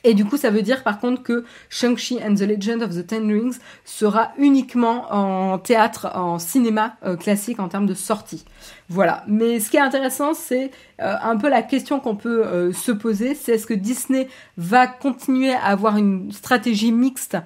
Et 0.03 0.15
du 0.15 0.25
coup, 0.25 0.37
ça 0.37 0.51
veut 0.51 0.63
dire 0.63 0.83
par 0.83 0.99
contre 0.99 1.23
que 1.23 1.45
Shang-Chi 1.69 2.21
and 2.25 2.35
the 2.35 2.41
Legend 2.41 2.83
of 2.83 2.95
the 2.95 3.07
Ten 3.07 3.31
Rings 3.31 3.59
sera 3.85 4.33
uniquement 4.39 5.13
en 5.13 5.59
théâtre, 5.59 6.11
en 6.15 6.39
cinéma 6.39 6.97
euh, 7.05 7.17
classique 7.17 7.61
en 7.61 7.69
termes 7.69 7.87
de 7.87 7.95
sortie. 7.95 8.45
Voilà. 8.89 9.25
Mais 9.27 9.61
ce 9.61 9.71
qui 9.71 9.77
est 9.77 9.81
intéressant, 9.81 10.33
c'est 10.33 10.71
euh, 11.01 11.15
un 11.23 11.37
peu 11.37 11.49
la 11.49 11.63
question 11.63 12.01
qu'on 12.01 12.17
peut 12.17 12.45
euh, 12.47 12.73
se 12.73 12.93
poser, 12.93 13.35
c'est 13.35 13.53
est-ce 13.53 13.67
que 13.67 13.75
Disney 13.75 14.29
va 14.57 14.87
continuer 14.87 15.53
à 15.53 15.67
avoir 15.67 15.97
une 15.97 16.33
stratégie 16.33 16.93
mixte 16.93 17.37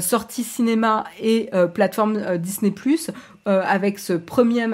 sortie 0.00 0.44
cinéma 0.44 1.04
et 1.22 1.48
plateforme 1.72 2.36
Disney 2.36 2.70
Plus 2.70 3.10
avec 3.46 3.98
ce 3.98 4.12
premier, 4.12 4.66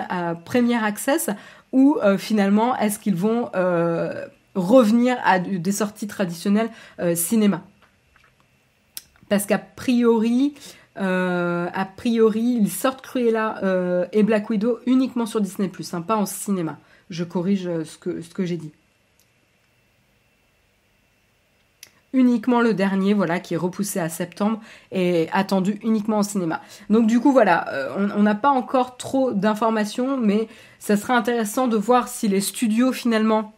premier 0.44 0.82
access 0.82 1.30
ou 1.72 1.96
finalement 2.18 2.76
est-ce 2.76 2.98
qu'ils 2.98 3.14
vont 3.14 3.48
revenir 4.56 5.18
à 5.22 5.38
des 5.38 5.72
sorties 5.72 6.08
traditionnelles 6.08 6.70
euh, 6.98 7.14
cinéma. 7.14 7.62
Parce 9.28 9.46
qu'a 9.46 9.58
priori, 9.58 10.54
euh, 10.98 11.68
a 11.72 11.84
priori, 11.84 12.58
ils 12.60 12.70
sortent 12.70 13.02
Cruella 13.02 13.62
euh, 13.62 14.06
et 14.12 14.22
Black 14.22 14.48
Widow 14.50 14.78
uniquement 14.86 15.26
sur 15.26 15.40
Disney+, 15.40 15.70
hein, 15.92 16.00
pas 16.00 16.16
en 16.16 16.26
cinéma. 16.26 16.78
Je 17.10 17.22
corrige 17.22 17.70
ce 17.84 17.98
que, 17.98 18.44
j'ai 18.44 18.56
dit. 18.56 18.72
uniquement 22.12 22.62
le 22.62 22.72
dernier, 22.72 23.12
voilà, 23.12 23.40
qui 23.40 23.52
est 23.52 23.58
repoussé 23.58 24.00
à 24.00 24.08
septembre 24.08 24.62
et 24.90 25.28
attendu 25.32 25.78
uniquement 25.82 26.20
au 26.20 26.22
cinéma. 26.22 26.62
Donc 26.88 27.06
du 27.06 27.20
coup, 27.20 27.30
voilà, 27.30 27.66
on 28.16 28.22
n'a 28.22 28.34
pas 28.34 28.48
encore 28.48 28.96
trop 28.96 29.32
d'informations, 29.32 30.16
mais 30.16 30.48
ça 30.78 30.96
serait 30.96 31.12
intéressant 31.12 31.68
de 31.68 31.76
voir 31.76 32.08
si 32.08 32.26
les 32.28 32.40
studios 32.40 32.92
finalement 32.92 33.52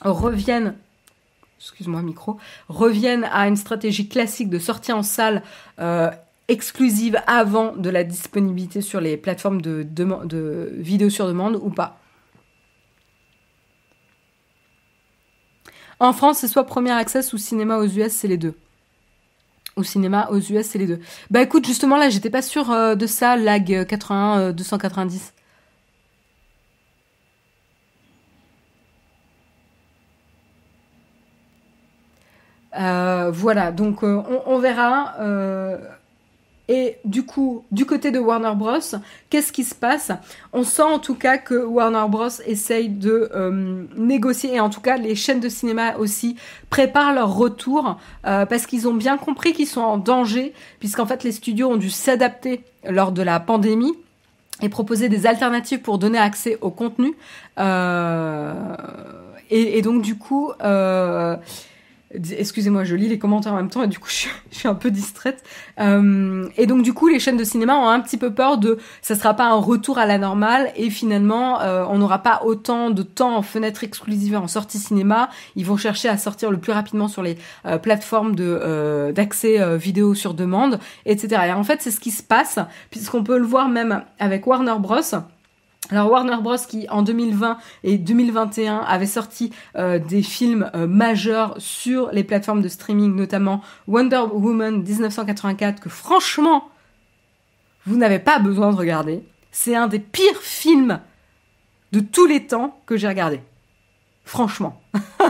reviennent 0.00 0.74
excuse-moi 1.58 2.02
micro, 2.02 2.38
reviennent 2.68 3.24
à 3.24 3.48
une 3.48 3.56
stratégie 3.56 4.08
classique 4.08 4.50
de 4.50 4.58
sortie 4.58 4.92
en 4.92 5.02
salle 5.02 5.42
euh, 5.78 6.10
exclusive 6.48 7.18
avant 7.26 7.74
de 7.74 7.90
la 7.90 8.04
disponibilité 8.04 8.80
sur 8.80 9.00
les 9.00 9.16
plateformes 9.16 9.60
de, 9.60 9.82
de 9.82 10.72
vidéos 10.74 11.10
sur 11.10 11.26
demande 11.26 11.56
ou 11.56 11.70
pas. 11.70 11.98
En 15.98 16.12
France, 16.12 16.38
c'est 16.38 16.48
soit 16.48 16.64
premier 16.64 16.90
access 16.90 17.32
ou 17.32 17.38
cinéma 17.38 17.78
aux 17.78 17.86
US, 17.86 18.12
c'est 18.12 18.28
les 18.28 18.36
deux. 18.36 18.54
Ou 19.78 19.82
cinéma 19.82 20.28
aux 20.30 20.38
US, 20.38 20.66
c'est 20.66 20.78
les 20.78 20.86
deux. 20.86 21.00
Bah 21.30 21.42
écoute, 21.42 21.66
justement 21.66 21.96
là, 21.96 22.10
j'étais 22.10 22.30
pas 22.30 22.42
sûre 22.42 22.70
euh, 22.70 22.94
de 22.94 23.06
ça, 23.06 23.36
lag 23.36 23.86
81 23.86 24.52
290. 24.52 25.32
Voilà, 32.76 33.72
donc 33.72 34.02
euh, 34.02 34.22
on, 34.46 34.58
verra. 34.58 35.14
Et 36.68 36.96
du 37.04 37.24
coup, 37.24 37.64
du 37.70 37.86
côté 37.86 38.10
de 38.10 38.18
Warner 38.18 38.54
Bros, 38.56 38.80
qu'est-ce 39.30 39.52
qui 39.52 39.62
se 39.62 39.74
passe? 39.74 40.10
On 40.52 40.64
sent 40.64 40.82
en 40.82 40.98
tout 40.98 41.14
cas 41.14 41.38
que 41.38 41.54
Warner 41.54 42.04
Bros 42.08 42.28
essaye 42.44 42.88
de 42.88 43.30
euh, 43.34 43.84
négocier, 43.96 44.54
et 44.54 44.60
en 44.60 44.68
tout 44.68 44.80
cas 44.80 44.96
les 44.96 45.14
chaînes 45.14 45.38
de 45.38 45.48
cinéma 45.48 45.96
aussi 45.96 46.36
préparent 46.68 47.12
leur 47.12 47.32
retour, 47.32 47.98
euh, 48.26 48.46
parce 48.46 48.66
qu'ils 48.66 48.88
ont 48.88 48.94
bien 48.94 49.16
compris 49.16 49.52
qu'ils 49.52 49.68
sont 49.68 49.80
en 49.80 49.96
danger, 49.96 50.52
puisqu'en 50.80 51.06
fait 51.06 51.22
les 51.22 51.32
studios 51.32 51.70
ont 51.70 51.76
dû 51.76 51.90
s'adapter 51.90 52.64
lors 52.88 53.12
de 53.12 53.22
la 53.22 53.38
pandémie 53.38 53.94
et 54.60 54.68
proposer 54.68 55.08
des 55.08 55.26
alternatives 55.26 55.82
pour 55.82 55.98
donner 55.98 56.18
accès 56.18 56.58
au 56.62 56.70
contenu. 56.70 57.14
Euh, 57.60 58.52
et, 59.50 59.82
donc 59.82 60.02
du 60.02 60.18
coup... 60.18 60.50
Euh, 60.64 61.36
Excusez-moi, 62.14 62.84
je 62.84 62.94
lis 62.94 63.08
les 63.08 63.18
commentaires 63.18 63.52
en 63.52 63.56
même 63.56 63.68
temps 63.68 63.82
et 63.82 63.88
du 63.88 63.98
coup 63.98 64.08
je 64.50 64.56
suis, 64.56 64.68
un 64.68 64.74
peu 64.74 64.90
distraite. 64.90 65.42
Euh, 65.80 66.48
et 66.56 66.66
donc 66.66 66.82
du 66.82 66.92
coup 66.94 67.08
les 67.08 67.18
chaînes 67.18 67.36
de 67.36 67.44
cinéma 67.44 67.76
ont 67.76 67.88
un 67.88 68.00
petit 68.00 68.16
peu 68.16 68.32
peur 68.32 68.58
de 68.58 68.78
ça 69.02 69.16
sera 69.16 69.34
pas 69.34 69.46
un 69.46 69.60
retour 69.60 69.98
à 69.98 70.06
la 70.06 70.16
normale 70.16 70.70
et 70.76 70.90
finalement 70.90 71.60
euh, 71.60 71.84
on 71.88 71.98
n'aura 71.98 72.22
pas 72.22 72.42
autant 72.44 72.90
de 72.90 73.02
temps 73.02 73.36
en 73.36 73.42
fenêtre 73.42 73.82
exclusive 73.82 74.36
en 74.36 74.46
sortie 74.46 74.78
cinéma. 74.78 75.30
Ils 75.56 75.66
vont 75.66 75.76
chercher 75.76 76.08
à 76.08 76.16
sortir 76.16 76.50
le 76.50 76.58
plus 76.58 76.72
rapidement 76.72 77.08
sur 77.08 77.22
les 77.22 77.38
euh, 77.66 77.78
plateformes 77.78 78.36
de 78.36 79.12
d'accès 79.14 79.76
vidéo 79.76 80.14
sur 80.14 80.34
demande, 80.34 80.78
etc. 81.06 81.42
Et 81.48 81.52
en 81.52 81.64
fait 81.64 81.82
c'est 81.82 81.90
ce 81.90 82.00
qui 82.00 82.10
se 82.10 82.22
passe 82.22 82.58
puisqu'on 82.90 83.24
peut 83.24 83.38
le 83.38 83.44
voir 83.44 83.68
même 83.68 84.02
avec 84.18 84.46
Warner 84.46 84.76
Bros. 84.78 85.00
Alors 85.90 86.10
Warner 86.10 86.38
Bros 86.42 86.56
qui 86.68 86.88
en 86.88 87.02
2020 87.02 87.58
et 87.84 87.98
2021 87.98 88.78
avait 88.78 89.06
sorti 89.06 89.52
euh, 89.76 89.98
des 89.98 90.22
films 90.22 90.70
euh, 90.74 90.86
majeurs 90.86 91.54
sur 91.58 92.10
les 92.12 92.24
plateformes 92.24 92.62
de 92.62 92.68
streaming, 92.68 93.14
notamment 93.14 93.62
Wonder 93.86 94.24
Woman 94.32 94.82
1984 94.82 95.80
que 95.80 95.88
franchement 95.88 96.68
vous 97.86 97.96
n'avez 97.96 98.18
pas 98.18 98.40
besoin 98.40 98.72
de 98.72 98.76
regarder. 98.76 99.22
C'est 99.52 99.76
un 99.76 99.86
des 99.86 100.00
pires 100.00 100.42
films 100.42 101.00
de 101.92 102.00
tous 102.00 102.26
les 102.26 102.46
temps 102.46 102.80
que 102.84 102.96
j'ai 102.96 103.06
regardé. 103.06 103.40
Franchement. 104.24 104.82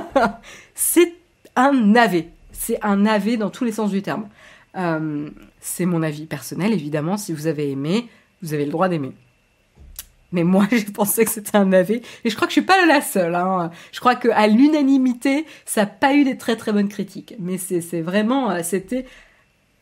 c'est 0.74 1.14
un 1.54 1.72
navet. 1.72 2.30
C'est 2.50 2.82
un 2.82 2.96
navet 2.96 3.36
dans 3.36 3.50
tous 3.50 3.64
les 3.64 3.72
sens 3.72 3.90
du 3.90 4.00
terme. 4.00 4.28
Euh, 4.76 5.28
c'est 5.60 5.84
mon 5.84 6.02
avis 6.02 6.24
personnel, 6.24 6.72
évidemment. 6.72 7.18
Si 7.18 7.34
vous 7.34 7.46
avez 7.46 7.70
aimé, 7.70 8.08
vous 8.42 8.54
avez 8.54 8.64
le 8.64 8.70
droit 8.70 8.88
d'aimer. 8.88 9.12
Mais 10.32 10.44
moi, 10.44 10.66
j'ai 10.70 10.84
pensé 10.84 11.24
que 11.24 11.30
c'était 11.30 11.56
un 11.56 11.66
navet. 11.66 12.02
Et 12.24 12.30
je 12.30 12.36
crois 12.36 12.46
que 12.46 12.52
je 12.52 12.60
suis 12.60 12.66
pas 12.66 12.84
la 12.86 13.00
seule. 13.00 13.34
Hein. 13.34 13.70
Je 13.92 14.00
crois 14.00 14.14
qu'à 14.14 14.46
l'unanimité, 14.46 15.46
ça 15.64 15.82
n'a 15.82 15.86
pas 15.86 16.14
eu 16.14 16.24
des 16.24 16.36
très 16.36 16.56
très 16.56 16.72
bonnes 16.72 16.88
critiques. 16.88 17.34
Mais 17.38 17.58
c'est 17.58 18.02
vraiment, 18.02 18.50
euh, 18.50 18.60
c'était 18.62 19.06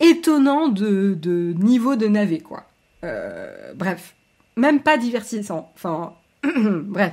étonnant 0.01 0.69
de, 0.69 1.15
de, 1.15 1.55
niveau 1.57 1.97
de 1.97 2.07
navet, 2.07 2.41
quoi. 2.41 2.65
Euh, 3.05 3.73
bref, 3.75 4.15
même 4.57 4.81
pas 4.81 4.97
divertissant. 4.97 5.73
Enfin, 5.75 6.15
bref. 6.45 7.12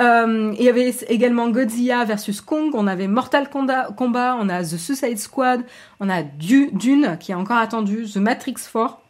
Euh, 0.00 0.52
il 0.58 0.64
y 0.64 0.68
avait 0.68 0.92
également 1.08 1.48
Godzilla 1.50 2.04
versus 2.04 2.40
Kong, 2.40 2.70
on 2.74 2.88
avait 2.88 3.06
Mortal 3.06 3.48
Kombat, 3.48 3.92
on 4.40 4.48
a 4.48 4.62
The 4.62 4.76
Suicide 4.76 5.18
Squad, 5.18 5.60
on 6.00 6.08
a 6.08 6.22
Dune 6.24 7.16
qui 7.20 7.30
est 7.30 7.36
encore 7.36 7.58
attendu, 7.58 8.06
The 8.12 8.16
Matrix 8.16 8.54
4 8.72 9.03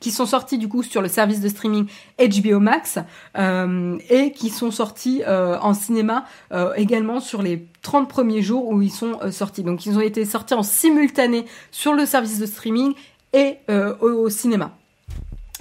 qui 0.00 0.10
sont 0.10 0.26
sortis 0.26 0.58
du 0.58 0.68
coup 0.68 0.82
sur 0.82 1.02
le 1.02 1.08
service 1.08 1.40
de 1.40 1.48
streaming 1.48 1.86
HBO 2.18 2.60
Max 2.60 2.98
euh, 3.36 3.98
et 4.08 4.32
qui 4.32 4.50
sont 4.50 4.70
sortis 4.70 5.22
euh, 5.26 5.58
en 5.60 5.74
cinéma 5.74 6.24
euh, 6.52 6.72
également 6.74 7.20
sur 7.20 7.42
les 7.42 7.66
30 7.82 8.08
premiers 8.08 8.42
jours 8.42 8.68
où 8.68 8.82
ils 8.82 8.90
sont 8.90 9.18
sortis. 9.30 9.62
Donc 9.62 9.86
ils 9.86 9.96
ont 9.96 10.00
été 10.00 10.24
sortis 10.24 10.54
en 10.54 10.62
simultané 10.62 11.44
sur 11.70 11.94
le 11.94 12.06
service 12.06 12.38
de 12.38 12.46
streaming 12.46 12.94
et 13.32 13.56
au, 13.68 14.30
cinéma. 14.30 14.70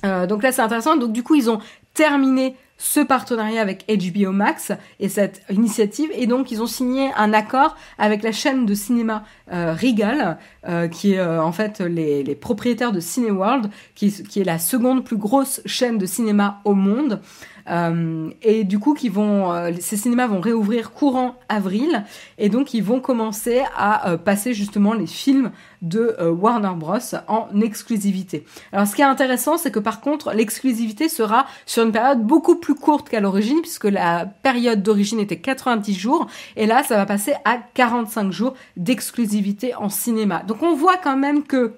donc 0.04 0.42
là 0.42 0.52
c'est 0.52 0.62
intéressant. 0.62 0.96
Donc 0.96 1.12
du 1.12 1.22
coup 1.22 1.36
ils 1.36 1.50
ont 1.50 1.60
terminé 1.94 2.56
ce 2.78 3.00
partenariat 3.00 3.62
avec 3.62 3.86
HBO 3.88 4.32
Max 4.32 4.72
et 5.00 5.10
cette 5.10 5.42
initiative. 5.50 6.10
Et 6.14 6.28
donc 6.28 6.52
ils 6.52 6.62
ont 6.62 6.68
signé 6.68 7.12
un 7.16 7.34
accord 7.34 7.76
avec 7.98 8.24
la 8.24 8.32
chaîne 8.32 8.66
de 8.66 8.74
cinéma 8.74 9.24
euh, 9.52 9.74
Regal 9.74 10.38
euh, 10.68 10.88
qui 10.88 11.14
est 11.14 11.20
euh, 11.20 11.42
en 11.42 11.52
fait 11.52 11.80
les, 11.80 12.24
les, 12.24 12.36
propriétaires 12.36 12.92
de 12.92 13.00
Cineworld 13.00 13.70
qui, 13.96 14.12
qui 14.24 14.42
est 14.42 14.44
la 14.44 14.60
seconde 14.60 15.04
plus 15.04 15.18
grosse 15.18 15.62
chaîne 15.66 15.98
de 15.98 16.06
cinéma 16.06 16.62
au 16.66 16.74
monde 16.74 17.22
euh, 17.70 18.30
et 18.42 18.64
du 18.64 18.80
coup, 18.80 18.96
euh, 18.96 19.74
ces 19.80 19.98
cinémas 19.98 20.28
vont 20.28 20.40
réouvrir 20.40 20.92
courant 20.92 21.36
avril, 21.50 22.04
et 22.38 22.50
donc 22.50 22.74
ils 22.74 22.84
vont 22.84 23.00
commencer 23.00 23.64
à 23.76 24.10
euh, 24.10 24.18
passer 24.18 24.54
justement 24.54 24.94
les 24.94 25.08
films 25.08 25.52
de 25.82 26.16
Warner 26.22 26.74
Bros 26.76 26.98
en 27.28 27.48
exclusivité. 27.62 28.46
Alors, 28.72 28.88
ce 28.88 28.96
qui 28.96 29.02
est 29.02 29.06
intéressant, 29.06 29.58
c'est 29.58 29.72
que 29.72 29.80
par 29.80 30.02
contre, 30.02 30.34
l'exclusivité 30.34 31.08
sera 31.08 31.46
sur 31.66 31.84
une 31.84 31.92
période 31.92 32.24
beaucoup 32.24 32.56
plus 32.56 32.74
courte 32.74 33.10
qu'à 33.10 33.20
l'origine, 33.20 33.62
puisque 33.62 33.86
la 33.86 34.26
période 34.26 34.82
d'origine 34.82 35.20
était 35.20 35.38
90 35.38 35.94
jours, 35.94 36.28
et 36.56 36.66
là, 36.66 36.84
ça 36.84 36.98
va 36.98 37.06
passer 37.06 37.34
à 37.46 37.58
45 37.76 38.32
jours 38.32 38.56
d'exclusivité 38.76 39.76
en 39.76 39.90
cinéma. 39.90 40.42
Donc, 40.48 40.64
on 40.64 40.74
voit 40.74 40.98
quand 40.98 41.18
même 41.18 41.44
que 41.44 41.74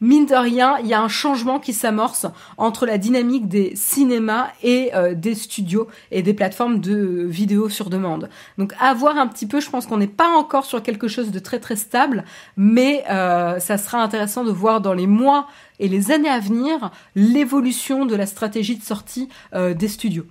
mine 0.00 0.26
de 0.26 0.34
rien, 0.34 0.76
il 0.80 0.86
y 0.86 0.94
a 0.94 1.00
un 1.00 1.08
changement 1.08 1.58
qui 1.58 1.72
s'amorce 1.72 2.26
entre 2.56 2.86
la 2.86 2.98
dynamique 2.98 3.48
des 3.48 3.72
cinémas 3.74 4.48
et 4.62 4.94
euh, 4.94 5.14
des 5.14 5.34
studios 5.34 5.88
et 6.10 6.22
des 6.22 6.34
plateformes 6.34 6.80
de 6.80 7.24
vidéo 7.28 7.68
sur 7.68 7.90
demande. 7.90 8.28
Donc 8.58 8.74
à 8.80 8.94
voir 8.94 9.16
un 9.18 9.26
petit 9.26 9.46
peu, 9.46 9.60
je 9.60 9.70
pense 9.70 9.86
qu'on 9.86 9.98
n'est 9.98 10.06
pas 10.06 10.28
encore 10.28 10.64
sur 10.64 10.82
quelque 10.82 11.08
chose 11.08 11.30
de 11.30 11.38
très 11.38 11.60
très 11.60 11.76
stable, 11.76 12.24
mais 12.56 13.04
euh, 13.10 13.58
ça 13.60 13.78
sera 13.78 14.02
intéressant 14.02 14.44
de 14.44 14.52
voir 14.52 14.80
dans 14.80 14.94
les 14.94 15.06
mois 15.06 15.46
et 15.78 15.88
les 15.88 16.10
années 16.10 16.28
à 16.28 16.40
venir 16.40 16.90
l'évolution 17.14 18.06
de 18.06 18.14
la 18.14 18.26
stratégie 18.26 18.76
de 18.76 18.82
sortie 18.82 19.28
euh, 19.54 19.74
des 19.74 19.88
studios. 19.88 20.26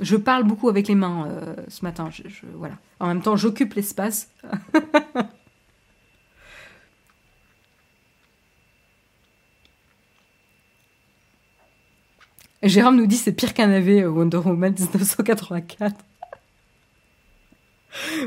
Je 0.00 0.16
parle 0.16 0.44
beaucoup 0.44 0.68
avec 0.68 0.86
les 0.86 0.94
mains 0.94 1.26
ce 1.66 1.84
matin, 1.84 2.08
voilà. 2.54 2.74
En 3.00 3.08
même 3.08 3.20
temps, 3.20 3.34
j'occupe 3.34 3.74
l'espace. 3.74 4.30
Jérôme 12.62 12.96
nous 12.96 13.06
dit 13.06 13.16
c'est 13.16 13.32
pire 13.32 13.54
qu'un 13.54 13.70
AV 13.70 13.88
euh, 13.88 14.08
Wonder 14.08 14.38
Woman 14.38 14.72
1984. 14.72 15.94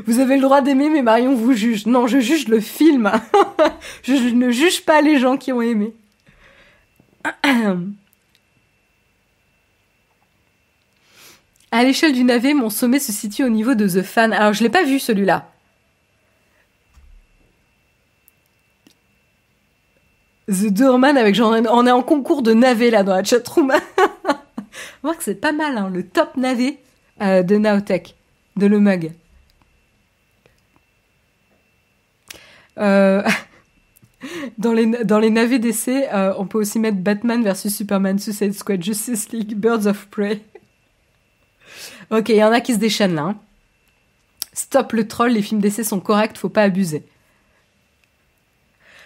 Vous 0.06 0.18
avez 0.20 0.36
le 0.36 0.42
droit 0.42 0.60
d'aimer, 0.60 0.88
mais 0.88 1.02
Marion 1.02 1.34
vous 1.34 1.52
juge. 1.52 1.86
Non, 1.86 2.06
je 2.06 2.18
juge 2.18 2.48
le 2.48 2.60
film. 2.60 3.10
je 4.02 4.12
ne 4.12 4.50
juge 4.50 4.84
pas 4.84 5.00
les 5.00 5.18
gens 5.18 5.36
qui 5.36 5.52
ont 5.52 5.62
aimé. 5.62 5.94
À 11.74 11.84
l'échelle 11.84 12.12
du 12.12 12.22
navet, 12.22 12.52
mon 12.52 12.68
sommet 12.68 12.98
se 12.98 13.12
situe 13.12 13.44
au 13.44 13.48
niveau 13.48 13.74
de 13.74 13.88
The 13.88 14.02
Fan. 14.02 14.34
Alors, 14.34 14.52
je 14.52 14.62
l'ai 14.62 14.68
pas 14.68 14.84
vu 14.84 14.98
celui-là. 14.98 15.50
The 20.48 20.66
Doorman 20.66 21.16
avec 21.16 21.34
genre, 21.34 21.56
on 21.70 21.86
est 21.86 21.90
en 21.90 22.02
concours 22.02 22.42
de 22.42 22.52
navet 22.52 22.90
là 22.90 23.02
dans 23.02 23.14
la 23.14 23.24
chatroom. 23.24 23.72
On 25.02 25.08
voit 25.08 25.16
que 25.16 25.24
c'est 25.24 25.34
pas 25.34 25.52
mal, 25.52 25.76
hein, 25.76 25.90
le 25.90 26.06
top 26.06 26.36
navet 26.36 26.78
euh, 27.20 27.42
de 27.42 27.56
Naotech, 27.56 28.14
de 28.56 28.66
le 28.66 28.78
mug. 28.78 29.12
Euh, 32.78 33.22
dans, 34.58 34.72
les, 34.72 34.86
dans 35.04 35.18
les 35.18 35.30
navets 35.30 35.58
d'essai, 35.58 36.08
euh, 36.12 36.32
on 36.38 36.46
peut 36.46 36.58
aussi 36.58 36.78
mettre 36.78 36.98
Batman 36.98 37.42
versus 37.42 37.74
Superman, 37.74 38.18
Suicide 38.18 38.54
Squad, 38.54 38.82
Justice 38.82 39.30
League, 39.30 39.56
Birds 39.56 39.86
of 39.86 40.06
Prey. 40.06 40.40
ok, 42.10 42.28
il 42.28 42.36
y 42.36 42.44
en 42.44 42.52
a 42.52 42.60
qui 42.60 42.74
se 42.74 42.78
déchaînent 42.78 43.14
là. 43.14 43.22
Hein. 43.22 43.36
Stop 44.52 44.92
le 44.92 45.08
troll, 45.08 45.32
les 45.32 45.42
films 45.42 45.60
d'essai 45.60 45.82
sont 45.82 46.00
corrects, 46.00 46.38
faut 46.38 46.48
pas 46.48 46.62
abuser. 46.62 47.04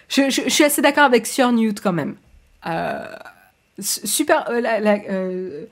je, 0.09 0.29
suis 0.29 0.63
assez 0.63 0.81
d'accord 0.81 1.05
avec 1.05 1.25
Sir 1.25 1.51
Newt 1.51 1.79
quand 1.81 1.93
même. 1.93 2.17
Super, 3.79 4.49
euh, 4.49 4.61
euh, 5.09 5.65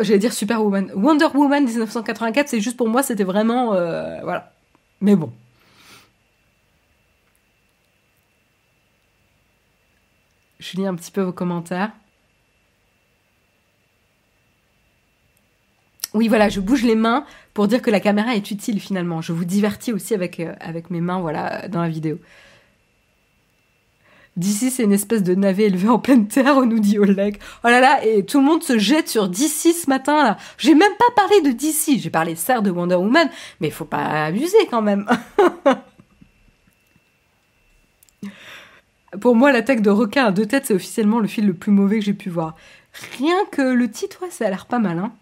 j'allais 0.00 0.18
dire 0.18 0.32
Superwoman, 0.32 0.90
Wonder 0.94 1.28
Woman 1.34 1.64
1984, 1.64 2.48
c'est 2.48 2.60
juste 2.60 2.76
pour 2.76 2.88
moi, 2.88 3.02
c'était 3.02 3.24
vraiment, 3.24 3.74
euh, 3.74 4.20
voilà. 4.22 4.52
Mais 5.00 5.16
bon. 5.16 5.32
Je 10.58 10.76
lis 10.76 10.86
un 10.86 10.94
petit 10.94 11.10
peu 11.10 11.22
vos 11.22 11.32
commentaires. 11.32 11.92
Oui, 16.14 16.26
voilà, 16.28 16.48
je 16.48 16.60
bouge 16.60 16.82
les 16.82 16.94
mains 16.96 17.24
pour 17.54 17.68
dire 17.68 17.82
que 17.82 17.90
la 17.90 18.00
caméra 18.00 18.34
est 18.34 18.50
utile 18.50 18.80
finalement. 18.80 19.20
Je 19.20 19.32
vous 19.32 19.44
divertis 19.44 19.92
aussi 19.92 20.14
avec, 20.14 20.40
avec 20.60 20.90
mes 20.90 21.00
mains, 21.00 21.20
voilà, 21.20 21.68
dans 21.68 21.82
la 21.82 21.88
vidéo. 21.88 22.18
D'ici, 24.38 24.70
c'est 24.70 24.84
une 24.84 24.92
espèce 24.92 25.24
de 25.24 25.34
navet 25.34 25.64
élevé 25.64 25.88
en 25.88 25.98
pleine 25.98 26.28
terre, 26.28 26.62
nous 26.62 26.78
dit 26.78 26.96
Oleg. 26.96 27.40
Oh 27.64 27.68
là 27.68 27.80
là, 27.80 28.04
et 28.06 28.24
tout 28.24 28.38
le 28.38 28.44
monde 28.44 28.62
se 28.62 28.78
jette 28.78 29.08
sur 29.08 29.28
DC 29.28 29.74
ce 29.74 29.90
matin, 29.90 30.22
là. 30.22 30.36
J'ai 30.58 30.76
même 30.76 30.92
pas 30.96 31.10
parlé 31.16 31.40
de 31.40 31.50
DC. 31.50 31.98
J'ai 31.98 32.08
parlé 32.08 32.36
certes 32.36 32.62
de 32.64 32.70
Wonder 32.70 32.94
Woman, 32.94 33.28
mais 33.60 33.70
faut 33.70 33.84
pas 33.84 34.26
abuser 34.26 34.56
quand 34.70 34.80
même. 34.80 35.08
Pour 39.20 39.34
moi, 39.34 39.50
l'attaque 39.50 39.82
de 39.82 39.90
requin 39.90 40.26
à 40.26 40.30
deux 40.30 40.46
têtes, 40.46 40.66
c'est 40.66 40.74
officiellement 40.74 41.18
le 41.18 41.26
film 41.26 41.48
le 41.48 41.54
plus 41.54 41.72
mauvais 41.72 41.98
que 41.98 42.04
j'ai 42.04 42.14
pu 42.14 42.30
voir. 42.30 42.54
Rien 43.18 43.44
que 43.50 43.62
le 43.62 43.90
titre, 43.90 44.22
ça 44.30 44.46
a 44.46 44.50
l'air 44.50 44.66
pas 44.66 44.78
mal, 44.78 45.00
hein. 45.00 45.12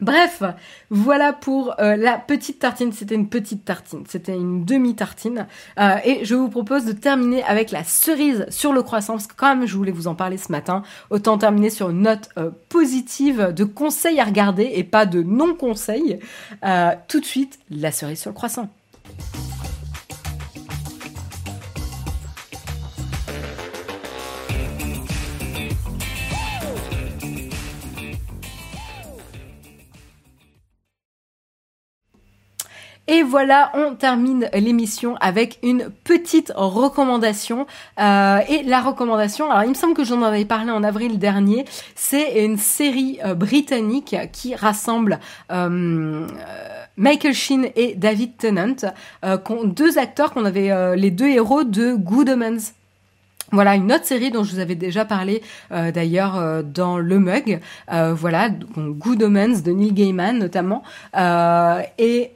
Bref, 0.00 0.42
voilà 0.88 1.32
pour 1.32 1.74
euh, 1.78 1.96
la 1.96 2.18
petite 2.18 2.58
tartine. 2.58 2.92
C'était 2.92 3.14
une 3.14 3.28
petite 3.28 3.64
tartine, 3.64 4.04
c'était 4.08 4.34
une 4.34 4.64
demi-tartine. 4.64 5.46
Euh, 5.78 5.96
et 6.04 6.24
je 6.24 6.34
vous 6.34 6.48
propose 6.48 6.84
de 6.84 6.92
terminer 6.92 7.42
avec 7.44 7.70
la 7.70 7.84
cerise 7.84 8.46
sur 8.48 8.72
le 8.72 8.82
croissant, 8.82 9.14
parce 9.14 9.26
que 9.26 9.66
je 9.66 9.76
voulais 9.76 9.92
vous 9.92 10.08
en 10.08 10.14
parler 10.14 10.38
ce 10.38 10.50
matin. 10.50 10.82
Autant 11.10 11.38
terminer 11.38 11.70
sur 11.70 11.90
une 11.90 12.02
note 12.02 12.30
euh, 12.38 12.50
positive 12.68 13.52
de 13.54 13.64
conseils 13.64 14.20
à 14.20 14.24
regarder 14.24 14.70
et 14.74 14.84
pas 14.84 15.06
de 15.06 15.22
non-conseils. 15.22 16.18
tout 17.08 17.20
de 17.20 17.24
suite, 17.24 17.58
la 17.70 17.92
cerise 17.92 18.20
sur 18.20 18.30
le 18.30 18.34
croissant. 18.34 18.68
Et 33.12 33.24
voilà, 33.24 33.72
on 33.74 33.96
termine 33.96 34.48
l'émission 34.54 35.16
avec 35.16 35.58
une 35.64 35.90
petite 36.04 36.52
recommandation. 36.54 37.66
Euh, 37.98 38.38
et 38.48 38.62
la 38.62 38.80
recommandation, 38.80 39.50
alors 39.50 39.64
il 39.64 39.70
me 39.70 39.74
semble 39.74 39.94
que 39.94 40.04
j'en 40.04 40.22
avais 40.22 40.44
parlé 40.44 40.70
en 40.70 40.84
avril 40.84 41.18
dernier, 41.18 41.64
c'est 41.96 42.44
une 42.44 42.56
série 42.56 43.18
euh, 43.24 43.34
britannique 43.34 44.14
qui 44.30 44.54
rassemble 44.54 45.18
euh, 45.50 46.24
Michael 46.96 47.34
Sheen 47.34 47.70
et 47.74 47.96
David 47.96 48.36
Tennant, 48.36 48.76
deux 49.64 49.98
acteurs 49.98 50.32
qu'on 50.32 50.44
avait 50.44 50.96
les 50.96 51.10
deux 51.10 51.30
héros 51.30 51.64
de 51.64 51.94
Good 51.94 52.28
Omens. 52.28 52.74
Voilà 53.52 53.74
une 53.74 53.92
autre 53.92 54.04
série 54.04 54.30
dont 54.30 54.44
je 54.44 54.52
vous 54.52 54.60
avais 54.60 54.76
déjà 54.76 55.04
parlé 55.04 55.42
euh, 55.72 55.90
d'ailleurs 55.90 56.38
euh, 56.38 56.62
dans 56.62 56.98
Le 56.98 57.18
Mug, 57.18 57.60
euh, 57.92 58.14
voilà 58.14 58.48
Good 58.48 59.24
Omens 59.24 59.62
de 59.64 59.72
Neil 59.72 59.92
Gaiman 59.92 60.38
notamment, 60.38 60.82
et, 61.98 62.30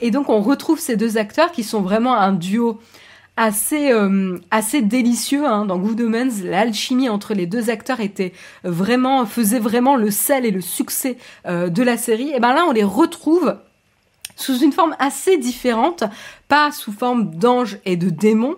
et 0.00 0.10
donc 0.10 0.28
on 0.28 0.40
retrouve 0.40 0.78
ces 0.78 0.96
deux 0.96 1.16
acteurs 1.16 1.50
qui 1.52 1.62
sont 1.62 1.80
vraiment 1.80 2.14
un 2.14 2.32
duo 2.32 2.80
assez 3.36 3.90
assez 4.50 4.82
délicieux 4.82 5.46
hein. 5.46 5.64
dans 5.64 5.78
Good 5.78 6.00
Omens 6.02 6.42
l'alchimie 6.44 7.08
entre 7.08 7.32
les 7.32 7.46
deux 7.46 7.70
acteurs 7.70 8.00
était 8.00 8.32
vraiment 8.64 9.24
faisait 9.24 9.58
vraiment 9.58 9.96
le 9.96 10.10
sel 10.10 10.44
et 10.44 10.50
le 10.50 10.60
succès 10.60 11.16
de 11.46 11.82
la 11.82 11.96
série. 11.96 12.32
Et 12.34 12.40
ben 12.40 12.52
là 12.52 12.64
on 12.68 12.72
les 12.72 12.84
retrouve 12.84 13.56
sous 14.36 14.58
une 14.58 14.72
forme 14.72 14.96
assez 14.98 15.36
différente, 15.36 16.04
pas 16.50 16.72
sous 16.72 16.92
forme 16.92 17.30
d'anges 17.30 17.78
et 17.86 17.96
de 17.96 18.10
démons, 18.10 18.56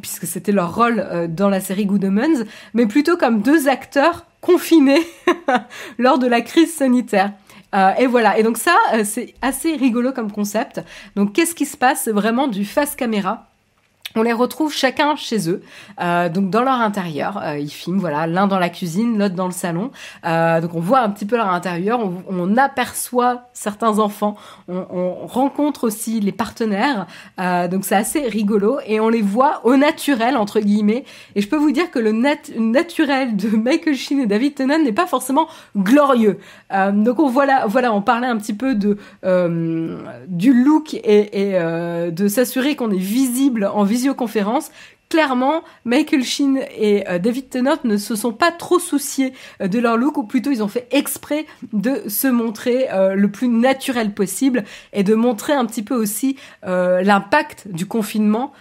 puisque 0.00 0.26
c'était 0.26 0.52
leur 0.52 0.74
rôle 0.76 1.00
euh, 1.00 1.26
dans 1.26 1.50
la 1.50 1.60
série 1.60 1.84
Good 1.84 2.04
Omens, 2.04 2.44
mais 2.72 2.86
plutôt 2.86 3.16
comme 3.16 3.42
deux 3.42 3.68
acteurs 3.68 4.26
confinés 4.40 5.02
lors 5.98 6.20
de 6.20 6.28
la 6.28 6.40
crise 6.40 6.72
sanitaire. 6.72 7.32
Euh, 7.74 7.90
et 7.98 8.06
voilà, 8.06 8.38
et 8.38 8.44
donc 8.44 8.58
ça, 8.58 8.76
euh, 8.94 9.02
c'est 9.04 9.34
assez 9.42 9.74
rigolo 9.74 10.12
comme 10.12 10.30
concept. 10.30 10.80
Donc 11.16 11.32
qu'est-ce 11.32 11.56
qui 11.56 11.66
se 11.66 11.76
passe 11.76 12.06
vraiment 12.06 12.46
du 12.46 12.64
face 12.64 12.94
caméra. 12.94 13.48
On 14.18 14.22
les 14.22 14.32
retrouve 14.32 14.72
chacun 14.72 15.14
chez 15.14 15.50
eux, 15.50 15.60
euh, 16.00 16.30
donc 16.30 16.48
dans 16.48 16.62
leur 16.62 16.80
intérieur. 16.80 17.38
Euh, 17.42 17.58
ils 17.58 17.68
filment, 17.68 17.98
voilà, 17.98 18.26
l'un 18.26 18.46
dans 18.46 18.58
la 18.58 18.70
cuisine, 18.70 19.18
l'autre 19.18 19.34
dans 19.34 19.44
le 19.44 19.52
salon. 19.52 19.90
Euh, 20.24 20.62
donc 20.62 20.74
on 20.74 20.80
voit 20.80 21.00
un 21.00 21.10
petit 21.10 21.26
peu 21.26 21.36
leur 21.36 21.50
intérieur, 21.50 22.00
on, 22.26 22.56
aperçoit 22.56 23.48
certains 23.52 23.98
enfants, 23.98 24.34
on, 24.68 25.26
rencontre 25.26 25.84
aussi 25.84 26.20
les 26.20 26.32
partenaires. 26.32 27.06
donc 27.70 27.84
c'est 27.84 27.94
assez 27.94 28.20
rigolo 28.20 28.78
et 28.86 28.98
on 28.98 29.10
les 29.10 29.20
voit 29.20 29.60
au 29.64 29.76
naturel 29.76 30.38
entre 30.38 30.60
guillemets. 30.60 31.04
Et 31.34 31.42
je 31.42 31.48
peux 31.48 31.56
vous 31.56 31.72
dire 31.72 31.90
que 31.90 31.98
le 31.98 32.12
naturel 32.12 33.36
de 33.36 33.48
Michael 33.50 33.94
Sheen 33.94 34.20
et 34.20 34.26
David 34.26 34.54
Tennant 34.54 34.78
n'est 34.78 34.92
pas 34.92 35.06
forcément 35.06 35.48
glorieux. 35.76 36.38
donc 36.70 37.18
on 37.18 37.28
voilà, 37.28 37.66
voilà, 37.66 37.92
on 37.92 38.00
parlait 38.00 38.28
un 38.28 38.38
petit 38.38 38.54
peu 38.54 38.74
de 38.74 38.96
du 40.28 40.64
look 40.64 40.94
et, 40.94 41.50
et 41.50 42.10
de 42.10 42.28
s'assurer 42.28 42.74
qu'on 42.76 42.90
est 42.90 42.96
visible 42.96 43.70
en 43.74 43.82
vision 43.82 44.05
conférence 44.14 44.70
clairement, 45.08 45.62
Michael 45.84 46.24
Sheen 46.24 46.60
et 46.76 47.08
euh, 47.08 47.18
David 47.18 47.48
Tennant 47.48 47.78
ne 47.84 47.96
se 47.96 48.16
sont 48.16 48.32
pas 48.32 48.50
trop 48.50 48.78
souciés 48.78 49.32
euh, 49.60 49.68
de 49.68 49.78
leur 49.78 49.96
look, 49.96 50.18
ou 50.18 50.24
plutôt 50.24 50.50
ils 50.50 50.62
ont 50.62 50.68
fait 50.68 50.88
exprès 50.90 51.46
de 51.72 52.08
se 52.08 52.26
montrer 52.26 52.88
euh, 52.92 53.14
le 53.14 53.30
plus 53.30 53.48
naturel 53.48 54.12
possible 54.12 54.64
et 54.92 55.02
de 55.02 55.14
montrer 55.14 55.52
un 55.52 55.64
petit 55.64 55.82
peu 55.82 55.94
aussi 55.94 56.36
l'impact 56.62 57.68
du 57.68 57.86
confinement 57.86 58.52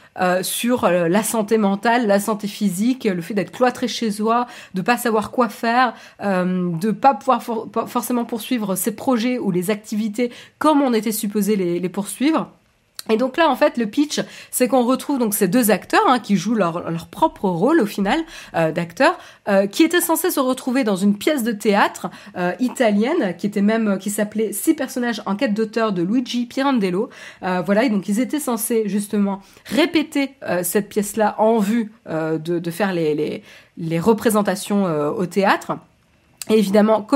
sur 0.42 0.88
la 0.90 1.24
santé 1.24 1.58
mentale, 1.58 2.08
la 2.08 2.20
santé 2.20 2.48
physique, 2.48 3.06
le 3.06 3.22
fait 3.22 3.34
d'être 3.34 3.52
cloîtré 3.52 3.88
chez 3.88 4.12
soi, 4.12 4.48
de 4.74 4.82
pas 4.82 4.98
savoir 4.98 5.32
quoi 5.32 5.50
faire, 5.50 5.94
de 6.22 6.92
pas 6.92 7.14
pouvoir 7.14 7.42
forcément 7.88 8.26
poursuivre 8.26 8.76
ses 8.76 8.96
projets 8.96 9.40
ou 9.40 9.52
les 9.52 9.72
activités 9.72 10.32
comme 10.60 10.82
on 10.82 10.94
était 10.94 11.12
supposé 11.12 11.56
les 11.56 11.90
poursuivre. 11.90 12.52
Et 13.10 13.18
donc 13.18 13.38
là, 13.38 13.50
en 13.50 13.56
fait, 13.56 13.78
le 13.78 13.86
pitch, 13.86 14.22
c'est 14.50 14.68
qu'on 14.68 14.84
retrouve 14.84 15.20
donc 15.20 15.34
ces 15.34 15.48
deux 15.48 15.70
acteurs 15.70 16.06
hein, 16.08 16.20
qui 16.20 16.38
jouent 16.38 16.56
leur, 16.56 16.90
leur, 16.90 17.08
propre 17.08 17.48
rôle 17.48 17.80
au 17.80 17.86
final 17.86 18.20
euh, 18.56 18.72
d'acteurs, 18.72 19.18
euh, 19.48 19.68
qui 19.68 19.84
étaient 19.84 20.02
censés 20.02 20.32
se 20.32 20.40
retrouver 20.40 20.84
dans 20.84 20.96
une 20.96 21.18
pièce 21.18 21.44
de 21.44 21.52
théâtre 21.52 22.10
euh, 22.36 22.54
italienne, 22.60 23.36
qui 23.38 23.46
était 23.46 23.62
même 23.62 24.00
qui 24.00 24.10
s'appelait 24.10 24.54
Six 24.54 24.74
personnages 24.74 25.22
en 25.26 25.36
quête 25.36 25.54
d'auteur 25.54 25.94
de 25.94 26.02
Luigi 26.02 26.46
Pirandello. 26.46 27.10
voilà, 27.42 27.84
et 27.84 27.90
donc 27.90 28.08
ils 28.08 28.20
étaient 28.20 28.40
censés 28.40 28.84
justement 28.88 29.42
répéter 29.66 30.32
cette 30.64 30.90
pièce-là 30.90 31.36
en 31.38 31.60
vue 31.60 31.92
de, 32.08 32.38
de, 32.38 32.72
faire 32.72 32.94
les, 32.94 33.14
les, 33.16 33.44
les 33.78 34.00
représentations 34.00 34.86
au 34.86 35.26
théâtre. 35.26 35.78
Et 36.50 36.60
évidemment, 36.60 37.08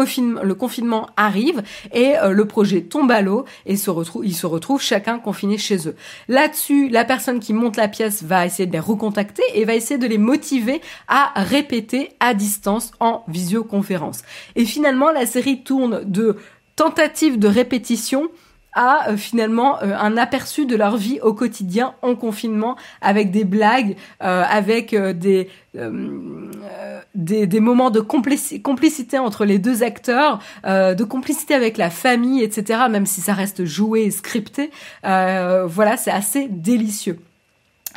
le 0.41 0.53
confinement 0.55 1.07
arrive 1.15 1.61
et 1.93 2.17
euh, 2.17 2.31
le 2.31 2.45
projet 2.45 2.81
tombe 2.81 3.11
à 3.11 3.21
l'eau 3.21 3.45
et 3.65 3.73
ils 3.73 4.35
se 4.35 4.45
retrouvent 4.45 4.81
chacun 4.81 5.19
confiné 5.19 5.57
chez 5.57 5.87
eux. 5.87 5.95
Là-dessus, 6.27 6.89
la 6.89 7.05
personne 7.05 7.39
qui 7.39 7.53
monte 7.53 7.77
la 7.77 7.87
pièce 7.87 8.23
va 8.23 8.45
essayer 8.45 8.65
de 8.65 8.71
les 8.71 8.79
recontacter 8.79 9.43
et 9.53 9.65
va 9.65 9.75
essayer 9.75 9.99
de 9.99 10.07
les 10.07 10.17
motiver 10.17 10.81
à 11.07 11.31
répéter 11.35 12.09
à 12.19 12.33
distance 12.33 12.91
en 12.99 13.23
visioconférence. 13.27 14.23
Et 14.55 14.65
finalement, 14.65 15.11
la 15.11 15.25
série 15.25 15.63
tourne 15.63 16.01
de 16.05 16.37
tentatives 16.75 17.37
de 17.37 17.47
répétition 17.47 18.29
à 18.73 19.09
euh, 19.09 19.17
finalement 19.17 19.81
euh, 19.81 19.95
un 19.99 20.17
aperçu 20.17 20.65
de 20.65 20.75
leur 20.75 20.97
vie 20.97 21.19
au 21.21 21.33
quotidien 21.33 21.95
en 22.01 22.15
confinement 22.15 22.75
avec 23.01 23.31
des 23.31 23.43
blagues, 23.43 23.95
euh, 24.23 24.43
avec 24.47 24.95
des, 24.95 25.49
des, 27.19 27.47
des 27.47 27.59
moments 27.59 27.91
de 27.91 27.99
complicité 27.99 29.19
entre 29.19 29.45
les 29.45 29.59
deux 29.59 29.83
acteurs, 29.83 30.39
de 30.65 31.03
complicité 31.03 31.53
avec 31.53 31.77
la 31.77 31.89
famille, 31.89 32.43
etc. 32.43 32.81
Même 32.89 33.05
si 33.05 33.21
ça 33.21 33.33
reste 33.33 33.65
joué 33.65 34.03
et 34.03 34.11
scripté, 34.11 34.71
voilà, 35.03 35.97
c'est 35.97 36.11
assez 36.11 36.47
délicieux. 36.49 37.19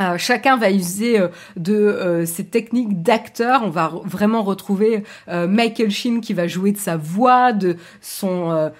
Euh, 0.00 0.16
chacun 0.16 0.56
va 0.56 0.70
user 0.70 1.20
euh, 1.20 1.28
de 1.56 1.74
euh, 1.74 2.24
ces 2.24 2.44
techniques 2.44 3.02
d'acteur. 3.02 3.62
On 3.62 3.68
va 3.68 3.92
vraiment 4.04 4.42
retrouver 4.42 5.02
Michael 5.28 5.90
Sheen 5.90 6.20
qui 6.20 6.32
va 6.32 6.46
jouer 6.46 6.72
de 6.72 6.78
sa 6.78 6.96
voix, 6.96 7.52
de 7.52 7.76
son 8.00 8.70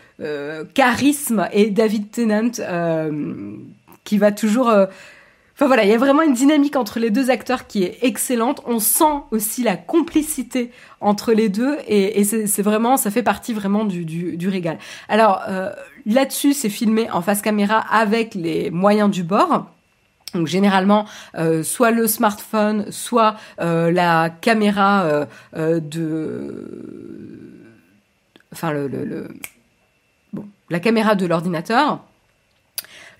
charisme, 0.75 1.49
et 1.53 1.71
David 1.71 2.11
Tennant 2.11 2.51
qui 4.05 4.19
va 4.19 4.33
toujours. 4.33 4.71
Enfin 5.55 5.67
voilà, 5.67 5.85
il 5.85 5.91
y 5.91 5.95
a 5.95 5.99
vraiment 5.99 6.23
une 6.23 6.33
dynamique 6.33 6.77
entre 6.77 6.99
les 6.99 7.11
deux 7.11 7.31
acteurs 7.31 7.67
qui 7.67 7.83
est 7.83 7.99
excellente. 8.03 8.63
On 8.67 8.79
sent 8.79 9.23
aussi 9.31 9.63
la 9.63 9.77
complicité 9.77 10.71
entre 11.01 11.33
les 11.33 11.49
deux, 11.49 11.79
et, 11.87 12.25
c'est 12.25 12.63
vraiment, 12.63 12.97
ça 12.97 13.11
fait 13.11 13.23
partie 13.23 13.53
vraiment 13.53 13.85
du, 13.85 14.05
du, 14.05 14.49
régal. 14.49 14.79
Alors 15.09 15.43
là-dessus, 16.07 16.55
c'est 16.55 16.71
filmé 16.71 17.11
en 17.11 17.21
face 17.21 17.43
caméra 17.43 17.79
avec 17.79 18.35
les 18.35 18.71
moyens 18.71 19.11
du 19.11 19.23
bord. 19.23 19.67
Donc 20.35 20.47
généralement, 20.47 21.07
euh, 21.37 21.63
soit 21.63 21.91
le 21.91 22.07
smartphone, 22.07 22.91
soit 22.91 23.37
euh, 23.61 23.91
la 23.91 24.31
caméra 24.31 25.27
euh, 25.57 25.81
de, 25.81 26.69
enfin 28.53 28.73
le, 28.73 29.29
bon, 30.33 30.47
la 30.71 30.81
caméra 30.81 31.15
de 31.15 31.27
l'ordinateur. 31.27 32.01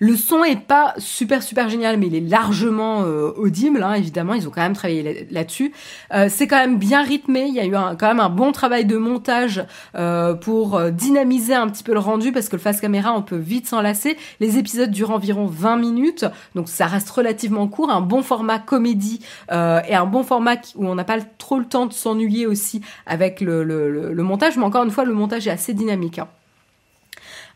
Le 0.03 0.17
son 0.17 0.43
est 0.43 0.59
pas 0.59 0.93
super 0.97 1.41
super 1.41 1.69
génial, 1.69 1.97
mais 1.97 2.07
il 2.07 2.15
est 2.15 2.29
largement 2.29 3.03
euh, 3.03 3.31
audible. 3.37 3.81
Hein, 3.81 3.93
évidemment, 3.93 4.33
ils 4.33 4.49
ont 4.49 4.51
quand 4.51 4.61
même 4.61 4.73
travaillé 4.73 5.25
là-dessus. 5.31 5.71
Euh, 6.13 6.27
c'est 6.29 6.45
quand 6.45 6.57
même 6.57 6.77
bien 6.77 7.01
rythmé. 7.01 7.45
Il 7.47 7.53
y 7.53 7.61
a 7.61 7.65
eu 7.65 7.71
quand 7.71 8.09
même 8.09 8.19
un 8.19 8.27
bon 8.27 8.51
travail 8.51 8.83
de 8.83 8.97
montage 8.97 9.65
euh, 9.95 10.33
pour 10.33 10.81
dynamiser 10.91 11.53
un 11.53 11.69
petit 11.69 11.83
peu 11.83 11.93
le 11.93 11.99
rendu, 11.99 12.33
parce 12.33 12.49
que 12.49 12.57
le 12.57 12.61
face 12.61 12.81
caméra, 12.81 13.13
on 13.13 13.21
peut 13.21 13.37
vite 13.37 13.65
s'enlacer. 13.65 14.17
Les 14.41 14.57
épisodes 14.57 14.91
durent 14.91 15.11
environ 15.11 15.45
20 15.45 15.77
minutes, 15.77 16.25
donc 16.53 16.67
ça 16.67 16.85
reste 16.85 17.09
relativement 17.09 17.69
court. 17.69 17.89
Un 17.89 18.01
bon 18.01 18.23
format 18.23 18.59
comédie 18.59 19.21
et 19.49 19.53
un 19.95 20.05
bon 20.05 20.23
format 20.23 20.57
où 20.75 20.85
on 20.85 20.95
n'a 20.95 21.05
pas 21.05 21.21
trop 21.37 21.59
le 21.59 21.65
temps 21.65 21.85
de 21.85 21.93
s'ennuyer 21.93 22.45
aussi 22.45 22.81
avec 23.05 23.39
le, 23.39 24.13
montage. 24.17 24.57
Mais 24.57 24.65
encore 24.65 24.83
une 24.83 24.91
fois, 24.91 25.05
le 25.05 25.13
montage 25.13 25.47
est 25.47 25.51
assez 25.51 25.73
dynamique. 25.73 26.19
Hein. 26.19 26.27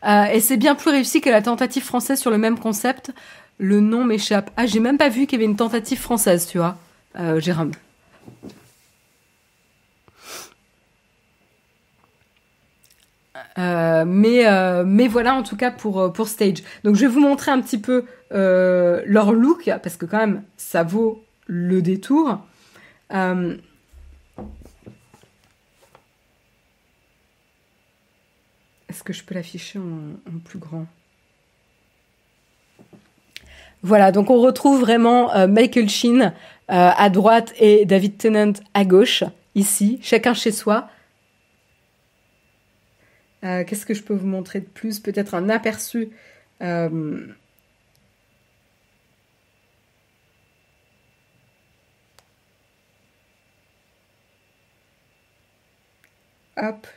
Euh, 0.04 0.24
et 0.26 0.40
c'est 0.40 0.56
bien 0.56 0.74
plus 0.74 0.90
réussi 0.90 1.20
que 1.20 1.30
la 1.30 1.42
tentative 1.42 1.82
française 1.84 2.20
sur 2.20 2.30
le 2.30 2.38
même 2.38 2.58
concept. 2.58 3.12
Le 3.58 3.80
nom 3.80 4.04
m'échappe. 4.04 4.50
Ah, 4.56 4.66
j'ai 4.66 4.80
même 4.80 4.98
pas 4.98 5.08
vu 5.08 5.26
qu'il 5.26 5.38
y 5.38 5.42
avait 5.42 5.50
une 5.50 5.56
tentative 5.56 5.98
française, 5.98 6.46
tu 6.46 6.58
vois, 6.58 6.76
euh, 7.18 7.40
Jérôme. 7.40 7.72
Euh, 13.56 14.04
mais, 14.06 14.44
mais 14.84 15.08
voilà 15.08 15.34
en 15.34 15.42
tout 15.42 15.56
cas 15.56 15.72
pour, 15.72 16.12
pour 16.12 16.28
Stage. 16.28 16.62
Donc 16.84 16.94
je 16.94 17.00
vais 17.00 17.06
vous 17.08 17.20
montrer 17.20 17.50
un 17.50 17.60
petit 17.60 17.78
peu 17.78 18.04
leur 18.30 19.32
look, 19.32 19.70
parce 19.82 19.96
que 19.96 20.06
quand 20.06 20.18
même 20.18 20.42
ça 20.56 20.84
vaut 20.84 21.24
le 21.46 21.82
détour. 21.82 22.38
Est-ce 28.98 29.04
que 29.04 29.12
je 29.12 29.22
peux 29.22 29.36
l'afficher 29.36 29.78
en, 29.78 30.38
plus 30.44 30.58
grand? 30.58 30.84
Voilà, 33.84 34.10
donc 34.10 34.28
on 34.28 34.40
retrouve 34.40 34.80
vraiment 34.80 35.32
euh, 35.36 35.46
Michael 35.46 35.88
Sheen 35.88 36.22
euh, 36.22 36.30
à 36.66 37.08
droite 37.08 37.54
et 37.60 37.86
David 37.86 38.18
Tennant 38.18 38.54
à 38.74 38.84
gauche, 38.84 39.22
ici, 39.54 40.00
chacun 40.02 40.34
chez 40.34 40.50
soi. 40.50 40.90
Euh, 43.44 43.62
Qu'est-ce 43.62 43.86
que 43.86 43.94
je 43.94 44.02
peux 44.02 44.14
vous 44.14 44.26
montrer 44.26 44.58
de 44.58 44.66
plus? 44.66 44.98
Peut-être 44.98 45.36
un 45.36 45.48
aperçu. 45.48 46.08
Hop, 46.60 46.72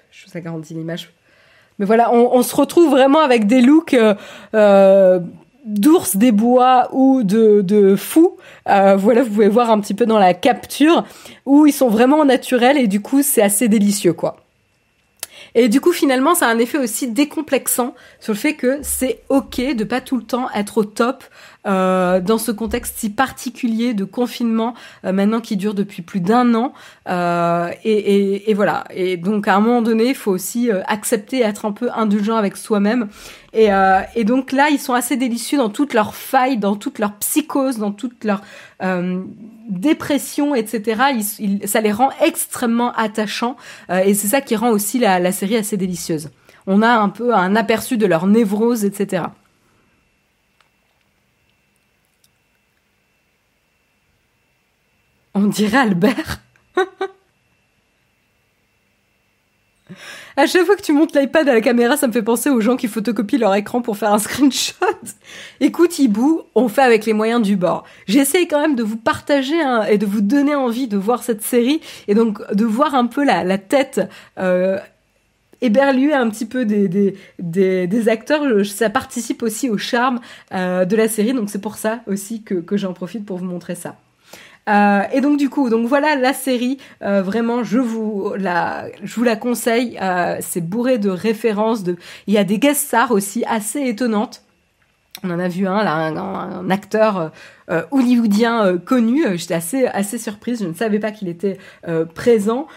je 0.10 0.26
vous 0.26 0.36
agrandis 0.36 0.74
l'image 0.74 1.14
mais 1.82 1.88
voilà, 1.88 2.14
on, 2.14 2.44
se 2.44 2.56
retrouve 2.56 2.92
vraiment 2.92 3.22
avec 3.22 3.48
des 3.48 3.60
looks 3.60 3.96
euh, 3.96 4.14
euh, 4.54 5.20
d'ours 5.66 6.16
des 6.16 6.32
bois 6.32 6.90
ou 6.92 7.24
de, 7.24 7.62
de 7.62 7.96
fous. 7.96 8.38
Euh, 8.70 8.96
voilà, 8.96 9.24
vous 9.24 9.32
pouvez 9.32 9.48
voir 9.48 9.72
un 9.72 9.80
petit 9.80 9.96
peu 9.96 10.06
dans 10.06 10.20
la 10.20 10.36
capture 10.36 11.04
où 11.48 11.66
ils 11.66 11.74
sont 11.74 11.88
vraiment 11.88 12.24
naturels 12.24 12.78
et 12.78 12.86
du 12.86 13.02
coup 13.02 13.24
c'est 13.24 13.42
assez 13.42 13.68
délicieux 13.68 14.14
quoi. 14.14 14.38
Et 15.56 15.70
du 15.70 15.82
coup, 15.82 15.92
finalement, 15.92 16.34
ça 16.34 16.48
a 16.48 16.50
un 16.50 16.60
effet 16.60 16.78
aussi 16.78 17.10
décomplexant 17.10 17.94
sur 18.20 18.32
le 18.32 18.38
fait 18.38 18.54
que 18.54 18.80
c'est 18.84 19.22
ok 19.28 19.76
de 19.76 19.84
pas 19.84 20.00
tout 20.00 20.16
le 20.16 20.24
temps 20.24 20.50
être 20.56 20.78
au 20.78 20.84
top 20.86 21.24
dans 21.66 22.38
ce 22.38 22.52
contexte 22.52 22.96
si 22.98 23.10
particulier 23.10 23.94
de 23.94 24.04
confinement 24.04 24.74
euh, 25.06 25.12
maintenant 25.12 25.42
qui 25.42 25.58
dure 25.58 25.74
depuis 25.74 26.02
plus 26.02 26.20
d'un 26.20 26.54
an. 26.56 26.74
Euh, 27.10 27.70
et, 27.84 27.92
et, 27.92 28.52
et, 28.52 28.54
voilà. 28.54 28.84
Et 28.94 29.18
donc, 29.18 29.48
à 29.48 29.56
un 29.56 29.60
moment 29.60 29.82
donné, 29.82 30.10
il 30.10 30.16
faut 30.16 30.32
aussi 30.32 30.72
euh, 30.72 30.82
accepter, 30.88 31.42
être 31.42 31.66
un 31.66 31.72
peu 31.72 31.90
indulgent 31.94 32.36
avec 32.36 32.58
soi-même. 32.58 33.10
Et, 33.54 33.74
euh, 33.74 34.02
et, 34.16 34.24
donc 34.24 34.52
là, 34.52 34.70
ils 34.70 34.80
sont 34.80 34.94
assez 34.94 35.18
délicieux 35.18 35.58
dans 35.58 35.70
toutes 35.70 35.94
leurs 35.94 36.16
failles, 36.16 36.58
dans 36.58 36.76
toute 36.76 37.00
leur 37.00 37.14
psychose, 37.16 37.78
dans 37.78 37.92
toute 37.92 38.24
leur 38.24 38.42
euh, 38.82 39.22
dépression, 39.70 40.56
etc. 40.56 41.02
Ils, 41.14 41.60
ils, 41.62 41.68
ça 41.68 41.82
les 41.82 41.92
rend 41.92 42.12
extrêmement 42.24 42.94
attachants 42.94 43.58
euh, 43.90 44.00
et 44.00 44.14
c'est 44.14 44.28
ça 44.28 44.42
qui 44.42 44.56
rend 44.56 44.70
aussi 44.70 45.00
la, 45.00 45.20
la, 45.20 45.32
série 45.32 45.58
assez 45.58 45.76
délicieuse. 45.76 46.30
On 46.66 46.82
a 46.82 46.92
un 46.92 47.10
peu 47.10 47.34
un 47.34 47.56
aperçu 47.56 47.98
de 47.98 48.06
leur 48.06 48.28
névrose, 48.28 48.86
etc. 48.86 49.24
On 55.34 55.44
dirait 55.44 55.78
Albert. 55.78 56.42
À 60.38 60.48
chaque 60.48 60.66
fois 60.66 60.76
que 60.76 60.82
tu 60.82 60.94
montes 60.94 61.16
l'iPad 61.16 61.48
à 61.50 61.54
la 61.54 61.62
caméra, 61.62 61.98
ça 61.98 62.08
me 62.08 62.14
fait 62.14 62.22
penser 62.22 62.50
aux 62.50 62.62
gens 62.62 62.78
qui 62.78 62.88
photocopient 62.88 63.40
leur 63.40 63.54
écran 63.56 63.82
pour 63.82 63.98
faire 63.98 64.14
un 64.14 64.20
screenshot. 64.20 64.76
Écoute, 65.60 66.00
Hibou, 66.00 66.44
on 66.56 66.70
fait 66.70 66.82
avec 66.82 67.06
les 67.06 67.14
moyens 67.14 67.42
du 67.42 67.58
bord. 67.58 67.84
J'essaie 68.08 68.48
quand 68.48 68.62
même 68.62 68.76
de 68.76 68.84
vous 68.84 68.98
partager 68.98 69.58
et 69.90 69.98
de 69.98 70.06
vous 70.06 70.22
donner 70.22 70.56
envie 70.56 70.88
de 70.88 70.98
voir 70.98 71.24
cette 71.24 71.42
série 71.42 71.82
et 72.08 72.16
donc 72.16 72.40
de 72.54 72.66
voir 72.66 72.96
un 72.96 73.08
peu 73.08 73.24
la, 73.24 73.44
la 73.44 73.58
tête 73.58 74.02
euh, 74.40 74.80
un 75.62 76.30
petit 76.30 76.46
peu 76.46 76.66
des, 76.66 76.88
des, 76.88 77.88
des, 77.88 78.10
acteurs. 78.10 78.66
Ça 78.66 78.90
participe 78.90 79.44
aussi 79.44 79.70
au 79.70 79.78
charme 79.78 80.22
euh, 80.54 80.86
de 80.86 80.96
la 80.96 81.08
série, 81.08 81.34
donc 81.34 81.50
c'est 81.50 81.62
pour 81.62 81.76
ça 81.76 82.00
aussi 82.08 82.42
que 82.42 82.78
j'en 82.78 82.94
profite 82.94 83.26
pour 83.26 83.38
vous 83.38 83.46
montrer 83.46 83.76
ça. 83.76 83.96
Euh, 84.70 85.02
et 85.12 85.22
donc 85.22 85.38
du 85.38 85.50
coup, 85.50 85.70
donc 85.70 85.88
voilà 85.88 86.16
la 86.16 86.34
série. 86.34 86.78
Euh, 87.02 87.22
vraiment, 87.22 87.64
je 87.64 87.80
vous 87.80 88.34
la, 88.38 88.86
je 89.04 89.16
vous 89.16 89.24
la 89.24 89.36
conseille. 89.36 89.98
Euh, 90.02 90.38
c'est 90.42 90.62
bourré 90.62 90.98
de 90.98 91.10
références. 91.10 91.84
De, 91.84 91.96
il 92.28 92.34
y 92.34 92.38
a 92.38 92.44
des 92.44 92.60
guest 92.60 92.88
stars 92.88 93.12
aussi 93.12 93.44
assez 93.48 93.82
étonnantes. 93.82 94.44
On 95.24 95.30
en 95.30 95.40
a 95.40 95.48
vu 95.48 95.68
un 95.68 95.84
là, 95.84 95.94
un, 95.94 96.70
acteur 96.70 97.32
euh, 97.70 97.84
hollywoodien 97.92 98.66
euh, 98.66 98.78
connu. 98.78 99.24
J'étais 99.38 99.54
assez 99.54 99.86
assez 99.88 100.18
surprise. 100.18 100.62
Je 100.62 100.68
ne 100.68 100.74
savais 100.74 101.00
pas 101.00 101.12
qu'il 101.12 101.28
était 101.28 101.58
présent. 102.16 102.68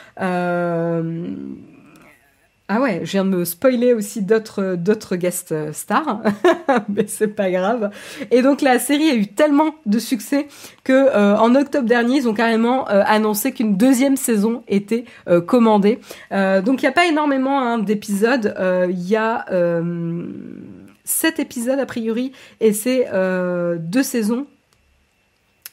Ah 2.66 2.80
ouais, 2.80 3.00
je 3.04 3.10
viens 3.10 3.26
de 3.26 3.30
me 3.30 3.44
spoiler 3.44 3.92
aussi 3.92 4.22
d'autres 4.22 4.74
d'autres 4.76 5.16
guest 5.16 5.54
stars, 5.72 6.22
mais 6.88 7.06
c'est 7.06 7.28
pas 7.28 7.50
grave. 7.50 7.90
Et 8.30 8.40
donc 8.40 8.62
la 8.62 8.78
série 8.78 9.10
a 9.10 9.14
eu 9.14 9.26
tellement 9.26 9.74
de 9.84 9.98
succès 9.98 10.48
que 10.82 10.92
euh, 10.92 11.36
en 11.36 11.54
octobre 11.56 11.86
dernier, 11.86 12.16
ils 12.16 12.28
ont 12.28 12.32
carrément 12.32 12.88
euh, 12.88 13.02
annoncé 13.06 13.52
qu'une 13.52 13.76
deuxième 13.76 14.16
saison 14.16 14.64
était 14.66 15.04
euh, 15.28 15.42
commandée. 15.42 15.98
donc 16.30 16.80
il 16.80 16.84
n'y 16.84 16.88
a 16.88 16.92
pas 16.92 17.06
énormément 17.06 17.60
hein, 17.60 17.78
d'épisodes. 17.78 18.54
Il 18.88 19.08
y 19.08 19.16
a 19.16 19.44
sept 21.04 21.38
épisodes 21.38 21.78
a 21.78 21.86
priori 21.86 22.32
et 22.60 22.72
c'est 22.72 23.10
deux 23.78 24.02
saisons. 24.02 24.46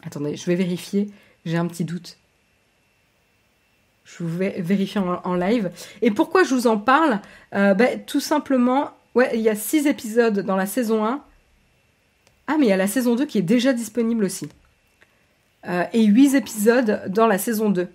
Attendez, 0.06 0.36
je 0.36 0.46
vais 0.46 0.56
vérifier. 0.56 1.10
J'ai 1.46 1.58
un 1.58 1.68
petit 1.68 1.86
doute. 1.86 2.18
Je 4.18 4.24
vous 4.24 4.38
vais 4.38 4.56
vérifier 4.60 5.00
en, 5.02 5.36
live. 5.36 5.72
Et 6.02 6.12
pourquoi 6.12 6.44
je 6.44 6.54
vous 6.54 6.68
en 6.68 6.78
parle 6.78 7.22
euh, 7.56 7.74
bah, 7.74 7.96
Tout 8.06 8.20
simplement, 8.20 8.92
il 9.34 9.40
y 9.40 9.50
a 9.50 9.56
six 9.56 9.88
épisodes 9.88 10.40
dans 10.40 10.58
la 10.58 10.66
saison 10.66 11.06
1. 11.06 11.24
Ah, 12.48 12.56
mais 12.60 12.66
il 12.66 12.70
y 12.70 12.74
a 12.74 12.78
la 12.78 12.88
saison 12.88 13.16
2 13.16 13.26
qui 13.26 13.38
est 13.38 13.44
déjà 13.44 13.72
disponible 13.72 14.26
aussi. 14.26 14.50
Euh, 15.68 15.84
et 15.94 16.04
huit 16.04 16.34
épisodes 16.34 17.04
dans 17.08 17.28
la 17.28 17.38
saison 17.38 17.70
2. 17.70 17.88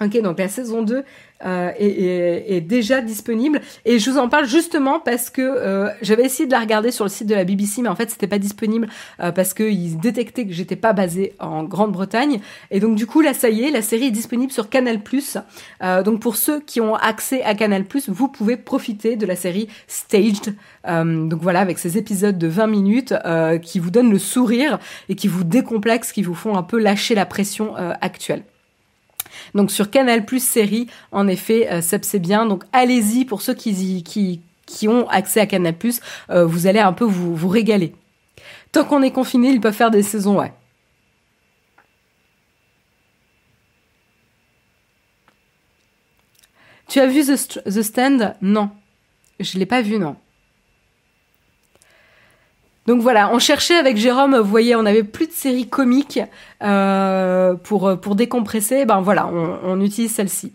Ok, 0.00 0.20
donc 0.22 0.38
la 0.38 0.48
saison 0.48 0.82
2 0.82 1.04
euh, 1.44 1.70
est, 1.78 1.86
est, 1.86 2.56
est, 2.56 2.60
déjà 2.60 3.00
disponible 3.00 3.60
et 3.84 3.98
je 3.98 4.10
vous 4.10 4.18
en 4.18 4.28
parle 4.28 4.46
justement 4.46 5.00
parce 5.00 5.30
que 5.30 5.42
euh, 5.42 5.88
j'avais 6.02 6.24
essayé 6.24 6.46
de 6.46 6.52
la 6.52 6.60
regarder 6.60 6.90
sur 6.90 7.04
le 7.04 7.10
site 7.10 7.26
de 7.26 7.34
la 7.34 7.44
BBC 7.44 7.82
mais 7.82 7.88
en 7.88 7.96
fait 7.96 8.10
c'était 8.10 8.26
pas 8.26 8.38
disponible 8.38 8.88
euh, 9.20 9.32
parce 9.32 9.54
qu'ils 9.54 9.98
détectaient 9.98 10.46
que 10.46 10.52
j'étais 10.52 10.76
pas 10.76 10.92
basée 10.92 11.34
en 11.40 11.64
Grande-Bretagne 11.64 12.40
et 12.70 12.80
donc 12.80 12.96
du 12.96 13.06
coup 13.06 13.20
là 13.20 13.34
ça 13.34 13.50
y 13.50 13.64
est 13.64 13.70
la 13.70 13.82
série 13.82 14.06
est 14.06 14.10
disponible 14.10 14.52
sur 14.52 14.68
Canal+. 14.68 15.00
Euh, 15.82 16.02
donc 16.02 16.20
pour 16.20 16.36
ceux 16.36 16.60
qui 16.60 16.80
ont 16.80 16.94
accès 16.94 17.42
à 17.42 17.54
Canal+, 17.54 17.84
vous 18.08 18.28
pouvez 18.28 18.56
profiter 18.56 19.16
de 19.16 19.26
la 19.26 19.36
série 19.36 19.68
Staged. 19.86 20.54
Euh, 20.86 21.26
donc 21.26 21.40
voilà 21.42 21.60
avec 21.60 21.78
ces 21.78 21.98
épisodes 21.98 22.38
de 22.38 22.46
20 22.46 22.66
minutes 22.66 23.14
qui 23.62 23.78
vous 23.78 23.90
donnent 23.90 24.10
le 24.10 24.18
sourire 24.18 24.78
et 25.08 25.14
qui 25.14 25.28
vous 25.28 25.44
décomplexent, 25.44 26.12
qui 26.12 26.22
vous 26.22 26.34
font 26.34 26.56
un 26.56 26.62
peu 26.62 26.78
lâcher 26.78 27.14
la 27.14 27.26
pression 27.26 27.74
actuelle. 28.00 28.44
Donc 29.54 29.70
sur 29.70 29.90
Canal 29.90 30.24
Plus 30.24 30.42
série, 30.42 30.86
en 31.10 31.28
effet, 31.28 31.70
euh, 31.70 31.80
c'est 31.82 32.18
bien. 32.18 32.46
Donc 32.46 32.64
allez-y 32.72 33.24
pour 33.24 33.42
ceux 33.42 33.54
qui, 33.54 34.02
qui, 34.66 34.88
ont 34.88 35.08
accès 35.08 35.40
à 35.40 35.46
Canal 35.46 35.76
Plus, 35.76 36.00
euh, 36.30 36.44
vous 36.46 36.66
allez 36.66 36.80
un 36.80 36.92
peu 36.92 37.04
vous, 37.04 37.48
régaler. 37.48 37.94
Tant 38.72 38.84
qu'on 38.84 39.02
est 39.02 39.10
confiné, 39.10 39.50
ils 39.50 39.60
peuvent 39.60 39.74
faire 39.74 39.90
des 39.90 40.02
saisons, 40.02 40.38
ouais. 40.40 40.52
Tu 46.88 47.00
as 47.00 47.06
vu 47.06 47.22
The, 47.24 47.82
Stand? 47.82 48.36
Non. 48.42 48.70
Je 49.40 49.58
l'ai 49.58 49.66
pas 49.66 49.82
vu, 49.82 49.98
non. 49.98 50.16
Donc 52.86 53.00
voilà, 53.00 53.32
on 53.32 53.38
cherchait 53.38 53.76
avec 53.76 53.96
Jérôme, 53.96 54.36
vous 54.36 54.50
voyez, 54.50 54.74
on 54.74 54.84
avait 54.84 55.04
plus 55.04 55.28
de 55.28 55.32
séries 55.32 55.68
comiques 55.68 56.20
euh, 56.62 57.54
pour 57.54 58.16
décompresser. 58.16 58.84
Ben 58.84 59.00
voilà, 59.00 59.28
on, 59.28 59.80
utilise 59.80 60.12
celle-ci. 60.12 60.52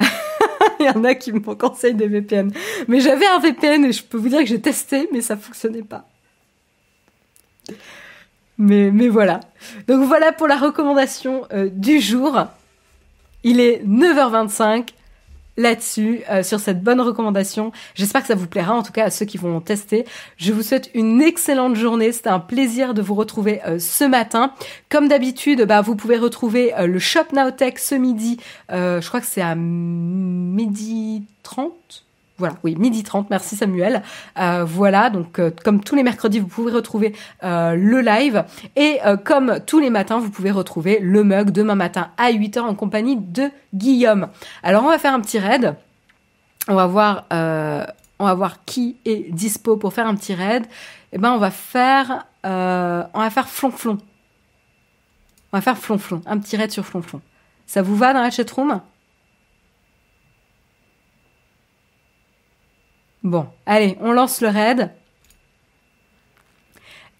Il 0.80 0.86
y 0.86 0.88
en 0.88 1.04
a 1.04 1.14
qui 1.14 1.32
me 1.32 1.40
conseillent 1.40 1.94
des 1.94 2.08
VPN. 2.08 2.50
Mais 2.88 3.00
j'avais 3.00 3.26
un 3.26 3.40
VPN 3.40 3.84
et 3.84 3.92
je 3.92 4.02
peux 4.02 4.16
vous 4.16 4.30
dire 4.30 4.40
que 4.40 4.46
j'ai 4.46 4.60
testé, 4.60 5.08
mais 5.12 5.20
ça 5.20 5.36
fonctionnait 5.36 5.82
pas. 5.82 6.08
Mais, 8.56 8.90
mais 8.90 9.08
voilà. 9.08 9.40
Donc 9.86 10.04
voilà 10.04 10.32
pour 10.32 10.46
la 10.46 10.56
recommandation 10.56 11.46
euh, 11.52 11.68
du 11.70 12.00
jour. 12.00 12.46
Il 13.44 13.60
est 13.60 13.84
9h25 13.84 14.88
là-dessus, 15.56 16.22
euh, 16.30 16.42
sur 16.42 16.60
cette 16.60 16.82
bonne 16.82 17.00
recommandation. 17.00 17.72
J'espère 17.94 18.22
que 18.22 18.28
ça 18.28 18.34
vous 18.34 18.46
plaira, 18.46 18.74
en 18.74 18.82
tout 18.82 18.92
cas 18.92 19.04
à 19.04 19.10
ceux 19.10 19.26
qui 19.26 19.38
vont 19.38 19.60
tester. 19.60 20.04
Je 20.36 20.52
vous 20.52 20.62
souhaite 20.62 20.90
une 20.94 21.22
excellente 21.22 21.76
journée. 21.76 22.12
C'était 22.12 22.28
un 22.28 22.40
plaisir 22.40 22.94
de 22.94 23.02
vous 23.02 23.14
retrouver 23.14 23.60
euh, 23.66 23.78
ce 23.78 24.04
matin. 24.04 24.52
Comme 24.88 25.08
d'habitude, 25.08 25.62
bah, 25.62 25.80
vous 25.80 25.96
pouvez 25.96 26.16
retrouver 26.16 26.74
euh, 26.74 26.86
le 26.86 26.98
Shop 26.98 27.32
Now 27.32 27.50
Tech 27.50 27.74
ce 27.78 27.94
midi. 27.94 28.38
je 28.70 29.06
crois 29.06 29.20
que 29.20 29.26
c'est 29.26 29.42
à 29.42 29.54
midi 29.54 31.24
30 31.42 32.05
voilà, 32.38 32.56
oui, 32.62 32.76
midi 32.76 33.02
30, 33.02 33.30
merci 33.30 33.56
Samuel. 33.56 34.02
Euh, 34.38 34.64
voilà, 34.64 35.08
donc 35.08 35.38
euh, 35.38 35.50
comme 35.64 35.82
tous 35.82 35.94
les 35.94 36.02
mercredis, 36.02 36.38
vous 36.38 36.48
pouvez 36.48 36.70
retrouver 36.70 37.14
euh, 37.42 37.74
le 37.74 38.00
live. 38.02 38.44
Et 38.76 38.98
comme 39.24 39.60
tous 39.66 39.78
les 39.78 39.90
matins, 39.90 40.18
vous 40.18 40.30
pouvez 40.30 40.50
retrouver 40.50 40.98
le 41.00 41.24
mug 41.24 41.50
demain 41.50 41.74
matin 41.74 42.10
à 42.18 42.30
8h 42.30 42.60
en 42.60 42.74
compagnie 42.74 43.16
de 43.16 43.50
Guillaume. 43.74 44.28
Alors 44.62 44.84
on 44.84 44.88
va 44.88 44.98
faire 44.98 45.14
un 45.14 45.20
petit 45.20 45.38
raid. 45.38 45.74
On 46.68 46.74
va 46.74 46.86
voir, 46.86 47.26
on 47.30 48.24
va 48.24 48.34
voir 48.34 48.64
qui 48.64 48.96
est 49.04 49.32
dispo 49.32 49.76
pour 49.76 49.92
faire 49.92 50.06
un 50.06 50.14
petit 50.14 50.34
raid. 50.34 50.66
Eh 51.12 51.18
ben 51.18 51.32
on 51.32 51.38
va 51.38 51.50
faire, 51.50 52.26
on 52.44 53.20
va 53.20 53.30
faire 53.30 53.48
flonflon. 53.48 53.98
On 55.52 55.56
va 55.56 55.60
faire 55.60 55.78
flonflon, 55.78 56.20
un 56.26 56.38
petit 56.38 56.56
raid 56.56 56.70
sur 56.70 56.84
flonflon. 56.84 57.20
Ça 57.66 57.82
vous 57.82 57.96
va 57.96 58.12
dans 58.12 58.20
la 58.20 58.30
chatroom? 58.30 58.80
Bon, 63.26 63.48
allez, 63.66 63.98
on 64.00 64.12
lance 64.12 64.40
le 64.40 64.46
raid. 64.46 64.92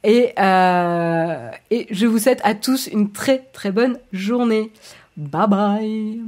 Et, 0.04 0.32
euh, 0.38 1.50
et 1.72 1.88
je 1.90 2.06
vous 2.06 2.20
souhaite 2.20 2.40
à 2.44 2.54
tous 2.54 2.86
une 2.86 3.10
très 3.10 3.38
très 3.52 3.72
bonne 3.72 3.98
journée. 4.12 4.70
Bye 5.16 5.48
bye 5.48 6.20